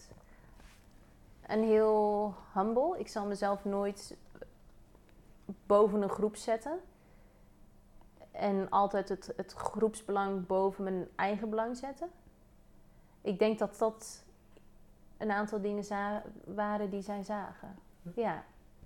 En 1.47 1.63
heel 1.63 2.33
humble. 2.53 2.99
Ik 2.99 3.07
zal 3.07 3.25
mezelf 3.25 3.65
nooit 3.65 4.17
boven 5.65 6.01
een 6.01 6.09
groep 6.09 6.35
zetten. 6.35 6.79
En 8.31 8.69
altijd 8.69 9.09
het, 9.09 9.33
het 9.35 9.53
groepsbelang 9.53 10.47
boven 10.47 10.83
mijn 10.83 11.07
eigen 11.15 11.49
belang 11.49 11.77
zetten. 11.77 12.09
Ik 13.21 13.39
denk 13.39 13.59
dat 13.59 13.77
dat 13.77 14.23
een 15.17 15.31
aantal 15.31 15.61
dingen 15.61 16.23
waren 16.45 16.89
die 16.89 17.01
zij 17.01 17.23
zagen. 17.23 17.75
Ja, 18.15 18.43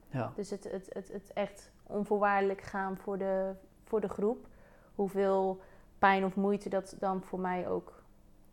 ja. 0.10 0.32
dus 0.36 0.50
het, 0.50 0.64
het, 0.64 0.90
het, 0.94 1.12
het 1.12 1.34
echt 1.34 1.72
onvoorwaardelijk 1.84 2.62
gaan 2.62 2.98
voor 2.98 3.18
de, 3.18 3.54
voor 3.84 4.02
de 4.02 4.10
groep. 4.10 4.48
Hoeveel 4.96 5.62
pijn 6.00 6.26
of 6.26 6.36
moeite 6.36 6.70
dat 6.70 6.96
dan 7.00 7.24
voor 7.24 7.40
mij 7.40 7.70
ook 7.70 8.04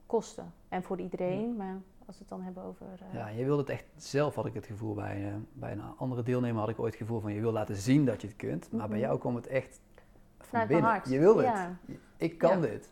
kostte. 0.06 0.42
En 0.68 0.82
voor 0.82 1.00
iedereen, 1.00 1.56
maar 1.56 1.80
als 2.06 2.16
we 2.16 2.20
het 2.20 2.28
dan 2.28 2.42
hebben 2.42 2.62
over... 2.62 2.86
eh, 3.08 3.14
Ja, 3.14 3.28
je 3.28 3.44
wilde 3.44 3.60
het 3.62 3.70
echt 3.70 3.84
zelf, 3.96 4.34
had 4.34 4.46
ik 4.46 4.54
het 4.54 4.66
gevoel 4.66 4.94
bij, 4.94 5.26
eh, 5.26 5.34
bij 5.52 5.72
een 5.72 5.82
andere 5.96 6.22
deelnemer, 6.22 6.60
had 6.60 6.68
ik 6.68 6.78
ooit 6.78 6.92
het 6.92 7.02
gevoel 7.02 7.20
van 7.20 7.32
je 7.32 7.40
wil 7.40 7.52
laten 7.52 7.76
zien 7.76 8.04
dat 8.04 8.20
je 8.20 8.26
het 8.26 8.36
kunt. 8.36 8.72
Maar 8.72 8.88
bij 8.88 8.96
Mhm. 8.98 9.06
jou 9.06 9.18
kwam 9.18 9.34
het 9.34 9.46
echt 9.46 9.80
van 10.38 10.46
Vanuit 10.46 10.52
mijn 10.52 10.66
binnen. 10.68 10.90
hart. 10.90 11.08
Je 11.08 11.18
wil 11.18 11.36
het. 11.36 11.46
Ja. 11.46 11.76
Ik 12.16 12.38
kan 12.38 12.50
Ja. 12.60 12.66
dit. 12.66 12.90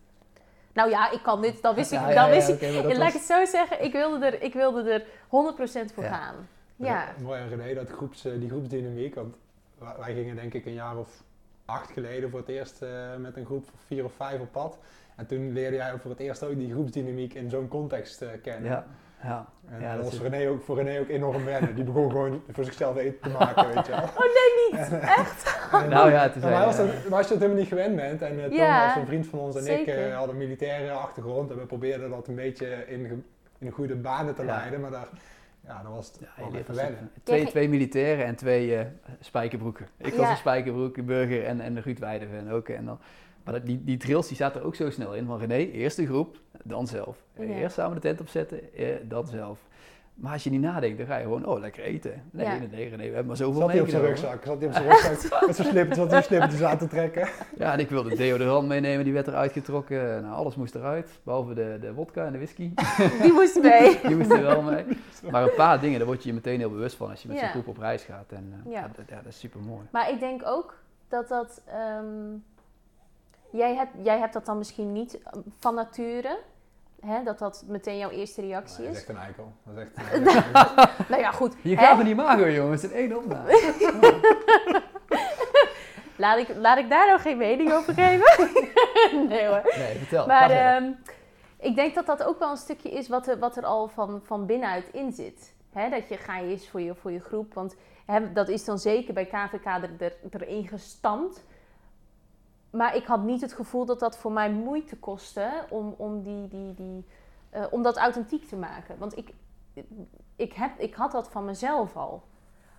Nou 0.72 0.90
ja, 0.90 1.10
ik 1.10 1.22
kan 1.22 1.42
dit, 1.42 1.62
dat 1.62 1.74
wist 1.74 1.92
ik. 1.92 2.00
Dat 2.00 2.12
ja, 2.12 2.28
wist 2.30 2.48
ik. 2.48 2.60
maar 2.60 2.72
dat 2.72 2.84
Laat 2.84 2.92
ik 2.92 2.98
was- 2.98 3.12
het 3.12 3.22
zo 3.22 3.44
zeggen, 3.44 3.84
ik 3.84 3.92
wilde 3.92 4.26
er, 4.26 4.42
ik 4.42 4.52
wilde 4.52 4.90
er 4.90 5.04
100% 5.28 5.92
voor 5.92 6.04
Ja. 6.04 6.12
gaan. 6.14 6.34
Ja. 6.76 7.08
Mooi 7.22 7.40
en 7.40 7.48
René, 7.48 7.74
dat 7.74 7.90
groeps, 7.90 8.24
eh, 8.24 8.32
die 8.40 8.48
groepsdynamiek. 8.48 9.14
Want 9.14 9.36
wij 9.78 10.14
gingen 10.14 10.36
denk 10.36 10.54
ik 10.54 10.66
een 10.66 10.72
jaar 10.72 10.96
of 10.96 11.22
acht 11.64 11.90
geleden 11.90 12.30
voor 12.30 12.38
het 12.38 12.48
eerst 12.48 12.82
eh, 12.82 13.16
met 13.16 13.36
een 13.36 13.44
groep 13.44 13.64
van 13.64 13.78
vier 13.86 14.04
of 14.04 14.12
vijf 14.12 14.40
op 14.40 14.52
pad. 14.52 14.78
En 15.16 15.26
toen 15.26 15.52
leerde 15.52 15.76
jij 15.76 15.98
voor 15.98 16.10
het 16.10 16.20
eerst 16.20 16.42
ook 16.44 16.56
die 16.56 16.72
groepsdynamiek 16.72 17.34
in 17.34 17.50
zo'n 17.50 17.68
context 17.68 18.22
eh, 18.22 18.28
kennen. 18.42 18.70
Ja, 18.70 18.86
ja. 19.24 19.46
En 19.70 19.80
Ja, 19.80 19.86
dat, 19.86 19.96
dat 19.96 20.04
was 20.04 20.14
is- 20.22 20.28
René, 20.30 20.48
ook, 20.50 20.62
voor 20.62 20.76
René 20.82 21.00
ook 21.00 21.08
enorm 21.08 21.44
wennen. 21.44 21.74
Die 21.74 21.84
begon 21.84 22.10
gewoon 22.10 22.42
voor 22.52 22.64
zichzelf 22.64 22.96
eten 22.96 23.20
te 23.20 23.28
maken, 23.38 23.66
weet 23.74 23.86
je 23.86 23.92
wel. 23.92 24.02
Oh 24.02 24.18
nee, 24.18 24.70
niet. 24.80 25.00
Echt? 25.00 25.68
En- 25.72 25.88
Nou 25.88 26.10
ja, 26.10 26.22
het 26.22 26.36
is 26.36 26.42
Ja, 26.42 26.48
maar, 26.48 26.64
als, 26.64 26.76
wel- 26.76 26.86
dat, 26.86 27.08
maar 27.08 27.18
als 27.18 27.26
je 27.28 27.32
dat 27.32 27.42
helemaal 27.42 27.60
niet 27.62 27.68
gewend 27.72 27.96
bent, 27.96 28.22
en 28.22 28.34
uh, 28.34 28.50
Ja, 28.52 28.78
Thomas, 28.80 28.96
een 28.96 29.06
vriend 29.06 29.26
van 29.26 29.38
ons 29.38 29.54
en 29.56 29.60
ik, 29.60 29.66
zeker. 29.66 30.08
eh, 30.08 30.16
hadden 30.16 30.34
een 30.34 30.40
militaire 30.42 30.90
achtergrond 30.90 31.50
en 31.50 31.56
we 31.58 31.66
probeerden 31.66 32.10
dat 32.10 32.28
een 32.28 32.34
beetje 32.34 32.84
in, 32.86 33.24
in 33.58 33.70
goede 33.70 33.94
banen 33.96 34.34
te 34.34 34.42
Ja. 34.44 34.56
leiden, 34.56 34.80
maar 34.80 34.90
daar, 34.90 35.08
ja, 35.66 35.82
dan 35.82 35.92
was 35.94 36.06
het 36.06 36.18
Ja, 36.20 36.28
leert 36.42 36.54
even 36.54 36.68
als- 36.68 36.76
wennen. 36.82 37.10
twee, 37.22 37.46
twee 37.46 37.68
militairen 37.68 38.24
en 38.24 38.36
twee 38.36 38.76
eh, 38.76 38.84
spijkerbroeken. 39.20 39.86
Ik 39.96 40.14
was 40.14 40.24
Ja. 40.24 40.30
een 40.30 40.36
spijkerbroek, 40.36 40.96
een 40.96 41.04
burger 41.04 41.44
en, 41.44 41.60
en 41.60 41.82
Ruud 41.82 41.98
Weideven 41.98 42.50
ook. 42.50 42.68
En 42.68 42.84
dan, 42.84 42.98
maar 43.44 43.54
dat, 43.54 43.66
die, 43.66 43.84
die 43.84 43.96
drills 43.96 44.28
die 44.28 44.36
zaten 44.36 44.60
er 44.60 44.66
ook 44.66 44.74
zo 44.74 44.90
snel 44.90 45.14
in. 45.14 45.26
Van 45.26 45.38
René, 45.38 45.54
eerst 45.56 45.96
de 45.96 46.06
groep, 46.06 46.36
dan 46.64 46.86
zelf. 46.86 47.16
Ja. 47.36 47.42
Eerst 47.44 47.74
samen 47.74 47.94
de 47.94 48.00
tent 48.00 48.20
opzetten, 48.20 48.74
eh, 48.74 48.86
dan 49.02 49.26
zelf. 49.26 49.58
Maar 50.14 50.32
als 50.32 50.44
je 50.44 50.50
niet 50.50 50.60
nadenkt, 50.60 50.98
dan 50.98 51.06
ga 51.06 51.16
je 51.16 51.22
gewoon, 51.22 51.46
oh, 51.46 51.60
lekker 51.60 51.82
eten. 51.82 52.22
Nee, 52.32 52.46
Ja. 52.46 52.58
nee, 52.58 52.68
nee, 52.68 52.84
René, 52.88 52.96
we 52.96 53.04
hebben 53.04 53.26
maar 53.26 53.36
zoveel 53.36 53.60
Zat 53.60 53.70
hij 53.70 53.80
op 53.80 53.88
zijn 53.88 54.02
meegenomen. 54.02 54.30
rugzak, 54.32 54.44
zat 54.44 54.58
hij 54.58 54.66
op 54.68 54.72
zijn 54.74 54.88
rugzak 54.88 55.46
met 55.46 55.56
zijn 55.56 55.68
slippertjes, 55.68 55.96
zat 56.04 56.10
hij 56.10 56.22
slippertjes 56.22 56.62
aan 56.62 56.78
te 56.78 56.86
trekken. 56.86 57.28
Ja, 57.58 57.72
en 57.72 57.78
ik 57.78 57.88
wilde 57.90 58.16
deodorant 58.16 58.68
meenemen, 58.68 59.04
die 59.04 59.12
werd 59.12 59.26
eruit 59.26 59.52
getrokken. 59.52 60.22
Nou, 60.22 60.34
alles 60.34 60.56
moest 60.56 60.74
eruit, 60.74 61.10
behalve 61.22 61.54
de, 61.54 61.78
de 61.80 61.92
wodka 61.94 62.24
en 62.26 62.32
de 62.32 62.38
whisky. 62.38 62.70
Die 63.22 63.32
moest 63.32 63.62
mee. 63.62 64.00
Die 64.06 64.16
moesten 64.16 64.36
er 64.36 64.42
wel 64.54 64.62
mee. 64.62 64.84
Maar 65.30 65.42
een 65.42 65.54
paar 65.56 65.80
dingen, 65.80 65.98
daar 65.98 66.06
word 66.06 66.22
je 66.22 66.28
je 66.28 66.34
meteen 66.34 66.58
heel 66.58 66.70
bewust 66.70 66.96
van 66.96 67.10
als 67.10 67.22
je 67.22 67.28
met 67.28 67.36
zo'n 67.38 67.46
Ja. 67.46 67.52
groep 67.52 67.68
op 67.68 67.78
reis 67.78 68.02
gaat. 68.02 68.32
En 68.32 68.52
eh, 68.66 68.72
Ja. 68.72 68.78
ja. 68.80 68.90
dat, 68.96 69.04
ja, 69.08 69.16
dat 69.16 69.32
is 69.32 69.38
super 69.38 69.60
mooi. 69.60 69.86
Maar 69.90 70.10
ik 70.10 70.20
denk 70.20 70.42
ook 70.44 70.78
dat 71.08 71.28
dat. 71.28 71.62
ehm, 71.66 72.04
jij, 73.58 73.74
hebt, 73.74 73.90
jij 74.02 74.18
hebt 74.18 74.32
dat 74.32 74.46
dan 74.46 74.58
misschien 74.58 74.92
niet 74.92 75.18
eh, 75.22 75.32
van 75.58 75.74
nature. 75.74 76.38
Hè, 77.00 77.22
dat 77.22 77.38
dat 77.38 77.64
meteen 77.66 77.98
jouw 77.98 78.10
eerste 78.10 78.40
reactie 78.40 78.84
Nee, 78.84 78.86
dat 78.92 78.96
is 78.96 79.02
is. 79.02 79.08
echt 79.08 79.16
een 79.16 79.22
eikel. 79.24 79.52
Dat 79.64 79.76
is 79.76 79.82
echt 79.94 80.14
een 80.14 80.26
eikel. 80.54 80.94
Nou 81.08 81.20
ja, 81.20 81.30
goed. 81.30 81.54
Je 81.62 81.76
gaat 81.76 81.96
van 81.96 82.04
die 82.04 82.14
mago, 82.14 82.48
jongens, 82.48 82.84
in 82.84 82.92
één 82.92 83.16
opname. 83.16 83.50
Laat, 86.16 86.38
ik, 86.38 86.48
laat 86.56 86.78
ik 86.78 86.88
daar 86.88 87.10
nog 87.10 87.22
geen 87.22 87.36
mening 87.36 87.72
over 87.72 87.94
geven. 87.94 88.48
nee 89.28 89.46
hoor. 89.46 89.62
Nee, 89.76 89.96
vertel. 89.98 90.26
Maar 90.26 90.50
ehm, 90.50 90.90
ik 91.58 91.74
denk 91.74 91.94
dat 91.94 92.06
dat 92.06 92.22
ook 92.22 92.38
wel 92.38 92.50
een 92.50 92.56
stukje 92.56 92.90
is 92.90 93.08
wat 93.08 93.26
er, 93.26 93.38
wat 93.38 93.56
er 93.56 93.64
al 93.64 93.88
van, 93.88 94.20
van 94.24 94.46
binnenuit 94.46 94.88
in 94.92 95.12
zit. 95.12 95.54
Hè, 95.72 95.90
dat 95.90 96.08
je 96.08 96.16
ga 96.16 96.38
je 96.38 96.50
eens 96.50 96.68
voor 96.68 96.80
je, 96.80 96.94
voor 96.94 97.10
je 97.10 97.20
groep. 97.20 97.54
Want 97.54 97.76
hè, 98.06 98.32
dat 98.32 98.48
is 98.48 98.64
dan 98.64 98.78
zeker 98.78 99.14
bij 99.14 99.24
KVK 99.26 99.64
er, 99.64 99.90
er, 99.98 100.12
erin 100.30 100.68
gestampt. 100.68 101.44
Maar 102.74 102.96
ik 102.96 103.04
had 103.06 103.22
niet 103.22 103.40
het 103.40 103.52
gevoel 103.52 103.84
dat 103.84 104.00
dat 104.00 104.16
voor 104.16 104.32
mij 104.32 104.50
moeite 104.50 104.96
kostte 104.96 105.50
om, 105.68 105.94
om, 105.96 106.22
die, 106.22 106.48
die, 106.48 106.74
die, 106.74 107.04
eh, 107.50 107.64
om 107.70 107.82
dat 107.82 107.96
authentiek 107.96 108.48
te 108.48 108.56
maken. 108.56 108.98
Want 108.98 109.16
ik, 109.16 109.32
ik, 110.36 110.52
heb, 110.52 110.70
ik 110.78 110.94
had 110.94 111.12
dat 111.12 111.28
van 111.28 111.44
mezelf 111.44 111.96
al. 111.96 112.22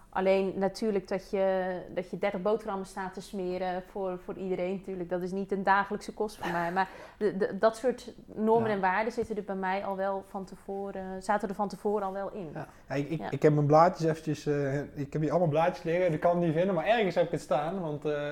Alleen 0.09 0.53
natuurlijk 0.55 1.07
dat 1.07 1.29
je, 1.29 1.77
dat 1.93 2.09
je 2.09 2.17
30 2.17 2.41
boterhammen 2.41 2.87
staat 2.87 3.13
te 3.13 3.21
smeren 3.21 3.83
voor, 3.83 4.19
voor 4.19 4.33
iedereen 4.33 4.71
natuurlijk. 4.71 5.09
Dat 5.09 5.21
is 5.21 5.31
niet 5.31 5.51
een 5.51 5.63
dagelijkse 5.63 6.13
kost 6.13 6.37
voor 6.37 6.51
mij. 6.51 6.71
Maar 6.71 6.89
de, 7.17 7.37
de, 7.37 7.57
dat 7.57 7.77
soort 7.77 8.13
normen 8.25 8.69
Ja. 8.69 8.75
en 8.75 8.81
waarden 8.81 9.13
zitten 9.13 9.35
er 9.35 9.43
bij 9.43 9.55
mij 9.55 9.85
al 9.85 9.95
wel 9.95 10.23
van 10.27 10.45
tevoren, 10.45 11.23
zaten 11.23 11.49
er 11.49 11.55
van 11.55 11.67
tevoren 11.67 12.05
al 12.05 12.13
wel 12.13 12.31
in. 12.31 12.49
Ja. 12.53 12.67
Ja, 12.89 12.95
ik, 12.95 13.21
ik 13.29 13.41
heb 13.41 13.53
mijn 13.53 13.65
blaadjes 13.65 14.09
eventjes, 14.09 14.45
eh, 14.45 14.79
ik 14.79 15.13
heb 15.13 15.21
hier 15.21 15.29
allemaal 15.29 15.47
blaadjes 15.49 15.83
liggen, 15.83 16.13
ik 16.13 16.19
kan 16.19 16.35
het 16.35 16.45
niet 16.45 16.53
vinden, 16.55 16.75
maar 16.75 16.85
ergens 16.85 17.15
heb 17.15 17.25
ik 17.25 17.31
het 17.31 17.41
staan. 17.41 17.81
Want 17.81 18.05
eh, 18.05 18.31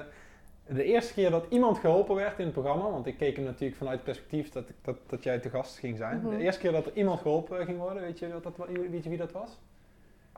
de 0.68 0.84
eerste 0.84 1.14
keer 1.14 1.32
dat 1.32 1.46
iemand 1.50 1.78
geholpen 1.78 2.16
werd 2.16 2.40
in 2.40 2.46
het 2.46 2.54
programma, 2.54 2.90
want 2.90 3.06
ik 3.06 3.18
keek 3.18 3.36
hem 3.36 3.46
natuurlijk 3.46 3.76
vanuit 3.78 3.96
het 3.96 4.06
perspectief 4.06 4.50
dat, 4.50 4.70
ik- 4.70 4.76
dat, 4.82 4.96
dat 5.08 5.24
jij 5.24 5.40
te 5.40 5.50
gast 5.50 5.78
ging 5.80 5.98
zijn. 5.98 6.18
Mhm. 6.22 6.30
De 6.30 6.38
eerste 6.44 6.62
keer 6.62 6.72
dat 6.72 6.86
er 6.86 6.92
iemand 6.94 7.20
geholpen 7.22 7.66
ging 7.66 7.78
worden, 7.78 8.02
weet 8.04 8.20
je, 8.20 8.28
wat 8.34 8.44
dat, 8.44 8.54
weet 8.90 9.04
je 9.04 9.10
wie 9.10 9.18
dat 9.18 9.32
was? 9.32 9.60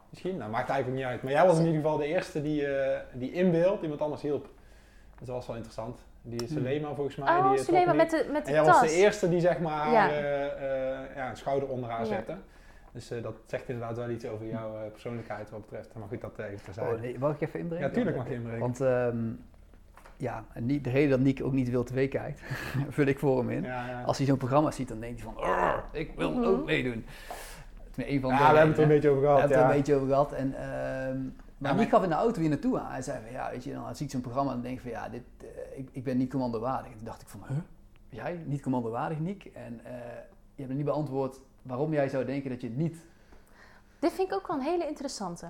Misschien? 0.09 0.37
Nou, 0.37 0.51
maakt 0.51 0.69
eigenlijk 0.69 0.99
niet 1.01 1.09
uit. 1.11 1.23
Maar 1.23 1.31
jij 1.31 1.45
was 1.45 1.59
in 1.59 1.65
ieder 1.65 1.81
geval 1.81 1.97
de 1.97 2.05
eerste 2.05 2.41
die, 2.41 2.67
eh, 2.67 2.99
die 3.13 3.31
in 3.31 3.51
beeld 3.51 3.81
iemand 3.81 4.01
anders 4.01 4.21
hielp. 4.21 4.49
Dus 5.19 5.27
dat 5.27 5.35
was 5.35 5.45
wel 5.47 5.55
interessant. 5.55 6.05
Die 6.21 6.43
is 6.43 6.49
Hmm. 6.49 6.57
Sulema 6.57 6.93
volgens 6.93 7.15
mij. 7.15 7.27
Oh, 7.37 7.43
die 7.49 7.57
het 7.57 7.65
Sulema 7.65 7.93
met 7.93 8.09
de, 8.09 8.25
met 8.31 8.37
en 8.37 8.43
de 8.45 8.51
jij 8.51 8.63
tas. 8.63 8.79
was 8.81 8.89
de 8.91 8.95
eerste 8.97 9.29
die 9.29 9.39
zeg 9.39 9.59
maar 9.59 9.71
haar 9.73 9.91
Ja. 9.91 10.09
eh, 10.09 10.45
eh, 11.01 11.15
ja, 11.15 11.29
een 11.29 11.37
schouder 11.37 11.69
onder 11.69 11.89
haar 11.89 11.99
Ja. 11.99 12.05
zette. 12.05 12.35
Dus 12.91 13.11
eh, 13.11 13.23
dat 13.23 13.33
zegt 13.45 13.69
inderdaad 13.69 13.97
wel 13.97 14.09
iets 14.09 14.25
over 14.25 14.45
jouw 14.47 14.75
eh, 14.75 14.91
persoonlijkheid 14.91 15.49
wat 15.49 15.61
betreft. 15.61 15.93
Maar 15.93 16.07
goed, 16.07 16.21
dat 16.21 16.39
eh, 16.39 16.45
even 16.45 16.63
terzijde. 16.63 16.93
Oh, 16.95 17.01
nee, 17.01 17.19
mag 17.19 17.33
ik 17.33 17.41
even 17.41 17.59
inbrengen? 17.59 17.87
ja, 17.87 17.93
tuurlijk 17.93 18.17
mag 18.17 18.27
je 18.27 18.33
inbrengen. 18.33 18.59
Want 18.59 18.81
ehm, 18.81 19.17
ja, 20.17 20.43
en 20.53 20.65
niet, 20.65 20.83
de 20.83 20.89
reden 20.89 21.09
dat 21.09 21.19
Nick 21.19 21.43
ook 21.43 21.53
niet 21.53 21.69
Wild 21.69 21.87
TV 21.87 22.09
kijkt, 22.09 22.41
vul 22.95 23.05
ik 23.05 23.19
voor 23.19 23.37
hem 23.37 23.49
in. 23.49 23.63
ja, 23.63 23.87
ja. 23.89 24.01
Als 24.03 24.17
hij 24.17 24.25
zo'n 24.25 24.37
programma 24.37 24.71
ziet, 24.71 24.87
dan 24.87 24.99
denkt 24.99 25.21
hij 25.21 25.31
van, 25.33 25.43
"Arr, 25.43 25.83
ik 25.91 26.11
wil 26.15 26.31
Mhm. 26.31 26.43
ook 26.43 26.65
meedoen. 26.65 27.05
Het 27.83 28.05
is 28.05 28.13
een 28.13 28.21
van 28.21 28.29
Ja, 28.29 28.37
de 28.47 28.51
we 28.51 28.57
hebben 28.57 28.67
het 28.67 28.77
er 28.77 28.83
een 28.83 28.89
beetje 28.89 29.09
over 29.09 29.21
We 29.21 29.27
gehad. 29.27 29.39
hebben 29.39 29.57
het 29.57 29.65
er 29.67 29.71
een 29.71 29.77
beetje 29.77 29.95
over 29.95 30.07
gehad. 30.07 30.31
En, 30.31 30.53
ehm, 30.53 31.19
maar 31.57 31.75
Nick 31.75 31.89
gaf 31.89 32.03
in 32.03 32.09
de 32.09 32.15
auto 32.15 32.39
weer 32.39 32.49
naartoe 32.49 32.79
aan. 32.79 32.91
Hij 32.91 33.01
zei 33.01 33.19
van, 33.23 33.31
ja, 33.31 33.49
weet 33.51 33.63
je, 33.63 33.73
dan 33.73 33.95
zie 33.95 34.05
ik 34.05 34.11
zo'n 34.11 34.21
programma 34.21 34.49
en 34.49 34.55
dan 34.55 34.65
denk 34.65 34.75
ik 34.75 34.81
van, 34.81 34.91
ja, 34.91 35.09
dit, 35.09 35.21
eh, 35.41 35.79
ik, 35.79 35.89
ik 35.91 36.03
ben 36.03 36.17
niet 36.17 36.29
commandowaardig. 36.29 36.91
En 36.91 36.95
toen 36.97 37.05
dacht 37.05 37.21
ik 37.21 37.27
van, 37.27 37.41
huh? 37.47 37.57
Jij, 38.09 38.39
niet 38.45 38.61
commandowaardig, 38.61 39.19
Nick? 39.19 39.45
En 39.53 39.79
eh, 39.83 39.91
je 40.55 40.61
hebt 40.61 40.69
me 40.69 40.75
niet 40.75 40.85
beantwoord 40.85 41.39
waarom 41.61 41.93
jij 41.93 42.09
zou 42.09 42.25
denken 42.25 42.49
dat 42.49 42.61
je 42.61 42.67
het 42.67 42.77
niet 42.77 42.97
Dit 43.99 44.13
vind 44.13 44.27
ik 44.27 44.33
ook 44.33 44.47
wel 44.47 44.57
een 44.57 44.63
hele 44.63 44.87
interessante. 44.87 45.47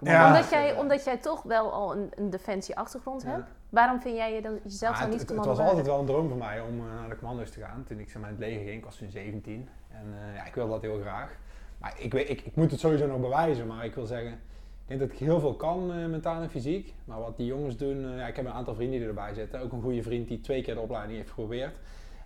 Omdat, 0.00 0.50
jij, 0.50 0.76
omdat 0.78 1.04
jij 1.04 1.16
toch 1.16 1.42
wel 1.42 1.72
al 1.72 1.96
een, 1.96 2.10
een 2.14 2.30
defensie-achtergrond 2.30 3.22
Ja. 3.22 3.28
hebt. 3.30 3.50
Waarom 3.68 4.00
vind 4.00 4.16
jij 4.16 4.34
je 4.34 4.42
dan 4.42 4.58
jezelf 4.62 4.98
dan 4.98 5.10
niet 5.10 5.20
het, 5.20 5.28
het 5.28 5.44
was 5.44 5.58
altijd 5.58 5.86
wel 5.86 5.98
een 5.98 6.06
droom 6.06 6.28
voor 6.28 6.36
mij 6.38 6.60
om 6.60 6.78
eh, 6.80 7.00
naar 7.00 7.08
de 7.08 7.16
commando's 7.16 7.50
te 7.50 7.60
gaan. 7.60 7.84
Toen 7.88 7.98
ik 7.98 8.10
zeg 8.10 8.20
maar, 8.20 8.30
het 8.30 8.38
leger 8.38 8.64
ging, 8.64 8.76
ik 8.78 8.84
was 8.84 8.96
toen 8.96 9.10
17. 9.10 9.68
En 9.88 10.14
eh, 10.28 10.36
ja, 10.36 10.44
ik 10.46 10.54
wilde 10.54 10.70
dat 10.70 10.82
heel 10.82 11.00
graag. 11.00 11.36
Maar 11.78 11.94
ik, 11.98 12.12
weet, 12.12 12.28
ik, 12.28 12.40
ik 12.40 12.56
moet 12.56 12.70
het 12.70 12.80
sowieso 12.80 13.06
nog 13.06 13.20
bewijzen. 13.20 13.66
Maar 13.66 13.84
ik 13.84 13.94
wil 13.94 14.06
zeggen, 14.06 14.32
ik 14.32 14.38
denk 14.86 15.00
dat 15.00 15.10
ik 15.10 15.18
heel 15.18 15.40
veel 15.40 15.54
kan 15.54 15.92
eh, 15.92 16.06
mentaal 16.06 16.42
en 16.42 16.50
fysiek. 16.50 16.94
Maar 17.04 17.18
wat 17.18 17.36
die 17.36 17.46
jongens 17.46 17.76
doen, 17.76 18.16
ja, 18.16 18.26
ik 18.26 18.36
heb 18.36 18.44
een 18.44 18.52
aantal 18.52 18.74
vrienden 18.74 18.98
die 18.98 19.08
erbij 19.08 19.34
zitten. 19.34 19.60
Ook 19.60 19.72
een 19.72 19.82
goede 19.82 20.02
vriend 20.02 20.28
die 20.28 20.40
twee 20.40 20.62
keer 20.62 20.74
de 20.74 20.80
opleiding 20.80 21.16
heeft 21.16 21.28
geprobeerd. 21.30 21.76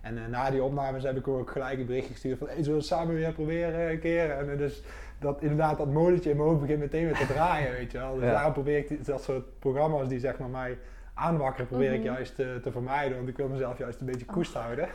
En 0.01 0.29
na 0.29 0.49
die 0.49 0.63
opnames 0.63 1.03
heb 1.03 1.17
ik 1.17 1.27
ook 1.27 1.51
gelijk 1.51 1.79
een 1.79 1.85
berichtje 1.85 2.11
gestuurd 2.13 2.37
van, 2.37 2.47
hey, 2.47 2.55
zullen 2.55 2.71
we 2.71 2.77
het 2.77 2.85
samen 2.85 3.15
weer 3.15 3.33
proberen 3.33 3.91
een 3.91 3.99
keer? 3.99 4.31
En 4.31 4.57
dus 4.57 4.83
dat 5.21 5.41
inderdaad 5.41 5.77
dat 5.77 5.87
molletje 5.91 6.29
in 6.29 6.35
mijn 6.37 6.47
hoofd 6.49 6.61
begint 6.61 6.79
meteen 6.79 7.05
weer 7.05 7.17
te 7.17 7.25
draaien, 7.33 7.71
weet 7.71 7.91
je 7.91 7.97
wel. 7.97 8.13
Dus 8.15 8.23
Ja. 8.23 8.31
daarom 8.31 8.53
probeer 8.53 8.77
ik 8.77 8.87
die- 8.87 9.01
dat 9.01 9.23
soort 9.23 9.59
programma's 9.59 10.07
die 10.07 10.19
zeg 10.19 10.37
maar 10.39 10.49
mij 10.49 10.77
aanwakkeren, 11.13 11.67
probeer 11.67 11.91
ik 11.93 11.99
Mhm. 12.03 12.07
juist 12.13 12.35
te, 12.35 12.59
te 12.63 12.71
vermijden. 12.71 13.17
Want 13.17 13.29
ik 13.29 13.37
wil 13.37 13.47
mezelf 13.47 13.77
juist 13.77 13.99
een 13.99 14.05
beetje 14.05 14.25
koest 14.25 14.53
houden. 14.53 14.87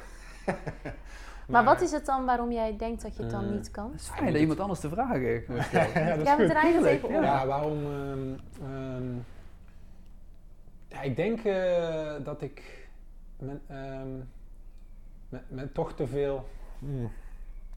Maar 1.48 1.64
wat 1.64 1.80
is 1.80 1.92
het 1.92 2.06
dan 2.06 2.24
waarom 2.24 2.52
jij 2.52 2.76
denkt 2.76 3.02
dat 3.02 3.16
je 3.16 3.22
het 3.22 3.30
dan 3.30 3.44
Mm. 3.44 3.52
niet 3.52 3.70
kan? 3.70 3.90
Het 3.92 4.00
is 4.00 4.08
fijn 4.08 4.32
dat 4.32 4.40
iemand 4.40 4.60
anders 4.60 4.80
te 4.80 4.88
vragen 4.88 5.20
heeft. 5.20 5.46
ja, 5.72 5.82
dat 6.08 6.18
is 6.18 6.24
Ja, 6.26 6.36
we 6.36 6.42
goed. 6.42 6.48
draaien 6.50 6.74
het 6.74 6.82
Tuurlijk, 6.82 6.86
even 7.04 7.08
om. 7.08 7.22
Ja, 7.22 7.46
waarom? 7.46 7.78
ehm, 7.84 8.34
ehm, 8.62 9.14
ja, 10.88 11.00
ik 11.02 11.16
denk 11.16 11.44
eh, 11.44 12.12
dat 12.24 12.42
ik 12.42 12.88
met, 13.38 13.58
ehm, 13.68 14.08
met, 15.28 15.42
met 15.48 15.74
toch 15.74 15.92
te 15.94 16.06
veel. 16.06 16.48
Hmm. 16.78 17.10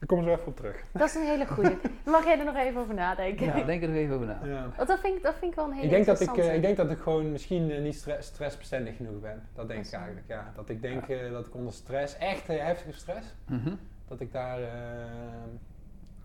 Ik 0.00 0.06
kom 0.06 0.18
er 0.18 0.24
zo 0.24 0.30
even 0.30 0.46
op 0.46 0.56
terug. 0.56 0.84
Dat 0.92 1.08
is 1.08 1.14
een 1.14 1.22
hele 1.26 1.46
goeie. 1.46 1.78
Mag 2.04 2.24
jij 2.24 2.38
er 2.38 2.44
nog 2.44 2.54
even 2.56 2.80
over 2.80 2.94
nadenken? 2.94 3.46
Ja, 3.46 3.62
denk 3.62 3.82
er 3.82 3.88
nog 3.88 3.96
even 3.96 4.14
over 4.14 4.26
na. 4.26 4.40
Ja. 4.44 4.68
Want 4.76 4.88
dat 4.88 5.00
vind, 5.00 5.16
ik, 5.16 5.22
dat 5.22 5.34
vind 5.34 5.50
ik 5.50 5.56
wel 5.56 5.64
een 5.66 5.72
hele 5.72 5.84
Ik 5.84 5.90
denk, 5.90 6.06
dat 6.06 6.20
ik, 6.20 6.36
eh, 6.36 6.54
ik 6.54 6.62
denk 6.62 6.76
dat 6.76 6.90
ik 6.90 6.98
gewoon 6.98 7.32
misschien 7.32 7.70
eh, 7.70 7.82
niet 7.82 7.94
stre- 7.94 8.22
stressbestendig 8.22 8.96
genoeg 8.96 9.20
ben. 9.20 9.42
Dat 9.54 9.68
denk 9.68 9.86
ik 9.86 9.92
eigenlijk. 9.92 10.26
Ja. 10.28 10.52
Dat 10.56 10.68
ik 10.68 10.82
denk 10.82 11.08
eh, 11.08 11.30
dat 11.30 11.46
ik 11.46 11.54
onder 11.54 11.72
stress, 11.72 12.16
echt 12.18 12.46
heftige 12.46 12.92
stress, 12.98 13.34
Mhm. 13.46 13.74
dat 14.08 14.20
ik 14.20 14.32
daar 14.32 14.58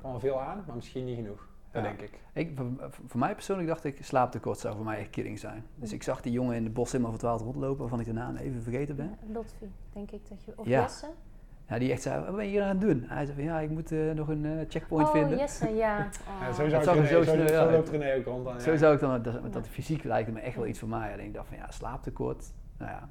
gewoon 0.01 0.19
veel 0.19 0.41
aan, 0.41 0.63
maar 0.67 0.75
misschien 0.75 1.05
niet 1.05 1.15
genoeg. 1.15 1.47
Dat 1.71 1.83
Ja. 1.83 1.89
denk 1.89 2.01
ik. 2.01 2.19
Ik, 2.33 2.51
voor, 2.55 2.67
voor 3.07 3.19
mij 3.19 3.33
persoonlijk 3.33 3.67
dacht 3.67 3.83
ik, 3.83 3.97
slaaptekort 4.05 4.59
zou 4.59 4.75
voor 4.75 4.85
mij 4.85 4.99
echt 4.99 5.09
killing 5.09 5.39
zijn. 5.39 5.65
Dus 5.75 5.93
ik 5.93 6.03
zag 6.03 6.21
die 6.21 6.31
jongen 6.31 6.55
in 6.55 6.63
de 6.63 6.69
bos 6.69 6.91
helemaal 6.91 7.11
verdwaald 7.11 7.41
rondlopen, 7.41 7.79
waarvan 7.79 7.99
ik 7.99 8.05
de 8.05 8.13
naam 8.13 8.35
even 8.35 8.61
vergeten 8.61 8.95
ben. 8.95 9.17
Lotfi, 9.33 9.71
denk 9.93 10.11
ik 10.11 10.29
dat 10.29 10.43
je... 10.43 10.53
Of 10.55 10.65
Ja. 10.67 10.81
Jesse? 10.81 11.05
Ja, 11.67 11.79
die 11.79 11.91
echt 11.91 12.01
zei, 12.01 12.25
wat 12.25 12.35
ben 12.35 12.45
je 12.45 12.51
hier 12.51 12.61
aan 12.61 12.69
het 12.69 12.81
doen? 12.81 13.03
Hij 13.07 13.25
zei 13.25 13.35
van, 13.37 13.45
ja, 13.45 13.59
ik 13.59 13.69
moet 13.69 13.91
eh, 13.91 14.11
nog 14.15 14.27
een 14.27 14.45
eh, 14.45 14.51
checkpoint 14.69 15.07
oh, 15.07 15.11
vinden. 15.13 15.37
Jesse, 15.37 15.69
ja. 15.75 15.97
Ja, 16.41 16.47
Oh. 16.49 16.53
zo, 16.53 16.69
zou 16.69 16.83
Dat 16.85 16.95
ik 16.95 17.01
René- 17.01 17.07
zo 17.07 17.23
zo, 17.23 17.33
snel 17.33 17.47
zo 17.47 17.55
uit. 17.59 17.71
loopt 17.71 17.89
René 17.89 18.15
ook 18.15 18.25
rond. 18.25 18.45
Dan, 18.45 18.61
Zo 18.61 18.71
ja. 18.71 18.77
zou 18.77 18.93
ik 18.93 18.99
dan, 18.99 19.21
dat, 19.21 19.41
met 19.43 19.53
dat 19.53 19.65
Ja. 19.65 19.71
fysiek 19.71 20.03
lijkt 20.03 20.31
me 20.31 20.39
echt 20.39 20.55
wel 20.55 20.67
iets 20.67 20.79
voor 20.79 20.89
mij. 20.89 21.11
En 21.11 21.19
ik 21.19 21.33
dacht 21.33 21.47
van, 21.47 21.57
ja, 21.57 21.71
slaaptekort. 21.71 22.45
Nou 22.77 22.91
ja, 22.91 23.09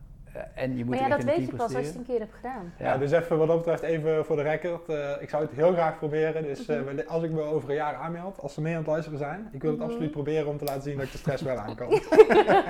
en 0.55 0.76
je 0.76 0.85
moet 0.85 0.95
Maar 0.95 1.09
ja, 1.09 1.16
dat 1.16 1.24
weet 1.24 1.45
je 1.47 1.51
pas 1.51 1.61
als 1.61 1.72
je 1.72 1.78
het 1.78 1.95
een 1.95 2.05
keer 2.05 2.18
hebt 2.18 2.35
gedaan. 2.35 2.72
Ja, 2.78 2.99
dus 2.99 3.11
even 3.11 3.39
wat 3.39 3.47
dat 3.49 3.57
betreft, 3.57 3.82
even 3.82 4.24
voor 4.24 4.37
de 4.37 4.43
record. 4.43 4.89
eh, 4.89 5.11
ik 5.20 5.28
zou 5.28 5.43
het 5.43 5.53
heel 5.53 5.72
graag 5.72 5.99
proberen. 5.99 6.43
Dus 6.43 6.66
eh, 6.68 6.80
Mhm. 6.80 7.01
als 7.07 7.22
ik 7.22 7.30
me 7.30 7.41
over 7.43 7.68
een 7.68 7.74
jaar 7.74 7.95
aanmeld, 7.95 8.41
als 8.41 8.55
ze 8.55 8.61
mee 8.61 8.72
aan 8.72 8.78
het 8.78 8.87
luisteren 8.89 9.18
zijn, 9.18 9.49
ik 9.53 9.62
wil 9.62 9.70
het 9.70 9.80
Mhm. 9.80 9.89
absoluut 9.89 10.11
proberen 10.11 10.47
om 10.49 10.59
te 10.59 10.64
laten 10.64 10.82
zien 10.82 10.97
dat 10.97 11.07
ik 11.07 11.12
de 11.12 11.18
stress 11.18 11.43
wel 11.43 11.57
aan 11.57 11.74
kan. 11.74 11.89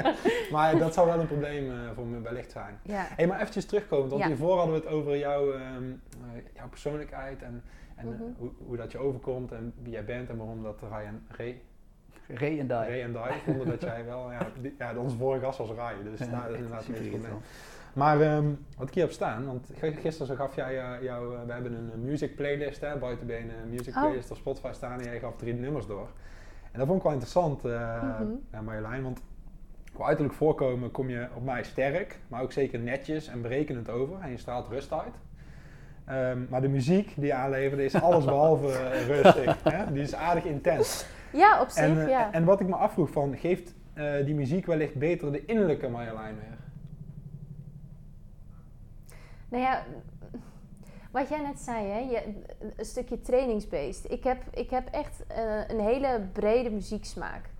maar 0.54 0.78
dat 0.78 0.94
zou 0.94 1.06
wel 1.06 1.20
een 1.20 1.26
probleem 1.26 1.70
eh, 1.70 1.76
voor 1.94 2.06
me 2.06 2.20
wellicht 2.20 2.50
zijn. 2.50 2.78
Ja. 2.82 3.06
Hey, 3.16 3.26
maar 3.26 3.40
eventjes 3.40 3.66
terugkomen, 3.66 4.08
want 4.08 4.20
Ja. 4.22 4.26
hiervoor 4.28 4.56
hadden 4.56 4.74
we 4.74 4.80
het 4.80 4.90
over 4.90 5.16
jouw, 5.18 5.52
ehm, 5.52 5.62
eh, 5.62 6.42
jouw 6.54 6.68
persoonlijkheid 6.68 7.42
en, 7.42 7.62
en 7.96 8.06
eh, 8.06 8.12
Mhm. 8.12 8.22
hoe, 8.38 8.50
hoe 8.66 8.76
dat 8.76 8.92
je 8.92 8.98
overkomt 8.98 9.52
en 9.52 9.72
wie 9.82 9.92
jij 9.92 10.04
bent 10.04 10.28
en 10.28 10.36
waarom 10.36 10.62
dat 10.62 10.80
Ryan 10.80 11.20
Ray, 11.28 11.60
Ray 12.28 12.58
en 12.58 12.66
die. 12.66 12.76
Ray 12.76 13.02
en 13.02 13.12
Die 13.12 13.20
vonden 13.46 13.66
dat 13.66 13.80
jij 13.80 14.04
wel, 14.04 14.32
ja, 14.32 14.38
die- 14.60 14.74
ja, 14.78 14.96
onze 14.96 15.16
vorige 15.16 15.44
gast 15.44 15.58
was 15.58 15.68
Ryan, 15.70 16.02
dus 16.10 16.18
Ja, 16.18 16.26
daar 16.26 16.50
is 16.50 16.56
inderdaad 16.60 16.86
een 16.86 16.92
probleem. 16.92 17.12
irritant. 17.12 17.44
Maar 17.92 18.20
ehm, 18.20 18.46
wat 18.76 18.88
ik 18.88 18.94
hier 18.94 19.02
heb 19.02 19.12
staan, 19.12 19.46
want 19.46 19.70
gisteren 19.78 20.26
zo 20.26 20.34
gaf 20.34 20.54
jij 20.56 20.78
eh, 20.78 21.02
jou, 21.02 21.34
eh, 21.36 21.42
we 21.46 21.52
hebben 21.52 21.72
een 21.72 21.90
eh, 21.92 21.98
music 21.98 22.36
playlist, 22.36 22.80
hè, 22.80 22.96
buitenbenen 22.96 23.54
music 23.70 23.96
Oh. 23.96 24.02
playlist 24.02 24.30
op 24.30 24.36
Spotify 24.36 24.70
staan 24.72 24.98
en 24.98 25.04
jij 25.04 25.18
gaf 25.18 25.36
drie 25.36 25.54
nummers 25.54 25.86
door. 25.86 26.08
En 26.72 26.78
dat 26.78 26.86
vond 26.86 26.98
ik 26.98 27.04
wel 27.04 27.12
interessant, 27.12 27.62
ja, 28.52 28.60
Marjolein, 28.64 29.02
want 29.02 29.20
qua 29.92 30.04
uiterlijk 30.06 30.34
voorkomen 30.36 30.90
kom 30.90 31.08
je 31.10 31.26
op 31.34 31.44
mij 31.44 31.62
sterk, 31.62 32.18
maar 32.28 32.42
ook 32.42 32.52
zeker 32.52 32.78
netjes 32.78 33.26
en 33.28 33.42
berekenend 33.42 33.90
over 33.90 34.20
en 34.20 34.30
je 34.30 34.36
straalt 34.38 34.68
rust 34.68 34.92
uit. 34.92 35.14
Ehm, 36.04 36.38
maar 36.48 36.60
de 36.60 36.68
muziek 36.68 37.12
die 37.16 37.24
je 37.26 37.34
aanleverde 37.34 37.84
is 37.84 37.94
alles 38.00 38.24
behalve 38.34 38.72
eh, 38.72 39.06
rustig. 39.06 39.62
Hè? 39.64 39.92
Die 39.92 40.02
is 40.02 40.14
aardig 40.14 40.44
intens. 40.44 41.06
Ja, 41.34 41.60
op 41.60 41.68
zich, 41.68 41.82
En, 41.82 42.00
eh, 42.00 42.08
ja. 42.08 42.32
en 42.32 42.44
wat 42.44 42.60
ik 42.60 42.68
me 42.68 42.74
afvroeg 42.74 43.10
van, 43.10 43.36
geeft 43.36 43.74
eh, 43.94 44.24
die 44.24 44.34
muziek 44.34 44.66
wellicht 44.66 44.94
beter 44.94 45.32
de 45.32 45.44
innerlijke 45.44 45.88
Marjolein 45.88 46.34
weer? 46.34 46.58
Nou 49.48 49.62
ja, 49.62 49.82
wat 51.10 51.28
jij 51.28 51.40
net 51.40 51.60
zei, 51.60 51.86
hè, 51.86 51.98
je, 51.98 52.22
een 52.76 52.84
stukje 52.84 53.20
trainingsbeest. 53.20 54.04
Ik 54.08 54.24
heb, 54.24 54.42
ik 54.50 54.70
heb 54.70 54.88
echt 54.88 55.26
eh, 55.26 55.68
een 55.68 55.80
hele 55.80 56.20
brede 56.32 56.70
muzieksmaak. 56.70 57.50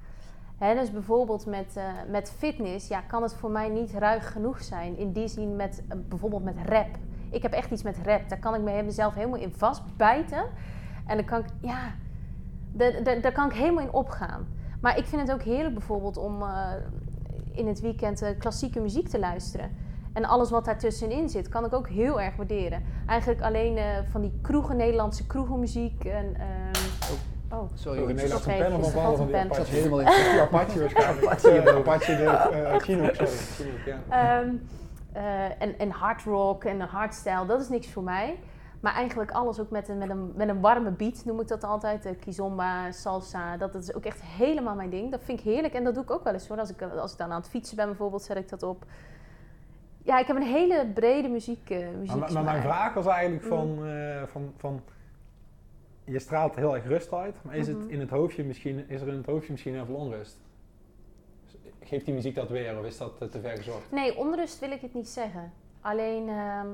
Hè, 0.59 0.75
dus 0.75 0.91
bijvoorbeeld 0.91 1.47
met, 1.47 1.79
met 2.09 2.33
fitness 2.39 2.89
ja, 2.89 3.01
kan 3.01 3.23
het 3.23 3.35
voor 3.35 3.51
mij 3.51 3.69
niet 3.69 3.93
ruig 3.93 4.33
genoeg 4.33 4.63
zijn. 4.63 4.97
In 4.99 5.13
die 5.13 5.29
zin 5.29 5.57
met 5.57 5.83
bijvoorbeeld 6.09 6.45
met 6.45 6.57
rap. 6.67 6.89
Ik 7.31 7.43
heb 7.43 7.53
echt 7.53 7.71
iets 7.71 7.83
met 7.83 7.97
rap. 8.05 8.29
Daar 8.29 8.39
kan 8.39 8.55
ik 8.55 8.61
me- 8.61 8.83
mezelf 8.83 9.15
helemaal 9.15 9.41
in 9.41 9.53
vastbijten. 9.53 10.45
En 11.07 11.17
dan 11.17 11.25
kan 11.25 11.39
ik, 11.41 11.47
ja, 11.61 11.95
daar- 13.21 13.33
kan 13.33 13.47
ik 13.51 13.57
helemaal 13.57 13.83
in 13.85 13.93
opgaan. 13.93 14.47
Maar 14.81 14.99
ik 14.99 15.05
vind 15.05 15.21
het 15.23 15.33
ook 15.33 15.43
heerlijk 15.43 15.75
bijvoorbeeld 15.75 16.17
om 16.17 16.43
eh, 16.43 16.71
in 17.53 17.67
het 17.67 17.81
weekend 17.81 18.23
eh, 18.23 18.39
klassieke 18.39 18.81
muziek 18.81 19.09
te 19.09 19.19
luisteren. 19.19 19.71
En 20.13 20.25
alles 20.25 20.51
wat 20.51 20.65
daartussenin 20.65 21.29
zit, 21.29 21.49
kan 21.49 21.65
ik 21.65 21.73
ook 21.75 21.89
heel 21.89 22.21
erg 22.21 22.37
waarderen. 22.37 22.83
Eigenlijk 23.07 23.43
alleen 23.43 23.77
eh, 23.77 23.85
van 24.11 24.21
die 24.21 24.39
kroegen, 24.43 24.77
Nederlandse 24.77 25.27
kroegenmuziek. 25.27 26.05
En, 26.05 26.35
ehm, 26.37 27.55
oh, 27.55 27.69
Sorry, 27.75 27.99
Zo, 27.99 28.05
ik 28.09 28.19
in 28.21 28.29
zat- 28.29 28.47
Nederland 28.47 28.85
Oké, 28.85 28.93
een 28.93 28.93
panel 28.93 29.11
is 29.13 29.17
van 29.17 29.27
die 29.27 29.37
Apache. 29.37 29.75
helemaal 29.75 30.01
in 30.01 30.07
Die 30.07 30.41
Apache 30.41 30.79
waarschijnlijk. 30.81 31.27
Apache, 31.77 32.17
de 32.17 32.79
Chinook, 32.85 33.15
sorry. 33.15 33.31
Chinook, 33.57 33.99
ja. 34.09 34.39
Ehm, 34.41 34.49
eh, 35.13 35.63
en, 35.63 35.79
en 35.79 35.91
hard 35.91 36.23
rock 36.23 36.65
en 36.65 36.81
hardstyle, 36.81 37.47
dat 37.47 37.61
is 37.61 37.69
niks 37.69 37.87
voor 37.89 38.03
mij. 38.03 38.39
Maar 38.85 38.95
eigenlijk 38.95 39.31
alles 39.31 39.61
ook 39.61 39.71
met 39.71 39.89
een, 39.89 39.99
met, 39.99 40.11
een, 40.11 40.33
met 40.35 40.49
een 40.49 40.61
warme 40.61 40.91
beat, 40.91 41.25
noem 41.25 41.41
ik 41.41 41.49
dat 41.49 41.65
altijd. 41.65 42.03
De 42.03 42.15
kizomba, 42.15 42.93
salsa, 42.93 43.57
dat, 43.57 43.73
dat 43.73 43.83
is 43.83 43.95
ook 43.95 44.05
echt 44.05 44.23
helemaal 44.23 44.75
mijn 44.75 44.91
ding. 44.91 45.11
Dat 45.11 45.25
vind 45.25 45.39
ik 45.39 45.45
heerlijk 45.45 45.75
en 45.75 45.85
dat 45.85 45.95
doe 45.95 46.03
ik 46.03 46.11
ook 46.11 46.25
wel 46.25 46.33
eens 46.33 46.49
hoor. 46.49 46.59
Als 46.59 46.71
ik, 46.71 46.83
als 46.83 47.13
ik 47.13 47.19
dan 47.19 47.31
aan 47.31 47.41
het 47.41 47.49
fietsen 47.49 47.77
ben 47.77 47.87
bijvoorbeeld, 47.87 48.23
zet 48.23 48.37
ik 48.37 48.49
dat 48.49 48.63
op. 48.63 48.85
Ja, 50.03 50.19
ik 50.19 50.27
heb 50.27 50.37
een 50.37 50.43
hele 50.43 50.87
brede 50.95 51.29
muziek, 51.29 51.71
uh, 51.71 51.89
muziek 51.99 52.17
maar, 52.17 52.33
maar, 52.33 52.45
mijn 52.45 52.63
vraag 52.63 52.95
was 52.95 53.07
eigenlijk 53.07 53.45
van, 53.45 53.87
uh, 53.87 54.23
van, 54.23 54.53
van... 54.57 54.81
Je 56.05 56.19
straalt 56.19 56.55
heel 56.57 56.75
erg 56.75 56.87
rust 56.87 57.13
uit, 57.13 57.37
maar 57.43 57.55
is, 57.57 57.67
het 57.67 57.79
Mhm. 57.79 57.91
in 57.91 58.01
het 58.01 58.11
hoofdje 58.11 58.45
misschien, 58.45 58.89
is 58.89 59.01
er 59.01 59.09
in 59.09 59.17
het 59.17 59.27
hoofdje 59.27 59.53
misschien 59.53 59.75
heel 59.75 59.87
veel 59.87 59.95
onrust? 59.95 60.39
Geeft 61.81 62.05
die 62.05 62.15
muziek 62.15 62.35
dat 62.35 62.49
weer 62.49 62.79
of 62.79 62.85
is 62.85 62.99
dat 62.99 63.31
te 63.31 63.41
ver 63.41 63.57
gezocht? 63.57 63.91
Nee, 63.91 64.17
onrust 64.17 64.59
wil 64.59 64.71
ik 64.71 64.81
het 64.81 64.95
niet 64.95 65.09
zeggen. 65.09 65.53
Alleen, 65.81 66.29
ehm, 66.29 66.69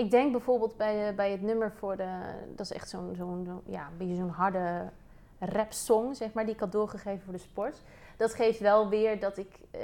ik 0.00 0.10
denk 0.10 0.32
bijvoorbeeld 0.32 0.76
bij, 0.76 1.06
de, 1.06 1.14
bij 1.14 1.30
het 1.30 1.42
nummer 1.42 1.72
voor 1.72 1.96
de... 1.96 2.10
Dat 2.56 2.66
is 2.66 2.72
echt 2.72 2.88
zo'n, 2.88 3.14
zo'n, 3.16 3.44
zo, 3.46 3.62
ja, 3.72 3.88
beetje 3.98 4.14
zo'n 4.14 4.28
harde 4.28 4.88
rap-song, 5.38 6.14
zeg 6.14 6.32
maar, 6.32 6.44
die 6.44 6.54
ik 6.54 6.60
had 6.60 6.72
doorgegeven 6.72 7.20
voor 7.24 7.32
de 7.32 7.38
sport. 7.38 7.82
Dat 8.16 8.34
geeft 8.34 8.60
wel 8.60 8.88
weer 8.88 9.20
dat 9.20 9.36
ik, 9.36 9.60
uh, 9.74 9.80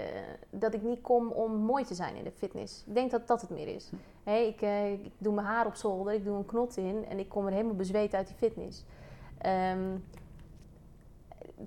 dat 0.51 0.75
ik 0.75 0.83
niet 0.83 1.01
kom 1.01 1.29
om 1.29 1.53
mooi 1.53 1.85
te 1.85 1.95
zijn 1.95 2.17
in 2.17 2.25
de 2.25 2.31
fitness. 2.31 2.85
Ik 2.87 2.95
denk 2.95 3.11
dat 3.11 3.27
dat 3.27 3.41
het 3.41 3.51
meer 3.51 3.69
is. 3.69 3.91
Hey, 4.25 4.47
ik, 4.47 4.63
uh, 4.63 4.93
ik 4.93 5.13
doe 5.19 5.35
mijn 5.35 5.47
haar 5.47 5.67
op 5.67 5.75
zolder, 5.75 6.13
ik 6.13 6.25
doe 6.25 6.37
een 6.37 6.47
knot 6.47 6.77
in 6.77 7.07
en 7.09 7.19
ik 7.19 7.29
kom 7.29 7.47
er 7.47 7.53
helemaal 7.53 7.75
bezweet 7.75 8.15
uit 8.15 8.27
die 8.27 8.37
fitness. 8.37 8.85
Um, 9.73 10.05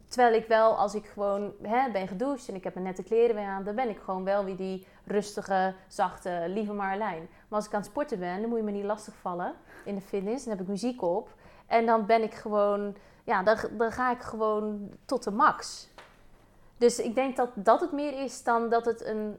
terwijl 0.08 0.34
ik 0.34 0.48
wel, 0.48 0.76
als 0.76 0.96
ik 0.96 1.06
gewoon 1.06 1.52
hè, 1.62 1.92
ben 1.92 2.08
gedoucht 2.08 2.48
en 2.48 2.56
ik 2.56 2.64
heb 2.64 2.74
mijn 2.74 2.86
nette 2.86 3.04
kleren 3.04 3.36
weer 3.36 3.46
aan, 3.46 3.64
dan 3.64 3.76
ben 3.76 3.90
ik 3.90 4.00
gewoon 4.00 4.24
wel 4.24 4.46
weer 4.46 4.58
die 4.58 4.86
rustige, 5.06 5.74
zachte, 5.88 6.44
lieve 6.48 6.74
Marlijn. 6.74 7.28
Maar 7.50 7.60
als 7.60 7.68
ik 7.68 7.74
aan 7.74 7.80
het 7.80 7.90
sporten 7.90 8.20
ben, 8.20 8.42
dan 8.42 8.50
moet 8.50 8.58
je 8.58 8.64
me 8.64 8.72
niet 8.72 8.84
lastigvallen 8.84 9.54
in 9.86 9.96
de 9.96 10.02
fitness. 10.02 10.44
Dan 10.44 10.54
heb 10.54 10.62
ik 10.62 10.68
muziek 10.68 11.02
op. 11.02 11.30
En 11.68 11.86
dan 11.86 12.06
ben 12.06 12.24
ik 12.24 12.34
gewoon, 12.34 12.96
ja, 13.24 13.44
dan, 13.44 13.58
dan 13.72 13.92
ga 13.92 14.12
ik 14.12 14.22
gewoon 14.22 14.90
tot 15.06 15.24
de 15.24 15.32
max. 15.32 15.88
Dus 16.78 17.00
ik 17.00 17.16
denk 17.16 17.36
dat 17.36 17.50
dat 17.54 17.82
het 17.82 17.92
meer 17.92 18.24
is 18.24 18.44
dan 18.44 18.70
dat 18.70 18.86
het 18.86 19.06
een, 19.06 19.38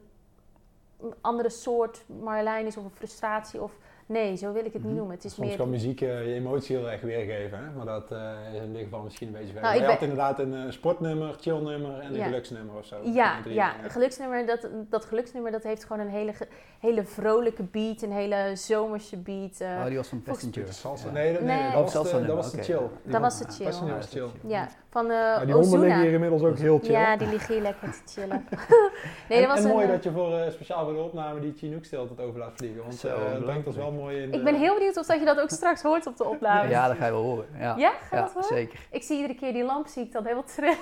andere 1.21 1.49
soort 1.49 2.03
Marlijn 2.07 2.65
is 2.65 2.77
of 2.77 2.83
een 2.83 2.95
frustratie 2.95 3.61
of... 3.61 3.71
Nee, 4.11 4.35
zo 4.35 4.51
wil 4.53 4.65
ik 4.65 4.73
het 4.73 4.83
niet 4.83 4.95
noemen. 4.95 5.15
Het 5.15 5.25
is 5.25 5.33
Soms 5.33 5.47
meer... 5.47 5.57
kan 5.57 5.69
muziek 5.69 6.01
uh, 6.01 6.25
je 6.27 6.33
emotie 6.33 6.77
heel 6.77 6.89
erg 6.91 7.01
weergeven, 7.01 7.57
hè? 7.57 7.63
maar 7.77 7.85
dat 7.85 8.11
uh, 8.11 8.31
is 8.53 8.61
in 8.61 8.73
dit 8.73 8.83
geval 8.83 9.01
misschien 9.01 9.27
een 9.27 9.33
beetje 9.33 9.53
ver. 9.53 9.61
Nou, 9.61 9.75
je 9.79 9.85
had 9.85 10.01
inderdaad 10.01 10.39
een 10.39 10.53
uh, 10.53 10.71
sportnummer, 10.71 11.35
chillnummer 11.39 11.99
en 11.99 12.07
een 12.11 12.17
Ja. 12.17 12.23
geluksnummer 12.25 12.75
of 12.75 12.85
zo. 12.85 12.95
Ja, 13.03 13.41
Drie, 13.41 13.53
ja. 13.53 13.73
geluksnummer, 13.87 14.45
dat, 14.45 14.67
dat 14.89 15.05
geluksnummer 15.05 15.51
dat 15.51 15.63
heeft 15.63 15.83
gewoon 15.85 16.05
een 16.05 16.11
hele, 16.11 16.33
hele 16.79 17.03
vrolijke 17.03 17.63
beat, 17.63 18.01
een 18.01 18.11
hele 18.11 18.51
zomerse 18.55 19.17
beat. 19.17 19.59
eh. 19.59 19.67
Oh, 19.67 19.85
die 19.85 19.97
was 19.97 20.07
van 20.07 20.21
Volgens- 20.25 20.45
Passenger. 20.45 20.73
Salsa. 20.73 21.07
Ja. 21.07 21.11
Nee, 21.13 21.31
nee, 21.31 21.41
nee, 21.41 21.57
Nee. 21.61 21.71
dat 21.71 21.81
was, 21.81 21.91
salsa 21.91 22.19
de, 22.19 22.25
dat 22.25 22.35
was 22.35 22.51
de 22.51 22.63
chill. 22.63 22.79
Dat 23.03 23.21
was 23.21 23.37
de 23.39 23.45
chill. 23.51 23.65
Passenger 23.65 23.95
was 23.95 24.09
dat 24.11 24.13
chill. 24.13 24.49
ja, 24.49 24.67
van 24.89 25.03
eh 25.03 25.09
Maar 25.09 25.45
die 25.45 25.55
honden 25.55 25.79
liggen 25.79 26.01
hier 26.01 26.11
inmiddels 26.11 26.41
ook 26.43 26.57
heel 26.57 26.79
chill. 26.79 26.91
Ja, 26.91 27.17
die 27.17 27.27
liggen 27.27 27.53
hier 27.53 27.63
lekker 27.63 27.91
te 27.91 28.19
chillen. 28.21 28.45
nee, 29.29 29.39
en, 29.41 29.47
dat 29.47 29.55
was 29.55 29.59
en 29.59 29.65
een, 29.65 29.71
mooi 29.71 29.85
eh, 29.85 29.91
dat 29.91 30.03
je 30.03 30.11
voor, 30.11 30.31
uh, 30.31 30.49
speciaal 30.49 30.83
voor 30.85 30.93
de 30.93 30.99
opname 30.99 31.39
die 31.39 31.53
Chinook 31.57 31.83
stil 31.85 32.07
tot 32.07 32.19
over 32.21 32.39
laat 32.39 32.51
vliegen. 32.55 32.81
Want 32.81 33.01
het 33.01 33.11
leuk. 33.33 33.43
brengt 33.43 33.67
ons 33.67 33.75
wel 33.75 33.91
mooi 33.91 34.00
in 34.09 34.33
Ik 34.33 34.43
ben 34.43 34.55
heel 34.55 34.73
benieuwd 34.73 34.97
of 34.97 35.05
dat 35.05 35.19
je 35.19 35.25
dat 35.25 35.39
ook 35.39 35.49
straks 35.49 35.81
hoort 35.81 36.07
op 36.07 36.17
de 36.17 36.25
opname. 36.25 36.69
Ja, 36.69 36.87
dat 36.87 36.97
ga 36.97 37.05
je 37.05 37.11
wel 37.11 37.21
horen. 37.23 37.45
Ja, 37.57 37.75
Ja, 37.77 37.89
ga 37.89 37.97
je 38.09 38.15
ja 38.15 38.21
dat 38.21 38.31
horen? 38.33 38.47
zeker. 38.47 38.87
Ik 38.91 39.03
zie 39.03 39.15
iedere 39.15 39.35
keer 39.39 39.53
die 39.53 39.63
lamp, 39.63 39.87
zie 39.87 40.03
ik 40.03 40.11
dan 40.11 40.23
helemaal 40.23 40.43
trillen. 40.43 40.77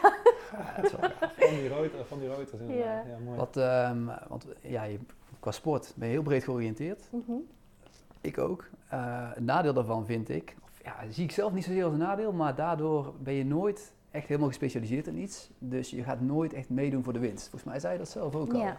Ja, 0.52 0.74
dat 0.82 0.86
is 0.86 0.92
wel 0.92 1.10
van 1.50 1.58
die 1.58 1.70
rotor, 1.70 2.06
van 2.06 2.20
die 2.20 2.28
rotors 2.28 2.62
inderdaad. 2.62 3.06
Ja. 3.06 3.12
Ja, 3.12 3.18
mooi. 3.26 3.38
Wat, 3.38 3.58
ehm, 3.58 4.06
want 4.28 4.46
ja, 4.62 4.84
je, 4.84 5.00
qua 5.40 5.52
sport 5.52 5.94
ben 5.96 6.08
je 6.08 6.14
heel 6.14 6.24
breed 6.24 6.44
georiënteerd. 6.44 7.08
Mhm. 7.12 7.38
Ik 8.22 8.38
ook. 8.38 8.68
Eh, 8.90 9.00
het 9.34 9.44
nadeel 9.46 9.74
daarvan 9.74 10.06
vind 10.06 10.30
ik, 10.30 10.56
of 10.64 10.70
ja, 10.84 10.96
zie 11.10 11.24
ik 11.24 11.32
zelf 11.32 11.54
niet 11.54 11.64
zozeer 11.64 11.84
als 11.84 11.94
een 11.94 12.00
nadeel, 12.00 12.32
maar 12.32 12.56
daardoor 12.56 13.14
ben 13.20 13.34
je 13.34 13.46
nooit 13.46 13.94
echt 14.12 14.28
helemaal 14.28 14.48
gespecialiseerd 14.48 15.08
in 15.08 15.18
iets. 15.18 15.50
Dus 15.58 15.90
je 15.90 16.04
gaat 16.04 16.22
nooit 16.22 16.54
echt 16.54 16.70
meedoen 16.70 17.04
voor 17.04 17.14
de 17.14 17.20
winst. 17.20 17.42
Volgens 17.50 17.64
mij 17.64 17.80
zei 17.80 17.94
je 17.94 18.00
dat 18.00 18.10
zelf 18.10 18.36
ook 18.36 18.54
al. 18.54 18.60
Ja. 18.60 18.78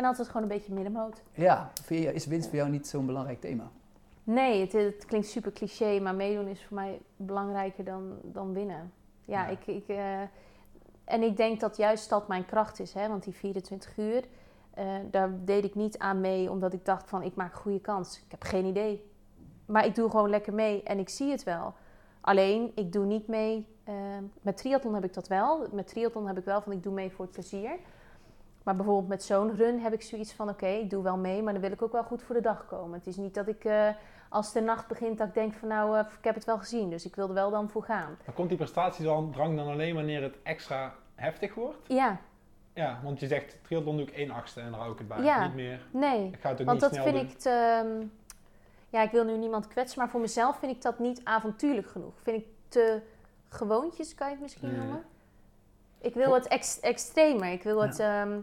Ben 0.00 0.08
altijd 0.08 0.28
gewoon 0.28 0.42
een 0.42 0.48
beetje 0.56 0.72
middenmoot. 0.72 1.22
Ja, 1.34 1.70
is 1.88 2.26
winst 2.26 2.48
voor 2.48 2.56
jou 2.58 2.70
niet 2.70 2.86
zo'n 2.86 3.06
belangrijk 3.06 3.40
thema? 3.40 3.70
Nee, 4.24 4.60
het, 4.60 4.72
het 4.72 5.04
klinkt 5.04 5.26
super 5.26 5.52
cliché, 5.52 5.98
maar 6.00 6.14
meedoen 6.14 6.46
is 6.46 6.64
voor 6.64 6.76
mij 6.76 7.00
belangrijker 7.16 7.84
dan, 7.84 8.18
dan 8.22 8.52
winnen. 8.52 8.92
Ja, 9.24 9.42
Ja. 9.42 9.48
ik, 9.48 9.66
ik, 9.66 9.88
eh, 9.88 10.20
en 11.04 11.22
ik 11.22 11.36
denk 11.36 11.60
dat 11.60 11.76
juist 11.76 12.08
dat 12.08 12.28
mijn 12.28 12.44
kracht 12.46 12.80
is, 12.80 12.92
hè, 12.92 13.08
want 13.08 13.24
die 13.24 13.32
24 13.34 13.96
uur, 13.96 14.24
eh, 14.74 14.86
daar 15.10 15.30
deed 15.44 15.64
ik 15.64 15.74
niet 15.74 15.98
aan 15.98 16.20
mee 16.20 16.50
omdat 16.50 16.72
ik 16.72 16.84
dacht 16.84 17.08
van 17.08 17.22
ik 17.22 17.34
maak 17.34 17.54
goede 17.54 17.80
kans. 17.80 18.16
Ik 18.24 18.30
heb 18.30 18.42
geen 18.42 18.64
idee. 18.64 19.10
Maar 19.66 19.86
ik 19.86 19.94
doe 19.94 20.10
gewoon 20.10 20.30
lekker 20.30 20.54
mee 20.54 20.82
en 20.82 20.98
ik 20.98 21.08
zie 21.08 21.30
het 21.30 21.42
wel. 21.44 21.74
Alleen, 22.20 22.72
ik 22.74 22.92
doe 22.92 23.04
niet 23.04 23.26
mee. 23.28 23.66
eh, 23.84 23.94
met 24.42 24.56
triathlon 24.56 24.94
heb 24.94 25.04
ik 25.04 25.14
dat 25.14 25.28
wel. 25.28 25.66
Met 25.72 25.86
triathlon 25.86 26.26
heb 26.26 26.38
ik 26.38 26.44
wel 26.44 26.60
van 26.62 26.72
ik 26.72 26.82
doe 26.82 26.92
mee 26.92 27.10
voor 27.10 27.24
het 27.24 27.34
plezier. 27.34 27.70
Maar 28.70 28.78
bijvoorbeeld 28.78 29.08
met 29.08 29.22
zo'n 29.22 29.56
run 29.56 29.80
heb 29.80 29.92
ik 29.92 30.02
zoiets 30.02 30.32
van 30.32 30.48
oké, 30.48 30.66
ik 30.66 30.90
doe 30.90 31.02
wel 31.02 31.16
mee, 31.16 31.42
maar 31.42 31.52
dan 31.52 31.62
wil 31.62 31.72
ik 31.72 31.82
ook 31.82 31.92
wel 31.92 32.02
goed 32.02 32.22
voor 32.22 32.34
de 32.34 32.40
dag 32.40 32.66
komen. 32.66 32.98
Het 32.98 33.06
is 33.06 33.16
niet 33.16 33.34
dat 33.34 33.48
ik 33.48 33.64
eh, 33.64 33.88
als 34.28 34.52
de 34.52 34.60
nacht 34.60 34.86
begint 34.88 35.18
dat 35.18 35.28
ik 35.28 35.34
denk 35.34 35.54
van 35.54 35.68
nou, 35.68 35.98
eh, 35.98 36.04
ik 36.18 36.24
heb 36.24 36.34
het 36.34 36.44
wel 36.44 36.58
gezien, 36.58 36.90
dus 36.90 37.04
ik 37.04 37.14
wil 37.16 37.28
er 37.28 37.34
wel 37.34 37.50
dan 37.50 37.70
voor 37.70 37.82
gaan. 37.82 38.16
Maar 38.26 38.34
komt 38.34 38.48
die 38.48 38.56
prestatiedrang 38.58 39.34
dan 39.56 39.58
alleen 39.68 39.94
wanneer 39.94 40.22
het 40.22 40.36
extra 40.42 40.94
heftig 41.14 41.54
wordt? 41.54 41.78
Ja, 41.86 42.16
Ja, 42.74 43.00
want 43.02 43.20
je 43.20 43.26
zegt 43.26 43.56
triathlon 43.62 43.96
doe 43.96 44.06
ik 44.06 44.12
1 44.16 44.30
achtste 44.30 44.60
en 44.60 44.70
daar 44.70 44.80
hou 44.80 44.92
ik 44.92 44.98
het 44.98 45.08
bij. 45.08 45.22
Ja. 45.22 45.44
Niet 45.46 45.54
meer. 45.54 45.80
nee. 45.90 46.26
Ik 46.32 46.40
ga 46.40 46.48
het 46.48 46.60
ook 46.60 46.66
Want 46.66 46.80
niet 46.80 46.90
dat 46.92 47.02
vind 47.04 47.16
doen. 47.16 47.24
ik 47.30 47.38
te. 47.38 47.48
ehm, 47.84 48.06
ja, 48.88 49.02
ik 49.02 49.10
wil 49.10 49.24
nu 49.24 49.36
niemand 49.36 49.68
kwetsen, 49.68 49.98
maar 49.98 50.08
voor 50.08 50.20
mezelf 50.20 50.58
vind 50.58 50.72
ik 50.72 50.82
dat 50.82 50.98
niet 50.98 51.20
avontuurlijk 51.24 51.86
genoeg. 51.88 52.12
Vind 52.22 52.36
ik 52.36 52.46
te 52.68 53.00
gewoontjes, 53.48 54.14
kan 54.14 54.26
je 54.26 54.32
het 54.32 54.42
misschien 54.42 54.68
Mm. 54.70 54.76
noemen? 54.76 55.02
Ik 56.02 56.14
wil 56.14 56.34
het 56.34 56.48
ex 56.48 56.80
extremer. 56.80 57.52
Ik 57.52 57.62
wil 57.62 57.82
het. 57.82 57.98
ehm, 57.98 58.38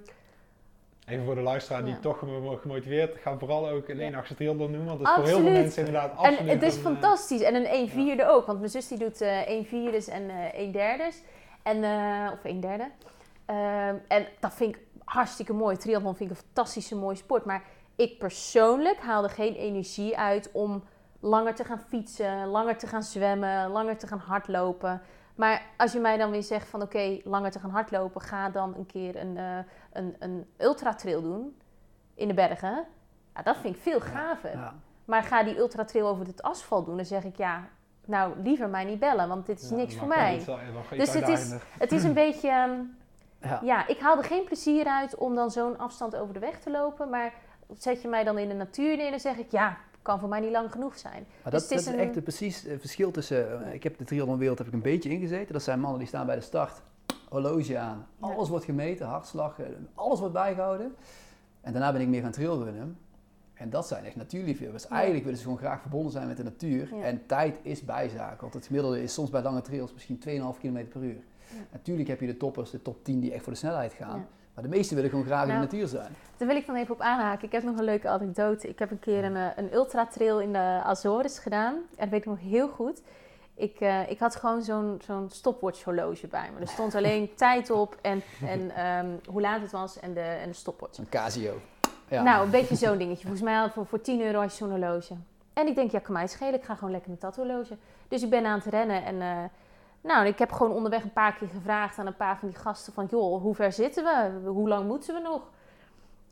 Even 1.08 1.26
voor 1.26 1.36
de 1.36 1.42
luisteraar 1.42 1.84
die 1.84 1.94
Ja. 1.94 2.00
toch 2.00 2.20
gemo- 2.20 2.56
gemotiveerd, 2.56 3.18
ga 3.18 3.38
vooral 3.38 3.70
ook 3.70 3.88
een 3.88 3.98
Ja. 3.98 4.04
1 4.06 4.16
achtste 4.16 4.36
triathlon 4.36 4.72
doen, 4.72 4.86
want 4.86 5.00
dat 5.00 5.08
is 5.08 5.14
voor 5.14 5.24
heel 5.26 5.40
veel 5.40 5.52
mensen 5.52 5.86
inderdaad 5.86 6.12
en 6.12 6.18
absoluut 6.18 6.52
het 6.52 6.64
is 6.64 6.74
een, 6.76 6.80
eh, 6.80 6.86
fantastisch. 6.86 7.42
En 7.42 7.56
een 7.56 7.66
1 7.74 7.90
vierde 7.90 8.28
ook. 8.28 8.46
Want 8.46 8.60
mijn 8.60 8.72
zus 8.72 8.88
die 8.88 8.98
doet 8.98 9.22
eh 9.22 9.48
1 9.50 9.66
vierdes 9.66 10.08
en 10.08 10.30
eh 10.30 10.60
1 10.60 10.72
derdes. 10.72 11.22
En, 11.64 11.78
of 12.34 12.44
1 12.44 12.60
derde. 12.60 12.88
Ehm, 13.46 13.96
en 14.08 14.28
dat 14.40 14.54
vind 14.54 14.76
ik 14.76 14.82
hartstikke 15.04 15.54
mooi. 15.54 15.78
Triathlon 15.78 16.16
vind 16.16 16.32
ik 16.32 16.38
een 16.38 16.44
fantastische 16.44 16.96
mooie 16.96 17.16
sport. 17.16 17.46
Maar 17.46 17.64
ik 17.96 18.18
persoonlijk 18.18 18.98
haalde 19.00 19.30
geen 19.30 19.56
energie 19.56 20.18
uit 20.18 20.50
om 20.54 20.84
langer 21.20 21.56
te 21.56 21.64
gaan 21.64 21.80
fietsen, 21.88 22.48
langer 22.48 22.78
te 22.78 22.88
gaan 22.88 23.04
zwemmen, 23.04 23.70
langer 23.72 23.98
te 23.98 24.08
gaan 24.08 24.20
hardlopen. 24.26 25.02
Maar 25.38 25.62
als 25.78 25.92
je 25.92 26.00
mij 26.00 26.18
dan 26.18 26.32
weer 26.32 26.44
zegt 26.44 26.68
van 26.68 26.82
oké, 26.82 27.18
langer 27.24 27.52
te 27.52 27.60
gaan 27.60 27.70
hardlopen, 27.70 28.22
ga 28.22 28.50
dan 28.50 28.74
een 28.78 28.86
keer 28.86 29.16
een, 29.16 29.38
eh 29.38 29.58
een, 29.94 30.16
een 30.20 30.48
ultratrail 30.58 31.22
doen 31.22 31.58
in 32.16 32.28
de 32.28 32.34
bergen. 32.34 32.86
Ja, 33.36 33.42
dat 33.44 33.58
vind 33.58 33.76
ik 33.76 33.82
veel 33.82 34.00
gaver. 34.00 34.52
Ja. 34.52 34.74
Maar 35.06 35.24
ga 35.24 35.44
die 35.44 35.58
ultratrail 35.58 36.08
over 36.08 36.26
het 36.28 36.42
asfalt 36.42 36.86
doen, 36.86 36.96
dan 36.96 37.06
zeg 37.06 37.24
ik 37.24 37.38
ja, 37.38 37.64
nou 38.06 38.34
liever 38.44 38.70
mij 38.70 38.84
niet 38.84 39.00
bellen, 39.00 39.28
want 39.28 39.46
dit 39.46 39.62
is 39.62 39.70
niks 39.70 39.96
voor 39.96 40.08
mij. 40.08 40.36
iets- 40.36 40.48
iets 40.48 40.98
Dus 40.98 41.14
het 41.14 41.28
is-. 41.28 41.54
Het 41.80 41.92
is 41.92 42.04
een 42.04 42.14
beetje, 42.26 42.50
ehm, 42.50 42.80
Ja. 43.42 43.60
ja, 43.64 43.88
ik 43.88 44.00
haal 44.00 44.18
er 44.18 44.24
geen 44.24 44.44
plezier 44.44 44.86
uit 44.86 45.16
om 45.16 45.36
dan 45.36 45.52
zo'n 45.52 45.78
afstand 45.78 46.16
over 46.16 46.34
de 46.34 46.40
weg 46.40 46.60
te 46.60 46.72
lopen. 46.72 47.10
Maar 47.10 47.34
zet 47.78 48.02
je 48.02 48.08
mij 48.08 48.24
dan 48.24 48.38
in 48.38 48.48
de 48.48 48.54
natuur 48.56 48.98
neer, 48.98 49.10
dan 49.10 49.20
zeg 49.20 49.38
ik 49.38 49.52
ja, 49.52 49.78
kan 50.08 50.20
voor 50.20 50.30
mij 50.30 50.40
niet 50.40 50.52
lang 50.52 50.72
genoeg 50.72 50.98
zijn. 50.98 51.26
Maar 51.44 51.52
Dus 51.52 51.62
dat, 51.68 51.78
is 51.78 51.86
dat 51.86 51.94
is 51.94 52.00
een- 52.00 52.06
echt 52.06 52.16
het 52.16 52.24
precies 52.24 52.62
het 52.62 52.80
verschil 52.80 53.12
tussen. 53.12 53.66
eh, 53.66 53.74
ik 53.74 53.84
heb 53.84 53.98
de 53.98 54.04
triathlonwereld 54.04 54.58
heb 54.58 54.68
ik 54.68 54.74
een 54.74 54.82
beetje 54.82 55.10
ingezeten. 55.10 55.54
Dat 55.54 55.64
zijn 55.64 55.80
mannen 55.80 56.00
die 56.00 56.08
staan 56.08 56.26
bij 56.26 56.36
de 56.36 56.42
start, 56.42 56.82
horloge 57.30 57.78
aan. 57.78 58.08
Ja. 58.22 58.28
Alles 58.28 58.50
wordt 58.50 58.66
gemeten, 58.66 59.06
hartslag, 59.08 59.60
eh, 59.60 59.66
alles 59.94 60.20
wordt 60.20 60.34
bijgehouden. 60.34 60.96
En 61.62 61.72
daarna 61.72 61.92
ben 61.92 62.02
ik 62.02 62.08
meer 62.08 62.22
gaan 62.22 62.32
trailrunnen. 62.32 62.98
En 63.54 63.70
dat 63.70 63.88
zijn 63.88 64.06
echt 64.06 64.16
natuurliefhebbers. 64.16 64.84
Ja. 64.84 64.90
Eigenlijk 64.90 65.24
willen 65.24 65.38
ze 65.40 65.44
gewoon 65.46 65.60
graag 65.60 65.82
verbonden 65.82 66.12
zijn 66.12 66.28
met 66.28 66.38
de 66.38 66.44
natuur. 66.44 66.96
Ja. 66.96 67.02
En 67.04 67.26
tijd 67.26 67.60
is 67.62 67.82
bijzaak. 67.86 68.42
Want 68.42 68.54
het 68.54 68.66
gemiddelde 68.66 69.04
is 69.04 69.14
soms 69.14 69.30
bij 69.30 69.42
lange 69.42 69.62
trails 69.62 69.94
misschien 69.94 70.18
2,5 70.20 70.58
km 70.60 70.86
per 70.88 71.02
uur. 71.04 71.22
Natuurlijk 71.72 72.08
heb 72.10 72.20
je 72.20 72.28
de 72.28 72.38
toppers, 72.38 72.70
de 72.72 72.82
top 72.82 73.04
10 73.04 73.20
die 73.20 73.32
echt 73.34 73.44
voor 73.44 73.54
de 73.54 73.60
snelheid 73.60 73.94
gaan. 73.94 74.28
Maar 74.58 74.66
de 74.70 74.76
meesten 74.76 74.96
willen 74.96 75.12
gewoon 75.12 75.26
graag 75.26 75.42
in 75.42 75.48
Nou, 75.48 75.60
de 75.60 75.66
natuur 75.72 75.88
zijn. 75.88 76.16
Daar 76.38 76.48
wil 76.48 76.58
ik 76.58 76.66
dan 76.66 76.76
even 76.76 76.94
op 76.94 77.02
aanhaken. 77.02 77.46
Ik 77.46 77.52
heb 77.52 77.64
nog 77.64 77.78
een 77.78 77.84
leuke 77.84 78.08
anekdote. 78.08 78.68
Ik 78.70 78.80
heb 78.80 78.92
een 78.92 79.00
keer 79.00 79.24
een, 79.24 79.36
eh, 79.36 79.46
een 79.56 79.74
ultratrail 79.74 80.40
in 80.40 80.54
de 80.54 80.80
Azores 80.84 81.40
gedaan. 81.40 81.74
En 81.74 81.84
dat 81.98 82.10
weet 82.10 82.20
ik 82.20 82.26
nog 82.26 82.40
heel 82.40 82.68
goed. 82.70 83.02
Ik, 83.54 83.80
eh, 83.80 84.10
ik 84.10 84.20
had 84.20 84.36
gewoon 84.36 84.62
zo'n 84.62 85.02
zo'n 85.06 85.30
stopwatch 85.30 85.84
horloge 85.84 86.28
bij 86.28 86.50
me. 86.54 86.62
Er 86.62 86.68
stond 86.68 86.96
alleen 87.00 87.30
tijd 87.36 87.70
op 87.70 87.98
en, 88.02 88.24
en 88.46 88.76
ehm, 88.76 89.08
hoe 89.30 89.42
laat 89.42 89.62
het 89.62 89.72
was 89.72 90.00
en 90.00 90.14
de, 90.14 90.20
en 90.20 90.48
de 90.50 90.56
stopwatch. 90.56 90.96
Zo'n 90.96 91.10
Casio. 91.10 91.54
Ja. 92.08 92.22
Nou, 92.24 92.46
een 92.46 92.52
beetje 92.52 92.76
zo'n 92.76 92.98
dingetje. 92.98 93.22
Volgens 93.28 93.44
mij 93.44 93.70
voor, 93.70 93.86
voor 93.86 94.02
10 94.02 94.22
euro 94.22 94.40
had 94.40 94.52
je 94.52 94.58
zo'n 94.58 94.70
horloge. 94.70 95.14
En 95.54 95.68
ik 95.68 95.76
denk, 95.76 95.92
ja, 95.92 96.00
kan 96.00 96.14
mij 96.14 96.28
schelen. 96.28 96.54
Ik 96.54 96.64
ga 96.64 96.76
gewoon 96.76 96.92
lekker 96.92 97.10
met 97.12 97.22
dat 97.22 97.36
horloge. 97.36 97.78
Dus 98.08 98.24
ik 98.24 98.30
ben 98.30 98.46
aan 98.46 98.60
het 98.60 98.68
rennen 98.68 99.06
en... 99.06 99.22
eh, 99.22 99.44
nou, 100.02 100.28
ik 100.28 100.40
heb 100.40 100.52
gewoon 100.52 100.72
onderweg 100.72 101.04
een 101.04 101.14
paar 101.14 101.34
keer 101.34 101.48
gevraagd 101.48 101.98
aan 101.98 102.08
een 102.08 102.16
paar 102.16 102.38
van 102.38 102.48
die 102.48 102.58
gasten 102.58 102.94
van... 102.94 103.06
joh, 103.10 103.42
hoe 103.42 103.56
ver 103.56 103.72
zitten 103.72 104.04
we? 104.04 104.50
Hoe 104.50 104.68
lang 104.68 104.88
moeten 104.88 105.14
we 105.14 105.20
nog? 105.20 105.42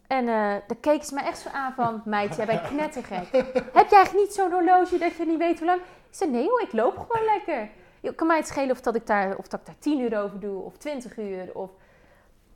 En 0.08 0.28
eh 0.28 0.54
dan 0.68 0.80
keek 0.80 1.04
ze 1.04 1.14
me 1.14 1.22
echt 1.22 1.40
zo 1.40 1.50
aan 1.50 1.74
van, 1.74 2.02
meid, 2.06 2.36
jij 2.36 2.46
bent 2.46 2.68
knettergek. 2.72 3.32
Heb 3.32 3.74
jij 3.74 3.74
eigenlijk 3.74 4.14
niet 4.14 4.34
zo'n 4.34 4.52
horloge 4.52 4.98
dat 4.98 5.16
je 5.16 5.26
niet 5.26 5.38
weet 5.38 5.58
hoe 5.58 5.68
lang? 5.68 5.80
Ik 5.82 6.22
zei, 6.22 6.32
nee 6.32 6.48
hoor, 6.48 6.62
ik 6.62 6.74
loop 6.74 6.98
gewoon 6.98 7.26
lekker. 7.26 7.70
Je 8.00 8.16
kan 8.16 8.28
mij 8.28 8.38
het 8.38 8.48
schelen 8.48 8.72
of 8.72 8.82
dat 8.82 8.96
ik 8.96 9.08
daar, 9.08 9.38
of 9.38 9.48
dat 9.48 9.60
ik 9.60 9.66
daar 9.66 9.80
10 9.80 10.00
uur 10.00 10.22
over 10.22 10.40
doe, 10.40 10.64
of 10.64 10.78
20 10.78 11.18
uur. 11.18 11.50
Of... 11.54 11.70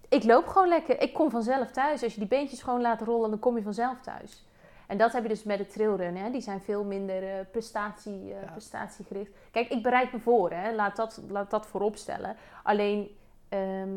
Ik 0.09 0.23
loop 0.23 0.47
gewoon 0.47 0.67
lekker. 0.67 1.01
Ik 1.01 1.13
kom 1.13 1.29
vanzelf 1.29 1.71
thuis. 1.71 2.03
Als 2.03 2.13
je 2.13 2.19
die 2.19 2.29
beentjes 2.29 2.61
gewoon 2.61 2.81
laat 2.81 3.01
rollen, 3.01 3.29
dan 3.29 3.39
kom 3.39 3.57
je 3.57 3.63
vanzelf 3.63 4.01
thuis. 4.01 4.45
En 4.89 4.97
dat 4.97 5.11
heb 5.11 5.23
je 5.23 5.29
dus 5.29 5.43
met 5.43 5.57
de 5.57 5.67
trailrun. 5.67 6.15
Hè? 6.17 6.29
Die 6.31 6.41
zijn 6.41 6.61
veel 6.61 6.83
minder 6.83 7.23
eh, 7.29 7.45
prestatie, 7.51 8.33
eh, 8.33 8.41
Ja. 8.41 8.51
prestatiegericht. 8.51 9.31
Kijk, 9.51 9.69
ik 9.69 9.83
bereid 9.83 10.11
me 10.13 10.19
voor. 10.19 10.51
Hè? 10.51 10.73
Laat, 10.75 10.95
dat, 10.95 11.21
laat 11.27 11.49
dat 11.49 11.65
voorop 11.65 11.95
stellen. 11.95 12.35
Alleen, 12.63 13.17
ehm, 13.49 13.89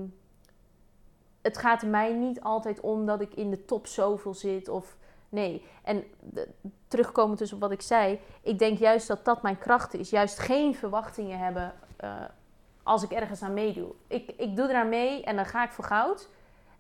het 1.43 1.59
gaat 1.59 1.83
mij 1.83 2.13
niet 2.13 2.41
altijd 2.41 2.81
om 2.81 3.07
dat 3.07 3.21
ik 3.21 3.35
in 3.35 3.51
de 3.51 3.65
top 3.65 3.87
zoveel 3.87 4.35
zit. 4.35 4.69
Of 4.69 4.97
nee. 5.29 5.67
En 5.83 6.05
de- 6.21 6.49
terugkomend 6.89 7.39
dus 7.39 7.53
op 7.53 7.61
wat 7.61 7.71
ik 7.71 7.83
zei. 7.83 8.21
Ik 8.43 8.59
denk 8.59 8.79
juist 8.79 9.09
dat 9.09 9.25
dat 9.25 9.43
mijn 9.43 9.59
kracht 9.59 9.95
is. 9.95 10.11
Juist 10.11 10.39
geen 10.39 10.75
verwachtingen 10.75 11.39
hebben 11.39 11.73
eh, 11.97 12.15
als 12.83 13.03
ik 13.03 13.11
ergens 13.11 13.43
aan 13.43 13.55
meedoe. 13.55 13.93
Ik, 14.07 14.31
ik 14.37 14.57
doe 14.57 14.69
eraan 14.69 14.89
mee 14.89 15.25
en 15.25 15.37
dan 15.37 15.47
ga 15.47 15.65
ik 15.65 15.73
voor 15.73 15.85
goud. 15.85 16.29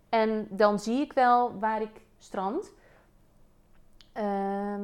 En 0.09 0.47
dan 0.51 0.79
zie 0.79 1.01
ik 1.01 1.13
wel 1.13 1.59
waar 1.59 1.83
ik 1.83 2.01
strand. 2.19 2.73
Ehm, 4.13 4.83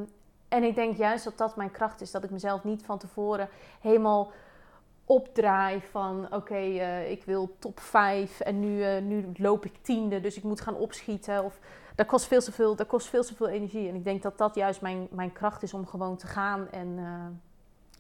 en 0.49 0.63
ik 0.63 0.75
denk 0.75 0.97
juist 0.97 1.25
dat 1.25 1.39
dat 1.39 1.57
mijn 1.57 1.71
kracht 1.71 2.01
is. 2.01 2.11
Dat 2.11 2.25
ik 2.25 2.31
mezelf 2.31 2.65
niet 2.65 2.85
van 2.85 2.99
tevoren 2.99 3.49
helemaal 3.81 4.33
opdraai 5.05 5.81
van... 5.81 6.27
oké, 6.35 6.55
eh, 6.55 7.11
ik 7.11 7.25
wil 7.25 7.57
top 7.59 7.81
5 7.81 8.41
en 8.41 8.61
nu, 8.61 8.83
eh, 8.83 9.03
nu 9.03 9.33
loop 9.37 9.65
ik 9.65 9.77
tiende, 9.83 10.21
dus 10.21 10.37
ik 10.37 10.43
moet 10.43 10.61
gaan 10.61 10.77
opschieten. 10.77 11.45
Of, 11.45 11.59
dat, 11.95 12.07
kost 12.07 12.27
veel 12.27 12.41
te 12.41 12.53
veel, 12.53 12.77
dat 12.77 12.87
kost 12.87 13.07
veel 13.07 13.25
te 13.25 13.51
energie. 13.51 13.89
En 13.89 13.95
ik 13.95 14.05
denk 14.05 14.23
dat 14.23 14.39
dat 14.39 14.55
juist 14.55 14.81
mijn, 14.81 15.09
mijn 15.11 15.33
kracht 15.33 15.63
is 15.63 15.75
om 15.75 15.87
gewoon 15.87 16.17
te 16.17 16.27
gaan 16.27 16.71
en 16.71 16.99
eh, 16.99 17.27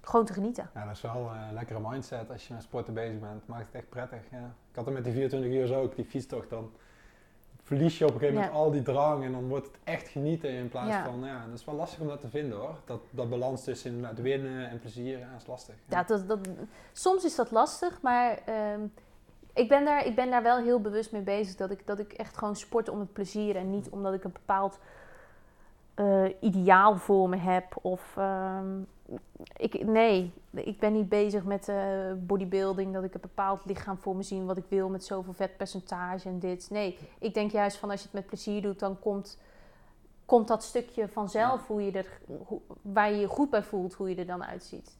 gewoon 0.00 0.26
te 0.26 0.32
genieten. 0.32 0.70
Ja, 0.74 0.84
dat 0.84 0.94
is 0.94 1.00
wel 1.00 1.30
een 1.48 1.54
lekkere 1.54 1.80
mindset 1.80 2.30
als 2.30 2.46
je 2.46 2.54
met 2.54 2.62
sporten 2.62 2.94
bezig 2.94 3.20
bent. 3.20 3.46
Maakt 3.46 3.66
het 3.66 3.74
echt 3.74 3.88
prettig. 3.88 4.20
Ja. 4.30 4.54
Ik 4.70 4.76
had 4.76 4.84
het 4.84 4.94
met 4.94 5.04
die 5.04 5.12
24 5.12 5.50
uur 5.50 5.76
ook, 5.76 5.96
die 5.96 6.04
fietstocht 6.04 6.50
dan. 6.50 6.70
Verlies 7.68 7.98
je 7.98 8.04
op 8.04 8.10
een 8.12 8.18
gegeven 8.18 8.34
moment 8.40 8.54
Ja. 8.54 8.58
al 8.60 8.70
die 8.70 8.82
drang 8.82 9.24
en 9.24 9.32
dan 9.32 9.48
wordt 9.48 9.66
het 9.66 9.76
echt 9.84 10.08
genieten 10.08 10.50
in 10.50 10.68
plaats 10.68 10.88
Ja. 10.88 11.04
van, 11.04 11.20
ja, 11.24 11.44
dat 11.50 11.58
is 11.58 11.64
wel 11.64 11.74
lastig 11.74 12.00
om 12.00 12.06
dat 12.06 12.20
te 12.20 12.28
vinden 12.28 12.58
hoor. 12.58 12.74
Dat, 12.84 13.00
dat 13.10 13.30
balans 13.30 13.64
tussen 13.64 13.90
inderdaad 13.90 14.20
winnen 14.20 14.68
en 14.70 14.78
plezier, 14.80 15.18
ja, 15.18 15.28
is 15.36 15.46
lastig. 15.46 15.74
Ja, 15.88 16.02
dat, 16.02 16.28
dat, 16.28 16.38
soms 16.92 17.24
is 17.24 17.34
dat 17.34 17.50
lastig, 17.50 18.02
maar 18.02 18.38
ehm, 18.46 18.80
ik, 19.54 19.68
ben 19.68 19.84
daar, 19.84 20.06
ik 20.06 20.14
ben 20.14 20.30
daar 20.30 20.42
wel 20.42 20.58
heel 20.58 20.80
bewust 20.80 21.12
mee 21.12 21.22
bezig. 21.22 21.54
Dat 21.56 21.70
ik, 21.70 21.86
dat 21.86 21.98
ik 21.98 22.12
echt 22.12 22.36
gewoon 22.36 22.56
sport 22.56 22.88
om 22.88 22.98
het 23.00 23.12
plezier 23.12 23.56
en 23.56 23.70
niet 23.70 23.88
omdat 23.88 24.14
ik 24.14 24.24
een 24.24 24.32
bepaald 24.32 24.78
eh, 25.98 26.24
ideaal 26.40 26.96
voor 26.96 27.28
me 27.28 27.36
heb. 27.36 27.76
Of, 27.82 28.14
ehm, 28.16 28.80
ik, 29.56 29.84
nee, 29.86 30.32
ik 30.50 30.78
ben 30.78 30.92
niet 30.92 31.08
bezig 31.08 31.44
met 31.44 31.68
eh, 31.68 31.76
bodybuilding, 32.16 32.92
dat 32.94 33.04
ik 33.04 33.14
een 33.14 33.20
bepaald 33.20 33.60
lichaam 33.64 33.98
voor 33.98 34.16
me 34.16 34.22
zie 34.22 34.42
wat 34.42 34.56
ik 34.56 34.64
wil 34.68 34.88
met 34.88 35.04
zoveel 35.04 35.32
vetpercentage 35.32 36.28
en 36.28 36.38
dit. 36.38 36.70
Nee, 36.70 36.98
ik 37.18 37.34
denk 37.34 37.50
juist 37.50 37.76
van 37.76 37.90
als 37.90 37.98
je 38.00 38.04
het 38.06 38.14
met 38.14 38.26
plezier 38.26 38.62
doet, 38.62 38.78
dan 38.78 38.98
komt, 38.98 39.38
komt 40.26 40.48
dat 40.48 40.62
stukje 40.64 41.08
vanzelf 41.08 41.66
hoe 41.66 41.84
je 41.84 41.90
er, 41.92 42.06
hoe- 42.46 42.60
waar 42.82 43.10
je 43.10 43.16
je 43.20 43.26
goed 43.26 43.50
bij 43.50 43.62
voelt, 43.62 43.94
hoe 43.94 44.08
je 44.08 44.16
er 44.16 44.26
dan 44.26 44.44
uitziet. 44.44 44.96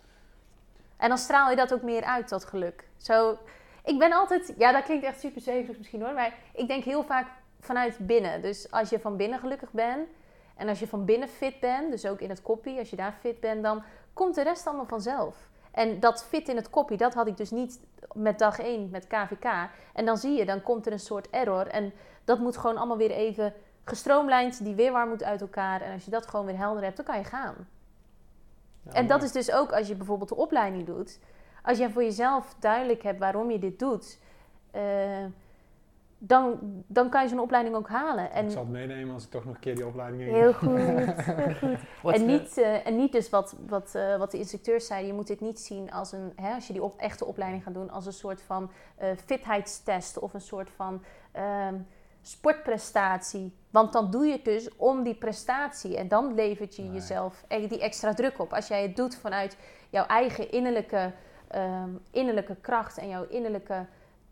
En 0.97 1.09
dan 1.09 1.19
straal 1.19 1.51
je 1.51 1.57
dat 1.57 1.73
ook 1.75 1.83
meer 1.83 2.03
uit, 2.05 2.29
dat 2.29 2.45
geluk. 2.45 2.89
Zo, 2.97 3.39
ik 3.85 3.99
ben 3.99 4.13
altijd, 4.13 4.55
ja, 4.59 4.73
dat 4.73 4.83
klinkt 4.85 5.05
echt 5.05 5.21
super 5.21 5.75
misschien 5.79 6.03
hoor, 6.03 6.15
maar 6.15 6.35
ik 6.53 6.69
denk 6.69 6.85
heel 6.85 7.03
vaak 7.05 7.27
vanuit 7.61 7.99
binnen. 8.01 8.43
Dus 8.43 8.71
als 8.71 8.91
je 8.91 9.01
van 9.01 9.17
binnen 9.17 9.39
gelukkig 9.39 9.71
bent 9.73 10.09
en 10.59 10.69
als 10.69 10.79
je 10.79 10.89
van 10.89 11.05
binnen 11.05 11.29
fit 11.29 11.61
bent, 11.61 11.91
dus 11.91 12.07
ook 12.07 12.21
in 12.21 12.29
het 12.29 12.43
koppie, 12.43 12.79
als 12.79 12.91
je 12.91 12.97
daar 12.97 13.13
fit 13.21 13.41
bent, 13.41 13.63
dan 13.63 13.83
komt 14.13 14.35
de 14.35 14.43
rest 14.43 14.67
allemaal 14.67 14.87
vanzelf. 14.87 15.49
En 15.71 16.01
dat 16.01 16.25
fit 16.25 16.49
in 16.49 16.57
het 16.57 16.71
koppie, 16.71 16.97
dat 16.97 17.15
had 17.15 17.27
ik 17.27 17.37
dus 17.37 17.51
niet 17.51 17.81
met 18.13 18.39
dag 18.39 18.59
1 18.59 18.91
met 18.91 19.07
KVK. 19.07 19.69
En 19.93 20.05
dan 20.05 20.17
zie 20.17 20.33
je, 20.37 20.45
dan 20.45 20.63
komt 20.63 20.87
er 20.87 20.93
een 20.93 21.01
soort 21.01 21.31
error. 21.31 21.67
En 21.67 21.93
dat 22.25 22.39
moet 22.39 22.57
gewoon 22.57 22.77
allemaal 22.77 22.97
weer 22.97 23.11
even 23.11 23.55
gestroomlijnd, 23.85 24.65
die 24.65 24.75
weerwaar 24.75 25.07
moet 25.07 25.23
uit 25.23 25.41
elkaar. 25.41 25.81
En 25.81 25.93
als 25.93 26.05
je 26.05 26.11
dat 26.11 26.27
gewoon 26.27 26.47
weer 26.47 26.57
helder 26.57 26.83
hebt, 26.83 26.97
dan 26.97 27.05
kan 27.05 27.19
je 27.19 27.25
gaan. 27.25 27.69
Ja, 28.83 28.93
En 28.93 29.07
dat 29.07 29.23
is 29.23 29.33
dus 29.33 29.53
ook 29.53 29.73
als 29.73 29.89
je 29.89 29.95
bijvoorbeeld 29.95 30.29
de 30.29 30.37
opleiding 30.37 30.87
doet. 30.87 31.19
Als 31.63 31.79
jij 31.79 31.91
voor 31.91 32.03
jezelf 32.03 32.55
duidelijk 32.59 33.03
hebt 33.03 33.19
waarom 33.19 33.51
je 33.51 33.59
dit 33.59 33.79
doet, 33.79 34.19
eh, 34.71 35.25
dan, 36.19 36.59
dan 36.87 37.09
kan 37.09 37.23
je 37.23 37.29
zo'n 37.29 37.41
opleiding 37.41 37.77
ook 37.77 37.89
halen. 37.89 38.31
En 38.33 38.45
Ik 38.45 38.51
zal 38.51 38.63
het 38.63 38.71
meenemen 38.71 39.15
als 39.15 39.25
ik 39.25 39.31
toch 39.31 39.45
nog 39.45 39.55
een 39.55 39.61
keer 39.61 39.75
die 39.75 39.87
opleiding 39.87 40.23
in 40.23 40.35
heel 40.35 40.53
goed, 40.53 40.77
heel 40.77 41.55
goed. 41.55 41.79
En 42.15 42.21
eh, 42.21 42.27
niet, 42.27 42.59
eh, 42.59 42.87
en 42.87 42.97
niet 42.97 43.13
dus 43.13 43.31
wat, 43.31 43.57
wat, 43.67 43.95
eh, 43.95 44.17
wat 44.17 44.31
de 44.31 44.39
instructeurs 44.39 44.87
zeiden, 44.87 45.09
je 45.09 45.15
moet 45.15 45.27
dit 45.27 45.41
niet 45.41 45.61
zien 45.61 45.93
als 45.93 46.13
een, 46.13 46.33
hè, 46.37 46.55
als 46.55 46.67
je 46.67 46.73
die 46.73 46.83
op, 46.83 46.99
echte 46.99 47.25
opleiding 47.25 47.63
gaat 47.63 47.75
doen, 47.75 47.91
als 47.91 48.07
een 48.07 48.13
soort 48.13 48.43
van 48.43 48.71
eh, 48.97 49.09
fitheidstest 49.27 50.19
of 50.19 50.35
een 50.35 50.41
soort 50.41 50.71
van 50.71 51.03
ehm, 51.33 51.75
sportprestatie. 52.23 53.53
Want 53.71 53.93
dan 53.93 54.11
doe 54.11 54.27
je 54.27 54.33
het 54.33 54.45
dus 54.45 54.77
om 54.77 55.03
die 55.03 55.15
prestatie 55.15 55.97
en 55.97 56.09
dan 56.09 56.35
levert 56.35 56.77
je 56.77 56.83
Nee. 56.83 56.93
jezelf 56.93 57.45
die 57.49 57.81
extra 57.81 58.15
druk 58.15 58.39
op. 58.39 58.53
Als 58.53 58.69
jij 58.69 58.83
het 58.83 58.97
doet 58.97 59.17
vanuit 59.17 59.57
jouw 59.91 60.07
eigen 60.07 60.51
innerlijke, 60.51 61.13
ehm, 61.49 61.91
innerlijke 62.11 62.57
kracht 62.61 62.99
en 62.99 63.09
jouw 63.09 63.27
innerlijke 63.29 63.87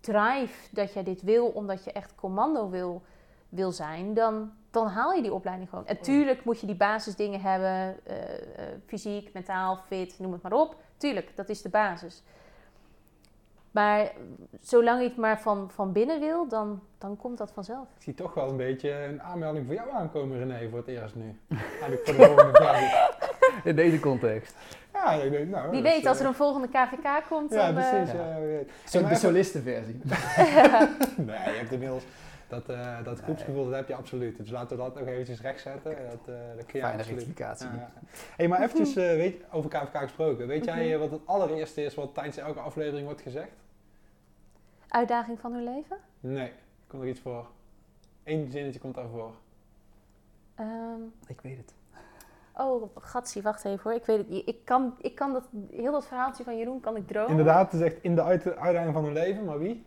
drive 0.07 0.69
dat 0.71 0.93
jij 0.93 1.03
dit 1.03 1.23
wil, 1.23 1.47
omdat 1.47 1.85
je 1.85 1.93
echt 1.93 2.15
commando 2.15 2.69
wil, 2.69 3.03
wil 3.49 3.73
zijn, 3.73 4.15
dan, 4.15 4.53
dan 4.71 4.87
haal 4.87 5.13
je 5.13 5.23
die 5.23 5.33
opleiding 5.33 5.69
gewoon. 5.69 5.87
En 5.87 6.01
tuurlijk 6.01 6.45
moet 6.45 6.61
je 6.61 6.67
die 6.67 6.77
basisdingen 6.77 7.41
hebben, 7.41 7.97
eh, 8.05 8.35
eh, 8.35 8.79
fysiek, 8.87 9.33
mentaal, 9.33 9.77
fit, 9.87 10.19
noem 10.19 10.33
het 10.33 10.43
maar 10.43 10.53
op. 10.53 10.77
Tuurlijk, 10.97 11.37
dat 11.37 11.49
is 11.49 11.63
de 11.63 11.69
basis. 11.69 12.23
Maar 13.71 14.13
zolang 14.61 15.01
je 15.01 15.09
het 15.09 15.17
maar 15.17 15.41
van, 15.41 15.71
van 15.71 15.93
binnen 15.93 16.21
wil, 16.21 16.49
dan, 16.49 16.83
dan 16.99 17.17
komt 17.17 17.39
dat 17.39 17.53
vanzelf. 17.53 17.89
Ik 17.97 18.03
zie 18.03 18.15
toch 18.15 18.35
wel 18.35 18.49
een 18.49 18.57
beetje 18.57 19.05
een 19.05 19.23
aanmelding 19.23 19.67
voor 19.67 19.75
jou 19.75 19.91
aankomen 19.91 20.39
René 20.39 20.69
voor 20.69 20.79
het 20.79 20.89
eerst 20.89 21.15
nu. 21.15 21.41
Eigenlijk 21.49 22.05
voor 22.05 22.17
de 22.17 22.25
volgende 22.25 22.59
in 23.65 23.77
deze 23.77 24.01
context. 24.01 24.55
Ja, 25.05 25.13
ik 25.13 25.31
denk 25.31 25.49
nou... 25.49 25.71
Wie 25.71 25.83
weet, 25.83 26.07
als 26.07 26.17
eh, 26.17 26.23
er 26.23 26.29
een 26.29 26.35
volgende 26.35 26.69
KVK 26.69 27.25
komt, 27.29 27.53
Ja, 27.53 27.73
dan... 27.73 27.83
eh, 27.83 27.91
precies. 27.91 28.13
Ja. 28.15 28.29
ja, 28.29 28.39
wie 28.41 28.47
weet. 28.47 28.69
Zo 28.69 28.89
Zullen 28.89 29.09
de 29.09 29.15
even- 29.15 29.27
solistenversie. 29.29 30.01
Nee, 31.27 31.39
je 31.53 31.59
hebt 31.59 31.73
inmiddels 31.73 32.05
dat, 32.49 32.69
eh, 32.69 33.05
dat 33.05 33.21
groepsgevoel, 33.21 33.65
dat 33.65 33.75
heb 33.75 33.89
je 33.89 33.95
absoluut. 33.95 34.37
Dus 34.37 34.51
laten 34.51 34.77
we 34.77 34.83
dat 34.83 34.95
nog 34.95 35.07
eventjes 35.07 35.41
rechtzetten. 35.41 35.97
Dat, 36.11 36.35
eh 36.35 36.41
dat 36.57 36.67
kun 36.67 36.81
je 36.81 36.87
Fijne 36.87 37.03
rectificatie. 37.03 37.67
Ja, 37.67 37.75
ja. 37.75 37.91
Hey, 38.37 38.49
maar 38.49 38.63
eventjes 38.63 38.97
eh, 38.97 39.05
weet, 39.17 39.43
over 39.51 39.71
KVK 39.71 39.97
gesproken. 39.99 40.47
Weet 40.47 40.65
jij 40.65 40.85
Mhm. 40.85 40.93
eh, 40.93 40.99
wat 40.99 41.11
het 41.11 41.21
allereerste 41.25 41.85
is 41.85 41.95
wat 41.95 42.15
tijdens 42.15 42.37
elke 42.37 42.61
aflevering 42.61 43.07
wordt 43.07 43.21
gezegd? 43.23 43.51
Uitdaging 44.89 45.41
van 45.41 45.53
hun 45.53 45.65
leven? 45.65 45.97
Nee, 46.21 46.53
komt 46.87 47.03
er 47.03 47.09
iets 47.09 47.21
voor. 47.21 47.47
Eén 48.25 48.51
zinnetje 48.51 48.81
komt 48.81 48.95
daarvoor. 48.95 49.31
Ehm, 50.55 51.01
Ik 51.27 51.41
weet 51.41 51.57
het. 51.57 51.75
Oh, 52.57 52.97
gatsie, 52.99 53.43
wacht 53.43 53.65
even 53.65 53.81
hoor. 53.83 53.93
Ik 53.93 54.05
weet 54.07 54.19
het 54.19 54.29
niet. 54.29 54.49
Ik 54.49 54.65
kan, 54.65 54.95
ik 55.01 55.15
kan 55.15 55.33
dat, 55.33 55.45
heel 55.71 55.93
dat 55.93 56.07
verhaaltje 56.07 56.45
van 56.45 56.57
Jeroen 56.59 56.81
kan 56.81 56.97
ik 56.97 57.07
dromen. 57.07 57.31
Inderdaad, 57.31 57.73
het 57.73 57.81
zegt 57.81 57.97
in 58.03 58.15
de 58.15 58.23
uit- 58.23 58.57
uitdaging 58.57 58.93
van 58.93 59.05
hun 59.05 59.13
leven, 59.13 59.45
maar 59.45 59.59
wie? 59.59 59.85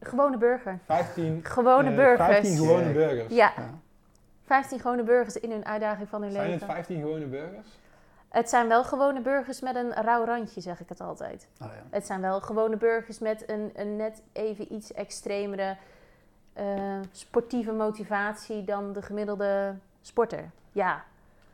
Gewone 0.00 0.36
burger. 0.38 0.78
15, 0.84 1.40
Gewone 1.44 1.90
eh, 1.90 1.96
burgers. 1.96 2.28
15 2.28 2.56
gewone 2.56 2.92
burgers. 2.92 3.32
Ja, 3.34 3.52
Ja. 3.56 3.70
15 4.44 4.80
gewone 4.80 5.02
burgers 5.02 5.36
in 5.36 5.50
hun 5.50 5.64
uitdaging 5.64 6.08
van 6.08 6.22
hun 6.22 6.30
Zijn 6.30 6.42
het 6.50 6.52
leven. 6.60 6.66
15 6.74 7.00
gewone 7.00 7.26
burgers? 7.26 7.66
Het 8.28 8.48
zijn 8.48 8.68
wel 8.68 8.84
gewone 8.84 9.20
burgers 9.20 9.60
met 9.60 9.76
een 9.76 9.92
rauw 9.92 10.24
randje, 10.24 10.60
zeg 10.60 10.80
ik 10.80 10.88
het 10.88 11.00
altijd. 11.00 11.48
Oh, 11.62 11.66
ja. 11.66 11.82
Het 11.90 12.06
zijn 12.06 12.20
wel 12.20 12.40
gewone 12.40 12.76
burgers 12.76 13.18
met 13.18 13.50
een, 13.50 13.70
een 13.74 13.96
net 13.96 14.22
even 14.32 14.72
iets 14.72 14.92
extremere 14.92 15.76
eh, 16.52 16.64
sportieve 17.12 17.72
motivatie 17.72 18.64
dan 18.64 18.92
de 18.92 19.02
gemiddelde 19.02 19.74
sporter. 20.06 20.50
Ja, 20.72 21.04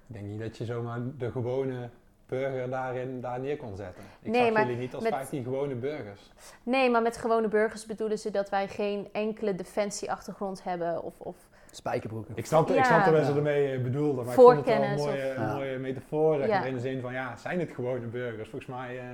Ik 0.06 0.14
denk 0.14 0.26
niet 0.26 0.40
dat 0.40 0.56
je 0.56 0.64
zomaar 0.64 0.98
de 1.18 1.30
gewone 1.30 1.88
burger 2.26 2.70
daarin 2.70 3.20
daar 3.20 3.40
neer 3.40 3.56
kon 3.56 3.76
zetten. 3.76 4.02
Ik 4.22 4.30
Nee, 4.30 4.42
zag 4.44 4.52
maar 4.52 4.62
jullie 4.62 4.78
niet 4.80 4.94
als 4.94 5.02
met- 5.02 5.12
15 5.12 5.42
gewone 5.42 5.74
burgers. 5.74 6.32
nee, 6.62 6.90
maar 6.90 7.02
met 7.02 7.16
gewone 7.16 7.48
burgers 7.48 7.86
bedoelen 7.86 8.18
ze 8.18 8.30
dat 8.30 8.48
wij 8.50 8.68
geen 8.68 9.08
enkele 9.12 9.54
defensieachtergrond 9.54 10.64
hebben 10.64 11.02
of, 11.02 11.14
of 11.18 11.36
Spijkerbroeken. 11.70 12.36
Ik 12.36 12.46
snapte, 12.46 12.72
ik 12.72 12.78
Ja. 12.78 12.84
snapte 12.84 13.10
waar 13.10 13.24
ze 13.24 13.32
ermee 13.32 13.72
eh, 13.76 13.82
bedoelden, 13.82 14.24
maar 14.24 14.34
ik 14.34 14.40
vond 14.40 14.56
het 14.56 14.66
wel 14.66 14.74
een 14.74 14.98
Voorkennis 14.98 15.04
mooie, 15.04 15.30
of- 15.30 15.36
een 15.36 15.42
Ja. 15.48 15.54
mooie 15.54 15.78
metafoor. 15.78 16.46
Ja. 16.46 16.64
in 16.64 16.74
de 16.74 16.80
zin 16.80 17.00
van, 17.00 17.12
ja, 17.12 17.36
zijn 17.36 17.60
het 17.60 17.70
gewone 17.72 18.06
burgers? 18.06 18.48
Volgens 18.48 18.70
mij 18.70 18.98
eh, 18.98 19.04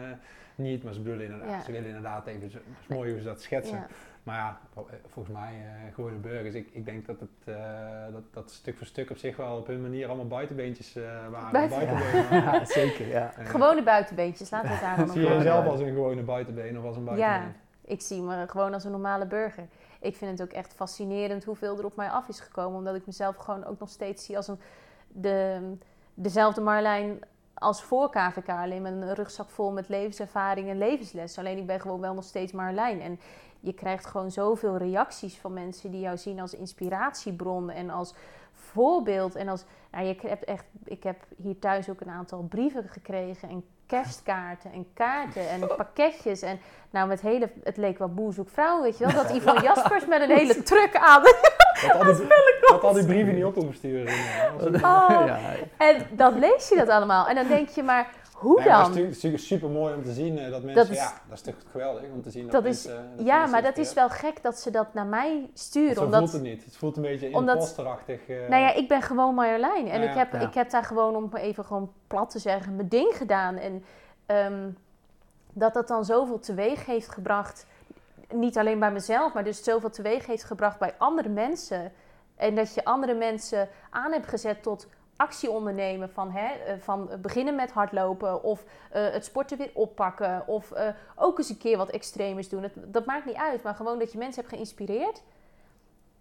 niet, 0.54 0.84
maar 0.84 0.92
ze 0.92 1.00
bedoelen 1.00 1.24
inderdaad, 1.26 1.50
Ja. 1.50 1.60
ze 1.62 1.72
willen 1.72 1.86
inderdaad 1.88 2.26
even, 2.26 2.50
zo- 2.50 2.58
het 2.58 2.76
is 2.80 2.86
mooi 2.96 3.10
hoe 3.10 3.18
ze 3.20 3.26
dat 3.26 3.40
schetsen. 3.42 3.86
Ja. 4.36 4.58
Maar 4.74 4.84
ja, 4.84 4.92
eh, 4.92 4.98
volgens 5.08 5.36
mij 5.36 5.52
eh, 5.52 5.94
gewone 5.94 6.16
burgers. 6.16 6.54
Ik, 6.54 6.68
ik 6.72 6.84
denk 6.84 7.06
dat 7.06 7.20
het 7.20 7.56
eh, 7.56 8.12
dat, 8.12 8.22
dat 8.32 8.50
stuk 8.50 8.76
voor 8.76 8.86
stuk 8.86 9.10
op 9.10 9.16
zich 9.16 9.36
wel 9.36 9.56
op 9.56 9.66
hun 9.66 9.82
manier 9.82 10.06
allemaal 10.06 10.26
buitenbeentjes 10.26 10.96
waren. 11.30 11.52
Buiten-. 11.52 11.96
Ja, 12.30 12.64
zeker, 12.80 13.08
ja. 13.08 13.32
Gewone 13.38 13.82
buitenbeentjes, 13.82 14.50
laten 14.50 14.68
we 14.68 14.74
het 14.74 14.96
daar 14.96 15.08
Zie 15.12 15.20
je 15.20 15.28
jezelf 15.28 15.66
als 15.66 15.80
een 15.80 15.92
gewone 15.92 16.22
buitenbeen 16.22 16.78
of 16.78 16.84
als 16.84 16.96
een 16.96 17.04
buitenbeen? 17.04 17.54
Ik 17.84 18.00
zie 18.00 18.22
me 18.22 18.48
gewoon 18.48 18.74
als 18.74 18.84
een 18.84 18.90
normale 18.90 19.26
burger. 19.26 19.66
Ik 20.00 20.16
vind 20.16 20.38
het 20.38 20.48
ook 20.48 20.54
echt 20.54 20.74
fascinerend 20.74 21.44
hoeveel 21.44 21.78
er 21.78 21.84
op 21.84 21.96
mij 21.96 22.08
af 22.08 22.28
is 22.28 22.40
gekomen. 22.40 22.78
Omdat 22.78 22.94
ik 22.94 23.06
mezelf 23.06 23.36
gewoon 23.36 23.64
ook 23.64 23.78
nog 23.78 23.88
steeds 23.88 24.24
zie 24.24 24.36
als 24.36 24.48
een, 24.48 24.60
de, 25.08 25.60
dezelfde 26.14 26.60
Marlijn 26.60 27.20
als 27.58 27.82
voor 27.82 28.10
KVK. 28.10 28.48
Alleen 28.48 28.82
met 28.82 28.92
een 28.92 29.14
rugzak 29.14 29.50
vol 29.50 29.72
met 29.72 29.88
levenservaring 29.88 30.68
en 30.68 30.78
levensles. 30.78 31.38
Alleen 31.38 31.58
ik 31.58 31.66
ben 31.66 31.80
gewoon 31.80 32.00
wel 32.00 32.14
nog 32.14 32.24
steeds 32.24 32.52
Marlijn. 32.52 33.00
En 33.00 33.20
je 33.60 33.72
krijgt 33.72 34.06
gewoon 34.06 34.30
zoveel 34.30 34.76
reacties 34.76 35.36
van 35.36 35.52
mensen 35.52 35.90
die 35.90 36.00
jou 36.00 36.16
zien 36.16 36.40
als 36.40 36.54
inspiratiebron 36.54 37.70
en 37.70 37.90
als 37.90 38.14
voorbeeld. 38.52 39.34
En 39.34 39.48
als, 39.48 39.64
nou, 39.90 40.04
je 40.04 40.16
hebt 40.20 40.44
echt, 40.44 40.64
ik 40.84 41.02
heb 41.02 41.16
hier 41.36 41.58
thuis 41.58 41.90
ook 41.90 42.00
een 42.00 42.10
aantal 42.10 42.42
brieven 42.42 42.88
gekregen 42.88 43.48
en 43.48 43.64
kerstkaarten 43.86 44.72
en 44.72 44.86
kaarten 44.94 45.48
en 45.48 45.66
pakketjes. 45.76 46.42
En 46.42 46.60
nou, 46.90 47.08
met 47.08 47.20
hele, 47.20 47.50
het 47.62 47.76
leek 47.76 47.98
wel 47.98 48.08
boer 48.08 48.32
zoek 48.32 48.48
vrouw, 48.48 48.82
weet 48.82 48.98
je 48.98 49.04
wel. 49.06 49.14
Dat 49.14 49.30
Ivan 49.36 49.62
Jaspers 49.62 50.06
met 50.06 50.22
een 50.22 50.36
hele 50.36 50.62
truck 50.62 50.96
aan. 50.96 51.22
Dat 51.86 51.94
al 51.94 52.14
die, 52.14 52.26
dat 52.60 52.82
al 52.82 52.92
die 52.92 53.06
brieven 53.06 53.34
niet 53.34 53.44
op 53.44 53.54
hoeven 53.54 53.74
sturen. 53.74 54.14
Oh. 54.82 55.26
En 55.76 56.06
dan 56.10 56.38
lees 56.38 56.68
je 56.68 56.76
dat 56.76 56.88
allemaal. 56.88 57.26
En 57.26 57.34
dan 57.34 57.46
denk 57.46 57.68
je 57.68 57.82
maar, 57.82 58.10
hoe 58.38 58.62
dan? 58.62 58.84
Het 58.84 58.96
is 58.96 59.14
natuurlijk 59.14 59.42
super 59.42 59.70
mooi 59.70 59.94
om 59.94 60.02
te 60.02 60.12
zien 60.12 60.38
uh, 60.38 60.50
dat 60.50 60.62
mensen, 60.62 60.74
dat 60.74 60.88
is, 60.88 60.96
ja, 60.96 61.12
dat 61.28 61.36
is 61.36 61.42
toch 61.42 61.54
geweldig 61.70 62.02
om 62.14 62.22
te 62.22 62.30
zien 62.30 62.42
dat, 62.42 62.52
dat 62.52 62.62
mensen, 62.62 63.12
is, 63.16 63.24
Ja, 63.24 63.46
maar 63.46 63.62
dat 63.62 63.76
is 63.76 63.92
wel 63.92 64.08
gek 64.08 64.42
dat 64.42 64.58
ze 64.58 64.70
dat 64.70 64.94
naar 64.94 65.06
mij 65.06 65.50
sturen. 65.54 66.02
Omdat, 66.02 66.18
voelt 66.18 66.32
het 66.32 66.42
niet. 66.42 66.64
Het 66.64 66.76
voelt 66.76 66.96
een 66.96 67.02
beetje 67.02 67.30
imposterachtig. 67.30 68.28
Uh, 68.28 68.48
nou 68.48 68.62
ja, 68.62 68.74
ik 68.74 68.88
ben 68.88 69.02
gewoon 69.02 69.34
Marjolein. 69.34 69.88
En 69.88 70.00
nou 70.00 70.10
ik, 70.10 70.16
heb, 70.16 70.32
ja. 70.32 70.40
ik 70.40 70.54
heb 70.54 70.70
daar 70.70 70.84
gewoon, 70.84 71.16
om 71.16 71.30
even 71.34 71.64
gewoon 71.64 71.92
plat 72.06 72.30
te 72.30 72.38
zeggen, 72.38 72.76
mijn 72.76 72.88
ding 72.88 73.16
gedaan. 73.16 73.56
En 73.56 73.84
um, 74.26 74.76
dat 75.52 75.74
dat 75.74 75.88
dan 75.88 76.04
zoveel 76.04 76.38
teweeg 76.38 76.86
heeft 76.86 77.08
gebracht, 77.08 77.66
niet 78.32 78.58
alleen 78.58 78.78
bij 78.78 78.92
mezelf, 78.92 79.32
maar 79.34 79.44
dus 79.44 79.64
zoveel 79.64 79.90
teweeg 79.90 80.26
heeft 80.26 80.44
gebracht 80.44 80.78
bij 80.78 80.94
andere 80.98 81.28
mensen. 81.28 81.92
En 82.36 82.54
dat 82.54 82.74
je 82.74 82.84
andere 82.84 83.14
mensen 83.14 83.68
aan 83.90 84.12
hebt 84.12 84.26
gezet 84.26 84.62
tot 84.62 84.86
actie 85.18 85.50
ondernemen 85.50 86.10
van, 86.10 86.30
hè, 86.30 86.46
eh, 86.46 86.74
van 86.80 87.10
beginnen 87.22 87.54
met 87.54 87.70
hardlopen 87.70 88.42
of 88.42 88.64
uh, 88.64 88.66
het 89.10 89.24
sporten 89.24 89.58
weer 89.58 89.70
oppakken 89.74 90.46
of 90.46 90.70
uh, 90.70 90.88
ook 91.16 91.38
eens 91.38 91.48
een 91.48 91.58
keer 91.58 91.76
wat 91.76 91.90
extremes 91.90 92.48
doen. 92.48 92.62
Het, 92.62 92.72
dat 92.84 93.06
maakt 93.06 93.26
niet 93.26 93.34
uit, 93.34 93.62
maar 93.62 93.74
gewoon 93.74 93.98
dat 93.98 94.12
je 94.12 94.18
mensen 94.18 94.42
hebt 94.42 94.54
geïnspireerd. 94.54 95.22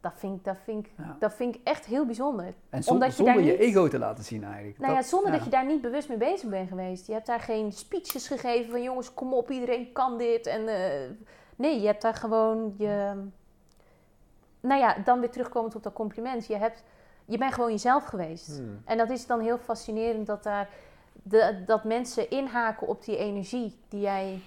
Dat 0.02 0.14
vind, 0.16 0.38
ik, 0.38 0.44
dat, 0.44 0.58
vind 0.64 0.86
ik, 0.86 0.92
ja. 0.98 1.16
dat 1.20 1.34
vind 1.34 1.56
ik 1.56 1.62
echt 1.64 1.86
heel 1.86 2.06
bijzonder. 2.06 2.54
En 2.70 2.88
Omdat 2.88 3.08
je 3.08 3.24
zonder 3.24 3.44
je 3.44 3.58
ego 3.58 3.88
te 3.88 4.00
laten 4.00 4.24
zien 4.24 4.44
eigenlijk. 4.44 4.78
Nou 4.78 4.94
dat, 4.94 5.04
ja, 5.04 5.10
zonder 5.10 5.32
ja. 5.32 5.36
dat 5.36 5.46
je 5.46 5.52
daar 5.52 5.66
niet 5.66 5.82
bewust 5.82 6.10
mee 6.10 6.18
bezig 6.18 6.50
bent 6.50 6.70
geweest. 6.70 7.08
Je 7.08 7.14
hebt 7.14 7.26
daar 7.26 7.40
geen 7.40 7.72
speeches 7.72 8.28
gegeven 8.28 8.72
van 8.72 8.82
jongens, 8.82 9.14
kom 9.14 9.34
op, 9.34 9.52
iedereen 9.52 9.92
kan 9.92 10.18
dit. 10.18 10.46
En, 10.46 10.64
nee, 11.56 11.80
je 11.80 11.88
hebt 11.88 12.02
daar 12.02 12.16
gewoon 12.16 12.76
je... 12.78 13.24
Nou 14.60 14.80
ja, 14.82 14.96
dan 15.04 15.20
weer 15.20 15.30
terugkomend 15.30 15.76
op 15.76 15.84
dat 15.84 15.94
compliment. 15.94 16.48
Je 16.48 16.58
hebt 16.58 16.84
je 17.28 17.38
bent 17.38 17.54
gewoon 17.54 17.72
jezelf 17.72 18.06
geweest. 18.06 18.58
Hmm. 18.58 18.82
En 18.86 18.98
dat 18.98 19.10
is 19.10 19.26
dan 19.26 19.40
heel 19.40 19.58
fascinerend 19.58 20.28
dat, 20.28 20.44
daar 20.44 20.70
de, 21.14 21.64
dat 21.66 21.84
mensen 21.84 22.30
inhaken 22.30 22.88
op 22.88 23.06
die 23.06 23.18
energie 23.18 23.80
die 23.88 24.02
jij 24.02 24.42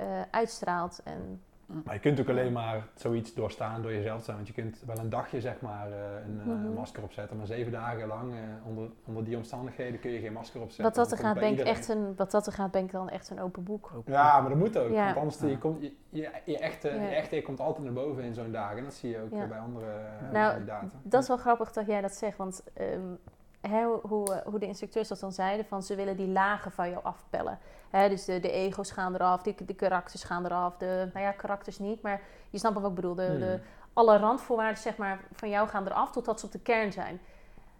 uh, 0.00 0.04
uitstraalt. 0.30 1.00
En 1.04 1.42
maar 1.84 1.94
je 1.94 2.00
kunt 2.00 2.20
ook 2.20 2.28
alleen 2.28 2.52
maar 2.52 2.86
zoiets 2.94 3.34
doorstaan 3.34 3.82
door 3.82 3.92
jezelf 3.92 4.18
te 4.18 4.24
zijn. 4.24 4.36
Want 4.36 4.48
je 4.48 4.54
kunt 4.54 4.82
wel 4.86 4.98
een 4.98 5.10
dagje 5.10 5.40
zeg 5.40 5.60
maar 5.60 5.88
uh, 5.88 5.96
een 6.26 6.36
uh, 6.36 6.44
mm 6.44 6.64
-hmm. 6.64 6.74
masker 6.74 7.02
opzetten. 7.02 7.36
Maar 7.36 7.46
zeven 7.46 7.72
dagen 7.72 8.06
lang 8.06 8.32
uh, 8.32 8.38
onder, 8.64 8.90
onder 9.04 9.24
die 9.24 9.36
omstandigheden 9.36 10.00
kun 10.00 10.10
je 10.10 10.20
geen 10.20 10.32
masker 10.32 10.60
opzetten. 10.60 10.84
Wat 10.84 10.94
dat, 10.94 11.12
er 11.12 11.18
gaat, 11.18 11.38
ben 11.38 11.52
ik 11.52 11.60
echt 11.60 11.88
een, 11.88 12.14
wat 12.16 12.30
dat 12.30 12.46
er 12.46 12.52
gaat, 12.52 12.70
ben 12.70 12.84
ik 12.84 12.90
dan 12.90 13.08
echt 13.08 13.30
een 13.30 13.40
open 13.40 13.64
boek. 13.64 13.92
Open 13.96 14.12
ja, 14.12 14.40
maar 14.40 14.50
dat 14.50 14.58
moet 14.58 14.78
ook. 14.78 14.90
Ja. 14.90 15.04
Want 15.04 15.16
anders 15.16 15.38
ja. 15.38 15.46
je 15.46 15.58
komt, 15.58 15.80
je, 15.80 15.92
je, 16.08 16.30
je, 16.44 16.58
echte, 16.58 16.88
ja. 16.88 17.02
je 17.02 17.14
echte 17.14 17.42
komt 17.42 17.60
altijd 17.60 17.84
naar 17.84 17.94
boven 17.94 18.22
in 18.22 18.34
zo'n 18.34 18.52
dag. 18.52 18.76
En 18.76 18.84
dat 18.84 18.94
zie 18.94 19.10
je 19.10 19.20
ook 19.20 19.48
bij 19.48 19.58
andere 19.58 20.00
nou, 20.32 20.50
kandidaten. 20.50 21.00
Dat 21.02 21.22
is 21.22 21.28
wel 21.28 21.36
grappig 21.36 21.72
dat 21.72 21.86
jij 21.86 22.00
dat 22.00 22.14
zegt. 22.14 22.36
Want 22.36 22.62
um, 22.80 23.18
He, 23.68 23.84
hoe, 24.02 24.42
hoe 24.44 24.58
de 24.58 24.66
instructeurs 24.66 25.08
dat 25.08 25.20
dan 25.20 25.32
zeiden, 25.32 25.66
van 25.66 25.82
ze 25.82 25.94
willen 25.94 26.16
die 26.16 26.28
lagen 26.28 26.72
van 26.72 26.90
jou 26.90 27.04
afpellen. 27.04 27.58
He, 27.90 28.08
dus 28.08 28.24
de, 28.24 28.40
de 28.40 28.50
ego's 28.50 28.90
gaan 28.90 29.14
eraf, 29.14 29.42
de, 29.42 29.54
de 29.64 29.74
karakters 29.74 30.24
gaan 30.24 30.44
eraf, 30.44 30.76
de, 30.76 31.10
nou 31.12 31.26
ja, 31.26 31.32
karakters 31.32 31.78
niet, 31.78 32.02
maar 32.02 32.20
je 32.50 32.58
snapt 32.58 32.74
wat 32.80 32.88
ik 32.90 32.94
bedoel. 32.94 33.14
De, 33.14 33.26
hmm. 33.26 33.38
de, 33.38 33.60
alle 33.92 34.16
randvoorwaarden 34.16 34.82
zeg 34.82 34.96
maar, 34.96 35.20
van 35.32 35.48
jou 35.48 35.68
gaan 35.68 35.86
eraf 35.86 36.10
totdat 36.10 36.40
ze 36.40 36.46
op 36.46 36.52
de 36.52 36.60
kern 36.60 36.92
zijn. 36.92 37.20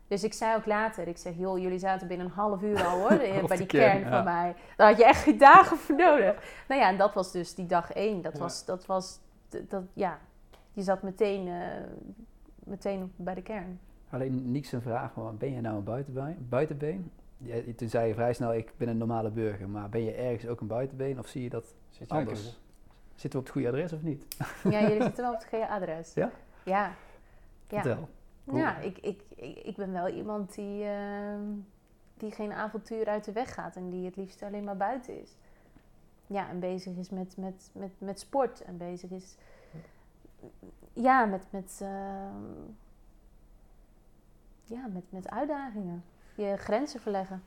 Dus 0.09 0.25
ik 0.25 0.33
zei 0.33 0.57
ook 0.57 0.67
later, 0.67 1.09
ik 1.09 1.19
zeg, 1.19 1.33
joh, 1.37 1.59
jullie 1.59 1.79
zaten 1.79 2.09
binnen 2.09 2.27
een 2.27 2.33
half 2.33 2.63
uur 2.63 2.85
al 2.85 2.99
hoor, 2.99 3.17
bij 3.49 3.57
die 3.57 3.67
kern, 3.67 4.01
kern 4.01 4.11
van 4.11 4.25
mij. 4.25 4.55
Daar 4.77 4.89
had 4.89 4.99
je 4.99 5.05
echt 5.05 5.39
dagen 5.39 5.77
voor 5.77 5.97
nodig. 5.97 6.63
Nou 6.69 6.81
ja, 6.81 6.89
en 6.89 6.97
dat 6.97 7.15
was 7.15 7.33
dus 7.33 7.55
die 7.55 7.67
dag 7.67 7.93
één. 7.93 8.23
Dat 8.23 8.33
ja. 8.33 8.39
was, 8.39 8.65
dat 8.65 8.87
was, 8.87 9.19
dat, 9.69 9.83
ja, 9.93 10.19
je 10.73 10.83
zat 10.83 11.03
meteen, 11.03 11.47
uh, 11.47 11.63
meteen 12.65 13.13
bij 13.17 13.35
de 13.35 13.43
kern. 13.43 13.81
Alleen 14.15 14.51
niks 14.51 14.73
een 14.73 14.83
vraag, 14.83 15.15
maar 15.15 15.35
ben 15.35 15.53
je 15.53 15.61
nou 15.61 15.77
een 15.77 15.85
buitenbeen? 15.85 16.47
buitenbeen? 16.49 17.11
Ja, 17.37 17.55
toen 17.77 17.89
zei 17.89 18.09
je 18.09 18.15
vrij 18.15 18.33
snel, 18.33 18.55
ik 18.55 18.73
ben 18.77 18.89
een 18.89 18.97
normale 18.97 19.31
burger, 19.31 19.69
maar 19.69 19.89
ben 19.89 20.03
je 20.03 20.13
ergens 20.13 20.47
ook 20.47 20.61
een 20.61 20.67
buitenbeen 20.67 21.19
of 21.19 21.27
zie 21.27 21.43
je 21.43 21.49
dat 21.49 21.75
Zit 21.89 22.09
je 22.09 22.15
anders? 22.15 22.61
Zitten 23.15 23.31
we 23.31 23.39
op 23.39 23.45
het 23.45 23.51
goede 23.51 23.69
adres 23.69 23.93
of 23.93 24.03
niet? 24.03 24.27
Ja, 24.65 24.81
jullie 24.81 25.03
zitten 25.03 25.25
wel 25.25 25.33
op 25.33 25.39
het 25.39 25.49
goede 25.49 25.69
adres. 25.69 26.15
Ja? 26.15 26.31
Ja. 26.65 26.93
ja. 27.69 27.83
Vertel. 27.83 28.09
Ja, 28.45 28.79
ik, 28.79 28.99
ik, 28.99 29.23
ik, 29.35 29.59
ik 29.59 29.77
ben 29.77 29.93
wel 29.93 30.09
iemand 30.09 30.55
die, 30.55 30.85
uh, 30.85 31.39
die 32.17 32.31
geen 32.31 32.53
avontuur 32.53 33.07
uit 33.07 33.25
de 33.25 33.33
weg 33.33 33.55
gaat 33.55 33.77
en 33.77 33.91
die 33.91 34.05
het 34.05 34.17
liefst 34.17 34.43
alleen 34.43 34.65
maar 34.65 34.77
buiten 34.77 35.21
is. 35.21 35.37
Ja, 36.27 36.49
en 36.49 36.61
bezig 36.61 36.97
is 36.97 37.11
met, 37.11 37.37
met, 37.37 37.71
met, 37.73 37.93
met 37.99 38.21
sport 38.21 38.63
en 38.63 38.77
bezig 38.77 39.11
is 39.11 39.37
ja, 40.93 41.25
met, 41.25 41.43
met, 41.51 41.81
uh, 41.83 41.89
ja, 44.65 44.87
met, 44.93 45.03
met 45.09 45.31
uitdagingen. 45.31 46.05
Je 46.35 46.57
grenzen 46.57 47.01
verleggen. 47.01 47.43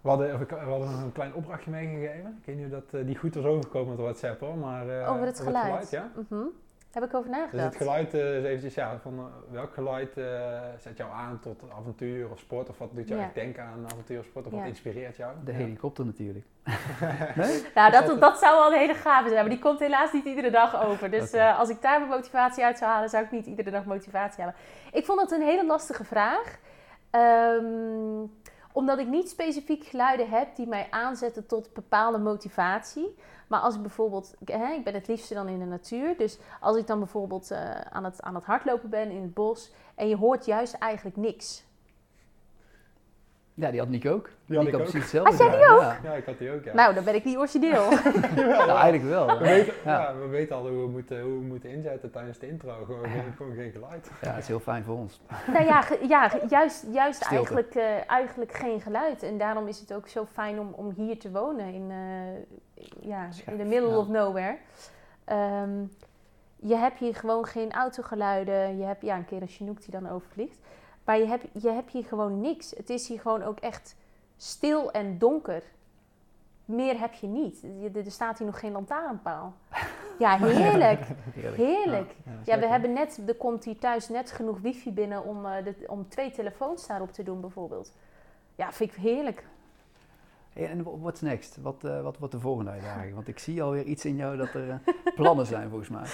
We 0.00 0.08
hadden, 0.08 0.38
we 0.38 0.54
hadden 0.54 0.90
nog 0.90 1.02
een 1.02 1.12
klein 1.12 1.34
opdrachtje 1.34 1.70
meegegeven. 1.70 2.36
Ik 2.40 2.46
weet 2.46 2.56
niet 2.56 2.64
of 2.64 2.70
dat, 2.70 3.00
uh, 3.00 3.06
die 3.06 3.16
goed 3.16 3.34
was 3.34 3.44
overgekomen 3.44 3.88
met 3.88 3.98
WhatsApp 3.98 4.40
hoor, 4.40 4.56
maar... 4.56 4.86
Uh, 4.86 5.10
over 5.12 5.26
het 5.26 5.40
geluid? 5.40 5.78
Het 5.78 5.88
geluid 5.88 5.90
ja. 5.90 6.10
Mm 6.16 6.26
-hmm. 6.28 6.50
Heb 6.94 7.04
ik 7.04 7.14
over 7.14 7.30
nagedacht. 7.30 7.52
Dus 7.52 7.62
het 7.62 7.76
geluid, 7.76 8.14
uh, 8.14 8.36
is 8.36 8.44
eventjes, 8.44 8.74
ja, 8.74 8.98
van 9.02 9.30
welk 9.50 9.74
geluid 9.74 10.12
zet 10.78 10.96
jou 10.96 11.12
aan 11.12 11.38
tot 11.40 11.64
avontuur 11.78 12.30
of 12.30 12.38
sport? 12.38 12.68
Of 12.68 12.78
wat 12.78 12.94
doet 12.94 13.08
jou 13.08 13.20
ja. 13.20 13.30
denken 13.34 13.62
aan 13.62 13.84
avontuur 13.84 14.18
of 14.18 14.24
sport? 14.24 14.46
Of 14.46 14.52
ja. 14.52 14.58
wat 14.58 14.66
inspireert 14.66 15.16
jou? 15.16 15.32
De 15.44 15.52
helikopter 15.52 16.04
natuurlijk. 16.04 16.44
nee? 17.36 17.62
Nou, 17.74 17.90
dat, 17.90 18.20
dat 18.20 18.38
zou 18.38 18.58
wel 18.58 18.72
een 18.72 18.78
hele 18.78 18.94
gave 18.94 19.28
zijn, 19.28 19.40
maar 19.40 19.54
die 19.54 19.58
komt 19.58 19.78
helaas 19.78 20.12
niet 20.12 20.24
iedere 20.24 20.50
dag 20.50 20.84
over. 20.84 21.10
Dus 21.10 21.28
okay. 21.28 21.52
als 21.52 21.68
ik 21.68 21.82
daar 21.82 21.98
mijn 21.98 22.10
motivatie 22.10 22.64
uit 22.64 22.78
zou 22.78 22.90
halen, 22.90 23.08
zou 23.08 23.24
ik 23.24 23.30
niet 23.30 23.46
iedere 23.46 23.70
dag 23.70 23.84
motivatie 23.84 24.42
halen. 24.42 24.58
Ik 24.92 25.04
vond 25.04 25.18
dat 25.18 25.32
een 25.32 25.42
hele 25.42 25.66
lastige 25.66 26.04
vraag. 26.04 26.58
Um, 27.10 28.32
omdat 28.74 28.98
ik 28.98 29.06
niet 29.06 29.28
specifiek 29.28 29.84
geluiden 29.84 30.28
heb 30.28 30.56
die 30.56 30.66
mij 30.66 30.86
aanzetten 30.90 31.46
tot 31.46 31.72
bepaalde 31.72 32.18
motivatie. 32.18 33.14
Maar 33.54 33.62
als 33.62 33.74
ik 33.74 33.82
bijvoorbeeld, 33.82 34.34
hè, 34.44 34.72
ik 34.72 34.84
ben 34.84 34.94
het 34.94 35.08
liefste 35.08 35.34
dan 35.34 35.48
in 35.48 35.58
de 35.58 35.64
natuur. 35.64 36.16
Dus 36.16 36.38
als 36.60 36.76
ik 36.76 36.86
dan 36.86 36.98
bijvoorbeeld 36.98 37.50
uh, 37.50 37.80
aan, 37.80 38.04
het, 38.04 38.22
aan 38.22 38.34
het 38.34 38.44
hardlopen 38.44 38.90
ben 38.90 39.10
in 39.10 39.22
het 39.22 39.34
bos 39.34 39.72
en 39.94 40.08
je 40.08 40.16
hoort 40.16 40.44
juist 40.44 40.74
eigenlijk 40.74 41.16
niks. 41.16 41.64
Ja, 43.56 43.70
die 43.70 43.80
had 43.80 43.88
Nick 43.88 44.06
ook. 44.06 44.30
Die 44.46 44.56
had 44.56 44.64
Nick 44.64 44.74
ik 44.74 44.80
ook. 44.80 44.90
precies 44.90 45.12
Had 45.12 45.38
jij 45.38 45.50
die 45.50 45.68
ook? 45.68 45.80
Ja. 45.80 45.98
ja, 46.02 46.12
ik 46.12 46.24
had 46.24 46.38
die 46.38 46.50
ook, 46.50 46.64
ja. 46.64 46.74
Nou, 46.74 46.94
dan 46.94 47.04
ben 47.04 47.14
ik 47.14 47.24
niet 47.24 47.36
origineel. 47.36 47.90
nou, 48.36 48.70
eigenlijk 48.70 49.04
wel. 49.04 49.26
We 49.38 49.44
weten, 49.44 49.74
ja. 49.84 50.14
we 50.16 50.26
weten 50.26 50.56
al 50.56 50.68
hoe 50.68 50.80
we, 50.80 50.88
moeten, 50.88 51.20
hoe 51.20 51.32
we 51.32 51.44
moeten 51.44 51.70
inzetten 51.70 52.10
tijdens 52.10 52.38
de 52.38 52.48
intro. 52.48 52.84
Gewoon, 52.84 53.08
geen, 53.08 53.32
gewoon 53.36 53.54
geen 53.54 53.70
geluid. 53.70 54.10
Ja, 54.22 54.30
het 54.30 54.42
is 54.42 54.48
heel 54.48 54.60
fijn 54.60 54.84
voor 54.84 54.96
ons. 54.96 55.20
nou 55.52 55.64
ja, 55.64 55.84
ja 56.08 56.30
juist, 56.48 56.86
juist 56.92 57.22
eigenlijk, 57.22 57.74
uh, 57.74 58.10
eigenlijk 58.10 58.52
geen 58.52 58.80
geluid. 58.80 59.22
En 59.22 59.38
daarom 59.38 59.68
is 59.68 59.80
het 59.80 59.92
ook 59.92 60.08
zo 60.08 60.26
fijn 60.32 60.60
om, 60.60 60.72
om 60.72 60.92
hier 60.96 61.18
te 61.18 61.30
wonen. 61.30 61.74
In, 61.74 61.90
uh, 61.90 63.08
ja, 63.08 63.28
in 63.46 63.58
the 63.58 63.64
middle 63.64 63.96
of 63.96 64.08
nowhere. 64.08 64.56
Um, 65.32 65.90
je 66.56 66.76
hebt 66.76 66.98
hier 66.98 67.14
gewoon 67.14 67.46
geen 67.46 67.72
autogeluiden. 67.72 68.78
Je 68.78 68.84
hebt 68.84 69.02
ja, 69.02 69.16
een 69.16 69.24
keer 69.24 69.42
een 69.42 69.48
Chinook 69.48 69.82
die 69.82 70.00
dan 70.00 70.10
overvliegt. 70.10 70.58
Maar 71.04 71.18
je 71.18 71.26
hebt, 71.26 71.62
je 71.62 71.70
hebt 71.70 71.90
hier 71.90 72.04
gewoon 72.04 72.40
niks. 72.40 72.70
Het 72.70 72.90
is 72.90 73.08
hier 73.08 73.20
gewoon 73.20 73.42
ook 73.42 73.58
echt 73.58 73.96
stil 74.36 74.92
en 74.92 75.18
donker. 75.18 75.62
Meer 76.64 77.00
heb 77.00 77.12
je 77.12 77.26
niet. 77.26 77.64
Er 77.94 78.10
staat 78.10 78.38
hier 78.38 78.46
nog 78.46 78.58
geen 78.58 78.72
lantaarnpaal. 78.72 79.54
Ja, 80.18 80.38
heerlijk. 80.38 81.00
Heerlijk. 81.64 82.14
Ja, 82.24 82.32
ja, 82.44 82.58
we 82.58 82.66
hebben 82.66 82.92
net, 82.92 83.20
er 83.26 83.34
komt 83.34 83.64
hier 83.64 83.78
thuis 83.78 84.08
net 84.08 84.30
genoeg 84.30 84.60
wifi 84.60 84.92
binnen 84.92 85.24
om, 85.24 85.46
uh, 85.46 85.52
de, 85.64 85.74
om 85.86 86.08
twee 86.08 86.30
telefoons 86.30 86.86
daarop 86.86 87.12
te 87.12 87.22
doen 87.22 87.40
bijvoorbeeld. 87.40 87.92
Ja, 88.54 88.72
vind 88.72 88.90
ik 88.90 88.96
heerlijk. 88.96 89.44
Hey, 90.52 90.68
en 90.68 91.00
what's 91.00 91.20
next? 91.20 91.56
Wat, 91.62 91.84
uh, 91.84 92.02
wat 92.02 92.18
wordt 92.18 92.34
de 92.34 92.40
volgende 92.40 92.70
uitdaging? 92.70 93.14
Want 93.14 93.28
ik 93.28 93.38
zie 93.38 93.62
alweer 93.62 93.84
iets 93.84 94.04
in 94.04 94.16
jou 94.16 94.36
dat 94.36 94.54
er 94.54 94.68
uh, 94.68 94.74
plannen 95.14 95.46
zijn 95.46 95.68
volgens 95.68 95.88
mij. 95.88 96.06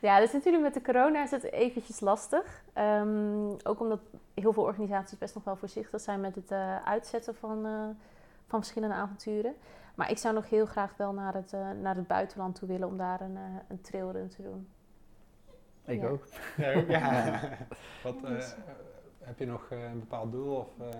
Ja, 0.00 0.20
dus 0.20 0.32
natuurlijk 0.32 0.62
met 0.64 0.74
de 0.74 0.82
corona 0.82 1.22
is 1.22 1.30
het 1.30 1.42
eventjes 1.42 2.00
lastig. 2.00 2.62
Um, 2.78 3.56
ook 3.64 3.80
omdat 3.80 4.00
heel 4.34 4.52
veel 4.52 4.62
organisaties 4.62 5.18
best 5.18 5.34
nog 5.34 5.44
wel 5.44 5.56
voorzichtig 5.56 6.00
zijn 6.00 6.20
met 6.20 6.34
het 6.34 6.50
uh, 6.50 6.76
uitzetten 6.84 7.34
van, 7.34 7.66
uh, 7.66 7.72
van 8.46 8.58
verschillende 8.58 8.94
avonturen. 8.94 9.54
Maar 9.94 10.10
ik 10.10 10.18
zou 10.18 10.34
nog 10.34 10.48
heel 10.48 10.66
graag 10.66 10.96
wel 10.96 11.12
naar 11.12 11.34
het, 11.34 11.52
eh, 11.52 11.70
naar 11.80 11.96
het 11.96 12.06
buitenland 12.06 12.54
toe 12.54 12.68
willen 12.68 12.88
om 12.88 12.96
daar 12.96 13.20
een, 13.20 13.34
uh, 13.36 13.40
een 13.68 13.80
trailrun 13.80 14.28
te 14.28 14.42
doen. 14.42 14.68
Ik 15.84 16.00
Ja. 16.00 16.08
ook. 16.08 16.24
Ja, 16.56 16.72
ook, 16.74 16.88
ja. 16.88 17.40
Wat, 18.02 18.14
eh, 18.24 18.46
heb 19.18 19.38
je 19.38 19.46
nog 19.46 19.66
eh, 19.70 19.82
een 19.82 19.98
bepaald 19.98 20.32
doel 20.32 20.56
of 20.56 20.68
eh, 20.80 20.98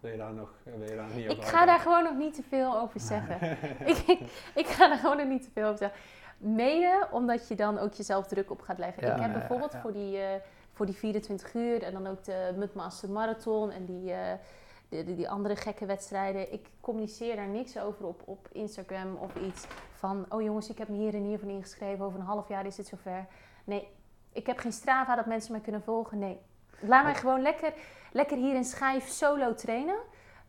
wil, 0.00 0.10
je 0.10 0.16
daar 0.16 0.32
nog, 0.32 0.50
wil 0.64 0.88
je 0.88 0.96
daar 0.96 1.08
niet 1.14 1.28
over 1.28 1.42
Ik 1.42 1.44
ga 1.48 1.64
daar 1.66 1.78
gewoon 1.78 2.04
nog 2.04 2.16
niet 2.16 2.34
te 2.34 2.42
veel 2.42 2.78
over 2.78 3.00
zeggen. 3.00 3.50
ik, 3.92 3.98
ik, 3.98 4.20
ik 4.54 4.66
ga 4.66 4.88
daar 4.88 4.98
gewoon 4.98 5.16
nog 5.16 5.26
niet 5.28 5.42
te 5.42 5.50
veel 5.52 5.64
over 5.66 5.78
zeggen. 5.78 6.00
Mede 6.42 7.08
omdat 7.10 7.48
je 7.48 7.54
dan 7.54 7.78
ook 7.78 7.92
jezelf 7.92 8.26
druk 8.26 8.50
op 8.50 8.60
gaat 8.60 8.78
leggen. 8.78 9.06
Ja, 9.06 9.14
ik 9.14 9.20
heb 9.20 9.32
ja, 9.32 9.38
bijvoorbeeld 9.38 9.72
ja. 9.72 9.80
Voor, 9.80 9.92
die, 9.92 10.18
eh, 10.18 10.40
voor 10.72 10.86
die 10.86 10.94
24 10.94 11.54
uur 11.54 11.82
en 11.82 11.92
dan 11.92 12.06
ook 12.06 12.24
de 12.24 12.54
Mudmaster 12.56 13.10
Marathon 13.10 13.70
en 13.70 13.84
die, 13.84 14.12
eh, 14.12 15.06
die, 15.06 15.30
andere 15.30 15.56
gekke 15.56 15.86
wedstrijden. 15.86 16.52
Ik 16.52 16.66
communiceer 16.80 17.36
daar 17.36 17.48
niks 17.48 17.78
over 17.78 18.06
op, 18.06 18.22
op 18.24 18.48
Instagram 18.52 19.16
of 19.16 19.34
iets 19.36 19.66
van... 19.94 20.26
Oh 20.28 20.42
jongens, 20.42 20.70
ik 20.70 20.78
heb 20.78 20.88
me 20.88 20.96
hier 20.96 21.14
en 21.14 21.22
hier 21.22 21.38
van 21.38 21.48
ingeschreven. 21.48 22.04
Over 22.04 22.18
een 22.20 22.26
half 22.26 22.48
jaar 22.48 22.66
is 22.66 22.76
het 22.76 22.86
zover. 22.86 23.26
Nee, 23.64 23.88
ik 24.32 24.46
heb 24.46 24.58
geen 24.58 24.72
Strava 24.72 25.16
dat 25.16 25.26
mensen 25.26 25.52
mij 25.52 25.60
kunnen 25.60 25.82
volgen. 25.82 26.18
Nee, 26.18 26.40
laat 26.80 27.04
mij 27.04 27.14
gewoon 27.14 27.42
lekker, 27.42 27.72
lekker 28.12 28.36
hier 28.36 28.54
in 28.54 28.64
Schijf 28.64 29.08
solo 29.08 29.54
trainen. 29.54 29.98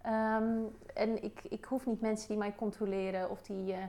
Ehm, 0.02 0.60
en 0.94 1.24
ik, 1.24 1.41
ik 1.49 1.65
hoef 1.65 1.86
niet 1.86 2.02
mensen 2.02 2.28
die 2.28 2.38
mij 2.38 2.56
controleren 2.56 3.30
of 3.30 3.41
die 3.41 3.74
eh, 3.74 3.84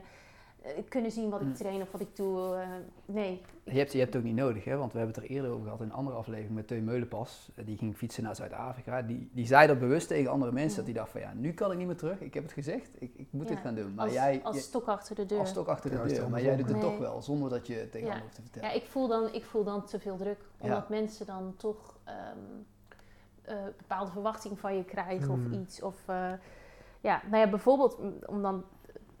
kunnen 0.89 1.11
zien 1.11 1.29
wat 1.29 1.41
ik 1.41 1.47
Mm. 1.47 1.53
train 1.53 1.81
of 1.81 1.91
wat 1.91 2.01
ik 2.01 2.15
doe. 2.15 2.55
eh, 2.55 2.67
nee. 3.05 3.41
Je 3.63 3.77
hebt, 3.77 3.91
je 3.91 3.97
hebt 3.99 4.13
het 4.13 4.21
ook 4.21 4.27
niet 4.27 4.37
nodig, 4.37 4.63
hè? 4.63 4.77
want 4.77 4.91
we 4.91 4.97
hebben 4.97 5.15
het 5.15 5.23
er 5.25 5.29
eerder 5.31 5.51
over 5.51 5.63
gehad 5.63 5.79
in 5.79 5.85
een 5.85 5.91
andere 5.93 6.17
aflevering 6.17 6.55
met 6.55 6.67
Teun 6.67 6.83
Meulenpas. 6.83 7.49
Eh, 7.55 7.65
Die 7.65 7.77
ging 7.77 7.95
fietsen 7.97 8.23
naar 8.23 8.35
Zuid-Afrika. 8.35 9.01
Die, 9.01 9.29
die 9.33 9.45
zei 9.45 9.67
dat 9.67 9.79
bewust 9.79 10.07
tegen 10.07 10.31
andere 10.31 10.51
mensen, 10.51 10.69
Ja. 10.69 10.75
dat 10.75 10.85
hij 10.85 10.93
dacht 10.93 11.09
van 11.11 11.21
ja, 11.21 11.33
nu 11.33 11.53
kan 11.53 11.71
ik 11.71 11.77
niet 11.77 11.87
meer 11.87 11.95
terug. 11.97 12.19
Ik 12.21 12.33
heb 12.33 12.43
het 12.43 12.51
gezegd, 12.51 12.89
ik, 12.99 13.11
ik 13.15 13.27
moet 13.29 13.47
Ja, 13.47 13.53
dit 13.53 13.59
gaan 13.63 13.75
doen. 13.75 13.93
Maar 13.93 14.05
Als, 14.05 14.13
jij, 14.13 14.41
als 14.43 14.61
stok 14.61 14.87
achter 14.87 15.15
de 15.15 15.25
deur. 15.25 15.39
als 15.39 15.49
stok 15.49 15.67
achter 15.67 15.89
de 15.89 16.13
deur, 16.13 16.29
maar 16.29 16.41
jij 16.41 16.55
doet 16.55 16.67
het 16.67 16.75
Nee. 16.77 16.85
toch 16.85 16.97
wel, 16.97 17.21
zonder 17.21 17.49
dat 17.49 17.67
je 17.67 17.73
het 17.73 17.91
tegen 17.91 18.07
Ja. 18.07 18.13
anderen 18.13 18.21
hoeft 18.23 18.35
te 18.35 18.41
vertellen. 18.41 18.69
Ja, 18.69 18.75
ik 18.75 18.85
voel, 18.85 19.07
dan, 19.07 19.33
ik 19.33 19.45
voel 19.45 19.63
dan 19.63 19.85
te 19.85 19.99
veel 19.99 20.17
druk. 20.17 20.39
Ja. 20.57 20.65
Omdat 20.65 20.89
mensen 20.89 21.25
dan 21.25 21.53
toch 21.57 21.95
ehm, 22.03 22.17
eh, 23.41 23.55
bepaalde 23.77 24.11
verwachtingen 24.11 24.57
van 24.57 24.75
je 24.75 24.83
krijgen 24.83 25.27
Hmm. 25.33 25.45
of 25.45 25.59
iets. 25.61 25.81
Of, 25.81 25.95
eh, 26.05 26.31
ja, 27.01 27.21
nou 27.29 27.37
ja, 27.43 27.49
bijvoorbeeld 27.49 27.99
mm, 27.99 28.13
om 28.25 28.41
dan 28.41 28.63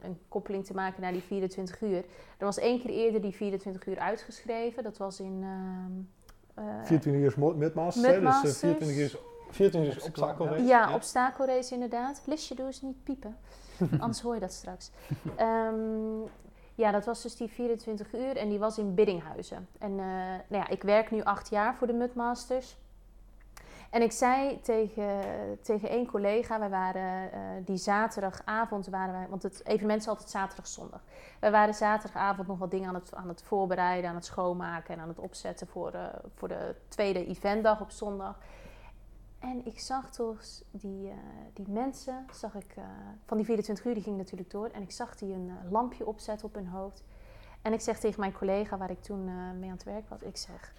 een 0.05 0.19
koppeling 0.27 0.65
te 0.65 0.73
maken 0.73 1.01
naar 1.01 1.11
die 1.11 1.21
24 1.21 1.81
uur. 1.81 1.97
Er 2.37 2.45
was 2.45 2.57
één 2.57 2.79
keer 2.81 2.89
eerder 2.89 3.21
die 3.21 3.31
24 3.35 3.85
uur 3.87 3.99
uitgeschreven. 3.99 4.83
Dat 4.83 4.97
was 4.97 5.19
in... 5.19 5.39
ehm, 5.43 6.65
eh, 6.67 6.85
24 6.85 7.21
uur 7.21 7.25
is 7.27 7.35
mo- 7.35 7.53
midmasters, 7.55 8.05
hè, 8.05 8.11
dus 8.11 8.17
eh, 8.17 8.23
Midmasters. 8.23 8.59
24 8.59 8.97
uur 8.97 9.03
is, 9.05 9.15
24 9.49 9.91
uur 9.95 10.01
is 10.01 10.07
obstakelrace. 10.07 10.63
Ja, 10.63 10.93
obstakelrace 10.93 11.73
inderdaad. 11.73 12.21
Lisje, 12.25 12.55
doe 12.55 12.65
eens 12.65 12.81
niet 12.81 13.03
piepen. 13.03 13.37
Anders 13.99 14.21
hoor 14.21 14.33
je 14.33 14.39
dat 14.39 14.53
straks. 14.53 14.91
Ehm, 15.35 16.21
ja, 16.75 16.91
dat 16.91 17.05
was 17.05 17.21
dus 17.21 17.35
die 17.35 17.47
24 17.47 18.13
uur 18.13 18.37
en 18.37 18.49
die 18.49 18.59
was 18.59 18.77
in 18.77 18.93
Biddinghuizen. 18.93 19.67
En 19.79 19.91
eh, 19.91 20.05
nou 20.47 20.63
ja, 20.63 20.67
ik 20.67 20.83
werk 20.83 21.11
nu 21.11 21.21
acht 21.23 21.49
jaar 21.49 21.75
voor 21.75 21.87
de 21.87 21.93
Mudmasters. 21.93 22.77
En 23.89 24.01
ik 24.01 24.11
zei 24.11 24.61
tegen, 24.61 25.19
tegen 25.61 25.89
één 25.89 26.05
collega, 26.07 26.59
wij 26.59 26.69
waren 26.69 27.31
eh, 27.31 27.39
die 27.65 27.77
zaterdagavond, 27.77 28.87
waren 28.87 29.13
wij, 29.13 29.27
want 29.29 29.43
het 29.43 29.65
evenement 29.65 30.01
is 30.01 30.07
altijd 30.07 30.29
zaterdag, 30.29 30.67
zondag. 30.67 31.03
Wij 31.39 31.51
waren 31.51 31.73
zaterdagavond 31.73 32.47
nog 32.47 32.57
wat 32.57 32.71
dingen 32.71 32.87
aan 32.87 32.95
het, 32.95 33.13
aan 33.13 33.27
het 33.27 33.43
voorbereiden, 33.43 34.09
aan 34.09 34.15
het 34.15 34.25
schoonmaken 34.25 34.93
en 34.93 34.99
aan 34.99 35.07
het 35.07 35.19
opzetten 35.19 35.67
voor, 35.67 35.91
eh, 35.91 36.05
voor 36.35 36.47
de 36.47 36.75
tweede 36.87 37.25
eventdag 37.25 37.81
op 37.81 37.91
zondag. 37.91 38.39
En 39.39 39.65
ik 39.65 39.79
zag 39.79 40.11
toch 40.11 40.39
die, 40.71 41.09
eh, 41.09 41.15
die 41.53 41.69
mensen, 41.69 42.25
zag 42.33 42.55
ik, 42.55 42.75
van 43.25 43.37
die 43.37 43.45
24 43.45 43.85
uur, 43.85 43.93
die 43.93 44.03
ging 44.03 44.17
natuurlijk 44.17 44.51
door. 44.51 44.69
En 44.69 44.81
ik 44.81 44.91
zag 44.91 45.15
die 45.15 45.33
een 45.33 45.51
lampje 45.69 46.05
opzetten 46.05 46.47
op 46.47 46.55
hun 46.55 46.67
hoofd. 46.67 47.03
En 47.61 47.73
ik 47.73 47.81
zeg 47.81 47.99
tegen 47.99 48.19
mijn 48.19 48.33
collega, 48.33 48.77
waar 48.77 48.89
ik 48.89 49.01
toen 49.01 49.23
mee 49.59 49.69
aan 49.69 49.75
het 49.75 49.83
werk 49.83 50.09
was, 50.09 50.21
ik 50.21 50.37
zeg, 50.37 50.73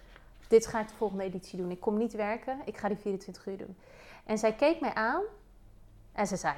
dit 0.47 0.67
ga 0.67 0.81
ik 0.81 0.87
de 0.87 0.93
volgende 0.93 1.23
editie 1.23 1.57
doen. 1.59 1.71
Ik 1.71 1.79
kom 1.79 1.97
niet 1.97 2.13
werken, 2.13 2.59
ik 2.65 2.77
ga 2.77 2.87
die 2.87 2.97
24 2.97 3.45
uur 3.45 3.57
doen. 3.57 3.77
En 4.25 4.37
zij 4.37 4.53
keek 4.53 4.79
mij 4.79 4.93
aan 4.93 5.21
en 6.11 6.27
ze 6.27 6.35
zei, 6.35 6.55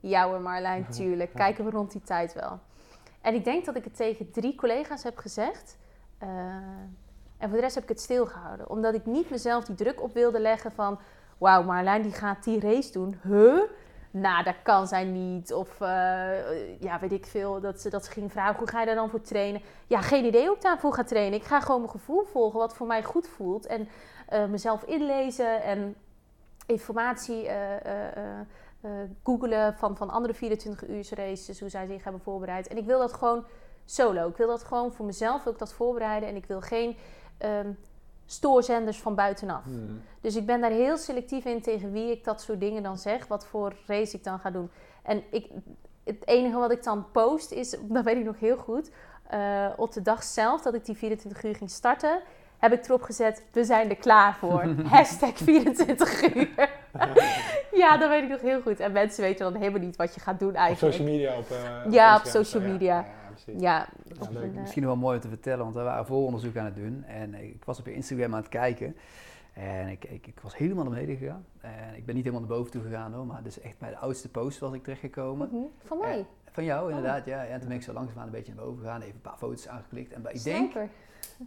ja 0.00 0.26
hoor 0.28 0.40
Marlijn, 0.40 0.88
tuurlijk, 0.98 1.34
kijken 1.34 1.64
we 1.64 1.70
rond 1.70 1.92
die 1.92 2.02
tijd 2.02 2.32
wel. 2.32 2.58
En 3.20 3.34
ik 3.34 3.44
denk 3.44 3.64
dat 3.64 3.76
ik 3.76 3.84
het 3.84 3.96
tegen 3.96 4.30
drie 4.30 4.54
collega's 4.54 5.02
heb 5.02 5.16
gezegd. 5.18 5.78
eh, 6.18 6.28
en 7.38 7.48
voor 7.48 7.56
de 7.56 7.62
rest 7.62 7.74
heb 7.74 7.82
ik 7.82 7.88
het 7.88 8.00
stilgehouden. 8.00 8.70
Omdat 8.70 8.94
ik 8.94 9.06
niet 9.06 9.30
mezelf 9.30 9.64
die 9.64 9.74
druk 9.74 10.02
op 10.02 10.14
wilde 10.14 10.40
leggen 10.40 10.72
van... 10.72 10.98
Wauw, 11.38 11.62
Marlijn 11.62 12.02
die 12.02 12.12
gaat 12.12 12.44
die 12.44 12.60
race 12.60 12.92
doen. 12.92 13.20
Huh? 13.22 13.60
Nou, 14.20 14.44
dat 14.44 14.54
kan 14.62 14.86
zij 14.86 15.04
niet. 15.04 15.52
Of 15.52 15.80
eh, 15.80 16.80
ja, 16.80 16.98
weet 17.00 17.12
ik 17.12 17.26
veel. 17.26 17.60
Dat 17.60 17.80
ze, 17.80 17.90
dat 17.90 18.04
ze 18.04 18.10
ging 18.10 18.32
vragen, 18.32 18.58
hoe 18.58 18.68
ga 18.68 18.80
je 18.80 18.86
daar 18.86 18.94
dan 18.94 19.10
voor 19.10 19.20
trainen? 19.20 19.62
Ja, 19.86 20.00
geen 20.00 20.24
idee 20.24 20.46
hoe 20.46 20.56
ik 20.56 20.62
daarvoor 20.62 20.92
ga 20.92 21.04
trainen. 21.04 21.38
Ik 21.38 21.44
ga 21.44 21.60
gewoon 21.60 21.80
mijn 21.80 21.92
gevoel 21.92 22.24
volgen, 22.24 22.58
wat 22.58 22.74
voor 22.74 22.86
mij 22.86 23.02
goed 23.02 23.28
voelt. 23.28 23.66
En 23.66 23.88
eh, 24.28 24.44
mezelf 24.44 24.82
inlezen 24.82 25.62
en 25.62 25.96
informatie 26.66 27.48
eh 27.48 28.40
googelen 29.22 29.74
van, 29.74 29.96
van 29.96 30.10
andere 30.10 30.34
24 30.34 30.88
uur 30.88 31.08
races. 31.14 31.60
Hoe 31.60 31.68
zij 31.68 31.86
zich 31.86 32.04
hebben 32.04 32.22
voorbereid. 32.22 32.68
En 32.68 32.76
ik 32.76 32.84
wil 32.84 32.98
dat 32.98 33.12
gewoon 33.12 33.44
solo. 33.84 34.28
Ik 34.28 34.36
wil 34.36 34.46
dat 34.48 34.64
gewoon 34.64 34.92
voor 34.92 35.06
mezelf 35.06 35.46
ik 35.46 35.58
dat 35.58 35.72
voorbereiden. 35.72 36.28
En 36.28 36.36
ik 36.36 36.46
wil 36.46 36.60
geen 36.60 36.96
ehm, 37.38 37.70
stoorzenders 38.30 38.98
van 39.00 39.14
buitenaf. 39.14 39.64
Hmm. 39.64 40.02
Dus 40.20 40.36
ik 40.36 40.46
ben 40.46 40.60
daar 40.60 40.70
heel 40.70 40.96
selectief 40.96 41.44
in 41.44 41.60
tegen 41.62 41.92
wie 41.92 42.10
ik 42.10 42.24
dat 42.24 42.40
soort 42.40 42.60
dingen 42.60 42.82
dan 42.82 42.98
zeg. 42.98 43.26
Wat 43.26 43.46
voor 43.46 43.72
race 43.86 44.16
ik 44.16 44.24
dan 44.24 44.38
ga 44.38 44.50
doen. 44.50 44.70
En 45.02 45.22
ik, 45.30 45.46
het 46.04 46.26
enige 46.26 46.56
wat 46.58 46.70
ik 46.72 46.82
dan 46.82 47.10
post 47.12 47.50
is, 47.52 47.76
dat 47.82 48.04
weet 48.04 48.16
ik 48.16 48.24
nog 48.24 48.38
heel 48.40 48.56
goed. 48.56 48.90
eh, 49.28 49.66
op 49.76 49.92
de 49.92 50.02
dag 50.02 50.22
zelf 50.22 50.62
dat 50.62 50.74
ik 50.74 50.84
die 50.84 50.96
24 50.96 51.44
uur 51.44 51.54
ging 51.54 51.70
starten, 51.70 52.20
heb 52.58 52.72
ik 52.72 52.84
erop 52.84 53.02
gezet: 53.02 53.42
we 53.52 53.64
zijn 53.64 53.88
er 53.90 53.96
klaar 53.96 54.34
voor. 54.36 54.64
Hashtag 54.90 55.36
24 55.36 56.34
uur. 56.34 56.70
ja, 57.82 57.96
dat 57.96 58.08
weet 58.08 58.22
ik 58.22 58.28
nog 58.28 58.40
heel 58.40 58.60
goed. 58.60 58.80
En 58.80 58.92
mensen 58.92 59.22
weten 59.22 59.52
dan 59.52 59.60
helemaal 59.60 59.80
niet 59.80 59.96
wat 59.96 60.14
je 60.14 60.20
gaat 60.20 60.38
doen 60.38 60.48
Op 60.48 60.54
eigenlijk. 60.54 60.94
social 60.94 61.12
media. 61.14 61.36
Op, 61.36 61.50
eh, 61.50 61.86
op 61.86 61.92
Ja, 61.92 62.16
op 62.16 62.24
social 62.24 62.62
media. 62.62 62.94
Ja, 62.96 63.00
ja, 63.00 63.17
precies. 63.52 63.62
Ja, 63.62 63.88
Ja, 64.04 64.14
op 64.26 64.32
leuk. 64.32 64.54
Misschien 64.54 64.84
wel 64.84 64.96
mooi 64.96 65.14
om 65.16 65.22
te 65.22 65.28
vertellen, 65.28 65.64
want 65.64 65.74
we 65.76 65.82
waren 65.82 66.06
vooronderzoek 66.06 66.56
aan 66.56 66.64
het 66.64 66.76
doen. 66.76 67.04
En 67.04 67.34
ik 67.34 67.64
was 67.64 67.78
op 67.78 67.86
je 67.86 67.94
Instagram 67.94 68.34
aan 68.34 68.40
het 68.40 68.48
kijken. 68.48 68.96
En 69.52 69.88
ik, 69.88 70.04
ik, 70.04 70.26
ik 70.26 70.40
was 70.40 70.56
helemaal 70.56 70.84
naar 70.84 70.92
beneden 70.94 71.16
gegaan. 71.16 71.44
En 71.60 71.96
ik 71.96 72.06
ben 72.06 72.14
niet 72.14 72.24
helemaal 72.24 72.48
naar 72.48 72.56
boven 72.56 72.72
toe 72.72 72.82
gegaan 72.82 73.12
hoor, 73.12 73.26
maar 73.26 73.42
dus 73.42 73.60
echt 73.60 73.78
bij 73.78 73.90
de 73.90 73.96
oudste 73.96 74.28
post 74.28 74.58
was 74.58 74.72
ik 74.72 74.82
terechtgekomen. 74.82 75.48
mhm. 75.52 75.62
Van 75.84 75.98
mij. 75.98 76.26
Van 76.50 76.64
jou 76.64 76.88
inderdaad, 76.88 77.24
ja. 77.26 77.44
En 77.44 77.58
toen 77.58 77.68
ben 77.68 77.76
ik 77.76 77.82
zo 77.82 77.92
langzaamaan 77.92 78.26
een 78.26 78.32
beetje 78.32 78.54
naar 78.54 78.64
boven 78.64 78.80
gegaan, 78.82 79.00
even 79.00 79.14
een 79.14 79.20
paar 79.20 79.36
foto's 79.36 79.68
aangeklikt. 79.68 80.12
En 80.12 80.22
bij, 80.22 80.32
ik 80.32 80.42
denk, 80.42 80.70
Sniper. 80.70 80.88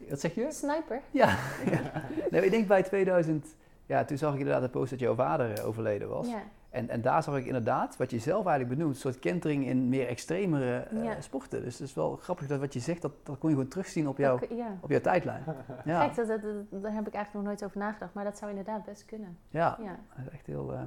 wat 0.10 0.20
zeg 0.20 0.36
je? 0.36 0.48
Sniper. 0.52 1.02
Ja, 1.12 1.38
ja. 1.72 1.82
Nee, 2.32 2.46
ik 2.46 2.52
denk 2.52 2.68
bij 2.68 2.84
2000, 2.84 3.56
ja, 3.86 4.06
toen 4.06 4.18
zag 4.18 4.34
ik 4.34 4.40
inderdaad 4.40 4.62
de 4.64 4.70
post 4.70 4.90
dat 4.90 5.00
jouw 5.00 5.16
vader 5.16 5.54
eh, 5.54 5.68
overleden 5.68 6.10
was. 6.10 6.28
Ja. 6.28 6.42
En, 6.72 6.90
en 6.90 7.02
daar 7.02 7.24
zag 7.24 7.38
ik 7.38 7.46
inderdaad, 7.46 7.98
wat 7.98 8.12
je 8.12 8.20
zelf 8.20 8.46
eigenlijk 8.46 8.78
benoemt, 8.78 8.96
een 8.96 9.02
soort 9.02 9.20
kentering 9.20 9.66
in 9.68 9.90
meer 9.90 10.08
extremere 10.08 10.78
eh, 10.80 11.04
Ja. 11.04 11.22
sporten. 11.22 11.64
Dus 11.64 11.80
het 11.80 11.88
is 11.88 11.94
wel 11.94 12.16
grappig 12.16 12.48
dat 12.48 12.60
wat 12.60 12.74
je 12.74 12.80
zegt, 12.80 13.02
dat, 13.02 13.12
dat 13.24 13.38
kon 13.38 13.50
je 13.50 13.56
gewoon 13.56 13.70
terugzien 13.72 14.08
op, 14.08 14.18
jouw 14.18 14.40
Dat- 14.40 14.50
ja. 14.50 14.78
op 14.82 14.90
jouw 14.90 15.02
tijdlijn. 15.02 15.44
Ja, 15.86 16.00
Kijk, 16.00 16.16
dat, 16.16 16.28
dat, 16.28 16.42
dat- 16.42 16.82
daar 16.82 16.94
heb 16.94 17.08
ik 17.08 17.14
eigenlijk 17.14 17.34
nog 17.34 17.44
nooit 17.44 17.64
over 17.64 17.78
nagedacht, 17.78 18.14
maar 18.14 18.24
dat 18.24 18.38
zou 18.38 18.50
inderdaad 18.50 18.84
best 18.86 19.06
kunnen. 19.06 19.38
ja, 19.50 19.78
Ja. 19.82 20.00
dat 20.16 20.26
is 20.26 20.32
echt 20.32 20.46
heel... 20.46 20.74
eh, 20.74 20.82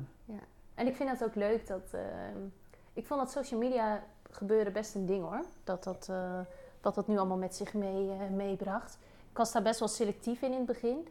En 0.75 0.87
ik 0.87 0.97
vind 0.97 1.11
het 1.11 1.25
ook 1.25 1.35
leuk 1.35 1.67
dat. 1.67 1.83
ehm, 1.93 2.39
ik 2.93 3.07
vond 3.07 3.21
dat 3.21 3.31
social 3.31 3.61
media 3.61 4.03
gebeuren 4.31 4.73
best 4.73 4.95
een 4.95 5.07
ding 5.07 5.23
hoor. 5.25 5.45
Dat 5.65 5.85
dat, 5.85 6.07
eh, 6.11 6.39
dat, 6.81 6.95
dat 6.95 7.09
nu 7.09 7.17
allemaal 7.19 7.37
met 7.39 7.55
zich 7.55 7.75
mee, 7.75 8.11
eh, 8.11 8.31
meebracht. 8.37 8.99
Ik 9.31 9.37
was 9.37 9.53
daar 9.53 9.63
best 9.63 9.79
wel 9.79 9.89
selectief 9.89 10.43
in 10.43 10.51
in 10.53 10.57
het 10.59 10.67
begin. 10.67 11.09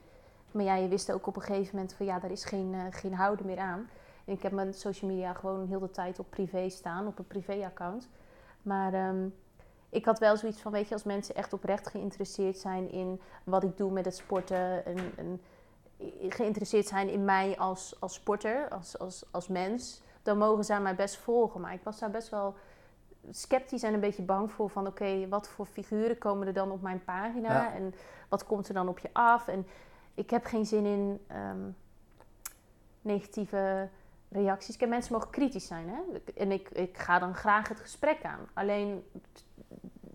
Maar 0.52 0.64
ja, 0.64 0.76
je 0.76 0.88
wist 0.88 1.12
ook 1.12 1.28
op 1.28 1.36
een 1.36 1.42
gegeven 1.42 1.76
moment 1.76 1.94
van 1.94 2.06
ja, 2.06 2.20
daar 2.20 2.32
is 2.32 2.46
geen, 2.46 2.76
geen 2.92 3.14
houden 3.14 3.46
meer 3.46 3.58
aan. 3.60 3.90
En 4.26 4.34
ik 4.34 4.42
heb 4.42 4.52
mijn 4.52 4.74
social 4.74 5.12
media 5.12 5.34
gewoon 5.34 5.68
heel 5.68 5.80
de 5.80 5.92
tijd 5.92 6.20
op 6.20 6.30
privé 6.30 6.70
staan, 6.70 7.08
op 7.08 7.20
een 7.20 7.28
privé-account. 7.28 8.10
Maar 8.62 8.94
ehm, 8.94 9.28
ik 9.90 10.06
had 10.06 10.20
wel 10.20 10.38
zoiets 10.38 10.62
van, 10.62 10.72
weet 10.72 10.88
je, 10.88 10.94
als 10.94 11.04
mensen 11.04 11.36
echt 11.36 11.54
oprecht 11.54 11.88
geïnteresseerd 11.88 12.58
zijn 12.58 12.92
in 12.92 13.22
wat 13.44 13.64
ik 13.64 13.78
doe 13.78 13.92
met 13.92 14.06
het 14.06 14.16
sporten. 14.16 14.86
En, 14.86 14.98
en 15.18 15.42
geïnteresseerd 16.30 16.88
zijn 16.88 17.10
in 17.10 17.26
mij 17.26 17.58
als, 17.58 17.96
als 18.00 18.14
sporter, 18.14 18.70
als, 18.70 19.00
als, 19.00 19.26
als 19.32 19.48
mens, 19.48 20.02
dan 20.24 20.38
mogen 20.38 20.64
zij 20.64 20.82
mij 20.82 20.96
best 20.96 21.18
volgen. 21.18 21.62
Maar 21.62 21.74
ik 21.74 21.84
was 21.84 22.00
daar 22.00 22.12
best 22.12 22.30
wel 22.30 22.56
sceptisch 23.32 23.84
en 23.84 23.94
een 23.94 24.00
beetje 24.00 24.22
bang 24.22 24.52
voor 24.52 24.70
van 24.70 24.88
oké, 24.88 25.28
wat 25.28 25.50
voor 25.50 25.66
figuren 25.66 26.18
komen 26.18 26.48
er 26.48 26.54
dan 26.54 26.72
op 26.72 26.82
mijn 26.82 27.04
pagina 27.04 27.54
Ja. 27.54 27.74
en 27.74 27.94
wat 28.30 28.46
komt 28.46 28.68
er 28.68 28.74
dan 28.74 28.88
op 28.88 29.00
je 29.00 29.10
af? 29.14 29.48
En 29.48 29.68
ik 30.14 30.30
heb 30.30 30.46
geen 30.46 30.66
zin 30.66 30.86
in 30.86 31.22
ehm, 31.28 31.70
negatieve 33.02 33.90
reacties. 34.34 34.78
Kijk, 34.78 34.90
mensen 34.90 35.14
mogen 35.14 35.30
kritisch 35.30 35.68
zijn 35.68 35.90
hè? 35.90 36.02
en 36.36 36.52
ik, 36.52 36.70
ik 36.70 36.98
ga 36.98 37.20
dan 37.20 37.36
graag 37.36 37.70
het 37.70 37.80
gesprek 37.80 38.24
aan. 38.24 38.40
Alleen 38.54 39.04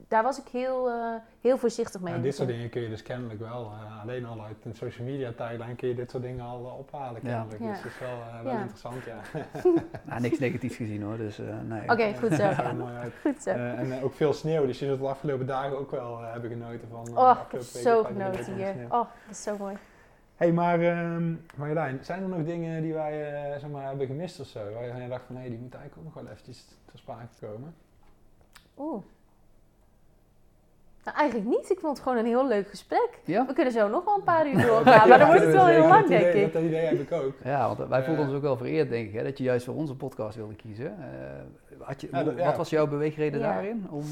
daar 0.08 0.22
was 0.22 0.38
ik 0.38 0.48
heel, 0.48 0.88
eh, 0.88 1.14
heel 1.40 1.58
voorzichtig 1.58 2.00
mee. 2.00 2.14
En 2.14 2.22
dit 2.22 2.34
soort 2.34 2.48
dingen 2.48 2.68
kun 2.70 2.82
je 2.82 2.88
dus 2.88 3.02
kennelijk 3.02 3.40
wel, 3.40 3.72
uh, 3.72 4.02
alleen 4.02 4.26
al 4.26 4.44
uit 4.44 4.56
een 4.64 4.74
social 4.74 5.06
media 5.06 5.32
tijdlijn 5.32 5.76
kun 5.76 5.88
je 5.88 5.94
dit 5.94 6.10
soort 6.10 6.22
dingen 6.22 6.44
al 6.44 6.60
uh, 6.66 6.78
ophalen 6.78 7.20
kennelijk. 7.22 7.60
Ja. 7.60 7.72
Dus 7.72 7.82
dat 7.82 7.92
is 7.92 7.98
wel, 7.98 8.42
wel 8.42 8.52
ja. 8.52 8.60
interessant, 8.60 9.04
ja. 9.04 9.20
nou, 10.08 10.20
niks 10.20 10.38
negatiefs 10.38 10.76
gezien 10.76 11.02
hoor, 11.02 11.16
dus 11.16 11.38
nee. 11.62 11.82
Oké, 11.82 11.92
okay, 11.92 12.16
goed 12.16 12.32
zo. 12.32 12.42
ja, 12.62 12.72
mooi 12.72 12.94
uit. 12.94 13.12
Goed 13.20 13.42
zo. 13.42 13.50
en 13.50 14.02
ook 14.02 14.14
veel 14.14 14.32
sneeuw, 14.32 14.66
dus 14.66 14.78
je 14.78 14.86
zult 14.86 15.00
de 15.00 15.06
afgelopen 15.06 15.46
dagen 15.46 15.78
ook 15.78 15.90
wel 15.90 16.18
hebben 16.20 16.50
genoten 16.50 16.88
van. 16.90 17.18
oh, 17.18 17.38
ik 17.46 17.52
heb 17.52 17.60
zo 17.60 18.04
genoten 18.04 18.54
hier. 18.54 18.74
Oh, 18.84 18.90
dat 18.90 19.30
is 19.30 19.42
zo 19.42 19.56
mooi 19.58 19.76
hey, 20.38 20.52
maar 20.52 20.80
um, 20.80 21.44
Marjolein, 21.56 21.98
zijn 22.02 22.22
er 22.22 22.28
nog 22.28 22.44
dingen 22.44 22.82
die 22.82 22.94
wij 22.94 23.44
uh, 23.52 23.60
zeg 23.60 23.70
maar, 23.70 23.86
hebben 23.86 24.06
gemist 24.06 24.40
of 24.40 24.46
zo? 24.46 24.60
Waar 24.72 25.02
je 25.02 25.08
dacht 25.08 25.24
van, 25.26 25.34
hé, 25.34 25.40
hey, 25.40 25.50
die 25.50 25.58
moet 25.58 25.74
eigenlijk 25.74 26.06
ook 26.06 26.14
nog 26.14 26.22
wel 26.22 26.32
eventjes 26.32 26.64
ter 26.84 26.98
sprake 26.98 27.26
komen? 27.40 27.74
Oeh. 28.76 29.02
Nou, 31.04 31.16
eigenlijk 31.16 31.48
niet. 31.48 31.70
Ik 31.70 31.78
vond 31.78 31.96
het 31.96 32.06
gewoon 32.06 32.18
een 32.18 32.26
heel 32.26 32.46
leuk 32.46 32.68
gesprek. 32.68 33.20
Ja? 33.24 33.46
We 33.46 33.52
kunnen 33.52 33.72
zo 33.72 33.88
nog 33.88 34.04
wel 34.04 34.16
een 34.16 34.22
paar 34.22 34.48
uur 34.48 34.66
doorgaan, 34.66 35.08
maar 35.08 35.18
dan 35.18 35.26
wordt 35.26 35.42
het 35.42 35.52
wel 35.52 35.66
heel 35.66 35.88
lang, 35.88 36.06
denk 36.06 36.34
ik. 36.34 36.52
Dat 36.52 36.62
idee 36.62 36.84
heb 36.84 37.00
ik 37.00 37.12
ook. 37.12 37.32
Ja, 37.44 37.74
want 37.74 37.88
wij 37.88 38.04
voelden 38.04 38.24
ons 38.24 38.34
ook 38.34 38.42
wel 38.42 38.56
vereerd, 38.56 38.90
denk 38.90 39.08
ik, 39.08 39.14
hè, 39.14 39.22
dat 39.22 39.38
je 39.38 39.44
juist 39.44 39.64
voor 39.64 39.74
onze 39.74 39.96
podcast 39.96 40.36
wilde 40.36 40.54
kiezen. 40.54 40.96
Uh, 40.98 41.86
had 41.86 42.00
je, 42.00 42.08
ja, 42.12 42.44
wat 42.44 42.56
was 42.56 42.70
jouw 42.70 42.86
beweegreden 42.86 43.40
daarin? 43.40 43.86
Om... 43.90 44.04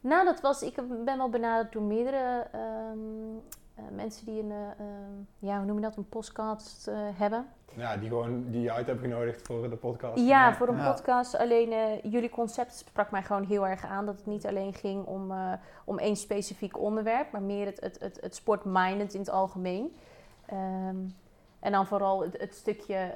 Nou, 0.00 0.24
dat 0.24 0.40
was, 0.40 0.62
ik 0.62 0.74
ben 1.04 1.16
wel 1.16 1.28
benaderd 1.28 1.72
door 1.72 1.82
meerdere 1.82 2.46
um, 2.92 3.42
uh, 3.78 3.84
mensen 3.94 4.26
die 4.26 4.42
een, 4.42 4.50
uh, 4.50 4.84
ja, 5.38 5.56
hoe 5.56 5.66
noem 5.66 5.76
je 5.76 5.82
dat, 5.82 5.96
een 5.96 6.08
podcast 6.08 6.88
uh, 6.88 6.94
hebben. 6.98 7.46
Ja, 7.76 7.96
die 7.96 8.08
gewoon 8.08 8.50
die 8.50 8.62
je 8.62 8.72
uit 8.72 8.86
hebben 8.86 9.04
genodigd 9.04 9.46
voor 9.46 9.70
de 9.70 9.76
podcast. 9.76 10.18
Ja, 10.18 10.24
ja. 10.24 10.54
voor 10.54 10.68
een 10.68 10.76
ja. 10.76 10.92
podcast. 10.92 11.36
Alleen 11.36 11.98
jullie 12.10 12.30
concept 12.30 12.74
sprak 12.74 13.10
mij 13.10 13.22
gewoon 13.22 13.44
heel 13.44 13.66
erg 13.66 13.84
aan. 13.84 14.06
Dat 14.06 14.16
het 14.16 14.26
niet 14.26 14.46
alleen 14.46 14.74
ging 14.74 15.06
om, 15.06 15.32
om 15.84 15.98
één 15.98 16.16
specifiek 16.16 16.78
onderwerp, 16.78 17.32
maar 17.32 17.42
meer 17.42 17.66
het, 17.66 17.80
het, 17.80 18.00
het, 18.00 18.18
het 18.20 18.34
sportminded 18.34 19.14
in 19.14 19.20
het 19.20 19.30
algemeen. 19.30 19.96
Um, 20.52 21.14
en 21.60 21.72
dan 21.72 21.86
vooral 21.86 22.22
het, 22.22 22.40
het 22.40 22.54
stukje 22.54 23.12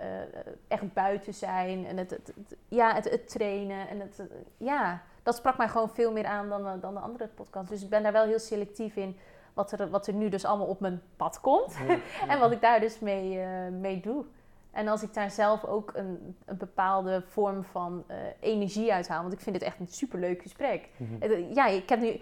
echt 0.69 0.93
buiten 0.93 1.35
zijn 1.35 1.87
en 1.87 1.97
het, 1.97 2.11
het, 2.11 2.33
ja, 2.69 2.95
het, 2.95 3.11
het 3.11 3.29
trainen. 3.29 3.89
En 3.89 4.01
het, 4.01 4.23
ja, 4.57 5.03
dat 5.23 5.37
sprak 5.37 5.57
mij 5.57 5.69
gewoon 5.69 5.91
veel 5.91 6.13
meer 6.13 6.27
aan 6.27 6.49
dan, 6.49 6.81
dan 6.81 6.95
de 6.95 7.01
andere 7.01 7.27
podcast. 7.27 7.69
Dus 7.69 7.83
ik 7.83 7.91
ben 7.91 8.03
daar 8.03 8.13
wel 8.13 8.25
heel 8.25 8.39
selectief 8.39 8.97
in 8.97 9.17
wat 9.59 9.73
er, 9.73 9.91
wat 9.91 10.07
er 10.07 10.15
nu 10.15 10.29
dus 10.29 10.45
allemaal 10.45 10.67
op 10.67 10.81
mijn 10.81 11.03
pad 11.17 11.41
komt. 11.41 11.77
en 12.29 12.39
wat 12.39 12.53
ik 12.53 12.61
daar 12.61 12.81
dus 12.81 12.99
mee, 12.99 13.39
uh, 13.39 13.47
mee 13.81 14.01
doe. 14.01 14.25
En 14.71 14.89
als 14.89 15.03
ik 15.03 15.15
daar 15.15 15.31
zelf 15.31 15.65
ook 15.65 15.93
een, 15.95 16.37
een 16.45 16.57
bepaalde 16.57 17.23
vorm 17.29 17.65
van 17.65 18.05
uh, 18.11 18.17
energie 18.41 18.93
uit 18.93 19.09
haal. 19.09 19.21
Want 19.21 19.33
ik 19.33 19.41
vind 19.41 19.57
het 19.57 19.65
echt 19.65 19.81
een 19.81 19.87
superleuk 19.89 20.43
gesprek. 20.43 20.89
Mm-hmm. 20.97 21.55
Ja, 21.55 21.67
ik 21.67 21.89
heb 21.89 22.01
nu... 22.01 22.21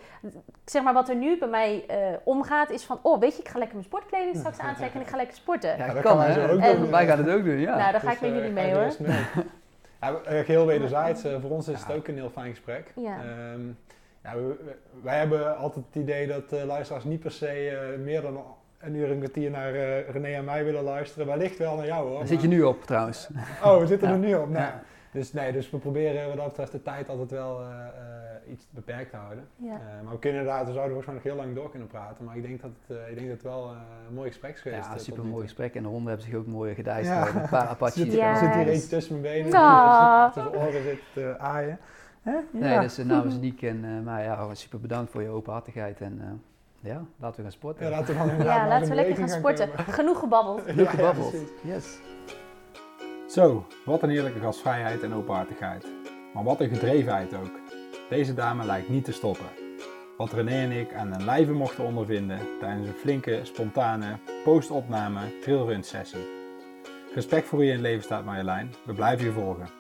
Zeg 0.64 0.82
maar, 0.82 0.92
wat 0.92 1.08
er 1.08 1.16
nu 1.16 1.38
bij 1.38 1.48
mij 1.48 1.84
uh, 1.90 2.16
omgaat 2.24 2.70
is 2.70 2.84
van... 2.84 2.98
Oh, 3.02 3.20
weet 3.20 3.36
je, 3.36 3.42
ik 3.42 3.48
ga 3.48 3.58
lekker 3.58 3.76
mijn 3.76 3.88
sportkleding 3.88 4.36
straks 4.36 4.58
aantrekken 4.68 5.00
en 5.00 5.06
ik 5.06 5.10
ga 5.10 5.16
lekker 5.16 5.36
sporten. 5.36 5.76
Ja, 5.76 5.92
dat 5.92 6.02
kan, 6.02 6.16
wij 6.16 6.50
ook 6.50 6.62
doen. 6.62 6.90
Wij 6.90 7.06
gaan 7.06 7.18
het 7.18 7.28
ook 7.28 7.44
doen, 7.44 7.58
ja. 7.58 7.76
Nou, 7.76 7.92
daar 7.92 8.00
ga 8.00 8.12
ik 8.12 8.20
met 8.20 8.30
jullie 8.30 8.52
mee, 8.52 8.74
hoor. 8.74 8.96
Ja, 10.00 10.20
heel 10.24 10.66
wederzijds. 10.66 11.22
voor 11.40 11.50
ons 11.50 11.68
is 11.68 11.80
het 11.80 11.96
ook 11.96 12.08
een 12.08 12.14
heel 12.14 12.30
fijn 12.30 12.50
gesprek. 12.50 12.92
Ja. 12.96 13.18
Um, 13.52 13.78
ja, 14.26 14.34
wij 15.02 15.18
hebben 15.18 15.56
altijd 15.56 15.84
het 15.86 16.02
idee 16.02 16.26
dat 16.26 16.52
uh, 16.52 16.64
luisteraars 16.64 17.04
niet 17.04 17.20
per 17.20 17.30
se 17.30 17.70
uh, 17.96 18.04
meer 18.04 18.22
dan 18.22 18.44
een 18.78 18.94
uur 18.94 19.10
een 19.10 19.18
kwartier 19.18 19.50
naar 19.50 19.74
uh, 19.74 20.08
René 20.08 20.28
en 20.28 20.44
mij 20.44 20.64
willen 20.64 20.82
luisteren. 20.82 21.26
Wellicht 21.26 21.58
wel 21.58 21.76
naar 21.76 21.86
jou 21.86 22.08
hoor. 22.08 22.18
Daar 22.18 22.26
zit 22.26 22.42
je 22.42 22.48
nu 22.48 22.62
op 22.62 22.84
trouwens. 22.84 23.28
Oh, 23.64 23.78
we 23.78 23.86
zitten 23.86 24.08
er 24.08 24.18
nu 24.18 24.34
op. 24.34 24.48
Nou, 24.48 24.64
ja. 24.64 24.82
dus, 25.12 25.32
nee, 25.32 25.52
dus 25.52 25.70
we 25.70 25.78
proberen 25.78 26.28
wat 26.28 26.36
dat 26.36 26.46
betreft 26.46 26.72
de 26.72 26.82
tijd 26.82 27.08
altijd 27.08 27.30
wel 27.30 27.60
iets 28.50 28.66
beperkt 28.70 29.10
te 29.10 29.16
houden. 29.16 29.48
Ja. 29.56 29.80
maar 30.02 30.12
we 30.12 30.18
kunnen 30.18 30.40
inderdaad, 30.40 30.66
we 30.66 30.72
zouden 30.72 30.94
volgens 30.94 31.06
mij 31.06 31.14
nog 31.14 31.22
heel 31.22 31.44
lang 31.44 31.54
door 31.54 31.70
kunnen 31.70 31.88
praten. 31.88 32.24
Maar 32.24 32.36
ik 32.36 32.42
denk 32.42 32.62
dat 32.62 32.70
het, 32.86 32.98
ik 33.08 33.14
denk 33.14 33.28
dat 33.28 33.36
het 33.36 33.46
wel 33.46 33.70
een 34.08 34.14
mooi 34.14 34.28
gesprek 34.28 34.54
is 34.54 34.60
geweest. 34.60 34.86
Ja, 34.86 34.98
super 34.98 35.24
mooi 35.24 35.42
gesprek. 35.42 35.74
En 35.74 35.82
de 35.82 35.88
honden 35.88 36.08
hebben 36.08 36.26
zich 36.26 36.38
ook 36.38 36.46
mooi 36.46 36.74
gedijst. 36.74 37.08
Ja. 37.08 37.28
Een 37.28 37.48
paar 37.48 37.68
Apaches. 37.74 38.14
Er 38.14 38.36
zit 38.36 38.54
hier 38.54 38.68
eentje 38.68 38.88
tussen 38.88 39.20
mijn 39.20 39.34
benen. 39.34 39.50
Tussen 40.32 40.54
oren 40.54 40.82
zit 40.82 41.38
aaien. 41.38 41.78
Nee, 42.50 42.80
dus 42.80 42.96
namens 42.96 43.38
Niek 43.38 43.62
en 43.62 43.84
uh, 43.84 44.04
maar 44.04 44.22
ja, 44.22 44.54
super 44.54 44.80
bedankt 44.80 45.10
voor 45.10 45.22
je 45.22 45.28
openhartigheid 45.28 46.00
en 46.00 46.18
uh, 46.20 46.90
ja, 46.92 47.04
laten 47.16 47.36
we 47.36 47.42
gaan 47.42 47.52
sporten. 47.52 47.84
Ja, 47.84 47.90
laten 47.90 48.14
we, 48.14 48.26
dan 48.36 48.46
ja, 48.46 48.68
laten 48.68 48.88
we 48.88 48.94
lekker 48.94 49.16
gaan 49.16 49.28
sporten. 49.28 49.68
Genoeg 49.98 50.18
gebabbeld. 50.18 50.62
Genoeg 50.66 50.90
gebabbeld, 50.90 51.34
yes. 51.62 51.98
Zo, 53.28 53.66
wat 53.84 54.02
een 54.02 54.10
heerlijke 54.10 54.40
gastvrijheid 54.40 55.02
en 55.02 55.14
openhartigheid. 55.14 55.86
Maar 56.34 56.44
wat 56.44 56.60
een 56.60 56.68
gedrevenheid 56.68 57.34
ook. 57.34 57.60
Deze 58.08 58.34
dame 58.34 58.64
lijkt 58.64 58.88
niet 58.88 59.04
te 59.04 59.12
stoppen. 59.12 59.46
Wat 60.16 60.32
René 60.32 60.62
en 60.62 60.70
ik 60.70 60.94
aan 60.94 61.12
een 61.12 61.24
lijve 61.24 61.52
mochten 61.52 61.84
ondervinden 61.84 62.38
tijdens 62.60 62.88
een 62.88 62.94
flinke, 62.94 63.40
spontane 63.42 64.18
post-opname 64.44 65.20
trailrun 65.40 65.82
sessie. 65.82 66.26
Respect 67.14 67.46
voor 67.46 67.58
wie 67.58 67.68
in 67.68 67.74
het 67.74 67.82
leven 67.82 68.02
staat 68.02 68.24
Marjolein, 68.24 68.74
we 68.84 68.92
blijven 68.92 69.26
je 69.26 69.32
volgen. 69.32 69.75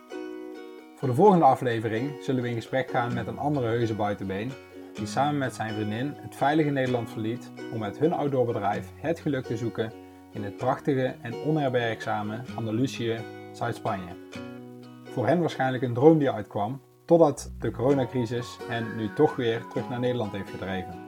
Voor 0.96 1.08
de 1.08 1.14
volgende 1.14 1.44
aflevering 1.44 2.16
zullen 2.20 2.42
we 2.42 2.48
in 2.48 2.54
gesprek 2.54 2.90
gaan 2.90 3.14
met 3.14 3.26
een 3.26 3.38
andere 3.38 3.66
heuse 3.66 3.94
buitenbeen 3.94 4.52
die 4.94 5.06
samen 5.06 5.38
met 5.38 5.54
zijn 5.54 5.74
vriendin 5.74 6.14
het 6.16 6.34
veilige 6.34 6.70
Nederland 6.70 7.10
verliet 7.10 7.50
om 7.72 7.78
met 7.78 7.98
hun 7.98 8.12
outdoorbedrijf 8.12 8.92
het 9.00 9.20
geluk 9.20 9.44
te 9.44 9.56
zoeken 9.56 9.92
in 10.32 10.44
het 10.44 10.56
prachtige 10.56 11.14
en 11.22 11.34
onherbergzame 11.34 12.40
Andalusië, 12.54 13.18
Zuid-Spanje. 13.52 14.16
Voor 15.04 15.26
hen 15.26 15.40
waarschijnlijk 15.40 15.82
een 15.82 15.94
droom 15.94 16.18
die 16.18 16.30
uitkwam, 16.30 16.80
totdat 17.04 17.52
de 17.58 17.70
coronacrisis 17.70 18.58
hen 18.68 18.96
nu 18.96 19.12
toch 19.14 19.36
weer 19.36 19.66
terug 19.68 19.88
naar 19.88 20.00
Nederland 20.00 20.32
heeft 20.32 20.50
gedreven. 20.50 21.04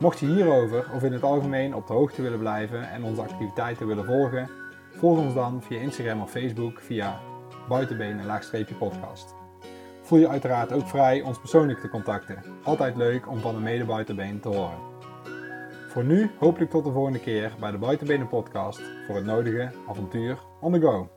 Mocht 0.00 0.18
je 0.18 0.26
hierover 0.26 0.90
of 0.94 1.02
in 1.02 1.12
het 1.12 1.22
algemeen 1.22 1.74
op 1.74 1.86
de 1.86 1.92
hoogte 1.92 2.22
willen 2.22 2.38
blijven 2.38 2.90
en 2.90 3.04
onze 3.04 3.20
activiteiten 3.20 3.86
willen 3.86 4.04
volgen, 4.04 4.50
volg 4.90 5.18
ons 5.18 5.34
dan 5.34 5.62
via 5.62 5.80
Instagram 5.80 6.20
of 6.20 6.30
Facebook 6.30 6.80
via 6.80 7.20
buitenbenen 7.68 8.26
laagstreepje 8.26 8.74
podcast. 8.74 9.34
Voel 10.02 10.18
je 10.18 10.28
uiteraard 10.28 10.72
ook 10.72 10.88
vrij 10.88 11.22
ons 11.22 11.38
persoonlijk 11.38 11.80
te 11.80 11.88
contacten. 11.88 12.42
Altijd 12.62 12.96
leuk 12.96 13.28
om 13.28 13.38
van 13.38 13.54
een 13.54 13.62
medebuitenbeen 13.62 14.40
te 14.40 14.48
horen. 14.48 14.78
Voor 15.88 16.04
nu 16.04 16.30
hopelijk 16.38 16.70
tot 16.70 16.84
de 16.84 16.92
volgende 16.92 17.20
keer 17.20 17.52
bij 17.60 17.70
de 17.70 17.78
Buitenbenen 17.78 18.28
podcast 18.28 18.80
voor 19.06 19.16
het 19.16 19.24
nodige 19.24 19.72
avontuur 19.88 20.38
on 20.60 20.72
the 20.72 20.80
go. 20.80 21.15